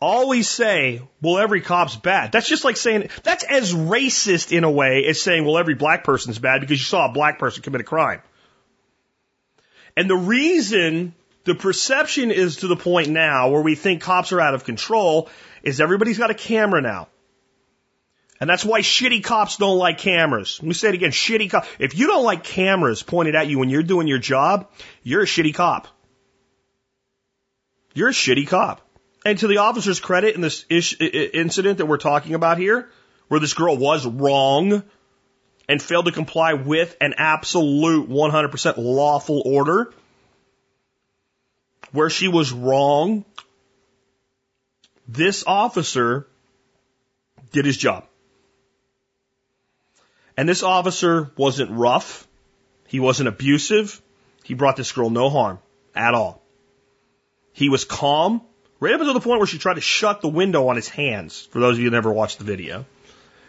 always 0.00 0.48
say, 0.48 1.02
well, 1.22 1.38
every 1.38 1.60
cop's 1.60 1.96
bad. 1.96 2.32
That's 2.32 2.48
just 2.48 2.64
like 2.64 2.76
saying, 2.76 3.10
that's 3.22 3.44
as 3.44 3.72
racist 3.72 4.56
in 4.56 4.64
a 4.64 4.70
way 4.70 5.04
as 5.06 5.22
saying, 5.22 5.44
well, 5.44 5.58
every 5.58 5.74
black 5.74 6.04
person's 6.04 6.38
bad 6.38 6.60
because 6.60 6.78
you 6.78 6.84
saw 6.84 7.06
a 7.06 7.12
black 7.12 7.38
person 7.38 7.62
commit 7.62 7.80
a 7.80 7.84
crime. 7.84 8.22
And 9.96 10.10
the 10.10 10.16
reason 10.16 11.14
the 11.44 11.54
perception 11.54 12.30
is 12.30 12.56
to 12.56 12.66
the 12.66 12.76
point 12.76 13.08
now 13.08 13.50
where 13.50 13.62
we 13.62 13.74
think 13.74 14.02
cops 14.02 14.32
are 14.32 14.40
out 14.40 14.54
of 14.54 14.64
control 14.64 15.30
is 15.62 15.80
everybody's 15.80 16.18
got 16.18 16.30
a 16.30 16.34
camera 16.34 16.82
now. 16.82 17.08
And 18.38 18.50
that's 18.50 18.64
why 18.64 18.80
shitty 18.80 19.24
cops 19.24 19.56
don't 19.56 19.78
like 19.78 19.96
cameras. 19.96 20.58
Let 20.60 20.68
me 20.68 20.74
say 20.74 20.88
it 20.90 20.94
again, 20.94 21.10
shitty 21.10 21.50
cops. 21.50 21.68
If 21.78 21.96
you 21.96 22.06
don't 22.08 22.24
like 22.24 22.44
cameras 22.44 23.02
pointed 23.02 23.34
at 23.34 23.46
you 23.46 23.58
when 23.58 23.70
you're 23.70 23.82
doing 23.82 24.08
your 24.08 24.18
job, 24.18 24.70
you're 25.02 25.22
a 25.22 25.26
shitty 25.26 25.54
cop. 25.54 25.88
You're 27.96 28.10
a 28.10 28.12
shitty 28.12 28.46
cop. 28.46 28.82
And 29.24 29.38
to 29.38 29.46
the 29.46 29.56
officer's 29.56 30.00
credit 30.00 30.34
in 30.34 30.42
this 30.42 30.66
ish, 30.68 31.00
incident 31.00 31.78
that 31.78 31.86
we're 31.86 31.96
talking 31.96 32.34
about 32.34 32.58
here, 32.58 32.90
where 33.28 33.40
this 33.40 33.54
girl 33.54 33.74
was 33.74 34.06
wrong 34.06 34.82
and 35.66 35.80
failed 35.80 36.04
to 36.04 36.12
comply 36.12 36.52
with 36.52 36.94
an 37.00 37.14
absolute 37.16 38.10
100% 38.10 38.74
lawful 38.76 39.42
order, 39.46 39.94
where 41.92 42.10
she 42.10 42.28
was 42.28 42.52
wrong, 42.52 43.24
this 45.08 45.42
officer 45.46 46.26
did 47.50 47.64
his 47.64 47.78
job. 47.78 48.04
And 50.36 50.46
this 50.46 50.62
officer 50.62 51.30
wasn't 51.38 51.70
rough. 51.70 52.28
He 52.88 53.00
wasn't 53.00 53.30
abusive. 53.30 54.02
He 54.44 54.52
brought 54.52 54.76
this 54.76 54.92
girl 54.92 55.08
no 55.08 55.30
harm 55.30 55.60
at 55.94 56.12
all. 56.12 56.42
He 57.56 57.70
was 57.70 57.86
calm, 57.86 58.42
right 58.80 58.92
up 58.92 59.00
until 59.00 59.14
the 59.14 59.20
point 59.20 59.40
where 59.40 59.46
she 59.46 59.56
tried 59.56 59.76
to 59.76 59.80
shut 59.80 60.20
the 60.20 60.28
window 60.28 60.68
on 60.68 60.76
his 60.76 60.90
hands, 60.90 61.48
for 61.50 61.58
those 61.58 61.76
of 61.76 61.78
you 61.78 61.86
who 61.86 61.90
never 61.90 62.12
watched 62.12 62.36
the 62.36 62.44
video. 62.44 62.84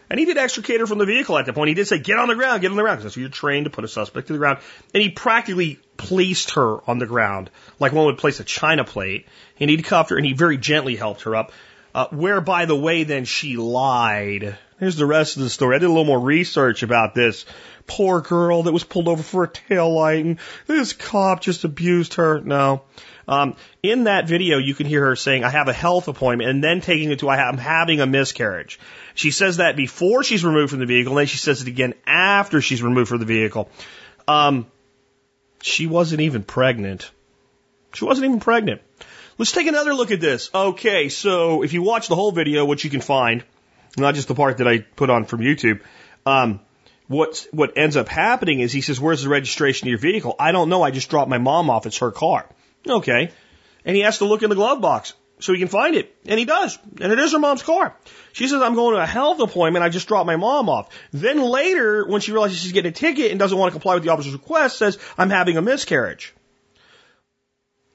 And 0.10 0.18
he 0.18 0.26
did 0.26 0.38
extricate 0.38 0.80
her 0.80 0.88
from 0.88 0.98
the 0.98 1.06
vehicle 1.06 1.38
at 1.38 1.46
that 1.46 1.54
point. 1.54 1.68
He 1.68 1.74
did 1.74 1.90
say, 1.90 2.00
get 2.00 2.18
on 2.18 2.30
the 2.30 2.36
ground, 2.36 2.62
get 2.62 2.72
on 2.72 2.78
the 2.78 2.84
ground, 2.84 3.00
because 3.00 3.04
that's 3.04 3.18
what 3.18 3.22
you're 3.22 3.30
trained 3.30 3.66
to 3.66 3.70
put 3.70 3.84
a 3.84 3.90
suspect 3.90 4.28
to 4.28 4.34
the 4.34 4.40
ground. 4.40 4.60
And 4.94 5.04
he 5.04 5.10
practically 5.10 5.78
placed 5.98 6.52
her 6.52 6.90
on 6.90 7.00
the 7.00 7.06
ground, 7.06 7.50
like 7.82 7.92
one 7.92 8.06
would 8.06 8.18
place 8.18 8.40
a 8.40 8.46
china 8.46 8.86
plate. 8.86 9.26
And 9.60 9.70
he 9.70 9.76
cuffed 9.82 10.12
her, 10.12 10.16
and 10.16 10.26
he 10.26 10.32
very 10.32 10.58
gently 10.58 10.96
helped 10.96 11.24
her 11.24 11.36
up. 11.36 11.52
Uh, 11.96 12.08
where, 12.12 12.42
by 12.42 12.66
the 12.66 12.76
way, 12.76 13.04
then 13.04 13.26
she 13.26 13.58
lied. 13.58 14.58
Here's 14.80 14.96
the 14.96 15.06
rest 15.06 15.38
of 15.38 15.44
the 15.44 15.50
story. 15.50 15.76
I 15.76 15.80
did 15.80 15.86
a 15.86 15.90
little 15.90 16.06
more 16.06 16.20
research 16.20 16.84
about 16.84 17.16
this 17.16 17.46
poor 17.88 18.22
girl 18.22 18.64
that 18.64 18.74
was 18.74 18.84
pulled 18.84 19.08
over 19.08 19.24
for 19.24 19.46
a 19.46 19.50
tail 19.50 19.92
light, 19.94 20.24
and 20.24 20.40
this 20.68 20.94
cop 20.94 21.42
just 21.42 21.64
abused 21.64 22.16
her. 22.16 22.40
No. 22.42 22.84
Um, 23.28 23.56
in 23.82 24.06
that 24.06 24.28
video, 24.28 24.58
you 24.58 24.76
can 24.76 24.86
hear 24.86 25.06
her 25.06 25.16
saying, 25.16 25.44
I 25.44 25.50
have 25.50 25.68
a 25.68 25.74
health 25.74 26.08
appointment, 26.08 26.50
and 26.50 26.64
then 26.64 26.82
taking 26.82 27.12
it 27.12 27.20
to, 27.20 27.30
I 27.30 27.50
am 27.50 27.58
having 27.58 28.00
a 28.00 28.06
miscarriage. 28.06 28.80
She 29.16 29.32
says 29.32 29.58
that 29.58 29.76
before 29.76 30.24
she's 30.24 30.46
removed 30.46 30.70
from 30.70 30.80
the 30.80 30.86
vehicle, 30.86 31.14
and 31.14 31.20
then 31.20 31.28
she 31.28 31.38
says 31.38 31.62
it 31.62 31.68
again 31.68 31.94
after 32.06 32.62
she's 32.62 32.84
removed 32.84 33.10
from 33.10 33.20
the 33.20 33.26
vehicle. 33.26 33.70
Um, 34.28 34.68
she 35.62 35.88
wasn't 35.88 36.22
even 36.22 36.44
pregnant. 36.44 37.10
She 37.94 38.06
wasn't 38.06 38.26
even 38.26 38.40
pregnant. 38.40 38.82
Let's 39.38 39.52
take 39.52 39.68
another 39.68 39.94
look 39.94 40.12
at 40.12 40.20
this. 40.20 40.50
Okay, 40.54 41.10
so 41.10 41.62
if 41.64 41.74
you 41.74 41.84
watch 41.84 42.08
the 42.08 42.16
whole 42.16 42.32
video, 42.32 42.66
which 42.66 42.84
you 42.84 42.90
can 42.90 43.02
find, 43.02 43.44
not 43.96 44.16
just 44.16 44.28
the 44.28 44.36
part 44.36 44.58
that 44.58 44.68
I 44.68 44.80
put 44.80 45.10
on 45.10 45.26
from 45.26 45.42
YouTube, 45.42 45.82
um, 46.26 46.60
what 47.08 47.48
what 47.52 47.78
ends 47.78 47.96
up 47.96 48.10
happening 48.10 48.60
is 48.60 48.74
he 48.74 48.82
says, 48.82 49.00
"Where's 49.00 49.24
the 49.24 49.30
registration 49.30 49.88
of 49.88 49.90
your 49.90 50.00
vehicle?" 50.00 50.36
I 50.40 50.52
don't 50.52 50.70
know. 50.70 50.82
I 50.82 50.92
just 50.92 51.10
dropped 51.10 51.30
my 51.30 51.38
mom 51.38 51.70
off. 51.70 51.86
It's 51.86 52.00
her 52.00 52.12
car. 52.12 52.48
Okay. 52.88 53.32
And 53.86 53.96
he 53.96 54.02
has 54.02 54.18
to 54.18 54.26
look 54.26 54.44
in 54.44 54.50
the 54.50 54.56
glove 54.56 54.82
box 54.82 55.14
so 55.40 55.54
he 55.54 55.60
can 55.60 55.68
find 55.68 55.96
it. 55.96 56.16
And 56.26 56.40
he 56.40 56.46
does. 56.46 56.78
And 57.00 57.14
it 57.14 57.20
is 57.20 57.32
her 57.32 57.40
mom's 57.40 57.64
car. 57.64 57.96
She 58.34 58.48
says, 58.48 58.62
I'm 58.62 58.76
going 58.76 58.96
to 58.96 59.02
a 59.02 59.06
health 59.06 59.40
appointment. 59.40 59.86
I 59.86 59.90
just 59.90 60.08
dropped 60.08 60.28
my 60.28 60.36
mom 60.36 60.68
off. 60.68 60.90
Then 61.14 61.42
later, 61.42 62.06
when 62.06 62.22
she 62.22 62.32
realizes 62.32 62.60
she's 62.60 62.72
getting 62.72 62.90
a 62.90 62.94
ticket 62.94 63.32
and 63.32 63.40
doesn't 63.40 63.58
want 63.58 63.72
to 63.72 63.74
comply 63.74 63.94
with 63.94 64.04
the 64.04 64.10
officer's 64.10 64.34
request, 64.34 64.78
says, 64.78 64.98
I'm 65.18 65.30
having 65.30 65.58
a 65.58 65.62
miscarriage. 65.62 66.34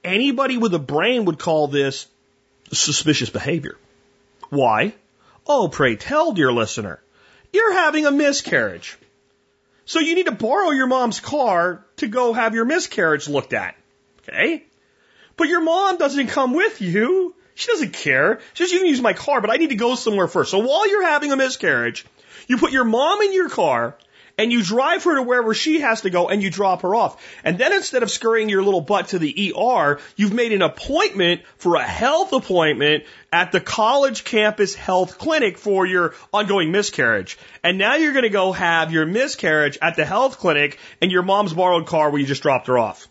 Anybody 0.03 0.57
with 0.57 0.73
a 0.73 0.79
brain 0.79 1.25
would 1.25 1.39
call 1.39 1.67
this 1.67 2.07
suspicious 2.71 3.29
behavior. 3.29 3.77
Why? 4.49 4.93
Oh, 5.47 5.67
pray 5.67 5.95
tell, 5.95 6.33
dear 6.33 6.51
listener. 6.51 7.01
You're 7.51 7.73
having 7.73 8.05
a 8.05 8.11
miscarriage. 8.11 8.97
So 9.85 9.99
you 9.99 10.15
need 10.15 10.25
to 10.25 10.31
borrow 10.31 10.71
your 10.71 10.87
mom's 10.87 11.19
car 11.19 11.85
to 11.97 12.07
go 12.07 12.33
have 12.33 12.55
your 12.55 12.65
miscarriage 12.65 13.27
looked 13.27 13.53
at. 13.53 13.75
Okay? 14.21 14.63
But 15.35 15.49
your 15.49 15.61
mom 15.61 15.97
doesn't 15.97 16.27
come 16.27 16.53
with 16.53 16.81
you. 16.81 17.35
She 17.55 17.67
doesn't 17.67 17.93
care. 17.93 18.39
She 18.53 18.63
says, 18.63 18.71
you 18.71 18.79
can 18.79 18.87
use 18.87 19.01
my 19.01 19.13
car, 19.13 19.41
but 19.41 19.51
I 19.51 19.57
need 19.57 19.69
to 19.69 19.75
go 19.75 19.95
somewhere 19.95 20.27
first. 20.27 20.51
So 20.51 20.59
while 20.59 20.89
you're 20.89 21.05
having 21.05 21.31
a 21.31 21.37
miscarriage, 21.37 22.05
you 22.47 22.57
put 22.57 22.71
your 22.71 22.85
mom 22.85 23.21
in 23.21 23.33
your 23.33 23.49
car 23.49 23.95
and 24.37 24.51
you 24.51 24.63
drive 24.63 25.03
her 25.03 25.15
to 25.15 25.21
wherever 25.21 25.53
she 25.53 25.81
has 25.81 26.01
to 26.01 26.09
go 26.09 26.29
and 26.29 26.41
you 26.41 26.49
drop 26.49 26.81
her 26.81 26.95
off. 26.95 27.21
And 27.43 27.57
then 27.57 27.73
instead 27.73 28.03
of 28.03 28.09
scurrying 28.09 28.49
your 28.49 28.63
little 28.63 28.81
butt 28.81 29.09
to 29.09 29.19
the 29.19 29.53
ER, 29.55 29.99
you've 30.15 30.33
made 30.33 30.53
an 30.53 30.61
appointment 30.61 31.41
for 31.57 31.75
a 31.75 31.83
health 31.83 32.33
appointment 32.33 33.03
at 33.31 33.51
the 33.51 33.59
college 33.59 34.23
campus 34.23 34.75
health 34.75 35.17
clinic 35.17 35.57
for 35.57 35.85
your 35.85 36.15
ongoing 36.33 36.71
miscarriage. 36.71 37.37
And 37.63 37.77
now 37.77 37.95
you're 37.95 38.13
going 38.13 38.23
to 38.23 38.29
go 38.29 38.51
have 38.51 38.91
your 38.91 39.05
miscarriage 39.05 39.77
at 39.81 39.95
the 39.95 40.05
health 40.05 40.39
clinic 40.39 40.79
in 41.01 41.09
your 41.09 41.23
mom's 41.23 41.53
borrowed 41.53 41.85
car 41.85 42.09
where 42.09 42.19
you 42.19 42.27
just 42.27 42.43
dropped 42.43 42.67
her 42.67 42.77
off. 42.77 43.07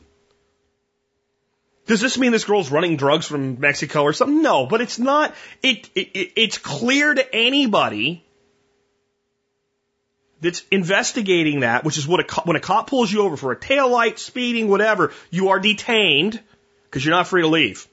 Does 1.86 2.00
this 2.00 2.16
mean 2.16 2.30
this 2.32 2.44
girl's 2.44 2.70
running 2.70 2.96
drugs 2.96 3.26
from 3.26 3.58
Mexico 3.58 4.02
or 4.02 4.12
something? 4.12 4.40
No, 4.40 4.66
but 4.66 4.80
it's 4.80 4.98
not. 5.00 5.34
It, 5.62 5.90
it 5.96 6.32
it's 6.36 6.58
clear 6.58 7.12
to 7.12 7.34
anybody 7.34 8.24
that's 10.42 10.64
investigating 10.70 11.60
that, 11.60 11.84
which 11.84 11.96
is 11.96 12.06
what 12.06 12.20
a 12.20 12.40
when 12.42 12.56
a 12.56 12.60
cop 12.60 12.88
pulls 12.88 13.10
you 13.10 13.22
over 13.22 13.36
for 13.36 13.52
a 13.52 13.58
tail 13.58 13.88
light, 13.88 14.18
speeding, 14.18 14.68
whatever, 14.68 15.12
you 15.30 15.50
are 15.50 15.60
detained 15.60 16.38
because 16.84 17.04
you're 17.04 17.14
not 17.14 17.28
free 17.28 17.42
to 17.42 17.48
leave. 17.48 17.86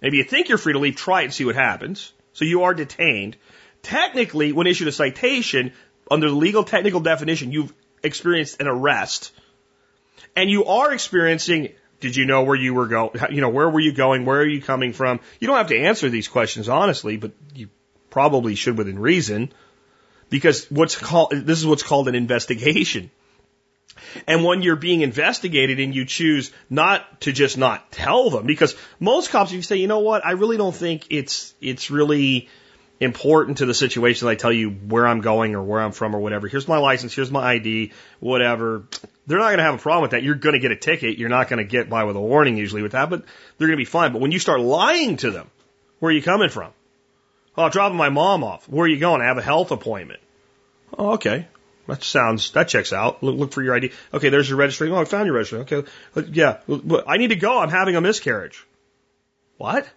Maybe 0.00 0.16
you 0.16 0.24
think 0.24 0.48
you're 0.48 0.58
free 0.58 0.72
to 0.72 0.78
leave, 0.78 0.94
try 0.94 1.22
it 1.22 1.24
and 1.24 1.34
see 1.34 1.44
what 1.44 1.56
happens. 1.56 2.12
So 2.32 2.44
you 2.44 2.62
are 2.62 2.72
detained. 2.72 3.36
Technically, 3.82 4.52
when 4.52 4.68
issued 4.68 4.86
a 4.86 4.92
citation, 4.92 5.72
under 6.08 6.28
the 6.28 6.36
legal 6.36 6.62
technical 6.62 7.00
definition, 7.00 7.50
you've 7.50 7.74
experienced 8.02 8.60
an 8.60 8.68
arrest. 8.68 9.32
And 10.36 10.48
you 10.48 10.66
are 10.66 10.92
experiencing 10.92 11.70
did 12.00 12.14
you 12.14 12.26
know 12.26 12.44
where 12.44 12.54
you 12.54 12.74
were 12.74 12.86
going? 12.86 13.10
You 13.32 13.40
know, 13.40 13.48
where 13.48 13.68
were 13.68 13.80
you 13.80 13.90
going? 13.90 14.24
Where 14.24 14.40
are 14.40 14.46
you 14.46 14.62
coming 14.62 14.92
from? 14.92 15.18
You 15.40 15.48
don't 15.48 15.56
have 15.56 15.68
to 15.68 15.78
answer 15.78 16.08
these 16.08 16.28
questions 16.28 16.68
honestly, 16.68 17.16
but 17.16 17.32
you 17.56 17.70
probably 18.08 18.54
should 18.54 18.78
within 18.78 19.00
reason 19.00 19.52
because 20.30 20.70
what's 20.70 20.96
called, 20.96 21.32
this 21.32 21.58
is 21.58 21.66
what's 21.66 21.82
called 21.82 22.08
an 22.08 22.14
investigation. 22.14 23.10
And 24.26 24.44
when 24.44 24.62
you're 24.62 24.76
being 24.76 25.00
investigated 25.00 25.80
and 25.80 25.94
you 25.94 26.04
choose 26.04 26.52
not 26.70 27.20
to 27.22 27.32
just 27.32 27.58
not 27.58 27.90
tell 27.90 28.30
them, 28.30 28.46
because 28.46 28.76
most 29.00 29.30
cops, 29.30 29.50
if 29.50 29.56
you 29.56 29.62
say, 29.62 29.76
you 29.76 29.86
know 29.86 29.98
what, 30.00 30.24
I 30.24 30.32
really 30.32 30.56
don't 30.56 30.74
think 30.74 31.06
it's, 31.10 31.52
it's 31.60 31.90
really 31.90 32.48
important 33.00 33.58
to 33.58 33.66
the 33.66 33.74
situation 33.74 34.26
that 34.26 34.32
I 34.32 34.34
tell 34.36 34.52
you 34.52 34.70
where 34.70 35.06
I'm 35.06 35.20
going 35.20 35.54
or 35.54 35.62
where 35.62 35.80
I'm 35.80 35.92
from 35.92 36.14
or 36.14 36.20
whatever. 36.20 36.48
Here's 36.48 36.68
my 36.68 36.78
license, 36.78 37.14
here's 37.14 37.30
my 37.30 37.54
ID, 37.54 37.92
whatever 38.20 38.84
they're 39.28 39.38
not 39.38 39.48
going 39.48 39.58
to 39.58 39.64
have 39.64 39.74
a 39.74 39.78
problem 39.78 40.02
with 40.02 40.12
that. 40.12 40.22
You're 40.22 40.34
going 40.34 40.54
to 40.54 40.58
get 40.58 40.72
a 40.72 40.76
ticket. 40.76 41.18
You're 41.18 41.28
not 41.28 41.48
going 41.48 41.58
to 41.58 41.64
get 41.64 41.90
by 41.90 42.04
with 42.04 42.16
a 42.16 42.20
warning 42.20 42.56
usually 42.56 42.80
with 42.80 42.92
that, 42.92 43.10
but 43.10 43.24
they're 43.58 43.68
going 43.68 43.76
to 43.76 43.80
be 43.80 43.84
fine. 43.84 44.12
But 44.12 44.22
when 44.22 44.32
you 44.32 44.38
start 44.38 44.60
lying 44.60 45.18
to 45.18 45.30
them, 45.30 45.50
where 45.98 46.08
are 46.08 46.12
you 46.12 46.22
coming 46.22 46.48
from? 46.48 46.72
Oh, 47.58 47.64
I'm 47.64 47.70
dropping 47.72 47.96
my 47.96 48.08
mom 48.08 48.44
off. 48.44 48.68
Where 48.68 48.84
are 48.84 48.88
you 48.88 49.00
going? 49.00 49.20
I 49.20 49.24
have 49.24 49.36
a 49.36 49.42
health 49.42 49.72
appointment. 49.72 50.20
Oh, 50.96 51.14
okay. 51.14 51.48
That 51.88 52.04
sounds, 52.04 52.52
that 52.52 52.68
checks 52.68 52.92
out. 52.92 53.20
Look, 53.20 53.36
look 53.36 53.52
for 53.52 53.64
your 53.64 53.74
ID. 53.74 53.90
Okay, 54.14 54.28
there's 54.28 54.48
your 54.48 54.58
registry. 54.58 54.90
Oh, 54.92 55.00
I 55.00 55.04
found 55.04 55.26
your 55.26 55.34
registry. 55.34 55.58
Okay. 55.60 55.82
Yeah. 56.30 56.58
I 57.04 57.16
need 57.16 57.30
to 57.30 57.36
go. 57.36 57.58
I'm 57.58 57.68
having 57.68 57.96
a 57.96 58.00
miscarriage. 58.00 58.64
What? 59.56 59.88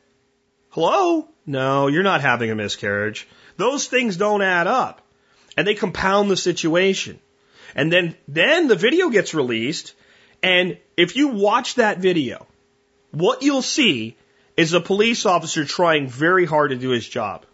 Hello? 0.69 1.27
No, 1.45 1.85
you're 1.85 2.01
not 2.01 2.21
having 2.21 2.49
a 2.49 2.55
miscarriage. 2.55 3.27
Those 3.57 3.85
things 3.85 4.17
don't 4.17 4.41
add 4.41 4.65
up. 4.65 5.03
And 5.55 5.67
they 5.67 5.75
compound 5.75 6.31
the 6.31 6.37
situation. 6.37 7.19
And 7.75 7.93
then, 7.93 8.15
then 8.27 8.69
the 8.69 8.75
video 8.75 9.09
gets 9.09 9.35
released. 9.35 9.93
And 10.41 10.79
if 10.97 11.15
you 11.15 11.27
watch 11.27 11.75
that 11.75 11.99
video, 11.99 12.47
what 13.11 13.43
you'll 13.43 13.61
see 13.61 14.17
is 14.57 14.73
a 14.73 14.81
police 14.81 15.27
officer 15.27 15.63
trying 15.63 16.07
very 16.09 16.45
hard 16.45 16.71
to 16.71 16.75
do 16.75 16.89
his 16.89 17.07
job. 17.07 17.45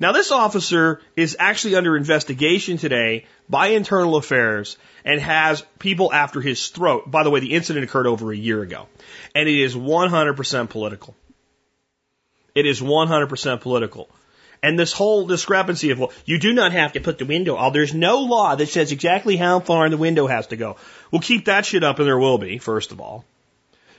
Now, 0.00 0.12
this 0.12 0.30
officer 0.30 1.00
is 1.16 1.36
actually 1.38 1.74
under 1.74 1.96
investigation 1.96 2.78
today 2.78 3.26
by 3.48 3.68
internal 3.68 4.16
affairs 4.16 4.76
and 5.04 5.20
has 5.20 5.62
people 5.78 6.12
after 6.12 6.40
his 6.40 6.68
throat. 6.68 7.10
By 7.10 7.24
the 7.24 7.30
way, 7.30 7.40
the 7.40 7.54
incident 7.54 7.84
occurred 7.84 8.06
over 8.06 8.32
a 8.32 8.36
year 8.36 8.62
ago. 8.62 8.86
And 9.34 9.48
it 9.48 9.60
is 9.60 9.74
100% 9.74 10.68
political. 10.70 11.16
It 12.54 12.66
is 12.66 12.80
100% 12.80 13.60
political. 13.60 14.08
And 14.62 14.78
this 14.78 14.92
whole 14.92 15.26
discrepancy 15.26 15.90
of, 15.90 15.98
well, 15.98 16.12
you 16.24 16.38
do 16.38 16.52
not 16.52 16.72
have 16.72 16.92
to 16.94 17.00
put 17.00 17.18
the 17.18 17.24
window 17.24 17.56
out. 17.56 17.72
There's 17.72 17.94
no 17.94 18.20
law 18.20 18.56
that 18.56 18.68
says 18.68 18.90
exactly 18.90 19.36
how 19.36 19.60
far 19.60 19.88
the 19.88 19.96
window 19.96 20.26
has 20.26 20.48
to 20.48 20.56
go. 20.56 20.76
We'll 21.12 21.20
keep 21.20 21.44
that 21.44 21.64
shit 21.64 21.84
up, 21.84 21.98
and 21.98 22.08
there 22.08 22.18
will 22.18 22.38
be, 22.38 22.58
first 22.58 22.90
of 22.90 23.00
all. 23.00 23.24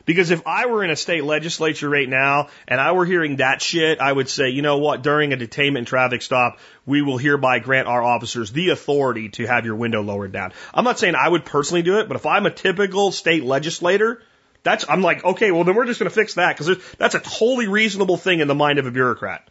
Because 0.10 0.32
if 0.32 0.48
I 0.48 0.66
were 0.66 0.84
in 0.84 0.90
a 0.90 0.96
state 0.96 1.24
legislature 1.24 1.88
right 1.88 2.10
now 2.10 2.48
and 2.68 2.82
I 2.82 2.94
were 2.94 3.06
hearing 3.06 3.36
that 3.36 3.62
shit, 3.62 4.00
I 4.00 4.12
would 4.12 4.28
say, 4.28 4.50
you 4.50 4.64
know 4.64 4.80
what, 4.80 5.04
during 5.04 5.34
a 5.34 5.38
detainment 5.38 5.86
traffic 5.86 6.24
stop, 6.24 6.58
we 6.84 7.04
will 7.04 7.20
hereby 7.20 7.60
grant 7.60 7.88
our 7.88 8.02
officers 8.02 8.52
the 8.52 8.70
authority 8.70 9.30
to 9.30 9.46
have 9.46 9.68
your 9.68 9.76
window 9.76 10.02
lowered 10.02 10.32
down. 10.32 10.54
I'm 10.74 10.84
not 10.84 10.98
saying 10.98 11.14
I 11.14 11.30
would 11.30 11.46
personally 11.46 11.84
do 11.84 12.00
it, 12.00 12.08
but 12.08 12.18
if 12.18 12.26
I'm 12.26 12.48
a 12.48 12.50
typical 12.50 13.12
state 13.12 13.44
legislator, 13.44 14.24
that's, 14.64 14.84
I'm 14.90 15.04
like, 15.04 15.24
okay, 15.24 15.52
well 15.52 15.64
then 15.64 15.76
we're 15.76 15.86
just 15.86 16.00
going 16.00 16.10
to 16.10 16.16
fix 16.16 16.34
that 16.34 16.58
because 16.58 16.76
that's 16.98 17.14
a 17.14 17.20
totally 17.20 17.68
reasonable 17.68 18.18
thing 18.18 18.40
in 18.40 18.48
the 18.48 18.56
mind 18.56 18.80
of 18.80 18.88
a 18.88 18.92
bureaucrat. 18.92 19.48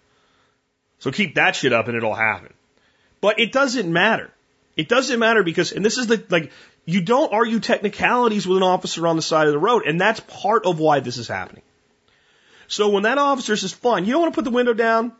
So 0.98 1.12
keep 1.12 1.36
that 1.36 1.54
shit 1.54 1.72
up 1.72 1.86
and 1.86 1.96
it'll 1.96 2.16
happen. 2.16 2.52
But 3.20 3.38
it 3.38 3.52
doesn't 3.52 3.92
matter. 3.92 4.28
It 4.76 4.88
doesn't 4.88 5.20
matter 5.20 5.44
because, 5.44 5.70
and 5.70 5.84
this 5.84 5.98
is 5.98 6.08
the, 6.08 6.24
like, 6.30 6.50
you 6.88 7.02
don't 7.02 7.34
argue 7.34 7.60
technicalities 7.60 8.46
with 8.46 8.56
an 8.56 8.62
officer 8.62 9.06
on 9.06 9.16
the 9.16 9.20
side 9.20 9.46
of 9.46 9.52
the 9.52 9.58
road, 9.58 9.82
and 9.86 10.00
that's 10.00 10.20
part 10.20 10.64
of 10.64 10.78
why 10.78 11.00
this 11.00 11.18
is 11.18 11.28
happening. 11.28 11.60
So 12.66 12.88
when 12.88 13.02
that 13.02 13.18
officer 13.18 13.56
says, 13.56 13.74
fine, 13.74 14.06
you 14.06 14.12
don't 14.12 14.22
want 14.22 14.32
to 14.32 14.38
put 14.38 14.44
the 14.44 14.56
window 14.56 14.72
down, 14.72 15.12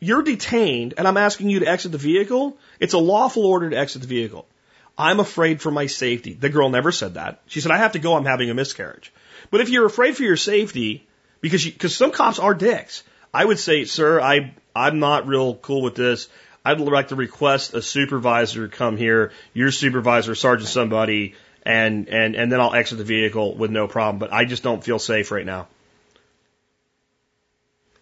you're 0.00 0.20
detained, 0.20 0.92
and 0.98 1.08
I'm 1.08 1.16
asking 1.16 1.48
you 1.48 1.60
to 1.60 1.66
exit 1.66 1.92
the 1.92 1.98
vehicle, 1.98 2.58
it's 2.78 2.92
a 2.92 2.98
lawful 2.98 3.46
order 3.46 3.70
to 3.70 3.76
exit 3.78 4.02
the 4.02 4.08
vehicle. 4.08 4.46
I'm 4.98 5.18
afraid 5.18 5.62
for 5.62 5.70
my 5.70 5.86
safety. 5.86 6.34
The 6.34 6.50
girl 6.50 6.68
never 6.68 6.92
said 6.92 7.14
that. 7.14 7.40
She 7.46 7.62
said, 7.62 7.72
I 7.72 7.78
have 7.78 7.92
to 7.92 7.98
go, 7.98 8.14
I'm 8.14 8.26
having 8.26 8.50
a 8.50 8.54
miscarriage. 8.54 9.10
But 9.50 9.62
if 9.62 9.70
you're 9.70 9.86
afraid 9.86 10.14
for 10.14 10.24
your 10.24 10.36
safety, 10.36 11.06
because 11.40 11.64
because 11.64 11.96
some 11.96 12.10
cops 12.10 12.38
are 12.38 12.52
dicks, 12.52 13.02
I 13.32 13.46
would 13.46 13.58
say, 13.58 13.86
sir, 13.86 14.20
I 14.20 14.52
I'm 14.76 14.98
not 14.98 15.26
real 15.26 15.54
cool 15.54 15.80
with 15.80 15.94
this. 15.94 16.28
I'd 16.68 16.80
like 16.80 17.08
to 17.08 17.16
request 17.16 17.72
a 17.72 17.80
supervisor 17.80 18.68
come 18.68 18.98
here, 18.98 19.32
your 19.54 19.70
supervisor, 19.70 20.34
sergeant 20.34 20.68
somebody, 20.68 21.34
and, 21.62 22.08
and, 22.10 22.34
and 22.36 22.52
then 22.52 22.60
I'll 22.60 22.74
exit 22.74 22.98
the 22.98 23.04
vehicle 23.04 23.56
with 23.56 23.70
no 23.70 23.88
problem. 23.88 24.18
But 24.18 24.34
I 24.34 24.44
just 24.44 24.62
don't 24.62 24.84
feel 24.84 24.98
safe 24.98 25.30
right 25.30 25.46
now. 25.46 25.68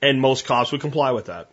And 0.03 0.21
most 0.21 0.47
cops 0.47 0.73
would 0.73 0.81
comply 0.81 1.13
with 1.13 1.27
that. 1.27 1.49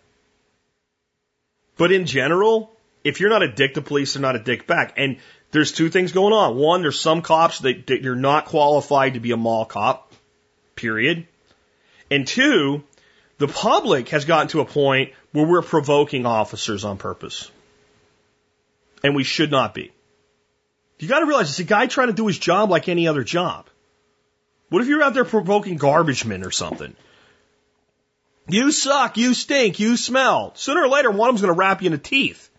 But 1.77 1.91
in 1.91 2.07
general, 2.07 2.75
if 3.03 3.19
you're 3.19 3.29
not 3.29 3.43
a 3.43 3.51
dick 3.51 3.75
to 3.75 3.83
police, 3.83 4.13
they're 4.13 4.21
not 4.21 4.35
a 4.35 4.39
dick 4.39 4.65
back. 4.65 4.95
And 4.97 5.17
there's 5.51 5.71
two 5.71 5.89
things 5.89 6.13
going 6.13 6.33
on. 6.33 6.55
One, 6.55 6.81
there's 6.81 6.99
some 6.99 7.21
cops 7.21 7.59
that, 7.59 7.85
that 7.87 8.01
you're 8.01 8.15
not 8.15 8.45
qualified 8.45 9.13
to 9.13 9.19
be 9.19 9.33
a 9.33 9.37
mall 9.37 9.65
cop, 9.65 10.11
period. 10.75 11.27
And 12.09 12.25
two, 12.25 12.83
the 13.43 13.51
public 13.51 14.07
has 14.07 14.23
gotten 14.23 14.47
to 14.47 14.61
a 14.61 14.65
point 14.65 15.11
where 15.33 15.45
we're 15.45 15.61
provoking 15.61 16.25
officers 16.25 16.85
on 16.85 16.97
purpose. 16.97 17.51
And 19.03 19.15
we 19.15 19.25
should 19.25 19.51
not 19.51 19.73
be. 19.73 19.91
You 20.97 21.09
got 21.09 21.19
to 21.19 21.25
realize 21.25 21.49
it's 21.49 21.59
a 21.59 21.65
guy 21.65 21.87
trying 21.87 22.07
to 22.07 22.13
do 22.13 22.27
his 22.27 22.39
job 22.39 22.69
like 22.69 22.87
any 22.87 23.05
other 23.05 23.25
job. 23.25 23.67
What 24.69 24.81
if 24.81 24.87
you're 24.87 25.03
out 25.03 25.13
there 25.13 25.25
provoking 25.25 25.75
garbage 25.75 26.23
men 26.23 26.45
or 26.45 26.51
something? 26.51 26.95
You 28.47 28.71
suck, 28.71 29.17
you 29.17 29.33
stink, 29.33 29.77
you 29.77 29.97
smell. 29.97 30.53
Sooner 30.55 30.83
or 30.83 30.87
later, 30.87 31.11
one 31.11 31.27
of 31.27 31.33
them's 31.33 31.41
going 31.41 31.53
to 31.53 31.59
wrap 31.59 31.81
you 31.81 31.87
in 31.87 31.91
the 31.91 31.97
teeth. 31.97 32.49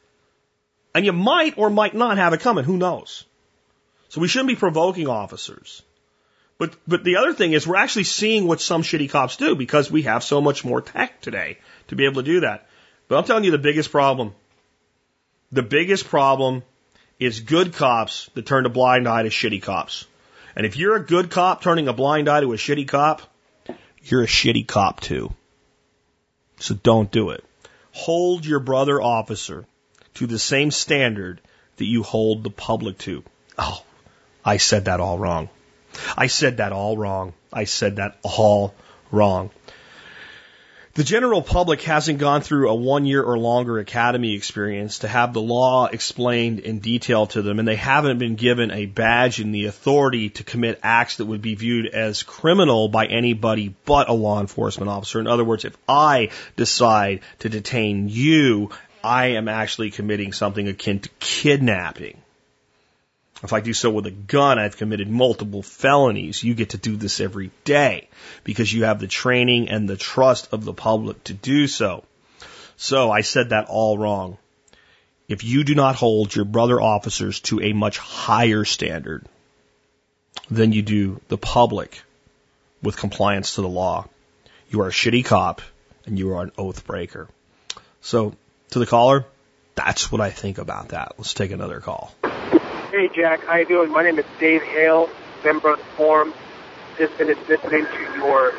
And 0.95 1.07
you 1.07 1.15
might 1.15 1.57
or 1.57 1.71
might 1.71 1.95
not 1.95 2.19
have 2.19 2.35
it 2.35 2.41
coming. 2.41 2.65
Who 2.65 2.77
knows? 2.77 3.25
So 4.11 4.21
we 4.21 4.29
shouldn't 4.29 4.49
be 4.49 4.57
provoking 4.57 5.09
officers. 5.09 5.81
But, 6.65 6.77
but 6.89 7.05
the 7.05 7.17
other 7.17 7.35
thing 7.35 7.53
is 7.53 7.67
we're 7.67 7.77
actually 7.77 8.05
seeing 8.05 8.47
what 8.47 8.59
some 8.59 8.83
shitty 8.83 9.11
cops 9.11 9.37
do 9.37 9.55
because 9.55 9.91
we 9.91 10.03
have 10.03 10.25
so 10.25 10.41
much 10.41 10.65
more 10.65 10.81
tech 10.81 11.21
today 11.21 11.59
to 11.89 11.95
be 11.95 12.07
able 12.07 12.23
to 12.23 12.27
do 12.27 12.41
that. 12.41 12.67
But 13.07 13.19
I'm 13.19 13.25
telling 13.25 13.45
you 13.45 13.51
the 13.51 13.59
biggest 13.59 13.91
problem. 13.91 14.35
The 15.53 15.63
biggest 15.63 16.09
problem 16.09 16.63
is 17.19 17.41
good 17.41 17.75
cops 17.75 18.31
that 18.33 18.47
turn 18.47 18.65
a 18.65 18.71
blind 18.71 19.07
eye 19.07 19.25
to 19.25 19.29
shitty 19.29 19.61
cops. 19.61 20.07
And 20.57 20.65
if 20.65 20.79
you're 20.79 20.97
a 20.97 21.05
good 21.05 21.31
cop 21.31 21.63
turning 21.63 21.87
a 21.87 21.93
blind 21.93 22.31
eye 22.31 22.41
to 22.41 22.55
a 22.55 22.57
shitty 22.57 22.89
cop, 22.89 23.21
you're 24.05 24.23
a 24.23 24.27
shitty 24.27 24.67
cop 24.67 25.01
too. 25.01 25.35
So 26.61 26.75
don't 26.75 27.11
do 27.11 27.29
it. 27.29 27.45
Hold 27.93 28.47
your 28.47 28.61
brother 28.61 29.03
officer 29.03 29.67
to 30.15 30.27
the 30.27 30.39
same 30.39 30.71
standard 30.71 31.43
that 31.77 31.85
you 31.85 32.03
hold 32.03 32.43
the 32.43 32.49
public 32.49 32.97
to. 33.01 33.23
Oh, 33.59 33.83
I 34.43 34.57
said 34.57 34.87
that 34.87 35.01
all 35.01 35.19
wrong. 35.19 35.51
I 36.17 36.27
said 36.29 36.59
that 36.59 36.73
all 36.73 36.97
wrong. 36.97 37.35
I 37.53 37.65
said 37.65 37.97
that 37.97 38.19
all 38.23 38.75
wrong. 39.11 39.51
The 40.95 41.03
general 41.03 41.43
public 41.43 41.83
hasn't 41.83 42.21
gone 42.21 42.41
through 42.41 42.69
a 42.69 42.75
one 42.75 43.05
year 43.05 43.21
or 43.21 43.37
longer 43.37 43.81
academy 43.81 44.35
experience 44.35 45.01
to 45.01 45.09
have 45.09 45.33
the 45.33 45.43
law 45.43 45.87
explained 45.87 46.61
in 46.61 46.79
detail 46.79 47.27
to 47.29 47.43
them, 47.43 47.59
and 47.59 47.67
they 47.67 47.75
haven't 47.75 48.19
been 48.19 48.37
given 48.37 48.71
a 48.71 48.87
badge 48.87 49.41
and 49.41 49.53
the 49.53 49.67
authority 49.67 50.31
to 50.31 50.45
commit 50.45 50.79
acts 50.85 51.17
that 51.17 51.25
would 51.25 51.43
be 51.43 51.57
viewed 51.57 51.87
as 51.87 52.23
criminal 52.23 52.87
by 52.87 53.07
anybody 53.07 53.75
but 53.85 54.09
a 54.09 54.13
law 54.13 54.41
enforcement 54.41 54.89
officer. 54.89 55.19
In 55.19 55.27
other 55.27 55.43
words, 55.43 55.65
if 55.65 55.77
I 55.89 56.31
decide 56.55 57.23
to 57.41 57.49
detain 57.49 58.09
you, 58.09 58.71
I 59.03 59.33
am 59.33 59.49
actually 59.49 59.91
committing 59.91 60.33
something 60.33 60.69
akin 60.69 61.01
to 61.01 61.09
kidnapping. 61.19 62.23
If 63.45 63.53
I 63.53 63.61
do 63.61 63.75
so 63.75 63.91
with 63.91 64.07
a 64.07 64.11
gun, 64.11 64.59
I've 64.59 64.79
committed 64.79 65.11
multiple 65.11 65.63
felonies. 65.63 66.43
You 66.43 66.55
get 66.55 66.71
to 66.71 66.79
do 66.79 66.97
this 66.97 67.21
every 67.21 67.51
day 67.65 68.09
because 68.43 68.73
you 68.73 68.85
have 68.85 69.01
the 69.01 69.07
training 69.07 69.69
and 69.69 69.87
the 69.87 69.99
trust 69.99 70.49
of 70.51 70.65
the 70.65 70.73
public 70.73 71.23
to 71.25 71.35
do 71.35 71.67
so. 71.67 72.05
So 72.79 73.11
I 73.11 73.21
said 73.21 73.51
that 73.51 73.67
all 73.69 73.99
wrong. 73.99 74.39
If 75.29 75.45
you 75.45 75.63
do 75.63 75.75
not 75.75 75.95
hold 75.95 76.35
your 76.35 76.47
brother 76.47 76.81
officers 76.81 77.41
to 77.41 77.61
a 77.61 77.75
much 77.75 77.99
higher 77.99 78.65
standard 78.65 79.27
than 80.51 80.73
you 80.73 80.81
do 80.81 81.21
the 81.29 81.39
public 81.39 82.03
with 82.83 82.97
compliance 82.97 83.57
to 83.57 83.61
the 83.61 83.69
law, 83.69 84.09
you 84.71 84.81
are 84.81 84.89
a 84.89 84.91
shitty 84.93 85.23
cop 85.23 85.61
and 86.07 86.19
you 86.19 86.35
are 86.35 86.43
an 86.43 86.53
oath 86.57 86.87
breaker. 86.87 87.29
So 88.01 88.35
to 88.71 88.79
the 88.79 88.87
caller, 88.87 89.27
that's 89.75 90.11
what 90.11 90.23
I 90.23 90.31
think 90.31 90.57
about 90.57 90.89
that. 90.89 91.13
Let's 91.19 91.35
take 91.35 91.51
another 91.51 91.81
call. 91.81 92.15
Hey, 92.95 93.09
Jack. 93.13 93.43
How 93.43 93.57
you 93.57 93.67
doing? 93.67 93.91
My 93.91 94.05
name 94.05 94.21
is 94.21 94.25
Dave 94.39 94.63
Hale, 94.63 95.11
member 95.45 95.73
of 95.73 95.81
the 95.81 95.85
forum. 95.97 96.33
Just 96.97 97.15
finished 97.15 97.41
listening 97.49 97.85
to 97.87 98.19
your 98.19 98.53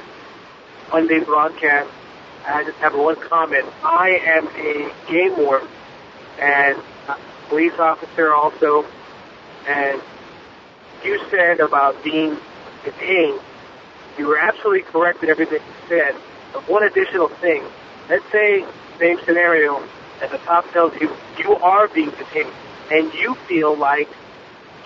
Monday 0.91 1.21
broadcast. 1.21 1.89
I 2.45 2.65
just 2.65 2.77
have 2.79 2.93
one 2.95 3.15
comment. 3.15 3.63
I 3.81 4.19
am 4.25 4.47
a 4.49 4.91
game 5.09 5.37
warden 5.37 5.69
and 6.37 6.77
police 7.47 7.79
officer 7.79 8.33
also. 8.33 8.85
And 9.69 10.01
you 11.05 11.17
said 11.31 11.61
about 11.61 12.03
being 12.03 12.35
detained. 12.83 13.39
You 14.17 14.27
were 14.27 14.37
absolutely 14.37 14.81
correct 14.81 15.23
in 15.23 15.29
everything 15.29 15.61
you 15.61 15.87
said. 15.87 16.13
But 16.51 16.67
one 16.67 16.83
additional 16.83 17.29
thing. 17.29 17.63
Let's 18.09 18.29
say, 18.33 18.65
same 18.99 19.17
scenario, 19.23 19.81
and 20.21 20.29
the 20.29 20.39
cop 20.39 20.69
tells 20.73 20.93
you 20.99 21.09
you 21.37 21.55
are 21.55 21.87
being 21.87 22.09
detained 22.09 22.51
and 22.91 23.13
you 23.13 23.35
feel 23.47 23.75
like 23.75 24.09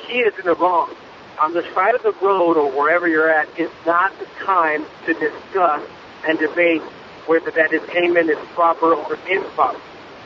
is 0.08 0.34
in 0.40 0.46
the 0.46 0.56
wrong. 0.56 0.94
On 1.40 1.54
the 1.54 1.64
side 1.74 1.96
of 1.96 2.04
the 2.04 2.14
road 2.22 2.58
or 2.58 2.72
wherever 2.72 3.08
you're 3.08 3.30
at 3.30 3.48
is 3.60 3.72
not 3.86 4.18
the 4.20 4.26
time 4.46 4.86
to 5.06 5.14
discuss 5.14 5.82
and 6.28 6.38
debate 6.38 6.82
whether 7.28 7.52
that 7.52 7.72
detainment 7.72 8.30
is 8.30 8.38
proper 8.56 8.94
or 8.94 9.18
improper. 9.30 9.80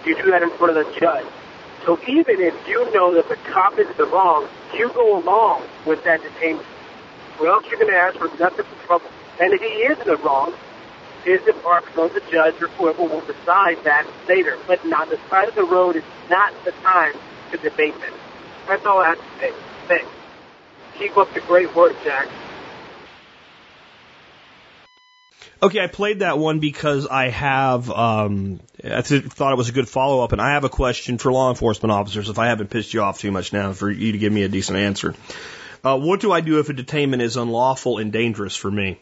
You 0.06 0.16
do 0.16 0.32
that 0.32 0.41
in 0.41 0.50
front 0.52 0.78
of 0.78 0.86
the 0.86 1.00
judge. 1.00 1.26
So 1.86 2.00
even 2.08 2.40
if 2.40 2.56
you 2.68 2.90
know 2.94 3.14
that 3.14 3.28
the 3.30 3.36
cop 3.52 3.78
is 3.78 3.88
the 3.98 4.06
wrong, 4.06 4.48
you 4.74 4.90
go 4.94 5.18
along 5.20 5.64
with 5.86 6.04
that 6.06 6.22
detainment. 6.22 6.66
Or 7.40 7.48
else 7.48 7.66
you're 7.70 7.80
going 7.80 7.91
to 7.91 7.98
ask 7.98 8.18
for 8.18 8.28
nothing 8.40 8.66
but 8.70 8.86
trouble. 8.86 9.10
And 9.40 9.54
if 9.54 9.62
he 9.62 9.68
is 9.68 10.00
in 10.00 10.08
the 10.08 10.18
wrong, 10.18 10.54
his 11.26 11.41
department 11.41 11.98
or 11.98 12.10
the 12.10 12.22
judge 12.32 12.62
or 12.62 12.68
whoever 12.70 13.04
will 13.04 13.22
decide 13.22 13.84
that 13.84 14.08
later. 14.28 14.58
But 14.68 14.80
on 14.86 15.10
the 15.10 15.20
side 15.30 15.50
of 15.50 15.56
the 15.56 15.64
road 15.64 15.95
is 15.95 16.04
not 16.30 16.54
the 16.66 16.72
time 16.84 17.14
to 17.52 17.58
debate 17.58 18.00
this. 18.00 18.23
That's 18.68 18.85
all 18.85 18.99
I 18.99 19.10
have 19.10 19.18
to 19.18 19.40
say. 19.40 19.53
Thanks. 19.88 20.06
Keep 20.98 21.18
up 21.18 21.34
the 21.34 21.41
great 21.41 21.76
work, 21.76 21.95
Jack. 22.03 22.27
Okay, 25.61 25.81
I 25.81 25.88
played 25.88 26.19
that 26.19 26.38
one 26.38 26.60
because 26.60 27.07
I 27.07 27.30
have, 27.30 27.90
um, 27.90 28.60
I 28.84 29.02
th- 29.02 29.23
thought 29.23 29.53
it 29.53 29.57
was 29.57 29.69
a 29.69 29.72
good 29.72 29.88
follow 29.88 30.22
up, 30.22 30.34
and 30.34 30.41
I 30.41 30.53
have 30.53 30.65
a 30.65 30.69
question 30.69 31.18
for 31.18 31.31
law 31.31 31.49
enforcement 31.49 31.91
officers. 31.94 32.27
If 32.27 32.38
I 32.38 32.48
haven't 32.48 32.69
pissed 32.69 32.94
you 32.94 33.02
off 33.02 33.19
too 33.19 33.31
much 33.31 33.53
now, 33.53 33.72
for 33.72 33.90
you 33.90 34.11
to 34.11 34.18
give 34.18 34.34
me 34.34 34.44
a 34.44 34.49
decent 34.49 34.77
answer, 34.77 35.15
uh, 35.84 35.98
what 35.98 36.19
do 36.19 36.34
I 36.34 36.41
do 36.41 36.60
if 36.60 36.69
a 36.69 36.73
detainment 36.73 37.22
is 37.22 37.38
unlawful 37.38 37.98
and 37.98 38.11
dangerous 38.11 38.57
for 38.57 38.69
me? 38.69 38.99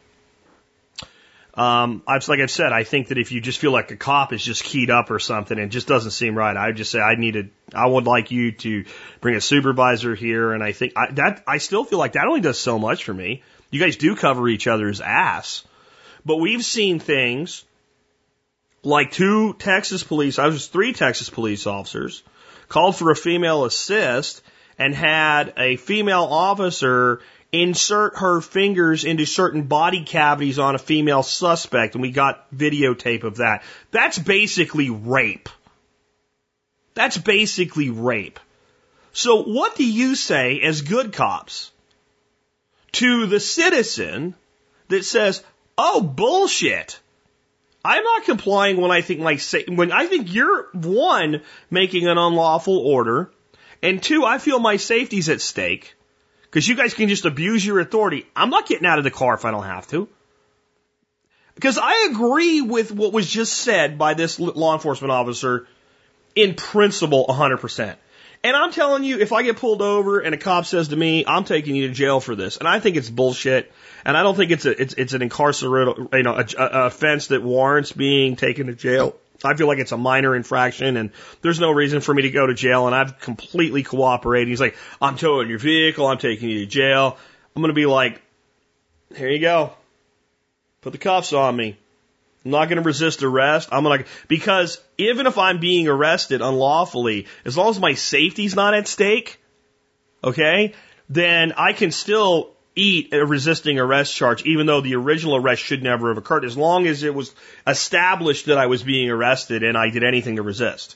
Um, 1.53 2.01
I've, 2.07 2.25
like 2.29 2.39
I've 2.39 2.51
said, 2.51 2.71
I 2.71 2.83
think 2.83 3.09
that 3.09 3.17
if 3.17 3.31
you 3.31 3.41
just 3.41 3.59
feel 3.59 3.71
like 3.71 3.91
a 3.91 3.97
cop 3.97 4.31
is 4.31 4.43
just 4.43 4.63
keyed 4.63 4.89
up 4.89 5.11
or 5.11 5.19
something 5.19 5.59
and 5.59 5.71
just 5.71 5.87
doesn't 5.87 6.11
seem 6.11 6.35
right, 6.37 6.55
I 6.55 6.67
would 6.67 6.77
just 6.77 6.91
say 6.91 6.99
I 6.99 7.15
needed, 7.15 7.51
I 7.73 7.87
would 7.87 8.05
like 8.05 8.31
you 8.31 8.53
to 8.53 8.85
bring 9.19 9.35
a 9.35 9.41
supervisor 9.41 10.15
here. 10.15 10.53
And 10.53 10.63
I 10.63 10.71
think 10.71 10.93
I, 10.95 11.11
that 11.13 11.43
I 11.45 11.57
still 11.57 11.83
feel 11.83 11.99
like 11.99 12.13
that 12.13 12.25
only 12.25 12.41
does 12.41 12.57
so 12.57 12.79
much 12.79 13.03
for 13.03 13.13
me. 13.13 13.43
You 13.69 13.81
guys 13.81 13.97
do 13.97 14.15
cover 14.15 14.47
each 14.47 14.67
other's 14.67 15.01
ass. 15.01 15.63
But 16.25 16.37
we've 16.37 16.63
seen 16.63 16.99
things 16.99 17.65
like 18.83 19.11
two 19.11 19.53
Texas 19.53 20.03
police, 20.03 20.39
I 20.39 20.47
was 20.47 20.67
three 20.67 20.93
Texas 20.93 21.29
police 21.29 21.67
officers 21.67 22.23
called 22.67 22.95
for 22.95 23.11
a 23.11 23.15
female 23.15 23.65
assist 23.65 24.41
and 24.77 24.95
had 24.95 25.53
a 25.57 25.75
female 25.75 26.23
officer 26.23 27.21
insert 27.51 28.17
her 28.17 28.41
fingers 28.41 29.03
into 29.03 29.25
certain 29.25 29.63
body 29.63 30.03
cavities 30.03 30.59
on 30.59 30.75
a 30.75 30.79
female 30.79 31.23
suspect, 31.23 31.95
and 31.95 32.01
we 32.01 32.11
got 32.11 32.49
videotape 32.55 33.23
of 33.23 33.37
that. 33.37 33.63
That's 33.91 34.17
basically 34.17 34.89
rape. 34.89 35.49
That's 36.93 37.17
basically 37.17 37.89
rape. 37.89 38.39
So 39.13 39.43
what 39.43 39.75
do 39.75 39.85
you 39.85 40.15
say 40.15 40.61
as 40.61 40.81
good 40.81 41.13
cops 41.13 41.71
to 42.93 43.25
the 43.25 43.39
citizen 43.39 44.35
that 44.87 45.03
says, 45.03 45.43
Oh, 45.77 46.01
bullshit. 46.01 46.99
I'm 47.83 48.03
not 48.03 48.25
complying 48.25 48.77
when 48.77 48.91
I 48.91 49.01
think 49.01 49.21
my 49.21 49.39
when 49.67 49.91
I 49.91 50.05
think 50.05 50.31
you're 50.31 50.67
one 50.73 51.41
making 51.71 52.07
an 52.07 52.17
unlawful 52.17 52.77
order, 52.77 53.31
and 53.81 54.01
two, 54.01 54.23
I 54.23 54.37
feel 54.37 54.59
my 54.59 54.77
safety's 54.77 55.29
at 55.29 55.41
stake 55.41 55.95
because 56.51 56.67
you 56.67 56.75
guys 56.75 56.93
can 56.93 57.07
just 57.07 57.23
abuse 57.23 57.65
your 57.65 57.79
authority. 57.79 58.27
I'm 58.35 58.49
not 58.49 58.67
getting 58.67 58.85
out 58.85 58.97
of 58.97 59.05
the 59.05 59.11
car 59.11 59.35
if 59.35 59.45
I 59.45 59.51
don't 59.51 59.63
have 59.63 59.87
to. 59.87 60.09
Because 61.55 61.77
I 61.77 62.09
agree 62.11 62.59
with 62.59 62.91
what 62.91 63.13
was 63.13 63.29
just 63.29 63.53
said 63.53 63.97
by 63.97 64.15
this 64.15 64.37
law 64.37 64.73
enforcement 64.73 65.11
officer 65.13 65.65
in 66.35 66.55
principle 66.55 67.25
100%. 67.27 67.95
And 68.43 68.57
I'm 68.57 68.71
telling 68.71 69.05
you, 69.05 69.19
if 69.19 69.31
I 69.31 69.43
get 69.43 69.57
pulled 69.57 69.81
over 69.81 70.19
and 70.19 70.35
a 70.35 70.37
cop 70.37 70.65
says 70.65 70.89
to 70.89 70.95
me, 70.95 71.23
"I'm 71.25 71.43
taking 71.43 71.75
you 71.75 71.87
to 71.87 71.93
jail 71.93 72.19
for 72.19 72.35
this," 72.35 72.57
and 72.57 72.67
I 72.67 72.79
think 72.79 72.97
it's 72.97 73.09
bullshit, 73.09 73.71
and 74.03 74.17
I 74.17 74.23
don't 74.23 74.35
think 74.35 74.49
it's 74.49 74.65
a 74.65 74.81
it's 74.81 74.95
it's 74.95 75.13
an 75.13 75.21
incarcerated 75.21 76.09
you 76.11 76.23
know 76.23 76.33
a, 76.33 76.45
a 76.57 76.85
offense 76.87 77.27
that 77.27 77.43
warrants 77.43 77.91
being 77.91 78.35
taken 78.35 78.65
to 78.65 78.73
jail. 78.73 79.15
I 79.43 79.55
feel 79.55 79.67
like 79.67 79.79
it's 79.79 79.91
a 79.91 79.97
minor 79.97 80.35
infraction 80.35 80.97
and 80.97 81.11
there's 81.41 81.59
no 81.59 81.71
reason 81.71 82.01
for 82.01 82.13
me 82.13 82.23
to 82.23 82.31
go 82.31 82.47
to 82.47 82.53
jail 82.53 82.87
and 82.87 82.95
I've 82.95 83.19
completely 83.19 83.83
cooperated. 83.83 84.47
He's 84.47 84.61
like, 84.61 84.75
I'm 85.01 85.17
towing 85.17 85.49
your 85.49 85.59
vehicle, 85.59 86.07
I'm 86.07 86.17
taking 86.17 86.49
you 86.49 86.59
to 86.59 86.65
jail. 86.65 87.17
I'm 87.55 87.61
gonna 87.61 87.73
be 87.73 87.85
like, 87.85 88.21
here 89.15 89.29
you 89.29 89.39
go. 89.39 89.73
Put 90.81 90.93
the 90.93 90.99
cuffs 90.99 91.33
on 91.33 91.55
me. 91.55 91.77
I'm 92.43 92.51
not 92.51 92.69
going 92.69 92.77
to 92.77 92.83
resist 92.83 93.21
arrest. 93.21 93.69
I'm 93.71 93.83
going 93.83 94.03
to, 94.03 94.09
because 94.27 94.81
even 94.97 95.27
if 95.27 95.37
I'm 95.37 95.59
being 95.59 95.87
arrested 95.87 96.41
unlawfully, 96.41 97.27
as 97.45 97.55
long 97.55 97.69
as 97.69 97.79
my 97.79 97.93
safety's 97.93 98.55
not 98.55 98.73
at 98.73 98.87
stake, 98.87 99.39
okay, 100.23 100.73
then 101.07 101.53
I 101.55 101.73
can 101.73 101.91
still 101.91 102.53
eat 102.81 103.13
a 103.13 103.25
resisting 103.25 103.79
arrest 103.79 104.15
charge, 104.15 104.43
even 104.43 104.65
though 104.65 104.81
the 104.81 104.95
original 104.95 105.35
arrest 105.35 105.61
should 105.61 105.83
never 105.83 106.09
have 106.09 106.17
occurred, 106.17 106.45
as 106.45 106.57
long 106.57 106.87
as 106.87 107.03
it 107.03 107.13
was 107.13 107.33
established 107.67 108.47
that 108.47 108.57
I 108.57 108.65
was 108.65 108.81
being 108.81 109.09
arrested 109.09 109.63
and 109.63 109.77
I 109.77 109.89
did 109.89 110.03
anything 110.03 110.37
to 110.37 110.41
resist. 110.41 110.95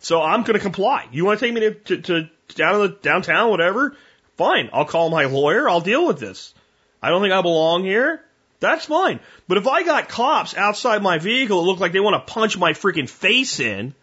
So 0.00 0.20
I'm 0.20 0.42
going 0.42 0.54
to 0.54 0.60
comply. 0.60 1.06
You 1.12 1.24
want 1.24 1.38
to 1.38 1.46
take 1.46 1.54
me 1.54 1.60
to, 1.60 1.74
to, 1.74 1.96
to 2.02 2.28
down 2.56 2.74
to 2.74 2.88
the 2.88 2.88
downtown, 2.88 3.50
whatever? 3.50 3.96
Fine. 4.36 4.70
I'll 4.72 4.84
call 4.84 5.10
my 5.10 5.24
lawyer. 5.24 5.68
I'll 5.68 5.80
deal 5.80 6.06
with 6.06 6.18
this. 6.18 6.52
I 7.00 7.10
don't 7.10 7.22
think 7.22 7.32
I 7.32 7.42
belong 7.42 7.84
here. 7.84 8.20
That's 8.60 8.86
fine. 8.86 9.20
But 9.46 9.58
if 9.58 9.68
I 9.68 9.82
got 9.82 10.08
cops 10.08 10.56
outside 10.56 11.02
my 11.02 11.18
vehicle 11.18 11.62
that 11.62 11.70
look 11.70 11.80
like 11.80 11.92
they 11.92 12.00
want 12.00 12.26
to 12.26 12.32
punch 12.32 12.58
my 12.58 12.72
freaking 12.72 13.08
face 13.08 13.60
in, 13.60 13.94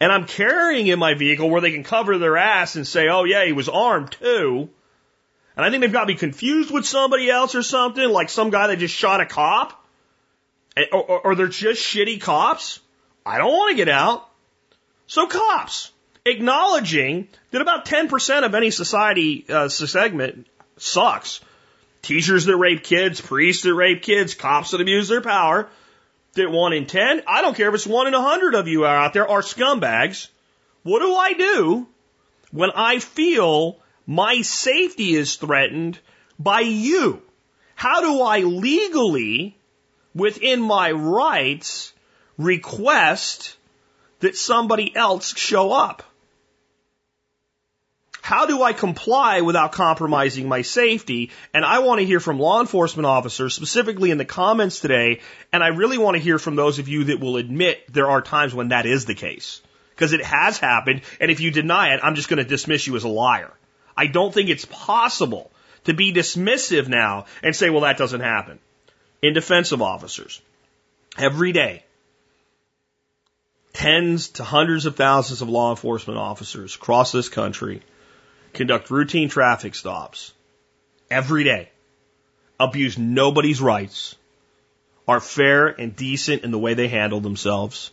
and 0.00 0.12
I'm 0.12 0.26
carrying 0.26 0.86
in 0.86 0.98
my 0.98 1.14
vehicle 1.14 1.48
where 1.48 1.60
they 1.60 1.72
can 1.72 1.84
cover 1.84 2.18
their 2.18 2.36
ass 2.36 2.76
and 2.76 2.86
say, 2.86 3.08
oh 3.08 3.24
yeah, 3.24 3.44
he 3.44 3.52
was 3.52 3.68
armed 3.68 4.12
too, 4.12 4.68
and 5.56 5.64
I 5.64 5.70
think 5.70 5.82
they've 5.82 5.92
got 5.92 6.08
me 6.08 6.14
confused 6.14 6.70
with 6.72 6.86
somebody 6.86 7.30
else 7.30 7.54
or 7.54 7.62
something, 7.62 8.08
like 8.08 8.28
some 8.28 8.50
guy 8.50 8.68
that 8.68 8.78
just 8.78 8.94
shot 8.94 9.20
a 9.20 9.26
cop, 9.26 9.84
or, 10.92 11.02
or, 11.02 11.20
or 11.20 11.34
they're 11.34 11.48
just 11.48 11.82
shitty 11.82 12.20
cops, 12.20 12.80
I 13.24 13.38
don't 13.38 13.52
want 13.52 13.70
to 13.70 13.76
get 13.76 13.88
out. 13.88 14.28
So 15.06 15.26
cops, 15.26 15.92
acknowledging 16.24 17.28
that 17.50 17.60
about 17.60 17.84
10% 17.86 18.44
of 18.44 18.54
any 18.54 18.70
society 18.70 19.44
uh, 19.48 19.68
segment 19.68 20.46
sucks 20.76 21.40
teachers 22.04 22.44
that 22.44 22.56
rape 22.56 22.84
kids, 22.84 23.20
priests 23.20 23.62
that 23.62 23.74
rape 23.74 24.02
kids, 24.02 24.34
cops 24.34 24.70
that 24.70 24.80
abuse 24.80 25.08
their 25.08 25.20
power, 25.20 25.68
that 26.34 26.50
one 26.50 26.72
in 26.72 26.86
ten, 26.86 27.22
I 27.26 27.42
don't 27.42 27.56
care 27.56 27.68
if 27.68 27.74
it's 27.74 27.86
one 27.86 28.06
in 28.06 28.14
a 28.14 28.20
hundred 28.20 28.54
of 28.54 28.68
you 28.68 28.84
out 28.84 29.12
there 29.12 29.28
are 29.28 29.40
scumbags. 29.40 30.28
What 30.82 31.00
do 31.00 31.14
I 31.14 31.32
do 31.32 31.86
when 32.50 32.70
I 32.74 32.98
feel 32.98 33.78
my 34.06 34.42
safety 34.42 35.14
is 35.14 35.36
threatened 35.36 35.98
by 36.38 36.60
you? 36.60 37.22
How 37.74 38.00
do 38.00 38.22
I 38.22 38.40
legally, 38.40 39.56
within 40.14 40.60
my 40.60 40.92
rights, 40.92 41.92
request 42.36 43.56
that 44.20 44.36
somebody 44.36 44.94
else 44.94 45.36
show 45.36 45.72
up? 45.72 46.02
How 48.24 48.46
do 48.46 48.62
I 48.62 48.72
comply 48.72 49.42
without 49.42 49.72
compromising 49.72 50.48
my 50.48 50.62
safety? 50.62 51.30
And 51.52 51.62
I 51.62 51.80
want 51.80 52.00
to 52.00 52.06
hear 52.06 52.20
from 52.20 52.38
law 52.38 52.60
enforcement 52.62 53.04
officers, 53.04 53.52
specifically 53.52 54.10
in 54.10 54.16
the 54.16 54.24
comments 54.24 54.80
today, 54.80 55.20
and 55.52 55.62
I 55.62 55.68
really 55.68 55.98
want 55.98 56.16
to 56.16 56.22
hear 56.22 56.38
from 56.38 56.56
those 56.56 56.78
of 56.78 56.88
you 56.88 57.04
that 57.04 57.20
will 57.20 57.36
admit 57.36 57.92
there 57.92 58.08
are 58.08 58.22
times 58.22 58.54
when 58.54 58.68
that 58.68 58.86
is 58.86 59.04
the 59.04 59.14
case. 59.14 59.60
Because 59.90 60.14
it 60.14 60.24
has 60.24 60.58
happened, 60.58 61.02
and 61.20 61.30
if 61.30 61.40
you 61.40 61.50
deny 61.50 61.92
it, 61.94 62.00
I'm 62.02 62.14
just 62.14 62.30
going 62.30 62.38
to 62.38 62.48
dismiss 62.48 62.86
you 62.86 62.96
as 62.96 63.04
a 63.04 63.08
liar. 63.08 63.52
I 63.96 64.06
don't 64.06 64.32
think 64.32 64.50
it's 64.50 64.64
possible 64.64 65.50
to 65.84 65.94
be 65.94 66.12
dismissive 66.12 66.88
now 66.88 67.26
and 67.42 67.54
say, 67.54 67.70
well, 67.70 67.82
that 67.82 67.98
doesn't 67.98 68.20
happen. 68.20 68.58
In 69.22 69.34
defensive 69.34 69.80
officers, 69.80 70.40
every 71.16 71.52
day, 71.52 71.84
tens 73.72 74.28
to 74.28 74.44
hundreds 74.44 74.86
of 74.86 74.96
thousands 74.96 75.42
of 75.42 75.48
law 75.48 75.70
enforcement 75.70 76.18
officers 76.18 76.74
across 76.74 77.12
this 77.12 77.28
country 77.28 77.82
conduct 78.52 78.90
routine 78.90 79.28
traffic 79.28 79.74
stops 79.74 80.32
every 81.10 81.44
day, 81.44 81.70
abuse 82.58 82.96
nobody's 82.96 83.60
rights, 83.60 84.14
are 85.06 85.20
fair 85.20 85.68
and 85.68 85.96
decent 85.96 86.44
in 86.44 86.50
the 86.50 86.58
way 86.58 86.74
they 86.74 86.88
handle 86.88 87.20
themselves, 87.20 87.90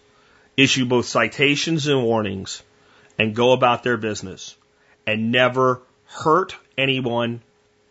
issue 0.55 0.85
both 0.85 1.05
citations 1.05 1.87
and 1.87 2.03
warnings, 2.03 2.61
and 3.17 3.35
go 3.35 3.51
about 3.51 3.83
their 3.83 3.97
business, 3.97 4.55
and 5.07 5.31
never 5.31 5.81
hurt 6.11 6.55
anyone, 6.77 7.41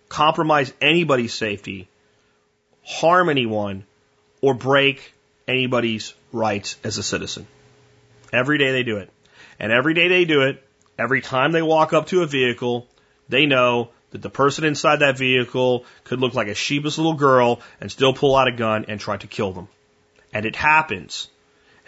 compromise 0.08 0.72
anybody's 0.80 1.34
safety, 1.34 1.88
harm 2.84 3.28
anyone, 3.28 3.84
or 4.40 4.54
break 4.54 5.12
anybody's 5.46 6.14
rights 6.32 6.76
as 6.84 6.98
a 6.98 7.02
citizen. 7.02 7.46
Every 8.32 8.58
day 8.58 8.72
they 8.72 8.82
do 8.82 8.98
it. 8.98 9.10
And 9.58 9.72
every 9.72 9.94
day 9.94 10.08
they 10.08 10.24
do 10.24 10.42
it, 10.42 10.62
Every 11.00 11.22
time 11.22 11.52
they 11.52 11.62
walk 11.62 11.94
up 11.94 12.08
to 12.08 12.22
a 12.22 12.26
vehicle, 12.26 12.86
they 13.26 13.46
know 13.46 13.88
that 14.10 14.20
the 14.20 14.28
person 14.28 14.64
inside 14.64 14.98
that 14.98 15.16
vehicle 15.16 15.86
could 16.04 16.20
look 16.20 16.34
like 16.34 16.48
a 16.48 16.54
sheepish 16.54 16.98
little 16.98 17.14
girl 17.14 17.62
and 17.80 17.90
still 17.90 18.12
pull 18.12 18.36
out 18.36 18.48
a 18.48 18.52
gun 18.52 18.84
and 18.86 19.00
try 19.00 19.16
to 19.16 19.26
kill 19.26 19.52
them. 19.52 19.68
And 20.34 20.44
it 20.44 20.56
happens. 20.56 21.30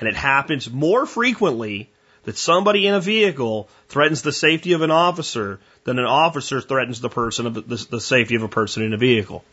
And 0.01 0.09
it 0.09 0.17
happens 0.17 0.71
more 0.71 1.05
frequently 1.05 1.91
that 2.25 2.39
somebody 2.39 2.87
in 2.87 2.95
a 2.95 3.01
vehicle 3.01 3.69
threatens 3.89 4.23
the 4.23 4.33
safety 4.33 4.73
of 4.73 4.83
an 4.83 4.91
officer 4.91 5.61
than 5.85 5.99
an 5.99 6.05
officer 6.05 6.61
threatens 6.61 7.01
the 7.01 7.09
person 7.09 7.47
of 7.47 7.55
the, 7.55 7.87
the, 7.91 8.01
safety 8.01 8.37
of 8.37 8.43
a 8.43 8.49
person 8.49 8.83
in 8.83 8.93
a 8.93 8.97
vehicle. 8.97 9.45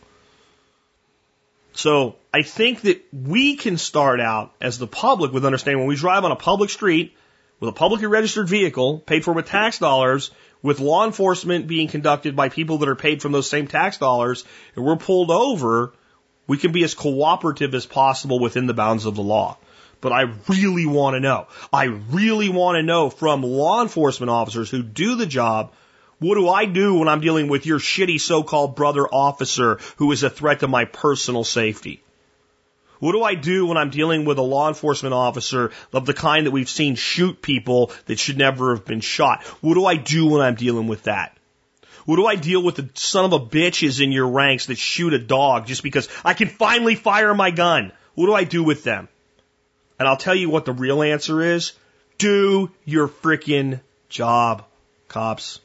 So 1.74 2.16
I 2.34 2.44
think 2.44 2.82
that 2.82 3.04
we 3.14 3.56
can 3.56 3.78
start 3.78 4.20
out 4.20 4.54
as 4.62 4.78
the 4.78 4.88
public 4.88 5.32
with 5.32 5.46
understanding 5.46 5.80
when 5.80 5.88
we 5.88 5.96
drive 5.96 6.26
on 6.26 6.32
a 6.32 6.36
public 6.36 6.70
street 6.70 7.16
with 7.60 7.70
a 7.70 7.74
publicly 7.74 8.08
registered 8.08 8.48
vehicle 8.48 9.00
paid 9.00 9.24
for 9.24 9.34
with 9.34 9.48
tax 9.48 9.80
dollars, 9.80 10.32
with 10.62 10.80
law 10.80 11.06
enforcement 11.06 11.68
being 11.68 11.88
conducted 11.88 12.36
by 12.36 12.50
people 12.50 12.80
that 12.80 12.90
are 12.90 12.96
paid 12.96 13.22
from 13.22 13.32
those 13.32 13.50
same 13.50 13.68
tax 13.68 13.98
dollars, 13.98 14.44
and 14.76 14.86
we're 14.86 14.96
pulled 14.96 15.32
over, 15.32 15.94
we 16.48 16.58
can 16.58 16.72
be 16.72 16.84
as 16.84 16.94
cooperative 16.94 17.74
as 17.76 17.86
possible 17.86 18.40
within 18.40 18.66
the 18.66 18.74
bounds 18.74 19.06
of 19.06 19.16
the 19.16 19.22
law. 19.22 19.58
But 20.02 20.14
I 20.14 20.34
really 20.48 20.86
want 20.86 21.16
to 21.16 21.20
know. 21.20 21.48
I 21.74 21.86
really 21.86 22.50
want 22.50 22.78
to 22.78 22.84
know 22.84 23.10
from 23.10 23.44
law 23.44 23.82
enforcement 23.82 24.30
officers 24.30 24.70
who 24.70 24.82
do 24.82 25.16
the 25.16 25.26
job 25.26 25.74
what 26.20 26.36
do 26.36 26.50
I 26.50 26.66
do 26.66 26.96
when 26.96 27.08
I'm 27.08 27.22
dealing 27.22 27.48
with 27.48 27.66
your 27.66 27.80
shitty 27.80 28.20
so-called 28.20 28.76
brother 28.76 29.08
officer 29.08 29.80
who 29.96 30.12
is 30.12 30.22
a 30.24 30.30
threat 30.30 30.60
to 30.60 30.68
my 30.68 30.84
personal 30.84 31.46
safety? 31.46 32.04
What 33.00 33.14
do 33.14 33.24
I 33.24 33.36
do 33.36 33.68
when 33.68 33.78
I'm 33.78 33.90
dealing 33.90 34.26
with 34.26 34.38
a 34.38 34.42
law 34.42 34.68
enforcement 34.68 35.14
officer 35.14 35.72
of 35.94 36.06
the 36.06 36.14
kind 36.14 36.46
that 36.46 36.52
we've 36.52 36.70
seen 36.70 36.96
shoot 36.96 37.42
people 37.42 37.94
that 38.08 38.20
should 38.20 38.38
never 38.38 38.76
have 38.76 38.84
been 38.84 39.00
shot? 39.00 39.44
What 39.62 39.76
do 39.76 39.86
I 39.86 39.96
do 39.96 40.28
when 40.28 40.42
I'm 40.42 40.56
dealing 40.56 40.88
with 40.88 41.04
that? 41.04 41.38
What 42.06 42.18
do 42.18 42.26
I 42.26 42.36
deal 42.36 42.62
with 42.62 42.76
the 42.76 42.90
son 42.96 43.24
of 43.24 43.34
a 43.34 43.40
bitches 43.40 44.04
in 44.04 44.12
your 44.12 44.28
ranks 44.28 44.66
that 44.66 44.78
shoot 44.78 45.14
a 45.14 45.20
dog 45.20 45.68
just 45.68 45.84
because 45.84 46.10
I 46.26 46.34
can 46.34 46.50
finally 46.50 46.96
fire 46.96 47.34
my 47.34 47.52
gun? 47.52 47.94
What 48.16 48.26
do 48.26 48.34
I 48.34 48.44
do 48.44 48.64
with 48.64 48.84
them? 48.84 49.08
And 50.00 50.08
I'll 50.08 50.18
tell 50.18 50.36
you 50.36 50.50
what 50.50 50.66
the 50.66 50.72
real 50.72 51.04
answer 51.04 51.42
is. 51.42 51.74
Do 52.18 52.72
your 52.86 53.08
freaking 53.08 53.82
job, 54.10 54.66
cops 55.08 55.60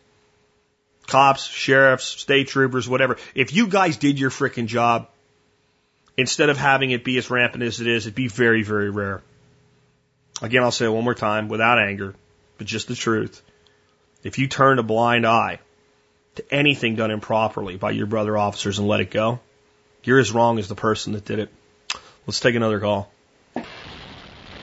cops, 1.07 1.47
sheriffs, 1.47 2.05
state 2.05 2.49
troopers, 2.49 2.89
whatever, 2.89 3.17
if 3.35 3.53
you 3.53 3.67
guys 3.69 3.97
did 3.97 4.19
your 4.19 4.31
frickin' 4.31 4.67
job, 4.67 5.09
instead 6.17 6.49
of 6.49 6.57
having 6.57 6.91
it 6.91 7.05
be 7.05 7.19
as 7.19 7.31
rampant 7.31 7.63
as 7.63 7.81
it 7.81 7.87
is, 7.87 8.07
it'd 8.07 8.15
be 8.15 8.29
very, 8.29 8.63
very 8.63 8.91
rare. 8.91 9.23
Again, 10.43 10.63
I'll 10.63 10.71
say 10.71 10.87
it 10.87 10.91
one 10.91 11.05
more 11.05 11.15
time 11.15 11.49
without 11.49 11.79
anger, 11.79 12.15
but 12.59 12.67
just 12.67 12.89
the 12.89 12.95
truth. 12.95 13.43
If 14.23 14.39
you 14.39 14.49
turn 14.49 14.79
a 14.79 14.83
blind 14.83 15.27
eye 15.27 15.61
to 16.37 16.55
anything 16.55 16.97
done 16.97 17.11
improperly 17.11 17.77
by 17.77 17.93
your 17.93 18.07
brother 18.07 18.37
officers 18.37 18.79
and 18.79 18.89
let 18.89 19.01
it 19.01 19.11
go, 19.11 19.41
you're 20.03 20.19
as 20.19 20.33
wrong 20.33 20.59
as 20.59 20.69
the 20.69 20.75
person 20.75 21.13
that 21.13 21.25
did 21.25 21.39
it. 21.39 21.51
Let's 22.27 22.41
take 22.41 22.55
another 22.55 22.81
call. 22.81 23.13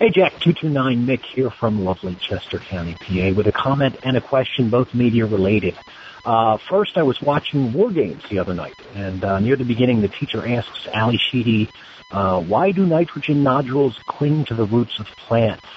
Hey 0.02 0.10
Jack, 0.10 0.32
229 0.40 1.06
Mick 1.06 1.24
here 1.24 1.52
from 1.52 1.86
lovely 1.86 2.16
Chester 2.16 2.58
County, 2.58 2.96
PA, 2.96 3.38
with 3.38 3.46
a 3.46 3.52
comment 3.52 4.00
and 4.02 4.18
a 4.18 4.22
question, 4.22 4.72
both 4.72 4.96
media 4.96 5.28
related. 5.28 5.78
Uh, 6.26 6.58
first, 6.58 6.98
I 6.98 7.04
was 7.04 7.22
watching 7.22 7.72
WarGames 7.72 8.28
the 8.28 8.40
other 8.40 8.56
night, 8.56 8.74
and 8.96 9.24
uh, 9.24 9.38
near 9.38 9.56
the 9.56 9.64
beginning, 9.64 10.02
the 10.02 10.08
teacher 10.08 10.44
asks 10.44 10.88
Ally 10.92 11.18
Sheedy, 11.18 11.70
uh, 12.10 12.42
"Why 12.42 12.72
do 12.72 12.84
nitrogen 12.84 13.44
nodules 13.44 13.96
cling 14.08 14.46
to 14.46 14.56
the 14.56 14.66
roots 14.66 14.98
of 14.98 15.06
plants?" 15.18 15.68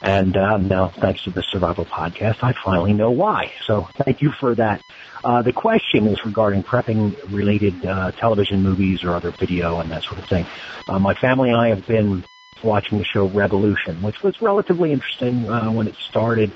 And 0.00 0.36
uh, 0.36 0.58
now, 0.58 0.86
thanks 0.86 1.24
to 1.24 1.30
the 1.30 1.42
Survival 1.42 1.84
Podcast, 1.84 2.44
I 2.44 2.52
finally 2.52 2.92
know 2.92 3.10
why. 3.10 3.50
So, 3.64 3.88
thank 3.94 4.22
you 4.22 4.30
for 4.30 4.54
that. 4.54 4.80
Uh, 5.24 5.42
the 5.42 5.52
question 5.52 6.06
is 6.06 6.24
regarding 6.24 6.62
prepping-related 6.62 7.84
uh, 7.84 8.12
television 8.12 8.62
movies 8.62 9.02
or 9.02 9.10
other 9.10 9.32
video 9.32 9.80
and 9.80 9.90
that 9.90 10.04
sort 10.04 10.20
of 10.20 10.26
thing. 10.26 10.46
Uh, 10.86 11.00
my 11.00 11.14
family 11.14 11.48
and 11.48 11.58
I 11.58 11.70
have 11.70 11.84
been 11.84 12.22
watching 12.64 12.98
the 12.98 13.04
show 13.04 13.26
Revolution, 13.26 14.02
which 14.02 14.22
was 14.22 14.40
relatively 14.40 14.92
interesting 14.92 15.48
uh, 15.48 15.70
when 15.70 15.88
it 15.88 15.96
started 15.96 16.52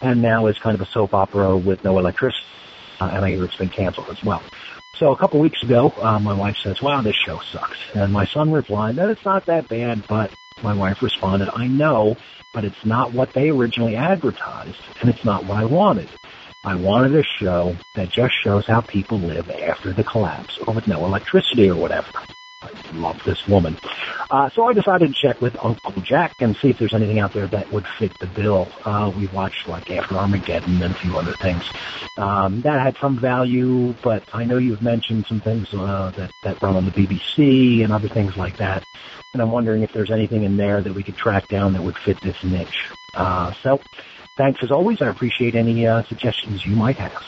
and 0.00 0.20
now 0.20 0.46
is 0.46 0.58
kind 0.58 0.74
of 0.74 0.80
a 0.80 0.90
soap 0.90 1.14
opera 1.14 1.56
with 1.56 1.84
no 1.84 1.98
electricity. 1.98 2.44
Uh, 3.00 3.10
and 3.12 3.24
I 3.24 3.30
hear 3.30 3.44
it's 3.44 3.56
been 3.56 3.68
canceled 3.68 4.08
as 4.10 4.22
well. 4.22 4.42
So 4.96 5.12
a 5.12 5.16
couple 5.16 5.40
weeks 5.40 5.62
ago, 5.62 5.92
uh, 6.00 6.18
my 6.18 6.34
wife 6.34 6.56
says, 6.58 6.82
wow, 6.82 7.00
this 7.00 7.16
show 7.16 7.40
sucks. 7.40 7.78
And 7.94 8.12
my 8.12 8.26
son 8.26 8.52
replied 8.52 8.96
that 8.96 9.08
it's 9.08 9.24
not 9.24 9.46
that 9.46 9.68
bad, 9.68 10.06
but 10.06 10.32
my 10.62 10.74
wife 10.74 11.02
responded, 11.02 11.48
I 11.54 11.66
know, 11.66 12.16
but 12.52 12.64
it's 12.64 12.84
not 12.84 13.12
what 13.12 13.32
they 13.32 13.50
originally 13.50 13.96
advertised, 13.96 14.76
and 15.00 15.08
it's 15.08 15.24
not 15.24 15.44
what 15.44 15.58
I 15.58 15.64
wanted. 15.64 16.08
I 16.64 16.74
wanted 16.76 17.16
a 17.16 17.24
show 17.24 17.76
that 17.96 18.10
just 18.10 18.34
shows 18.44 18.66
how 18.66 18.82
people 18.82 19.18
live 19.18 19.50
after 19.50 19.92
the 19.92 20.04
collapse 20.04 20.58
or 20.58 20.74
with 20.74 20.86
no 20.86 21.04
electricity 21.04 21.68
or 21.68 21.74
whatever. 21.74 22.10
I 22.62 22.96
love 22.96 23.20
this 23.24 23.46
woman. 23.46 23.76
Uh, 24.30 24.48
so 24.50 24.64
I 24.64 24.72
decided 24.72 25.08
to 25.08 25.14
check 25.14 25.40
with 25.40 25.56
Uncle 25.62 26.02
Jack 26.02 26.34
and 26.40 26.56
see 26.56 26.70
if 26.70 26.78
there's 26.78 26.94
anything 26.94 27.18
out 27.18 27.32
there 27.32 27.46
that 27.48 27.72
would 27.72 27.86
fit 27.98 28.18
the 28.18 28.26
bill. 28.26 28.68
Uh, 28.84 29.12
we 29.16 29.26
watched 29.28 29.68
like 29.68 29.90
After 29.90 30.16
Armageddon 30.16 30.82
and 30.82 30.94
a 30.94 30.98
few 30.98 31.16
other 31.16 31.32
things. 31.34 31.64
Um, 32.16 32.62
that 32.62 32.80
had 32.80 32.96
some 32.98 33.18
value, 33.18 33.94
but 34.02 34.22
I 34.32 34.44
know 34.44 34.58
you've 34.58 34.82
mentioned 34.82 35.26
some 35.26 35.40
things 35.40 35.72
uh, 35.74 36.12
that, 36.16 36.30
that 36.44 36.62
run 36.62 36.76
on 36.76 36.84
the 36.84 36.90
BBC 36.90 37.82
and 37.84 37.92
other 37.92 38.08
things 38.08 38.36
like 38.36 38.56
that. 38.58 38.84
And 39.32 39.42
I'm 39.42 39.50
wondering 39.50 39.82
if 39.82 39.92
there's 39.92 40.10
anything 40.10 40.44
in 40.44 40.56
there 40.56 40.80
that 40.80 40.94
we 40.94 41.02
could 41.02 41.16
track 41.16 41.48
down 41.48 41.72
that 41.72 41.82
would 41.82 41.96
fit 41.96 42.20
this 42.20 42.42
niche. 42.44 42.90
Uh, 43.14 43.52
so 43.62 43.80
thanks 44.36 44.62
as 44.62 44.70
always. 44.70 45.00
I 45.02 45.08
appreciate 45.08 45.54
any 45.54 45.86
uh, 45.86 46.02
suggestions 46.04 46.64
you 46.64 46.76
might 46.76 46.96
have. 46.96 47.22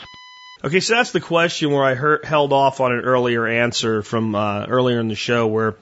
Okay, 0.65 0.79
so 0.79 0.95
that's 0.95 1.11
the 1.11 1.21
question 1.21 1.69
where 1.69 1.83
I 1.83 1.93
heard, 1.93 2.25
held 2.25 2.51
off 2.51 2.79
on 2.79 2.91
an 2.91 3.01
earlier 3.01 3.45
answer 3.45 4.01
from 4.01 4.33
uh, 4.33 4.65
earlier 4.65 4.99
in 4.99 5.09
the 5.09 5.13
show 5.13 5.45
where 5.45 5.75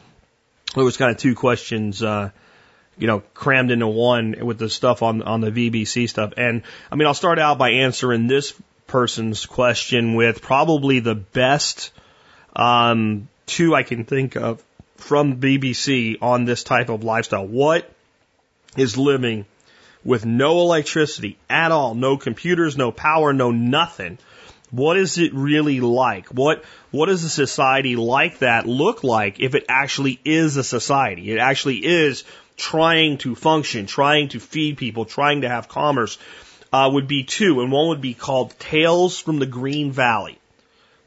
there 0.75 0.83
was 0.83 0.97
kind 0.97 1.09
of 1.09 1.15
two 1.15 1.35
questions, 1.35 2.03
uh, 2.03 2.31
you 2.97 3.07
know, 3.07 3.21
crammed 3.33 3.71
into 3.71 3.87
one 3.87 4.35
with 4.45 4.57
the 4.59 4.69
stuff 4.69 5.01
on 5.01 5.21
on 5.21 5.39
the 5.39 5.51
BBC 5.51 6.09
stuff. 6.09 6.33
And 6.35 6.63
I 6.91 6.97
mean, 6.97 7.07
I'll 7.07 7.13
start 7.13 7.39
out 7.39 7.57
by 7.57 7.69
answering 7.69 8.27
this 8.27 8.53
person's 8.85 9.45
question 9.45 10.15
with 10.15 10.41
probably 10.41 10.99
the 10.99 11.15
best 11.15 11.91
um, 12.53 13.29
two 13.45 13.73
I 13.73 13.83
can 13.83 14.03
think 14.03 14.35
of 14.35 14.61
from 14.97 15.39
BBC 15.39 16.17
on 16.21 16.43
this 16.43 16.61
type 16.61 16.89
of 16.89 17.05
lifestyle. 17.05 17.47
What 17.47 17.89
is 18.75 18.97
living 18.97 19.45
with 20.03 20.25
no 20.25 20.59
electricity 20.59 21.37
at 21.49 21.71
all, 21.71 21.95
no 21.95 22.17
computers, 22.17 22.75
no 22.75 22.91
power, 22.91 23.31
no 23.31 23.49
nothing? 23.51 24.17
What 24.73 24.97
is 24.97 25.19
it 25.19 25.35
really 25.35 25.81
like? 25.81 26.29
What 26.29 26.63
what 26.89 27.05
does 27.05 27.23
a 27.23 27.29
society 27.29 27.95
like 27.95 28.39
that 28.39 28.65
look 28.65 29.03
like 29.03 29.39
if 29.39 29.53
it 29.53 29.65
actually 29.69 30.19
is 30.25 30.57
a 30.57 30.63
society? 30.63 31.31
It 31.31 31.37
actually 31.37 31.85
is 31.85 32.23
trying 32.57 33.19
to 33.19 33.35
function, 33.35 33.85
trying 33.85 34.29
to 34.29 34.39
feed 34.39 34.77
people, 34.77 35.05
trying 35.05 35.41
to 35.41 35.49
have 35.49 35.69
commerce. 35.69 36.17
Uh, 36.71 36.89
would 36.91 37.07
be 37.07 37.23
two, 37.23 37.61
and 37.61 37.71
one 37.71 37.89
would 37.89 38.01
be 38.01 38.15
called 38.15 38.57
Tales 38.57 39.19
from 39.19 39.37
the 39.37 39.45
Green 39.45 39.91
Valley. 39.91 40.39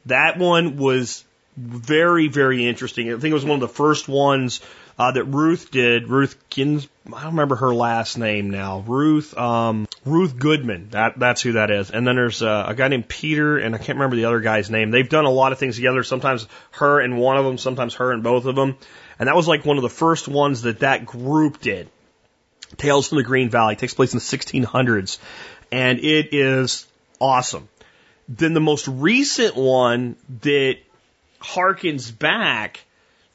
That 0.05 0.37
one 0.37 0.77
was 0.77 1.25
very, 1.57 2.29
very 2.29 2.65
interesting. 2.65 3.09
I 3.11 3.17
think 3.17 3.31
it 3.31 3.33
was 3.33 3.43
one 3.43 3.61
of 3.61 3.67
the 3.67 3.75
first 3.75 4.07
ones 4.07 4.61
uh, 4.97 5.11
that 5.11 5.25
Ruth 5.25 5.69
did. 5.71 6.09
Ruth 6.09 6.37
Gins, 6.49 6.87
I 7.07 7.23
don't 7.23 7.31
remember 7.31 7.55
her 7.57 7.73
last 7.73 8.17
name 8.17 8.49
now. 8.49 8.79
Ruth, 8.79 9.37
um, 9.37 9.87
Ruth 10.05 10.37
Goodman. 10.37 10.89
That 10.89 11.19
that's 11.19 11.41
who 11.41 11.53
that 11.53 11.69
is. 11.69 11.91
And 11.91 12.07
then 12.07 12.15
there's 12.15 12.41
uh, 12.41 12.65
a 12.67 12.75
guy 12.75 12.87
named 12.87 13.07
Peter, 13.07 13.57
and 13.57 13.75
I 13.75 13.77
can't 13.77 13.97
remember 13.97 14.15
the 14.15 14.25
other 14.25 14.39
guy's 14.39 14.69
name. 14.69 14.91
They've 14.91 15.07
done 15.07 15.25
a 15.25 15.31
lot 15.31 15.51
of 15.51 15.59
things 15.59 15.75
together. 15.75 16.03
Sometimes 16.03 16.47
her 16.71 16.99
and 16.99 17.17
one 17.17 17.37
of 17.37 17.45
them, 17.45 17.57
sometimes 17.57 17.95
her 17.95 18.11
and 18.11 18.23
both 18.23 18.45
of 18.45 18.55
them. 18.55 18.77
And 19.19 19.27
that 19.27 19.35
was 19.35 19.47
like 19.47 19.65
one 19.65 19.77
of 19.77 19.83
the 19.83 19.89
first 19.89 20.27
ones 20.27 20.63
that 20.63 20.79
that 20.79 21.05
group 21.05 21.61
did. 21.61 21.89
Tales 22.75 23.07
from 23.07 23.19
the 23.19 23.23
Green 23.23 23.49
Valley 23.49 23.73
it 23.73 23.79
takes 23.79 23.93
place 23.93 24.13
in 24.13 24.19
the 24.19 24.23
1600s, 24.23 25.19
and 25.71 25.99
it 25.99 26.33
is 26.33 26.85
awesome. 27.21 27.69
Then 28.27 28.53
the 28.53 28.59
most 28.59 28.87
recent 28.87 29.55
one 29.55 30.17
that 30.41 30.77
harkens 31.39 32.17
back 32.17 32.81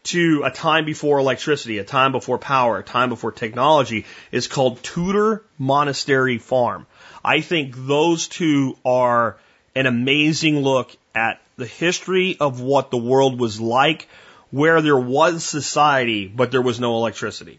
to 0.04 0.42
a 0.44 0.50
time 0.50 0.84
before 0.84 1.18
electricity, 1.18 1.78
a 1.78 1.84
time 1.84 2.12
before 2.12 2.38
power, 2.38 2.78
a 2.78 2.82
time 2.82 3.08
before 3.08 3.32
technology 3.32 4.04
is 4.30 4.48
called 4.48 4.82
Tudor 4.82 5.42
Monastery 5.58 6.38
Farm. 6.38 6.86
I 7.24 7.40
think 7.40 7.74
those 7.76 8.28
two 8.28 8.76
are 8.84 9.36
an 9.74 9.86
amazing 9.86 10.60
look 10.60 10.90
at 11.14 11.40
the 11.56 11.66
history 11.66 12.36
of 12.40 12.60
what 12.60 12.90
the 12.90 12.96
world 12.96 13.38
was 13.38 13.60
like 13.60 14.08
where 14.50 14.82
there 14.82 14.98
was 14.98 15.44
society, 15.44 16.26
but 16.26 16.50
there 16.50 16.62
was 16.62 16.78
no 16.78 16.96
electricity. 16.96 17.58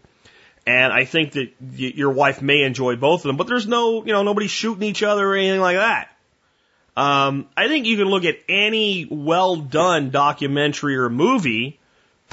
And 0.66 0.92
I 0.92 1.04
think 1.04 1.32
that 1.32 1.52
y- 1.60 1.92
your 1.94 2.10
wife 2.10 2.40
may 2.40 2.62
enjoy 2.62 2.96
both 2.96 3.20
of 3.20 3.28
them, 3.28 3.36
but 3.36 3.46
there's 3.46 3.66
no, 3.66 4.04
you 4.04 4.12
know, 4.12 4.22
nobody 4.22 4.46
shooting 4.46 4.84
each 4.84 5.02
other 5.02 5.26
or 5.26 5.34
anything 5.34 5.60
like 5.60 5.76
that. 5.76 6.08
Um, 6.96 7.48
I 7.56 7.66
think 7.66 7.86
you 7.86 7.96
can 7.96 8.06
look 8.06 8.24
at 8.24 8.36
any 8.48 9.06
well 9.10 9.56
done 9.56 10.10
documentary 10.10 10.96
or 10.96 11.10
movie 11.10 11.80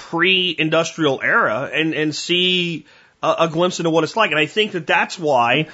pre-industrial 0.09 1.21
era 1.21 1.69
and 1.71 1.93
and 1.93 2.15
see 2.15 2.85
a, 3.21 3.35
a, 3.39 3.47
glimpse 3.47 3.79
into 3.79 3.89
what 3.89 4.03
it's 4.03 4.17
like. 4.17 4.31
And 4.31 4.39
I 4.39 4.47
think 4.47 4.71
that 4.71 4.87
that's 4.87 5.17
why 5.19 5.69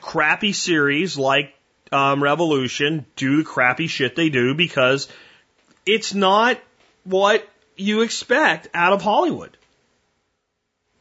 crappy 0.00 0.52
series 0.52 1.16
like 1.16 1.54
um, 1.92 2.22
Revolution 2.22 3.06
do 3.16 3.38
the 3.38 3.44
crappy 3.44 3.86
shit 3.86 4.16
they 4.16 4.28
do 4.28 4.54
because 4.54 5.08
it's 5.86 6.12
not 6.12 6.58
what 7.04 7.48
you 7.76 8.02
expect 8.02 8.68
out 8.74 8.92
of 8.92 9.02
Hollywood. 9.02 9.56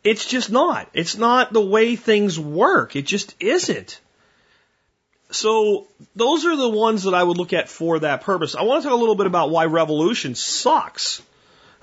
It's 0.03 0.25
just 0.25 0.51
not. 0.51 0.89
It's 0.93 1.17
not 1.17 1.51
the 1.51 1.65
way 1.65 1.95
things 1.95 2.39
work. 2.39 2.95
It 2.95 3.05
just 3.05 3.35
isn't. 3.39 3.99
So 5.31 5.87
those 6.15 6.45
are 6.45 6.55
the 6.55 6.69
ones 6.69 7.03
that 7.03 7.13
I 7.13 7.23
would 7.23 7.37
look 7.37 7.53
at 7.53 7.69
for 7.69 7.99
that 7.99 8.21
purpose. 8.21 8.55
I 8.55 8.63
want 8.63 8.83
to 8.83 8.89
talk 8.89 8.97
a 8.97 8.99
little 8.99 9.15
bit 9.15 9.27
about 9.27 9.49
why 9.49 9.65
Revolution 9.65 10.35
sucks. 10.35 11.21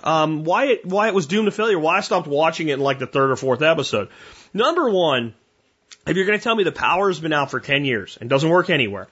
Um, 0.06 0.44
why 0.44 0.66
it 0.66 0.86
why 0.86 1.08
it 1.08 1.14
was 1.14 1.26
doomed 1.26 1.46
to 1.46 1.50
failure. 1.50 1.78
Why 1.78 1.98
I 1.98 2.00
stopped 2.00 2.28
watching 2.28 2.68
it 2.68 2.74
in 2.74 2.80
like 2.80 3.00
the 3.00 3.08
third 3.08 3.32
or 3.32 3.36
fourth 3.36 3.60
episode. 3.60 4.08
Number 4.54 4.88
one, 4.88 5.34
if 6.06 6.16
you're 6.16 6.26
going 6.26 6.38
to 6.38 6.42
tell 6.42 6.54
me 6.54 6.62
the 6.62 6.72
power 6.72 7.08
has 7.08 7.18
been 7.18 7.32
out 7.32 7.50
for 7.50 7.58
10 7.58 7.84
years 7.84 8.16
and 8.20 8.30
doesn't 8.30 8.48
work 8.48 8.70
anywhere, 8.70 9.08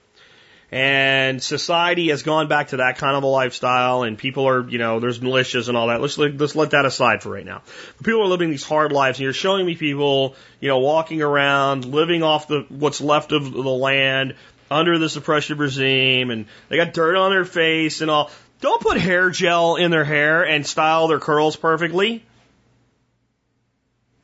and 0.70 1.42
society 1.42 2.08
has 2.10 2.22
gone 2.22 2.48
back 2.48 2.68
to 2.68 2.78
that 2.78 2.98
kind 2.98 3.16
of 3.16 3.22
a 3.22 3.26
lifestyle 3.26 4.02
and 4.02 4.16
people 4.16 4.48
are, 4.48 4.68
you 4.68 4.78
know, 4.78 5.00
there's 5.00 5.18
militias 5.18 5.68
and 5.68 5.76
all 5.76 5.88
that. 5.88 6.00
Let's, 6.00 6.16
let's 6.16 6.56
let 6.56 6.70
that 6.70 6.84
aside 6.84 7.22
for 7.22 7.30
right 7.30 7.44
now. 7.44 7.62
People 8.02 8.22
are 8.22 8.26
living 8.26 8.50
these 8.50 8.64
hard 8.64 8.92
lives 8.92 9.18
and 9.18 9.24
you're 9.24 9.32
showing 9.32 9.66
me 9.66 9.76
people, 9.76 10.34
you 10.60 10.68
know, 10.68 10.78
walking 10.78 11.22
around, 11.22 11.84
living 11.84 12.22
off 12.22 12.48
the, 12.48 12.66
what's 12.68 13.00
left 13.00 13.32
of 13.32 13.52
the 13.52 13.60
land 13.60 14.34
under 14.70 14.98
the 14.98 15.08
suppression 15.08 15.58
regime 15.58 16.30
and 16.30 16.46
they 16.68 16.76
got 16.76 16.92
dirt 16.94 17.16
on 17.16 17.30
their 17.30 17.44
face 17.44 18.00
and 18.00 18.10
all. 18.10 18.30
Don't 18.64 18.80
put 18.80 18.96
hair 18.96 19.28
gel 19.28 19.76
in 19.76 19.90
their 19.90 20.06
hair 20.06 20.42
and 20.42 20.66
style 20.66 21.06
their 21.06 21.20
curls 21.20 21.54
perfectly. 21.54 22.24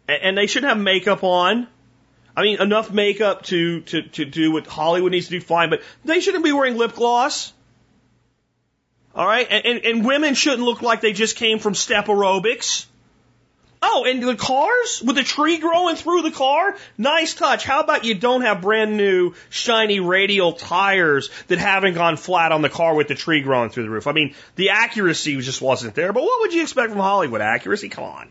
And 0.08 0.34
they 0.34 0.46
shouldn't 0.46 0.70
have 0.70 0.78
makeup 0.78 1.22
on. 1.22 1.68
I 2.34 2.44
mean, 2.44 2.58
enough 2.58 2.90
makeup 2.90 3.42
to, 3.44 3.82
to, 3.82 4.00
to 4.00 4.24
do 4.24 4.50
what 4.50 4.66
Hollywood 4.66 5.12
needs 5.12 5.26
to 5.26 5.32
do, 5.32 5.42
fine, 5.42 5.68
but 5.68 5.82
they 6.06 6.20
shouldn't 6.20 6.42
be 6.42 6.52
wearing 6.52 6.78
lip 6.78 6.94
gloss. 6.94 7.52
All 9.14 9.26
right? 9.26 9.46
And, 9.50 9.66
and, 9.66 9.84
and 9.84 10.04
women 10.06 10.32
shouldn't 10.32 10.62
look 10.62 10.80
like 10.80 11.02
they 11.02 11.12
just 11.12 11.36
came 11.36 11.58
from 11.58 11.74
step 11.74 12.06
aerobics. 12.06 12.86
Oh, 13.82 14.04
and 14.04 14.22
the 14.22 14.36
cars 14.36 15.02
with 15.04 15.16
the 15.16 15.22
tree 15.22 15.58
growing 15.58 15.96
through 15.96 16.22
the 16.22 16.30
car? 16.30 16.76
Nice 16.98 17.34
touch. 17.34 17.64
How 17.64 17.80
about 17.80 18.04
you 18.04 18.14
don't 18.14 18.42
have 18.42 18.60
brand 18.60 18.96
new 18.96 19.34
shiny 19.48 20.00
radial 20.00 20.52
tires 20.52 21.30
that 21.48 21.58
haven't 21.58 21.94
gone 21.94 22.18
flat 22.18 22.52
on 22.52 22.60
the 22.60 22.68
car 22.68 22.94
with 22.94 23.08
the 23.08 23.14
tree 23.14 23.40
growing 23.40 23.70
through 23.70 23.84
the 23.84 23.90
roof? 23.90 24.06
I 24.06 24.12
mean, 24.12 24.34
the 24.56 24.70
accuracy 24.70 25.40
just 25.40 25.62
wasn't 25.62 25.94
there, 25.94 26.12
but 26.12 26.22
what 26.22 26.40
would 26.40 26.52
you 26.52 26.62
expect 26.62 26.90
from 26.90 27.00
Hollywood? 27.00 27.40
Accuracy? 27.40 27.88
Come 27.88 28.04
on. 28.04 28.28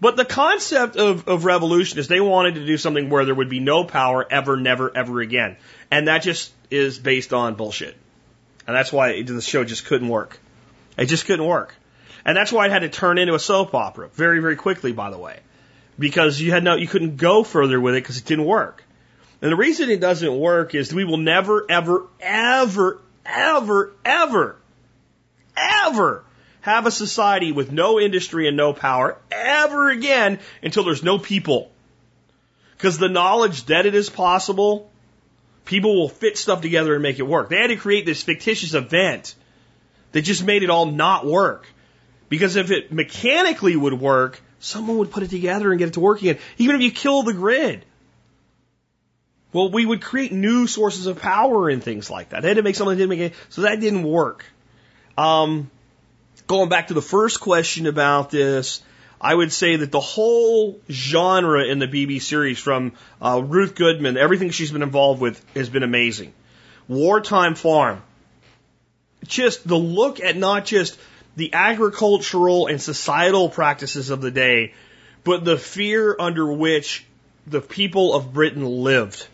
But 0.00 0.16
the 0.16 0.24
concept 0.24 0.96
of, 0.96 1.28
of 1.28 1.44
revolution 1.44 2.00
is 2.00 2.08
they 2.08 2.20
wanted 2.20 2.56
to 2.56 2.66
do 2.66 2.76
something 2.76 3.08
where 3.10 3.24
there 3.24 3.36
would 3.36 3.48
be 3.48 3.60
no 3.60 3.84
power 3.84 4.26
ever, 4.28 4.56
never, 4.56 4.90
ever 4.96 5.20
again. 5.20 5.56
And 5.92 6.08
that 6.08 6.22
just 6.22 6.52
is 6.72 6.98
based 6.98 7.32
on 7.32 7.54
bullshit. 7.54 7.96
And 8.66 8.74
that's 8.74 8.92
why 8.92 9.22
the 9.22 9.40
show 9.40 9.62
just 9.62 9.84
couldn't 9.84 10.08
work. 10.08 10.40
It 10.98 11.06
just 11.06 11.26
couldn't 11.26 11.46
work. 11.46 11.76
And 12.24 12.36
that's 12.36 12.52
why 12.52 12.66
it 12.66 12.72
had 12.72 12.82
to 12.82 12.88
turn 12.88 13.18
into 13.18 13.34
a 13.34 13.38
soap 13.38 13.74
opera 13.74 14.08
very, 14.08 14.40
very 14.40 14.56
quickly, 14.56 14.92
by 14.92 15.10
the 15.10 15.18
way. 15.18 15.40
Because 15.98 16.40
you 16.40 16.52
had 16.52 16.64
no, 16.64 16.76
you 16.76 16.86
couldn't 16.86 17.16
go 17.16 17.42
further 17.42 17.80
with 17.80 17.94
it 17.94 18.02
because 18.02 18.18
it 18.18 18.24
didn't 18.24 18.44
work. 18.44 18.84
And 19.40 19.50
the 19.50 19.56
reason 19.56 19.90
it 19.90 20.00
doesn't 20.00 20.38
work 20.38 20.74
is 20.74 20.94
we 20.94 21.04
will 21.04 21.16
never, 21.16 21.66
ever, 21.68 22.06
ever, 22.20 23.00
ever, 23.26 23.92
ever, 24.04 24.56
ever 25.56 26.24
have 26.60 26.86
a 26.86 26.92
society 26.92 27.50
with 27.50 27.72
no 27.72 27.98
industry 27.98 28.46
and 28.46 28.56
no 28.56 28.72
power 28.72 29.18
ever 29.30 29.90
again 29.90 30.38
until 30.62 30.84
there's 30.84 31.02
no 31.02 31.18
people. 31.18 31.70
Because 32.76 32.98
the 32.98 33.08
knowledge 33.08 33.66
that 33.66 33.84
it 33.84 33.96
is 33.96 34.08
possible, 34.08 34.90
people 35.64 35.94
will 35.94 36.08
fit 36.08 36.38
stuff 36.38 36.62
together 36.62 36.94
and 36.94 37.02
make 37.02 37.18
it 37.18 37.24
work. 37.24 37.48
They 37.48 37.58
had 37.58 37.68
to 37.68 37.76
create 37.76 38.06
this 38.06 38.22
fictitious 38.22 38.74
event 38.74 39.34
that 40.12 40.22
just 40.22 40.44
made 40.44 40.62
it 40.62 40.70
all 40.70 40.86
not 40.86 41.26
work. 41.26 41.66
Because 42.32 42.56
if 42.56 42.70
it 42.70 42.90
mechanically 42.90 43.76
would 43.76 43.92
work, 43.92 44.40
someone 44.58 44.96
would 44.96 45.10
put 45.10 45.22
it 45.22 45.28
together 45.28 45.70
and 45.70 45.78
get 45.78 45.88
it 45.88 45.94
to 45.94 46.00
work 46.00 46.22
again, 46.22 46.38
even 46.56 46.76
if 46.76 46.80
you 46.80 46.90
kill 46.90 47.24
the 47.24 47.34
grid. 47.34 47.84
Well, 49.52 49.70
we 49.70 49.84
would 49.84 50.00
create 50.00 50.32
new 50.32 50.66
sources 50.66 51.06
of 51.06 51.20
power 51.20 51.68
and 51.68 51.84
things 51.84 52.08
like 52.08 52.30
that. 52.30 52.40
They 52.40 52.48
had 52.48 52.56
to 52.56 52.62
make 52.62 52.74
something 52.74 52.96
that 52.96 53.02
didn't 53.02 53.10
make 53.10 53.32
it, 53.32 53.34
so 53.50 53.60
that 53.60 53.80
didn't 53.80 54.04
work. 54.04 54.46
Um, 55.18 55.70
going 56.46 56.70
back 56.70 56.86
to 56.86 56.94
the 56.94 57.02
first 57.02 57.38
question 57.38 57.86
about 57.86 58.30
this, 58.30 58.80
I 59.20 59.34
would 59.34 59.52
say 59.52 59.76
that 59.76 59.92
the 59.92 60.00
whole 60.00 60.80
genre 60.90 61.66
in 61.66 61.80
the 61.80 61.86
BB 61.86 62.22
series, 62.22 62.58
from 62.58 62.94
uh, 63.20 63.42
Ruth 63.44 63.74
Goodman, 63.74 64.16
everything 64.16 64.48
she's 64.48 64.72
been 64.72 64.80
involved 64.82 65.20
with 65.20 65.44
has 65.52 65.68
been 65.68 65.82
amazing. 65.82 66.32
Wartime 66.88 67.56
Farm, 67.56 68.00
just 69.26 69.68
the 69.68 69.76
look 69.76 70.20
at 70.20 70.34
not 70.34 70.64
just 70.64 70.98
the 71.36 71.52
agricultural 71.54 72.66
and 72.66 72.80
societal 72.80 73.48
practices 73.48 74.10
of 74.10 74.20
the 74.20 74.30
day, 74.30 74.74
but 75.24 75.44
the 75.44 75.56
fear 75.56 76.14
under 76.18 76.52
which 76.52 77.06
the 77.46 77.60
people 77.60 78.14
of 78.14 78.32
Britain 78.32 78.64
lived 78.64 79.26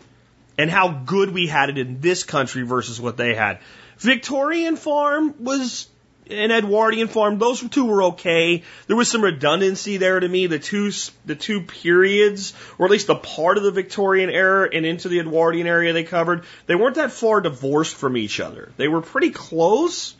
and 0.57 0.69
how 0.69 0.89
good 0.89 1.31
we 1.31 1.47
had 1.47 1.69
it 1.69 1.77
in 1.77 2.01
this 2.01 2.23
country 2.23 2.63
versus 2.63 2.99
what 2.99 3.17
they 3.17 3.35
had. 3.35 3.59
Victorian 3.97 4.75
Farm 4.75 5.35
was 5.43 5.87
an 6.29 6.51
Edwardian 6.51 7.07
Farm, 7.07 7.39
those 7.39 7.67
two 7.69 7.85
were 7.85 8.03
okay. 8.03 8.63
There 8.87 8.95
was 8.95 9.09
some 9.09 9.23
redundancy 9.23 9.97
there 9.97 10.19
to 10.19 10.27
me. 10.27 10.47
The 10.47 10.59
two 10.59 10.91
the 11.25 11.35
two 11.35 11.61
periods, 11.61 12.53
or 12.77 12.85
at 12.85 12.91
least 12.91 13.07
the 13.07 13.15
part 13.15 13.57
of 13.57 13.63
the 13.63 13.71
Victorian 13.71 14.29
era 14.29 14.69
and 14.71 14.85
into 14.85 15.09
the 15.09 15.19
Edwardian 15.19 15.67
area 15.67 15.93
they 15.93 16.03
covered, 16.03 16.43
they 16.67 16.75
weren't 16.75 16.95
that 16.95 17.11
far 17.11 17.41
divorced 17.41 17.95
from 17.95 18.15
each 18.15 18.39
other. 18.39 18.71
They 18.77 18.87
were 18.87 19.01
pretty 19.01 19.31
close. 19.31 20.15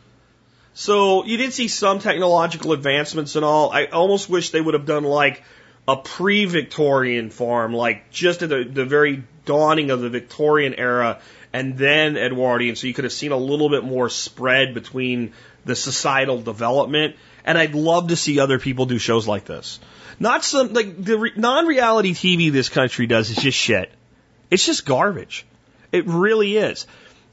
So 0.79 1.25
you 1.25 1.35
did 1.35 1.51
see 1.51 1.67
some 1.67 1.99
technological 1.99 2.71
advancements 2.71 3.35
and 3.35 3.43
all. 3.43 3.69
I 3.69 3.87
almost 3.87 4.29
wish 4.29 4.51
they 4.51 4.61
would 4.61 4.75
have 4.75 4.85
done 4.85 5.03
like 5.03 5.43
a 5.85 5.97
pre-Victorian 5.97 7.31
farm, 7.31 7.73
like 7.73 8.11
just 8.11 8.43
at 8.43 8.49
the, 8.49 8.63
the 8.63 8.85
very 8.85 9.25
dawning 9.43 9.91
of 9.91 9.99
the 9.99 10.09
Victorian 10.09 10.73
era, 10.73 11.19
and 11.51 11.77
then 11.77 12.15
Edwardian, 12.15 12.77
so 12.77 12.87
you 12.87 12.93
could 12.93 13.03
have 13.03 13.11
seen 13.11 13.33
a 13.33 13.37
little 13.37 13.67
bit 13.67 13.83
more 13.83 14.07
spread 14.07 14.73
between 14.73 15.33
the 15.65 15.75
societal 15.75 16.41
development. 16.41 17.17
And 17.43 17.57
I'd 17.57 17.75
love 17.75 18.07
to 18.07 18.15
see 18.15 18.39
other 18.39 18.57
people 18.57 18.85
do 18.85 18.99
shows 18.99 19.27
like 19.27 19.43
this. 19.43 19.81
Not 20.17 20.45
some, 20.45 20.71
like, 20.71 21.03
the 21.03 21.17
re- 21.17 21.33
non-reality 21.35 22.13
TV 22.13 22.53
this 22.53 22.69
country 22.69 23.05
does 23.05 23.29
is 23.29 23.35
just 23.35 23.57
shit. 23.57 23.91
It's 24.49 24.65
just 24.65 24.85
garbage. 24.85 25.45
It 25.91 26.05
really 26.07 26.55
is. 26.55 26.87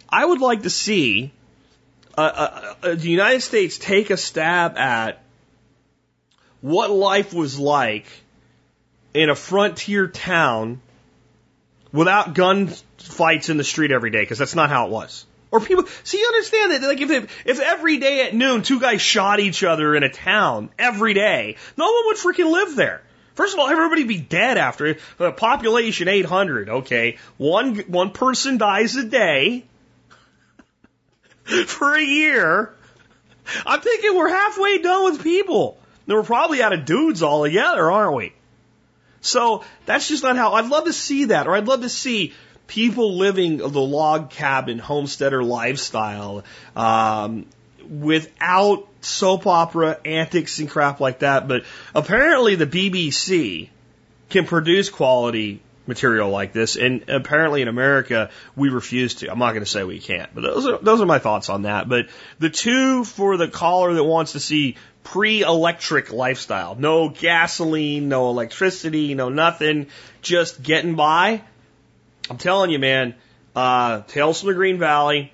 I 0.09 0.24
would 0.24 0.40
like 0.40 0.64
to 0.64 0.70
see 0.70 1.31
uh, 2.16 2.20
uh, 2.20 2.74
uh, 2.82 2.94
the 2.94 3.09
United 3.09 3.43
States 3.43 3.78
take 3.78 4.10
a 4.10 4.16
stab 4.16 4.78
at 4.78 5.22
what 6.60 6.90
life 6.90 7.34
was 7.34 7.59
like 7.59 8.06
in 9.12 9.28
a 9.28 9.34
frontier 9.34 10.06
town 10.06 10.80
without 11.93 12.34
gun 12.34 12.68
fights 12.98 13.48
in 13.48 13.56
the 13.56 13.64
street 13.64 13.93
every 13.93 14.10
day, 14.10 14.20
because 14.20 14.38
that's 14.38 14.55
not 14.55 14.70
how 14.70 14.86
it 14.86 14.90
was. 14.90 15.26
Or 15.51 15.60
people, 15.60 15.86
see, 16.05 16.18
you 16.18 16.26
understand 16.26 16.72
that, 16.72 16.82
like, 16.82 17.01
if, 17.01 17.10
it, 17.10 17.30
if 17.44 17.60
every 17.60 17.98
day 17.98 18.26
at 18.26 18.34
noon 18.34 18.62
two 18.62 18.80
guys 18.80 19.01
shot 19.01 19.38
each 19.38 19.62
other 19.62 19.94
in 19.94 20.02
a 20.02 20.09
town 20.09 20.70
every 20.78 21.14
day, 21.14 21.56
no 21.76 21.84
one 21.84 22.06
would 22.06 22.16
freaking 22.16 22.51
live 22.51 22.76
there. 22.76 23.02
First 23.34 23.55
of 23.55 23.60
all, 23.60 23.68
everybody 23.68 24.05
be 24.05 24.18
dead 24.18 24.56
after 24.56 24.97
uh, 25.20 25.30
population 25.30 26.09
800. 26.09 26.68
Okay, 26.68 27.18
one 27.36 27.76
one 27.80 28.10
person 28.10 28.56
dies 28.56 28.97
a 28.97 29.05
day 29.05 29.64
for 31.66 31.94
a 31.94 32.02
year. 32.02 32.74
I'm 33.64 33.81
thinking 33.81 34.16
we're 34.16 34.28
halfway 34.28 34.78
done 34.78 35.05
with 35.05 35.23
people. 35.23 35.78
Then 36.06 36.16
we're 36.16 36.24
probably 36.24 36.62
out 36.62 36.73
of 36.73 36.85
dudes 36.85 37.23
altogether, 37.23 37.90
aren't 37.90 38.16
we? 38.16 38.32
So 39.20 39.64
that's 39.86 40.09
just 40.09 40.23
not 40.23 40.36
how 40.36 40.55
I'd 40.55 40.68
love 40.68 40.85
to 40.85 40.93
see 40.93 41.27
that, 41.27 41.47
or 41.47 41.55
I'd 41.55 41.66
love 41.66 41.82
to 41.82 41.89
see 41.89 42.35
people 42.66 43.16
living 43.16 43.59
the 43.59 43.68
log 43.68 44.31
cabin 44.31 44.78
homesteader 44.78 45.43
lifestyle 45.43 46.44
um, 46.74 47.47
without 47.89 48.89
soap 49.01 49.47
opera 49.47 49.98
antics 50.05 50.59
and 50.59 50.68
crap 50.68 51.01
like 51.01 51.20
that. 51.20 51.47
But 51.47 51.64
apparently, 51.94 52.56
the 52.56 52.66
BBC 52.66 53.68
can 54.28 54.47
produce 54.47 54.90
quality 54.90 55.60
material 55.86 56.30
like 56.30 56.52
this, 56.52 56.76
and 56.76 57.08
apparently 57.08 57.62
in 57.62 57.68
America 57.68 58.30
we 58.54 58.68
refuse 58.68 59.16
to. 59.16 59.30
I'm 59.30 59.38
not 59.38 59.52
going 59.52 59.64
to 59.64 59.70
say 59.70 59.84
we 59.84 60.00
can't, 60.00 60.34
but 60.34 60.42
those 60.42 60.66
are 60.66 60.78
those 60.78 61.00
are 61.00 61.06
my 61.06 61.18
thoughts 61.18 61.48
on 61.48 61.62
that. 61.62 61.88
But 61.88 62.08
the 62.38 62.50
two 62.50 63.04
for 63.04 63.36
the 63.36 63.48
caller 63.48 63.94
that 63.94 64.04
wants 64.04 64.32
to 64.32 64.40
see 64.40 64.76
pre-electric 65.04 66.12
lifestyle, 66.12 66.74
no 66.74 67.08
gasoline, 67.08 68.08
no 68.08 68.28
electricity, 68.30 69.14
no 69.14 69.28
nothing, 69.28 69.86
just 70.22 70.62
getting 70.62 70.96
by. 70.96 71.42
I'm 72.28 72.38
telling 72.38 72.70
you, 72.70 72.80
man, 72.80 73.14
uh, 73.54 74.02
Tales 74.08 74.40
from 74.40 74.48
the 74.48 74.54
Green 74.54 74.78
Valley 74.78 75.32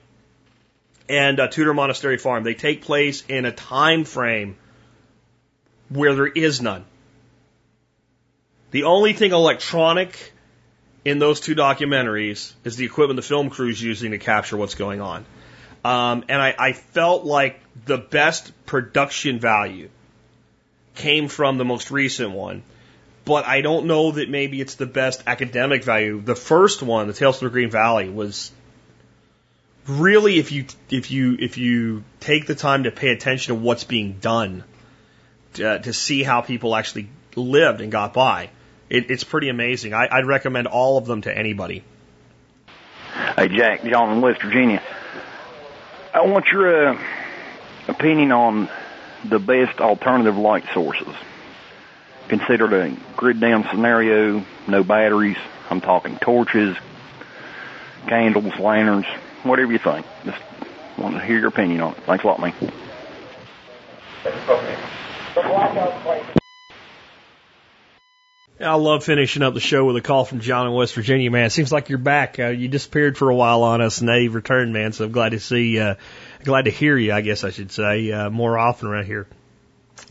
and 1.08 1.40
uh, 1.40 1.48
Tudor 1.48 1.74
Monastery 1.74 2.18
Farm, 2.18 2.44
they 2.44 2.54
take 2.54 2.82
place 2.82 3.24
in 3.28 3.46
a 3.46 3.52
time 3.52 4.04
frame 4.04 4.56
where 5.88 6.14
there 6.14 6.26
is 6.26 6.60
none. 6.60 6.84
The 8.70 8.84
only 8.84 9.12
thing 9.12 9.32
electronic 9.32 10.31
in 11.04 11.18
those 11.18 11.40
two 11.40 11.54
documentaries 11.54 12.52
is 12.64 12.76
the 12.76 12.84
equipment 12.84 13.16
the 13.16 13.22
film 13.22 13.50
crew 13.50 13.68
is 13.68 13.82
using 13.82 14.12
to 14.12 14.18
capture 14.18 14.56
what's 14.56 14.74
going 14.74 15.00
on. 15.00 15.24
Um, 15.84 16.24
and 16.28 16.40
I, 16.40 16.54
I 16.58 16.72
felt 16.72 17.24
like 17.24 17.60
the 17.86 17.98
best 17.98 18.52
production 18.66 19.40
value 19.40 19.88
came 20.94 21.28
from 21.28 21.58
the 21.58 21.64
most 21.64 21.90
recent 21.90 22.30
one 22.30 22.62
but 23.24 23.46
I 23.46 23.60
don't 23.60 23.86
know 23.86 24.12
that 24.12 24.28
maybe 24.28 24.60
it's 24.60 24.74
the 24.74 24.86
best 24.86 25.22
academic 25.26 25.84
value. 25.84 26.20
The 26.20 26.34
first 26.34 26.82
one, 26.82 27.06
the 27.06 27.12
Tales 27.12 27.38
from 27.38 27.46
the 27.46 27.52
Green 27.52 27.70
Valley, 27.70 28.08
was 28.08 28.50
really 29.86 30.38
if 30.38 30.52
you 30.52 30.66
if 30.90 31.10
you 31.10 31.36
if 31.38 31.58
you 31.58 32.04
take 32.20 32.46
the 32.46 32.54
time 32.54 32.84
to 32.84 32.90
pay 32.90 33.10
attention 33.10 33.54
to 33.54 33.60
what's 33.60 33.84
being 33.84 34.14
done 34.20 34.64
to, 35.54 35.78
to 35.80 35.92
see 35.92 36.22
how 36.22 36.40
people 36.40 36.74
actually 36.74 37.08
lived 37.36 37.80
and 37.80 37.92
got 37.92 38.12
by, 38.12 38.50
it, 38.92 39.10
it's 39.10 39.24
pretty 39.24 39.48
amazing. 39.48 39.94
I, 39.94 40.06
I'd 40.12 40.26
recommend 40.26 40.66
all 40.66 40.98
of 40.98 41.06
them 41.06 41.22
to 41.22 41.36
anybody. 41.36 41.82
Hey, 43.36 43.48
Jack, 43.48 43.82
John 43.84 44.12
in 44.12 44.20
West 44.20 44.42
Virginia. 44.42 44.82
I 46.12 46.26
want 46.26 46.46
your 46.52 46.88
uh, 46.88 47.02
opinion 47.88 48.32
on 48.32 48.68
the 49.24 49.38
best 49.38 49.80
alternative 49.80 50.36
light 50.36 50.64
sources. 50.74 51.14
Considered 52.28 52.74
a 52.74 52.94
grid 53.16 53.40
down 53.40 53.66
scenario, 53.70 54.44
no 54.68 54.84
batteries. 54.84 55.38
I'm 55.70 55.80
talking 55.80 56.18
torches, 56.18 56.76
candles, 58.08 58.58
lanterns, 58.58 59.06
whatever 59.42 59.72
you 59.72 59.78
think. 59.78 60.04
Just 60.26 60.42
want 60.98 61.14
to 61.16 61.24
hear 61.24 61.38
your 61.38 61.48
opinion 61.48 61.80
on 61.80 61.92
it. 61.92 62.02
Thanks 62.04 62.24
a 62.24 62.26
lot, 62.26 62.40
man. 62.40 62.52
I 68.62 68.74
love 68.74 69.02
finishing 69.04 69.42
up 69.42 69.54
the 69.54 69.60
show 69.60 69.84
with 69.84 69.96
a 69.96 70.00
call 70.00 70.24
from 70.24 70.40
John 70.40 70.66
in 70.66 70.72
West 70.72 70.94
Virginia, 70.94 71.30
man. 71.30 71.46
It 71.46 71.50
seems 71.50 71.72
like 71.72 71.88
you're 71.88 71.98
back. 71.98 72.38
Uh, 72.38 72.48
you 72.48 72.68
disappeared 72.68 73.18
for 73.18 73.28
a 73.28 73.34
while 73.34 73.62
on 73.64 73.80
us, 73.80 73.98
and 73.98 74.06
now 74.06 74.14
you've 74.14 74.34
returned, 74.34 74.72
man. 74.72 74.92
So 74.92 75.04
I'm 75.04 75.12
glad 75.12 75.32
to 75.32 75.40
see, 75.40 75.80
uh, 75.80 75.96
glad 76.44 76.66
to 76.66 76.70
hear 76.70 76.96
you, 76.96 77.12
I 77.12 77.22
guess 77.22 77.42
I 77.42 77.50
should 77.50 77.72
say, 77.72 78.12
uh, 78.12 78.30
more 78.30 78.56
often 78.56 78.88
around 78.88 79.06
here. 79.06 79.26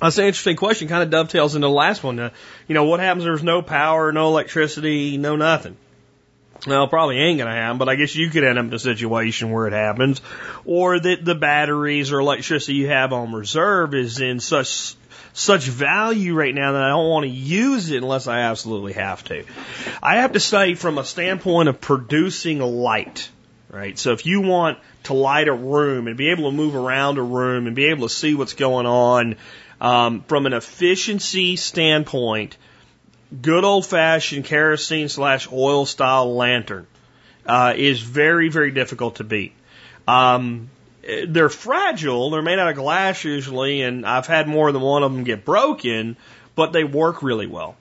That's 0.02 0.18
an 0.18 0.26
interesting 0.26 0.57
question. 0.57 0.90
Kind 0.90 1.03
of 1.03 1.10
dovetails 1.10 1.56
into 1.56 1.68
the 1.68 1.72
last 1.72 2.03
one. 2.03 2.19
Uh, 2.19 2.30
you 2.68 2.73
know, 2.73 2.86
what 2.86 2.99
happens 2.99 3.23
if 3.23 3.28
there's 3.28 3.44
no 3.44 3.61
power, 3.61 4.11
no 4.11 4.28
electricity, 4.28 5.18
no 5.18 5.36
nothing? 5.36 5.78
Well, 6.68 6.88
probably 6.88 7.18
ain't 7.18 7.40
gonna 7.40 7.56
happen, 7.56 7.78
but 7.78 7.90
I 7.90 7.95
guess 7.95 8.15
you 8.15 8.30
could 8.30 8.44
end 8.44 8.60
up 8.60 8.65
in 8.65 8.73
a 8.73 8.80
situation 8.80 9.52
where 9.52 9.68
it 9.68 9.73
happens, 9.73 10.22
or 10.64 10.99
that 10.99 11.26
the 11.26 11.34
batteries 11.34 12.11
or 12.11 12.19
electricity 12.19 12.73
you 12.73 12.88
have 12.88 13.14
on 13.14 13.34
reserve 13.34 13.95
is 13.95 14.19
in 14.19 14.40
such 14.40 14.95
such 15.33 15.65
value 15.65 16.33
right 16.33 16.53
now 16.53 16.73
that 16.73 16.83
I 16.83 16.89
don't 16.89 17.09
want 17.09 17.23
to 17.23 17.29
use 17.29 17.91
it 17.91 17.97
unless 17.97 18.27
I 18.27 18.41
absolutely 18.41 18.93
have 18.93 19.23
to. 19.25 19.45
I 20.01 20.17
have 20.17 20.33
to 20.33 20.39
say, 20.39 20.75
from 20.75 20.97
a 20.97 21.05
standpoint 21.05 21.69
of 21.69 21.79
producing 21.79 22.59
light, 22.59 23.29
right? 23.69 23.97
So 23.97 24.11
if 24.11 24.25
you 24.25 24.41
want 24.41 24.79
to 25.03 25.13
light 25.13 25.47
a 25.47 25.53
room 25.53 26.07
and 26.07 26.17
be 26.17 26.29
able 26.31 26.51
to 26.51 26.55
move 26.55 26.75
around 26.75 27.17
a 27.17 27.23
room 27.23 27.67
and 27.67 27.75
be 27.75 27.85
able 27.85 28.07
to 28.07 28.13
see 28.13 28.35
what's 28.35 28.53
going 28.53 28.85
on, 28.85 29.35
um, 29.79 30.21
from 30.27 30.45
an 30.45 30.53
efficiency 30.53 31.55
standpoint, 31.55 32.57
good 33.41 33.63
old 33.63 33.85
fashioned 33.85 34.45
kerosene 34.45 35.09
slash 35.09 35.47
oil 35.51 35.85
style 35.85 36.35
lantern 36.35 36.85
uh, 37.45 37.73
is 37.75 38.01
very, 38.01 38.49
very 38.49 38.71
difficult 38.71 39.15
to 39.15 39.23
beat. 39.23 39.53
Um, 40.07 40.69
they're 41.28 41.49
fragile. 41.49 42.30
They're 42.30 42.41
made 42.41 42.60
out 42.60 42.69
of 42.69 42.76
glass 42.76 43.23
usually, 43.23 43.82
and 43.82 44.06
I've 44.06 44.28
had 44.28 44.48
more 44.48 44.72
than 44.72 44.82
one 44.82 45.03
of 45.03 45.11
them 45.11 45.23
get 45.23 45.45
broken, 45.45 46.18
but 46.56 46.73
they 46.73 46.84
work 46.84 47.23
really 47.23 47.48
well. 47.48 47.76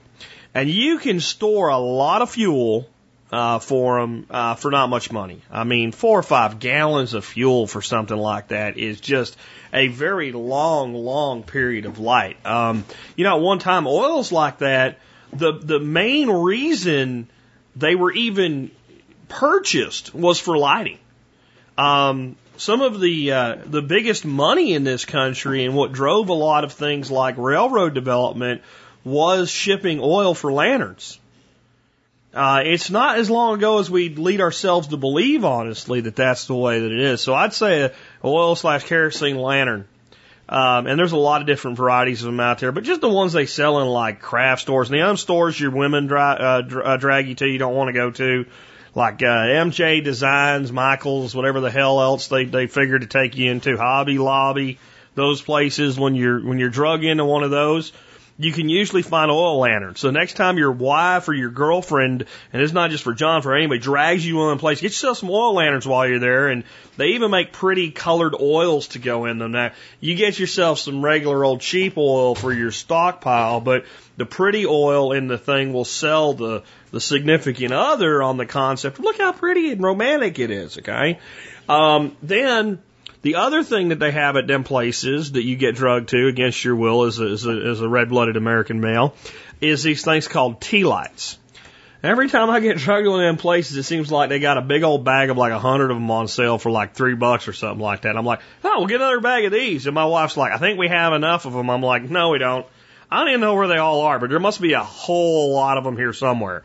And 0.53 0.69
you 0.69 0.97
can 0.97 1.19
store 1.19 1.69
a 1.69 1.77
lot 1.77 2.21
of 2.21 2.31
fuel 2.31 2.89
uh, 3.31 3.59
for 3.59 4.01
them 4.01 4.25
uh, 4.29 4.55
for 4.55 4.71
not 4.71 4.89
much 4.89 5.11
money. 5.11 5.41
I 5.49 5.63
mean, 5.63 5.91
four 5.91 6.19
or 6.19 6.23
five 6.23 6.59
gallons 6.59 7.13
of 7.13 7.23
fuel 7.23 7.67
for 7.67 7.81
something 7.81 8.17
like 8.17 8.49
that 8.49 8.77
is 8.77 8.99
just 8.99 9.37
a 9.73 9.87
very 9.87 10.33
long, 10.33 10.93
long 10.93 11.43
period 11.43 11.85
of 11.85 11.99
light. 11.99 12.45
Um, 12.45 12.83
you 13.15 13.23
know, 13.23 13.37
at 13.37 13.41
one 13.41 13.59
time, 13.59 13.87
oils 13.87 14.31
like 14.31 14.57
that, 14.59 14.99
the 15.31 15.53
the 15.53 15.79
main 15.79 16.29
reason 16.29 17.29
they 17.75 17.95
were 17.95 18.11
even 18.11 18.71
purchased 19.29 20.13
was 20.13 20.39
for 20.39 20.57
lighting. 20.57 20.99
Um, 21.77 22.35
some 22.61 22.81
of 22.81 22.99
the 22.99 23.31
uh, 23.31 23.55
the 23.65 23.81
biggest 23.81 24.23
money 24.23 24.75
in 24.75 24.83
this 24.83 25.03
country 25.03 25.65
and 25.65 25.75
what 25.75 25.91
drove 25.91 26.29
a 26.29 26.33
lot 26.33 26.63
of 26.63 26.71
things 26.71 27.09
like 27.09 27.35
railroad 27.39 27.95
development 27.95 28.61
was 29.03 29.49
shipping 29.49 29.99
oil 29.99 30.35
for 30.35 30.53
lanterns. 30.53 31.19
Uh, 32.35 32.61
it's 32.63 32.91
not 32.91 33.17
as 33.17 33.31
long 33.31 33.55
ago 33.55 33.79
as 33.79 33.89
we 33.89 34.09
lead 34.09 34.41
ourselves 34.41 34.89
to 34.89 34.97
believe, 34.97 35.43
honestly, 35.43 36.01
that 36.01 36.15
that's 36.15 36.45
the 36.45 36.53
way 36.53 36.79
that 36.79 36.91
it 36.91 36.99
is. 36.99 37.19
So 37.21 37.33
I'd 37.33 37.53
say 37.53 37.91
oil 38.23 38.55
slash 38.55 38.83
kerosene 38.83 39.37
lantern. 39.37 39.87
Um, 40.47 40.85
and 40.85 40.99
there's 40.99 41.13
a 41.13 41.17
lot 41.17 41.41
of 41.41 41.47
different 41.47 41.77
varieties 41.77 42.21
of 42.21 42.27
them 42.27 42.39
out 42.39 42.59
there, 42.59 42.71
but 42.71 42.83
just 42.83 43.01
the 43.01 43.09
ones 43.09 43.33
they 43.33 43.47
sell 43.47 43.79
in 43.79 43.87
like 43.87 44.21
craft 44.21 44.61
stores 44.61 44.91
other 44.91 45.17
stores 45.17 45.59
your 45.59 45.71
women 45.71 46.05
dra- 46.07 46.37
uh, 46.39 46.61
dra- 46.61 46.83
uh, 46.83 46.97
drag 46.97 47.27
you 47.27 47.35
to, 47.35 47.47
you 47.47 47.57
don't 47.57 47.73
want 47.73 47.87
to 47.87 47.93
go 47.93 48.11
to 48.11 48.45
like 48.93 49.21
uh, 49.23 49.25
MJ 49.25 50.03
Designs, 50.03 50.71
Michaels, 50.71 51.33
whatever 51.33 51.61
the 51.61 51.71
hell 51.71 52.01
else 52.01 52.27
they 52.27 52.45
they 52.45 52.67
figure 52.67 52.99
to 52.99 53.07
take 53.07 53.37
you 53.37 53.49
into, 53.49 53.77
Hobby 53.77 54.17
Lobby, 54.17 54.79
those 55.15 55.41
places. 55.41 55.99
When 55.99 56.15
you're 56.15 56.43
when 56.45 56.59
you're 56.59 56.69
drug 56.69 57.03
into 57.03 57.23
one 57.23 57.43
of 57.43 57.51
those, 57.51 57.93
you 58.37 58.51
can 58.51 58.67
usually 58.67 59.01
find 59.01 59.31
oil 59.31 59.59
lanterns. 59.59 59.99
So 59.99 60.11
next 60.11 60.33
time 60.33 60.57
your 60.57 60.71
wife 60.71 61.29
or 61.29 61.33
your 61.33 61.51
girlfriend, 61.51 62.25
and 62.51 62.61
it's 62.61 62.73
not 62.73 62.89
just 62.89 63.03
for 63.03 63.13
John, 63.13 63.41
for 63.41 63.55
anybody, 63.55 63.79
drags 63.79 64.25
you 64.25 64.49
in 64.49 64.57
a 64.57 64.59
place, 64.59 64.81
get 64.81 64.87
yourself 64.87 65.19
some 65.19 65.29
oil 65.29 65.53
lanterns 65.53 65.87
while 65.87 66.07
you're 66.07 66.19
there, 66.19 66.49
and 66.49 66.63
they 66.97 67.09
even 67.09 67.31
make 67.31 67.53
pretty 67.53 67.91
colored 67.91 68.35
oils 68.39 68.87
to 68.89 68.99
go 68.99 69.25
in 69.25 69.37
them. 69.37 69.51
Now 69.53 69.71
you 69.99 70.15
get 70.15 70.37
yourself 70.37 70.79
some 70.79 71.03
regular 71.03 71.45
old 71.45 71.61
cheap 71.61 71.97
oil 71.97 72.35
for 72.35 72.51
your 72.51 72.71
stockpile, 72.71 73.61
but 73.61 73.85
the 74.17 74.25
pretty 74.25 74.65
oil 74.65 75.13
in 75.13 75.27
the 75.27 75.37
thing 75.37 75.71
will 75.71 75.85
sell 75.85 76.33
the 76.33 76.63
the 76.91 77.01
significant 77.01 77.73
other 77.73 78.21
on 78.21 78.37
the 78.37 78.45
concept. 78.45 78.99
Look 78.99 79.17
how 79.17 79.31
pretty 79.31 79.71
and 79.71 79.81
romantic 79.81 80.39
it 80.39 80.51
is. 80.51 80.77
Okay, 80.77 81.19
um, 81.67 82.15
then 82.21 82.79
the 83.21 83.35
other 83.35 83.63
thing 83.63 83.89
that 83.89 83.99
they 83.99 84.11
have 84.11 84.35
at 84.35 84.47
them 84.47 84.63
places 84.63 85.33
that 85.33 85.43
you 85.43 85.55
get 85.55 85.75
drugged 85.75 86.09
to 86.09 86.27
against 86.27 86.63
your 86.63 86.75
will 86.75 87.03
as 87.03 87.19
a, 87.19 87.25
as 87.25 87.45
a, 87.45 87.51
as 87.51 87.81
a 87.81 87.87
red-blooded 87.87 88.35
American 88.35 88.79
male 88.81 89.15
is 89.59 89.83
these 89.83 90.03
things 90.03 90.27
called 90.27 90.59
tea 90.59 90.83
lights. 90.83 91.37
Every 92.03 92.29
time 92.29 92.49
I 92.49 92.59
get 92.61 92.77
drugged 92.77 93.05
to 93.05 93.11
one 93.11 93.19
of 93.19 93.27
them 93.27 93.37
places, 93.37 93.77
it 93.77 93.83
seems 93.83 94.11
like 94.11 94.29
they 94.29 94.39
got 94.39 94.57
a 94.57 94.61
big 94.61 94.81
old 94.81 95.05
bag 95.05 95.29
of 95.29 95.37
like 95.37 95.51
a 95.51 95.59
hundred 95.59 95.91
of 95.91 95.97
them 95.97 96.09
on 96.09 96.27
sale 96.27 96.57
for 96.57 96.71
like 96.71 96.95
three 96.95 97.13
bucks 97.13 97.47
or 97.47 97.53
something 97.53 97.79
like 97.79 98.01
that. 98.01 98.17
I'm 98.17 98.25
like, 98.25 98.41
oh, 98.63 98.79
we'll 98.79 98.87
get 98.87 99.01
another 99.01 99.19
bag 99.19 99.45
of 99.45 99.51
these. 99.51 99.85
And 99.85 99.93
my 99.93 100.05
wife's 100.05 100.35
like, 100.35 100.51
I 100.51 100.57
think 100.57 100.79
we 100.79 100.87
have 100.87 101.13
enough 101.13 101.45
of 101.45 101.53
them. 101.53 101.69
I'm 101.69 101.83
like, 101.83 102.03
no, 102.09 102.29
we 102.29 102.39
don't. 102.39 102.65
I 103.11 103.19
don't 103.19 103.29
even 103.29 103.41
know 103.41 103.55
where 103.55 103.67
they 103.67 103.77
all 103.77 104.01
are, 104.01 104.19
but 104.19 104.29
there 104.29 104.39
must 104.39 104.61
be 104.61 104.73
a 104.73 104.83
whole 104.83 105.53
lot 105.53 105.77
of 105.77 105.83
them 105.83 105.97
here 105.97 106.13
somewhere. 106.13 106.63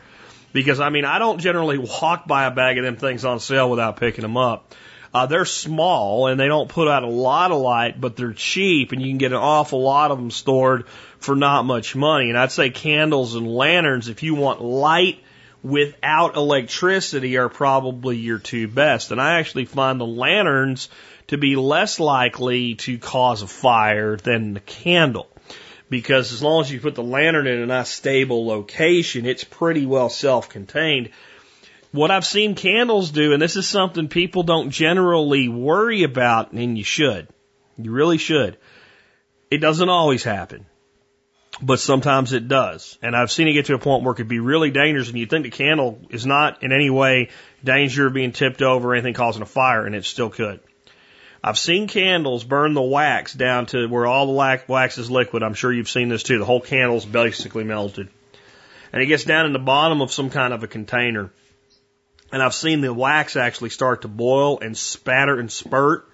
Because 0.57 0.79
I 0.79 0.89
mean, 0.89 1.05
I 1.05 1.19
don't 1.19 1.37
generally 1.37 1.77
walk 1.77 2.25
by 2.25 2.45
a 2.45 2.51
bag 2.51 2.79
of 2.79 2.83
them 2.83 2.95
things 2.95 3.23
on 3.25 3.39
sale 3.39 3.69
without 3.69 3.97
picking 3.97 4.23
them 4.23 4.37
up. 4.37 4.73
Uh, 5.13 5.27
they're 5.27 5.45
small 5.45 6.25
and 6.25 6.39
they 6.39 6.47
don't 6.47 6.67
put 6.67 6.87
out 6.87 7.03
a 7.03 7.07
lot 7.07 7.51
of 7.51 7.61
light, 7.61 8.01
but 8.01 8.15
they're 8.15 8.33
cheap 8.33 8.91
and 8.91 8.99
you 8.99 9.07
can 9.07 9.19
get 9.19 9.33
an 9.33 9.37
awful 9.37 9.83
lot 9.83 10.09
of 10.09 10.17
them 10.17 10.31
stored 10.31 10.87
for 11.19 11.35
not 11.35 11.65
much 11.65 11.95
money. 11.95 12.29
And 12.29 12.37
I'd 12.39 12.51
say 12.51 12.71
candles 12.71 13.35
and 13.35 13.47
lanterns, 13.47 14.09
if 14.09 14.23
you 14.23 14.33
want 14.33 14.59
light 14.59 15.19
without 15.61 16.35
electricity, 16.35 17.37
are 17.37 17.49
probably 17.49 18.17
your 18.17 18.39
two 18.39 18.67
best. 18.67 19.11
And 19.11 19.21
I 19.21 19.37
actually 19.37 19.65
find 19.65 20.01
the 20.01 20.07
lanterns 20.07 20.89
to 21.27 21.37
be 21.37 21.55
less 21.55 21.99
likely 21.99 22.73
to 22.75 22.97
cause 22.97 23.43
a 23.43 23.47
fire 23.47 24.17
than 24.17 24.55
the 24.55 24.59
candle. 24.61 25.29
Because 25.89 26.33
as 26.33 26.43
long 26.43 26.61
as 26.61 26.71
you 26.71 26.79
put 26.81 26.95
the 26.95 27.03
lantern 27.03 27.47
in 27.47 27.59
a 27.59 27.65
nice 27.65 27.89
stable 27.89 28.45
location, 28.45 29.25
it's 29.25 29.43
pretty 29.43 29.85
well 29.85 30.09
self-contained 30.09 31.11
what 31.91 32.11
I've 32.11 32.25
seen 32.25 32.55
candles 32.55 33.11
do, 33.11 33.33
and 33.33 33.41
this 33.41 33.55
is 33.55 33.67
something 33.67 34.07
people 34.07 34.43
don't 34.43 34.69
generally 34.69 35.47
worry 35.47 36.03
about, 36.03 36.51
and 36.51 36.77
you 36.77 36.83
should. 36.83 37.27
You 37.77 37.91
really 37.91 38.17
should. 38.17 38.57
It 39.49 39.59
doesn't 39.59 39.89
always 39.89 40.23
happen, 40.23 40.65
but 41.61 41.79
sometimes 41.79 42.33
it 42.33 42.47
does. 42.47 42.97
And 43.01 43.15
I've 43.15 43.31
seen 43.31 43.47
it 43.47 43.53
get 43.53 43.65
to 43.67 43.75
a 43.75 43.79
point 43.79 44.03
where 44.03 44.13
it 44.13 44.17
could 44.17 44.27
be 44.27 44.39
really 44.39 44.71
dangerous, 44.71 45.09
and 45.09 45.17
you 45.17 45.25
think 45.25 45.43
the 45.43 45.49
candle 45.49 45.99
is 46.09 46.25
not 46.25 46.63
in 46.63 46.73
any 46.73 46.89
way 46.89 47.29
danger 47.63 48.07
of 48.07 48.13
being 48.13 48.31
tipped 48.31 48.61
over 48.61 48.89
or 48.89 48.95
anything 48.95 49.13
causing 49.13 49.41
a 49.41 49.47
fire, 49.47 49.85
and 49.85 49.95
it 49.95 50.05
still 50.05 50.29
could. 50.29 50.59
I've 51.47 51.57
seen 51.57 51.87
candles 51.87 52.43
burn 52.43 52.73
the 52.73 52.81
wax 52.81 53.33
down 53.33 53.67
to 53.67 53.87
where 53.87 54.05
all 54.05 54.27
the 54.27 54.63
wax 54.67 54.97
is 54.97 55.09
liquid. 55.09 55.43
I'm 55.43 55.53
sure 55.53 55.71
you've 55.71 55.89
seen 55.89 56.09
this 56.09 56.23
too. 56.23 56.39
The 56.39 56.45
whole 56.45 56.61
candle's 56.61 57.05
basically 57.05 57.63
melted. 57.63 58.09
And 58.91 59.01
it 59.01 59.05
gets 59.05 59.23
down 59.23 59.45
in 59.45 59.53
the 59.53 59.59
bottom 59.59 60.01
of 60.01 60.11
some 60.11 60.29
kind 60.29 60.53
of 60.53 60.63
a 60.63 60.67
container 60.67 61.31
and 62.31 62.43
I've 62.43 62.53
seen 62.53 62.81
the 62.81 62.93
wax 62.93 63.35
actually 63.35 63.69
start 63.69 64.01
to 64.01 64.07
boil 64.07 64.59
and 64.59 64.77
spatter 64.77 65.39
and 65.39 65.51
spurt. 65.51 66.09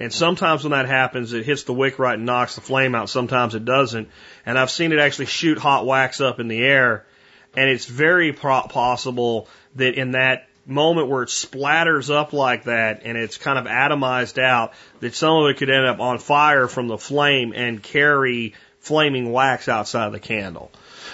And 0.00 0.12
sometimes 0.12 0.64
when 0.64 0.72
that 0.72 0.86
happens, 0.86 1.32
it 1.32 1.44
hits 1.44 1.62
the 1.64 1.72
wick 1.72 1.98
right 1.98 2.16
and 2.16 2.26
knocks 2.26 2.56
the 2.56 2.60
flame 2.60 2.94
out. 2.94 3.08
Sometimes 3.08 3.54
it 3.54 3.64
doesn't. 3.64 4.08
And 4.44 4.58
I've 4.58 4.70
seen 4.70 4.92
it 4.92 4.98
actually 4.98 5.26
shoot 5.26 5.58
hot 5.58 5.86
wax 5.86 6.20
up 6.20 6.40
in 6.40 6.48
the 6.48 6.60
air. 6.60 7.06
And 7.54 7.68
it's 7.68 7.86
very 7.86 8.32
possible 8.32 9.48
that 9.76 9.94
in 9.94 10.12
that 10.12 10.48
moment 10.66 11.08
where 11.08 11.22
it 11.22 11.28
splatters 11.28 12.14
up 12.14 12.32
like 12.32 12.64
that 12.64 13.02
and 13.04 13.18
it's 13.18 13.36
kind 13.36 13.58
of 13.58 13.66
atomized 13.66 14.40
out, 14.42 14.72
that 15.00 15.14
some 15.14 15.42
of 15.42 15.50
it 15.50 15.56
could 15.56 15.70
end 15.70 15.86
up 15.86 16.00
on 16.00 16.18
fire 16.18 16.68
from 16.68 16.88
the 16.88 16.98
flame 16.98 17.52
and 17.54 17.82
carry 17.82 18.54
flaming 18.80 19.32
wax 19.32 19.68
outside 19.68 20.06
of 20.06 20.12
the 20.12 20.20
candle. 20.20 20.70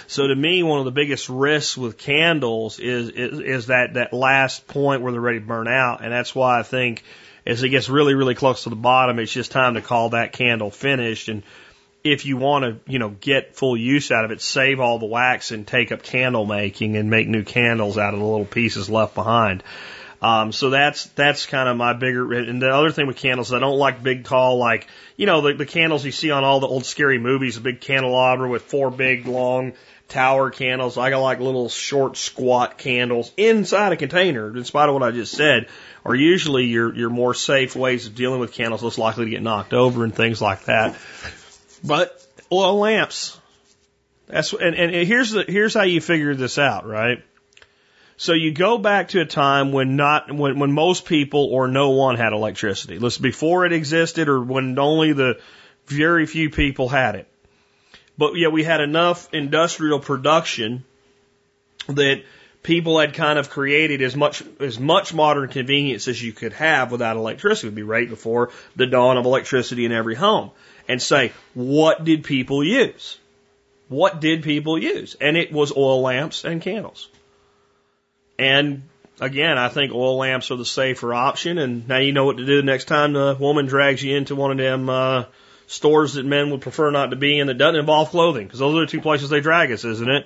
So 0.07 0.27
to 0.27 0.35
me, 0.35 0.63
one 0.63 0.79
of 0.79 0.85
the 0.85 0.91
biggest 0.91 1.29
risks 1.29 1.77
with 1.77 1.97
candles 1.97 2.79
is, 2.79 3.09
is, 3.09 3.39
is 3.39 3.67
that, 3.67 3.93
that 3.93 4.11
last 4.11 4.67
point 4.67 5.01
where 5.01 5.11
they're 5.11 5.21
ready 5.21 5.39
to 5.39 5.45
burn 5.45 5.67
out. 5.67 6.03
And 6.03 6.11
that's 6.11 6.33
why 6.33 6.59
I 6.59 6.63
think 6.63 7.03
as 7.45 7.61
it 7.61 7.69
gets 7.69 7.89
really, 7.89 8.15
really 8.15 8.35
close 8.35 8.63
to 8.63 8.69
the 8.69 8.75
bottom, 8.75 9.19
it's 9.19 9.31
just 9.31 9.51
time 9.51 9.75
to 9.75 9.81
call 9.81 10.09
that 10.09 10.33
candle 10.33 10.71
finished. 10.71 11.29
And 11.29 11.43
if 12.03 12.25
you 12.25 12.37
want 12.37 12.63
to, 12.65 12.91
you 12.91 12.99
know, 12.99 13.09
get 13.09 13.55
full 13.55 13.75
use 13.75 14.11
out 14.11 14.25
of 14.25 14.31
it, 14.31 14.41
save 14.41 14.79
all 14.79 14.99
the 14.99 15.05
wax 15.05 15.51
and 15.51 15.67
take 15.67 15.91
up 15.91 16.03
candle 16.03 16.45
making 16.45 16.95
and 16.95 17.09
make 17.09 17.27
new 17.27 17.43
candles 17.43 17.97
out 17.97 18.13
of 18.13 18.19
the 18.19 18.25
little 18.25 18.45
pieces 18.45 18.89
left 18.89 19.15
behind. 19.15 19.63
Um, 20.21 20.51
so 20.51 20.69
that's 20.69 21.05
that's 21.07 21.45
kind 21.45 21.69
of 21.69 21.77
my 21.77 21.93
bigger. 21.93 22.33
And 22.33 22.61
the 22.61 22.69
other 22.69 22.91
thing 22.91 23.07
with 23.07 23.17
candles, 23.17 23.53
I 23.53 23.59
don't 23.59 23.77
like 23.77 24.03
big, 24.03 24.25
tall, 24.25 24.57
like 24.57 24.87
you 25.15 25.25
know 25.25 25.41
the, 25.41 25.53
the 25.53 25.65
candles 25.65 26.03
you 26.03 26.11
see 26.11 26.31
on 26.31 26.43
all 26.43 26.59
the 26.59 26.67
old 26.67 26.85
scary 26.85 27.19
movies, 27.19 27.57
a 27.57 27.61
big 27.61 27.79
candelabra 27.79 28.49
with 28.49 28.63
four 28.63 28.91
big 28.91 29.27
long 29.27 29.73
tower 30.09 30.49
candles. 30.49 30.97
I 30.97 31.15
like 31.15 31.39
little 31.39 31.69
short, 31.69 32.17
squat 32.17 32.77
candles 32.77 33.31
inside 33.37 33.93
a 33.93 33.97
container. 33.97 34.55
In 34.55 34.65
spite 34.65 34.89
of 34.89 34.93
what 34.93 35.03
I 35.03 35.11
just 35.11 35.33
said, 35.33 35.67
are 36.03 36.15
usually 36.15 36.65
your 36.65 36.93
your 36.93 37.09
more 37.09 37.33
safe 37.33 37.75
ways 37.75 38.05
of 38.05 38.15
dealing 38.15 38.41
with 38.41 38.51
candles, 38.51 38.83
less 38.83 38.97
likely 38.97 39.25
to 39.25 39.31
get 39.31 39.41
knocked 39.41 39.73
over 39.73 40.03
and 40.03 40.13
things 40.13 40.41
like 40.41 40.65
that. 40.65 40.97
But 41.83 42.25
oil 42.51 42.79
lamps. 42.79 43.37
That's 44.27 44.53
and, 44.53 44.75
and 44.75 45.07
here's 45.07 45.31
the 45.31 45.43
here's 45.47 45.73
how 45.73 45.83
you 45.83 46.01
figure 46.01 46.35
this 46.35 46.57
out, 46.57 46.85
right? 46.85 47.23
So 48.17 48.33
you 48.33 48.51
go 48.51 48.77
back 48.77 49.09
to 49.09 49.21
a 49.21 49.25
time 49.25 49.71
when 49.71 49.95
not 49.95 50.31
when 50.31 50.59
when 50.59 50.71
most 50.71 51.05
people 51.05 51.45
or 51.45 51.67
no 51.67 51.91
one 51.91 52.17
had 52.17 52.33
electricity. 52.33 52.99
Listen, 52.99 53.23
before 53.23 53.65
it 53.65 53.73
existed 53.73 54.27
or 54.27 54.41
when 54.41 54.77
only 54.77 55.13
the 55.13 55.39
very 55.87 56.25
few 56.25 56.49
people 56.49 56.89
had 56.89 57.15
it. 57.15 57.27
But 58.17 58.35
yet 58.35 58.51
we 58.51 58.63
had 58.63 58.81
enough 58.81 59.33
industrial 59.33 59.99
production 59.99 60.83
that 61.87 62.23
people 62.61 62.99
had 62.99 63.13
kind 63.13 63.39
of 63.39 63.49
created 63.49 64.01
as 64.01 64.15
much 64.15 64.43
as 64.59 64.79
much 64.79 65.13
modern 65.13 65.47
convenience 65.47 66.07
as 66.07 66.21
you 66.21 66.33
could 66.33 66.53
have 66.53 66.91
without 66.91 67.15
electricity. 67.15 67.67
It 67.67 67.71
would 67.71 67.75
be 67.75 67.83
right 67.83 68.09
before 68.09 68.51
the 68.75 68.85
dawn 68.85 69.17
of 69.17 69.25
electricity 69.25 69.85
in 69.85 69.91
every 69.91 70.15
home. 70.15 70.51
And 70.89 71.01
say, 71.01 71.31
what 71.53 72.03
did 72.03 72.23
people 72.23 72.63
use? 72.63 73.17
What 73.87 74.19
did 74.19 74.43
people 74.43 74.77
use? 74.77 75.15
And 75.21 75.37
it 75.37 75.51
was 75.51 75.71
oil 75.71 76.01
lamps 76.01 76.43
and 76.43 76.61
candles. 76.61 77.07
And 78.39 78.81
again, 79.21 79.57
I 79.57 79.69
think 79.69 79.93
oil 79.93 80.17
lamps 80.17 80.49
are 80.49 80.55
the 80.55 80.65
safer 80.65 81.13
option. 81.13 81.59
And 81.59 81.87
now 81.87 81.99
you 81.99 82.11
know 82.11 82.25
what 82.25 82.37
to 82.37 82.45
do 82.45 82.63
next 82.63 82.85
time 82.85 83.13
the 83.13 83.37
woman 83.39 83.67
drags 83.67 84.03
you 84.03 84.17
into 84.17 84.35
one 84.35 84.51
of 84.51 84.57
them 84.57 84.89
uh, 84.89 85.25
stores 85.67 86.15
that 86.15 86.25
men 86.25 86.49
would 86.49 86.61
prefer 86.61 86.89
not 86.89 87.11
to 87.11 87.15
be 87.15 87.37
in 87.37 87.47
that 87.47 87.59
doesn't 87.59 87.79
involve 87.79 88.09
clothing, 88.09 88.47
because 88.47 88.59
those 88.59 88.75
are 88.75 88.85
the 88.85 88.91
two 88.91 89.01
places 89.01 89.29
they 89.29 89.41
drag 89.41 89.71
us, 89.71 89.85
isn't 89.85 90.09
it? 90.09 90.25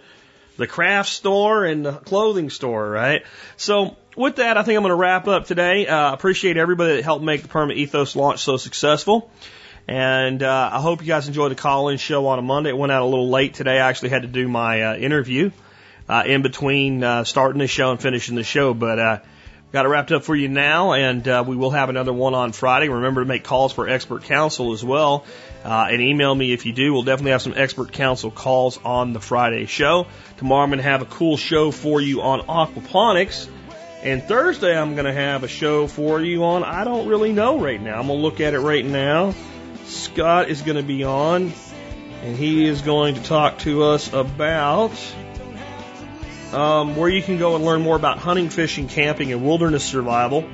The 0.56 0.68
craft 0.68 1.10
store 1.10 1.65
and 1.65 1.85
the 1.85 1.91
clothing 1.91 2.49
store, 2.49 2.90
right? 2.90 3.23
So 3.57 3.98
with 4.15 4.38
that, 4.38 4.57
I 4.57 4.64
think 4.64 4.77
I'm 4.77 4.84
going 4.84 4.91
to 4.91 4.95
wrap 4.95 5.27
up 5.27 5.45
today. 5.45 5.88
Uh, 5.88 6.14
appreciate 6.14 6.56
everybody 6.56 6.95
that 6.95 7.03
helped 7.03 7.26
make 7.26 7.41
the 7.41 7.49
Perma 7.49 7.76
Ethos 7.76 8.15
launch 8.15 8.40
so 8.40 8.56
successful. 8.56 9.30
And 9.88 10.41
uh, 10.41 10.69
I 10.73 10.80
hope 10.80 11.01
you 11.01 11.07
guys 11.07 11.27
enjoyed 11.27 11.51
the 11.51 11.55
call-in 11.55 11.97
show 11.97 12.27
on 12.27 12.39
a 12.39 12.41
Monday. 12.41 12.69
It 12.69 12.77
went 12.77 12.91
out 12.91 13.01
a 13.01 13.05
little 13.05 13.30
late 13.30 13.53
today. 13.53 13.80
I 13.80 13.89
actually 13.89 14.10
had 14.10 14.22
to 14.22 14.27
do 14.27 14.47
my 14.47 14.81
uh, 14.81 14.95
interview 14.95 15.51
uh, 16.07 16.23
in 16.26 16.41
between 16.41 17.03
uh, 17.03 17.23
starting 17.26 17.60
the 17.60 17.68
show 17.68 17.91
and 17.91 18.01
finishing 18.01 18.35
the 18.35 18.43
show. 18.43 18.73
But 18.73 18.99
uh, 18.99 19.19
got 19.73 19.85
it 19.85 19.89
wrapped 19.89 20.11
up 20.11 20.23
for 20.23 20.35
you 20.35 20.47
now, 20.47 20.93
and 20.93 21.27
uh, 21.27 21.43
we 21.45 21.55
will 21.55 21.72
have 21.72 21.89
another 21.89 22.14
one 22.14 22.34
on 22.34 22.53
Friday. 22.53 22.88
Remember 22.88 23.22
to 23.22 23.27
make 23.27 23.43
calls 23.43 23.73
for 23.73 23.89
expert 23.89 24.23
counsel 24.23 24.72
as 24.72 24.85
well, 24.85 25.26
uh, 25.65 25.88
and 25.89 26.01
email 26.01 26.34
me 26.34 26.53
if 26.53 26.65
you 26.65 26.72
do. 26.72 26.93
We'll 26.93 27.03
definitely 27.03 27.31
have 27.31 27.41
some 27.41 27.55
expert 27.55 27.91
counsel 27.91 28.31
calls 28.31 28.80
on 28.85 29.11
the 29.11 29.19
Friday 29.19 29.65
show. 29.65 30.07
Tomorrow 30.38 30.64
I'm 30.64 30.69
going 30.69 30.77
to 30.77 30.84
have 30.84 31.01
a 31.01 31.05
cool 31.05 31.38
show 31.38 31.72
for 31.72 31.99
you 31.99 32.22
on 32.22 32.41
aquaponics. 32.41 33.49
And 34.03 34.22
Thursday, 34.22 34.77
I'm 34.77 34.95
going 34.95 35.05
to 35.05 35.14
have 35.14 35.43
a 35.43 35.47
show 35.47 35.88
for 35.88 36.22
you 36.22 36.43
on 36.43 36.64
I 36.64 36.84
don't 36.84 37.07
really 37.07 37.31
know 37.31 37.60
right 37.60 37.81
now. 37.81 37.99
I'm 37.99 38.07
going 38.07 38.19
to 38.19 38.23
look 38.23 38.41
at 38.41 38.53
it 38.53 38.60
right 38.60 38.85
now. 38.85 39.34
Scott 39.85 40.49
is 40.49 40.61
going 40.61 40.77
to 40.77 40.84
be 40.84 41.03
on, 41.03 41.53
and 42.23 42.35
he 42.35 42.65
is 42.65 42.81
going 42.81 43.15
to 43.15 43.23
talk 43.23 43.60
to 43.60 43.84
us 43.84 44.11
about 44.14 44.91
um, 46.53 46.95
where 46.95 47.10
you 47.10 47.22
can 47.22 47.38
go 47.38 47.55
and 47.55 47.65
learn 47.65 47.81
more 47.81 47.95
about 47.95 48.19
hunting, 48.19 48.49
fishing, 48.49 48.88
camping, 48.88 49.31
and 49.31 49.43
wilderness 49.43 49.84
survival, 49.84 50.47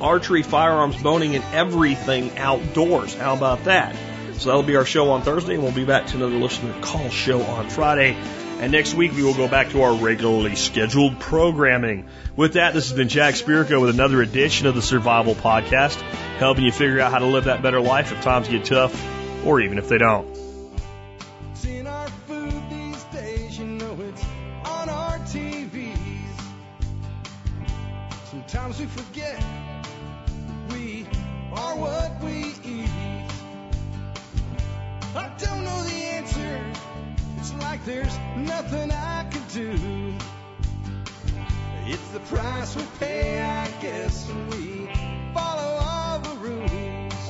archery, 0.00 0.42
firearms, 0.42 0.96
boning, 1.02 1.34
and 1.34 1.44
everything 1.52 2.38
outdoors. 2.38 3.14
How 3.14 3.34
about 3.34 3.64
that? 3.64 3.96
So 4.34 4.50
that'll 4.50 4.62
be 4.62 4.76
our 4.76 4.84
show 4.84 5.10
on 5.10 5.22
Thursday, 5.22 5.54
and 5.54 5.62
we'll 5.62 5.72
be 5.72 5.84
back 5.84 6.06
to 6.08 6.16
another 6.16 6.36
listener 6.36 6.74
call 6.80 7.10
show 7.10 7.42
on 7.42 7.68
Friday. 7.68 8.16
And 8.60 8.72
next 8.72 8.94
week 8.94 9.12
we 9.12 9.22
will 9.22 9.34
go 9.34 9.46
back 9.46 9.70
to 9.70 9.82
our 9.82 9.94
regularly 9.94 10.56
scheduled 10.56 11.20
programming. 11.20 12.08
With 12.34 12.54
that, 12.54 12.74
this 12.74 12.88
has 12.88 12.96
been 12.96 13.08
Jack 13.08 13.34
Spirko 13.34 13.80
with 13.80 13.90
another 13.90 14.20
edition 14.20 14.66
of 14.66 14.74
the 14.74 14.82
Survival 14.82 15.36
Podcast, 15.36 16.00
helping 16.38 16.64
you 16.64 16.72
figure 16.72 17.00
out 17.00 17.12
how 17.12 17.20
to 17.20 17.26
live 17.26 17.44
that 17.44 17.62
better 17.62 17.80
life 17.80 18.10
if 18.10 18.20
times 18.20 18.48
get 18.48 18.64
tough, 18.64 19.00
or 19.46 19.60
even 19.60 19.78
if 19.78 19.88
they 19.88 19.98
don't. 19.98 20.47
Nothing 38.62 38.90
I 38.90 39.24
can 39.30 39.42
do. 39.52 40.14
It's 41.86 42.08
the 42.08 42.18
price 42.20 42.74
we 42.74 42.82
pay, 42.98 43.40
I 43.40 43.68
guess, 43.80 44.28
when 44.28 44.50
we 44.50 44.90
follow 45.32 45.78
all 45.80 46.18
the 46.18 46.34
rules. 46.46 47.28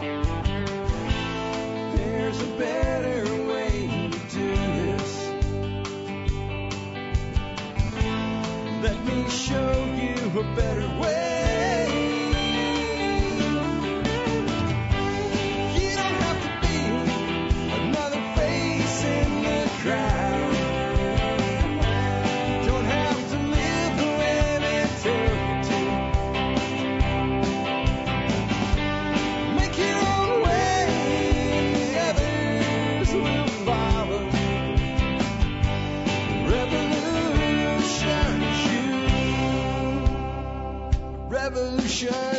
There's 1.97 2.41
a 2.41 2.51
better 2.57 3.25
way 3.53 4.11
to 4.11 4.19
do 4.37 4.49
this. 4.87 5.13
Let 8.83 8.99
me 9.05 9.29
show 9.29 9.73
you 10.03 10.41
a 10.41 10.57
better 10.57 10.89
way. 10.99 11.38
Revolution 42.01 42.38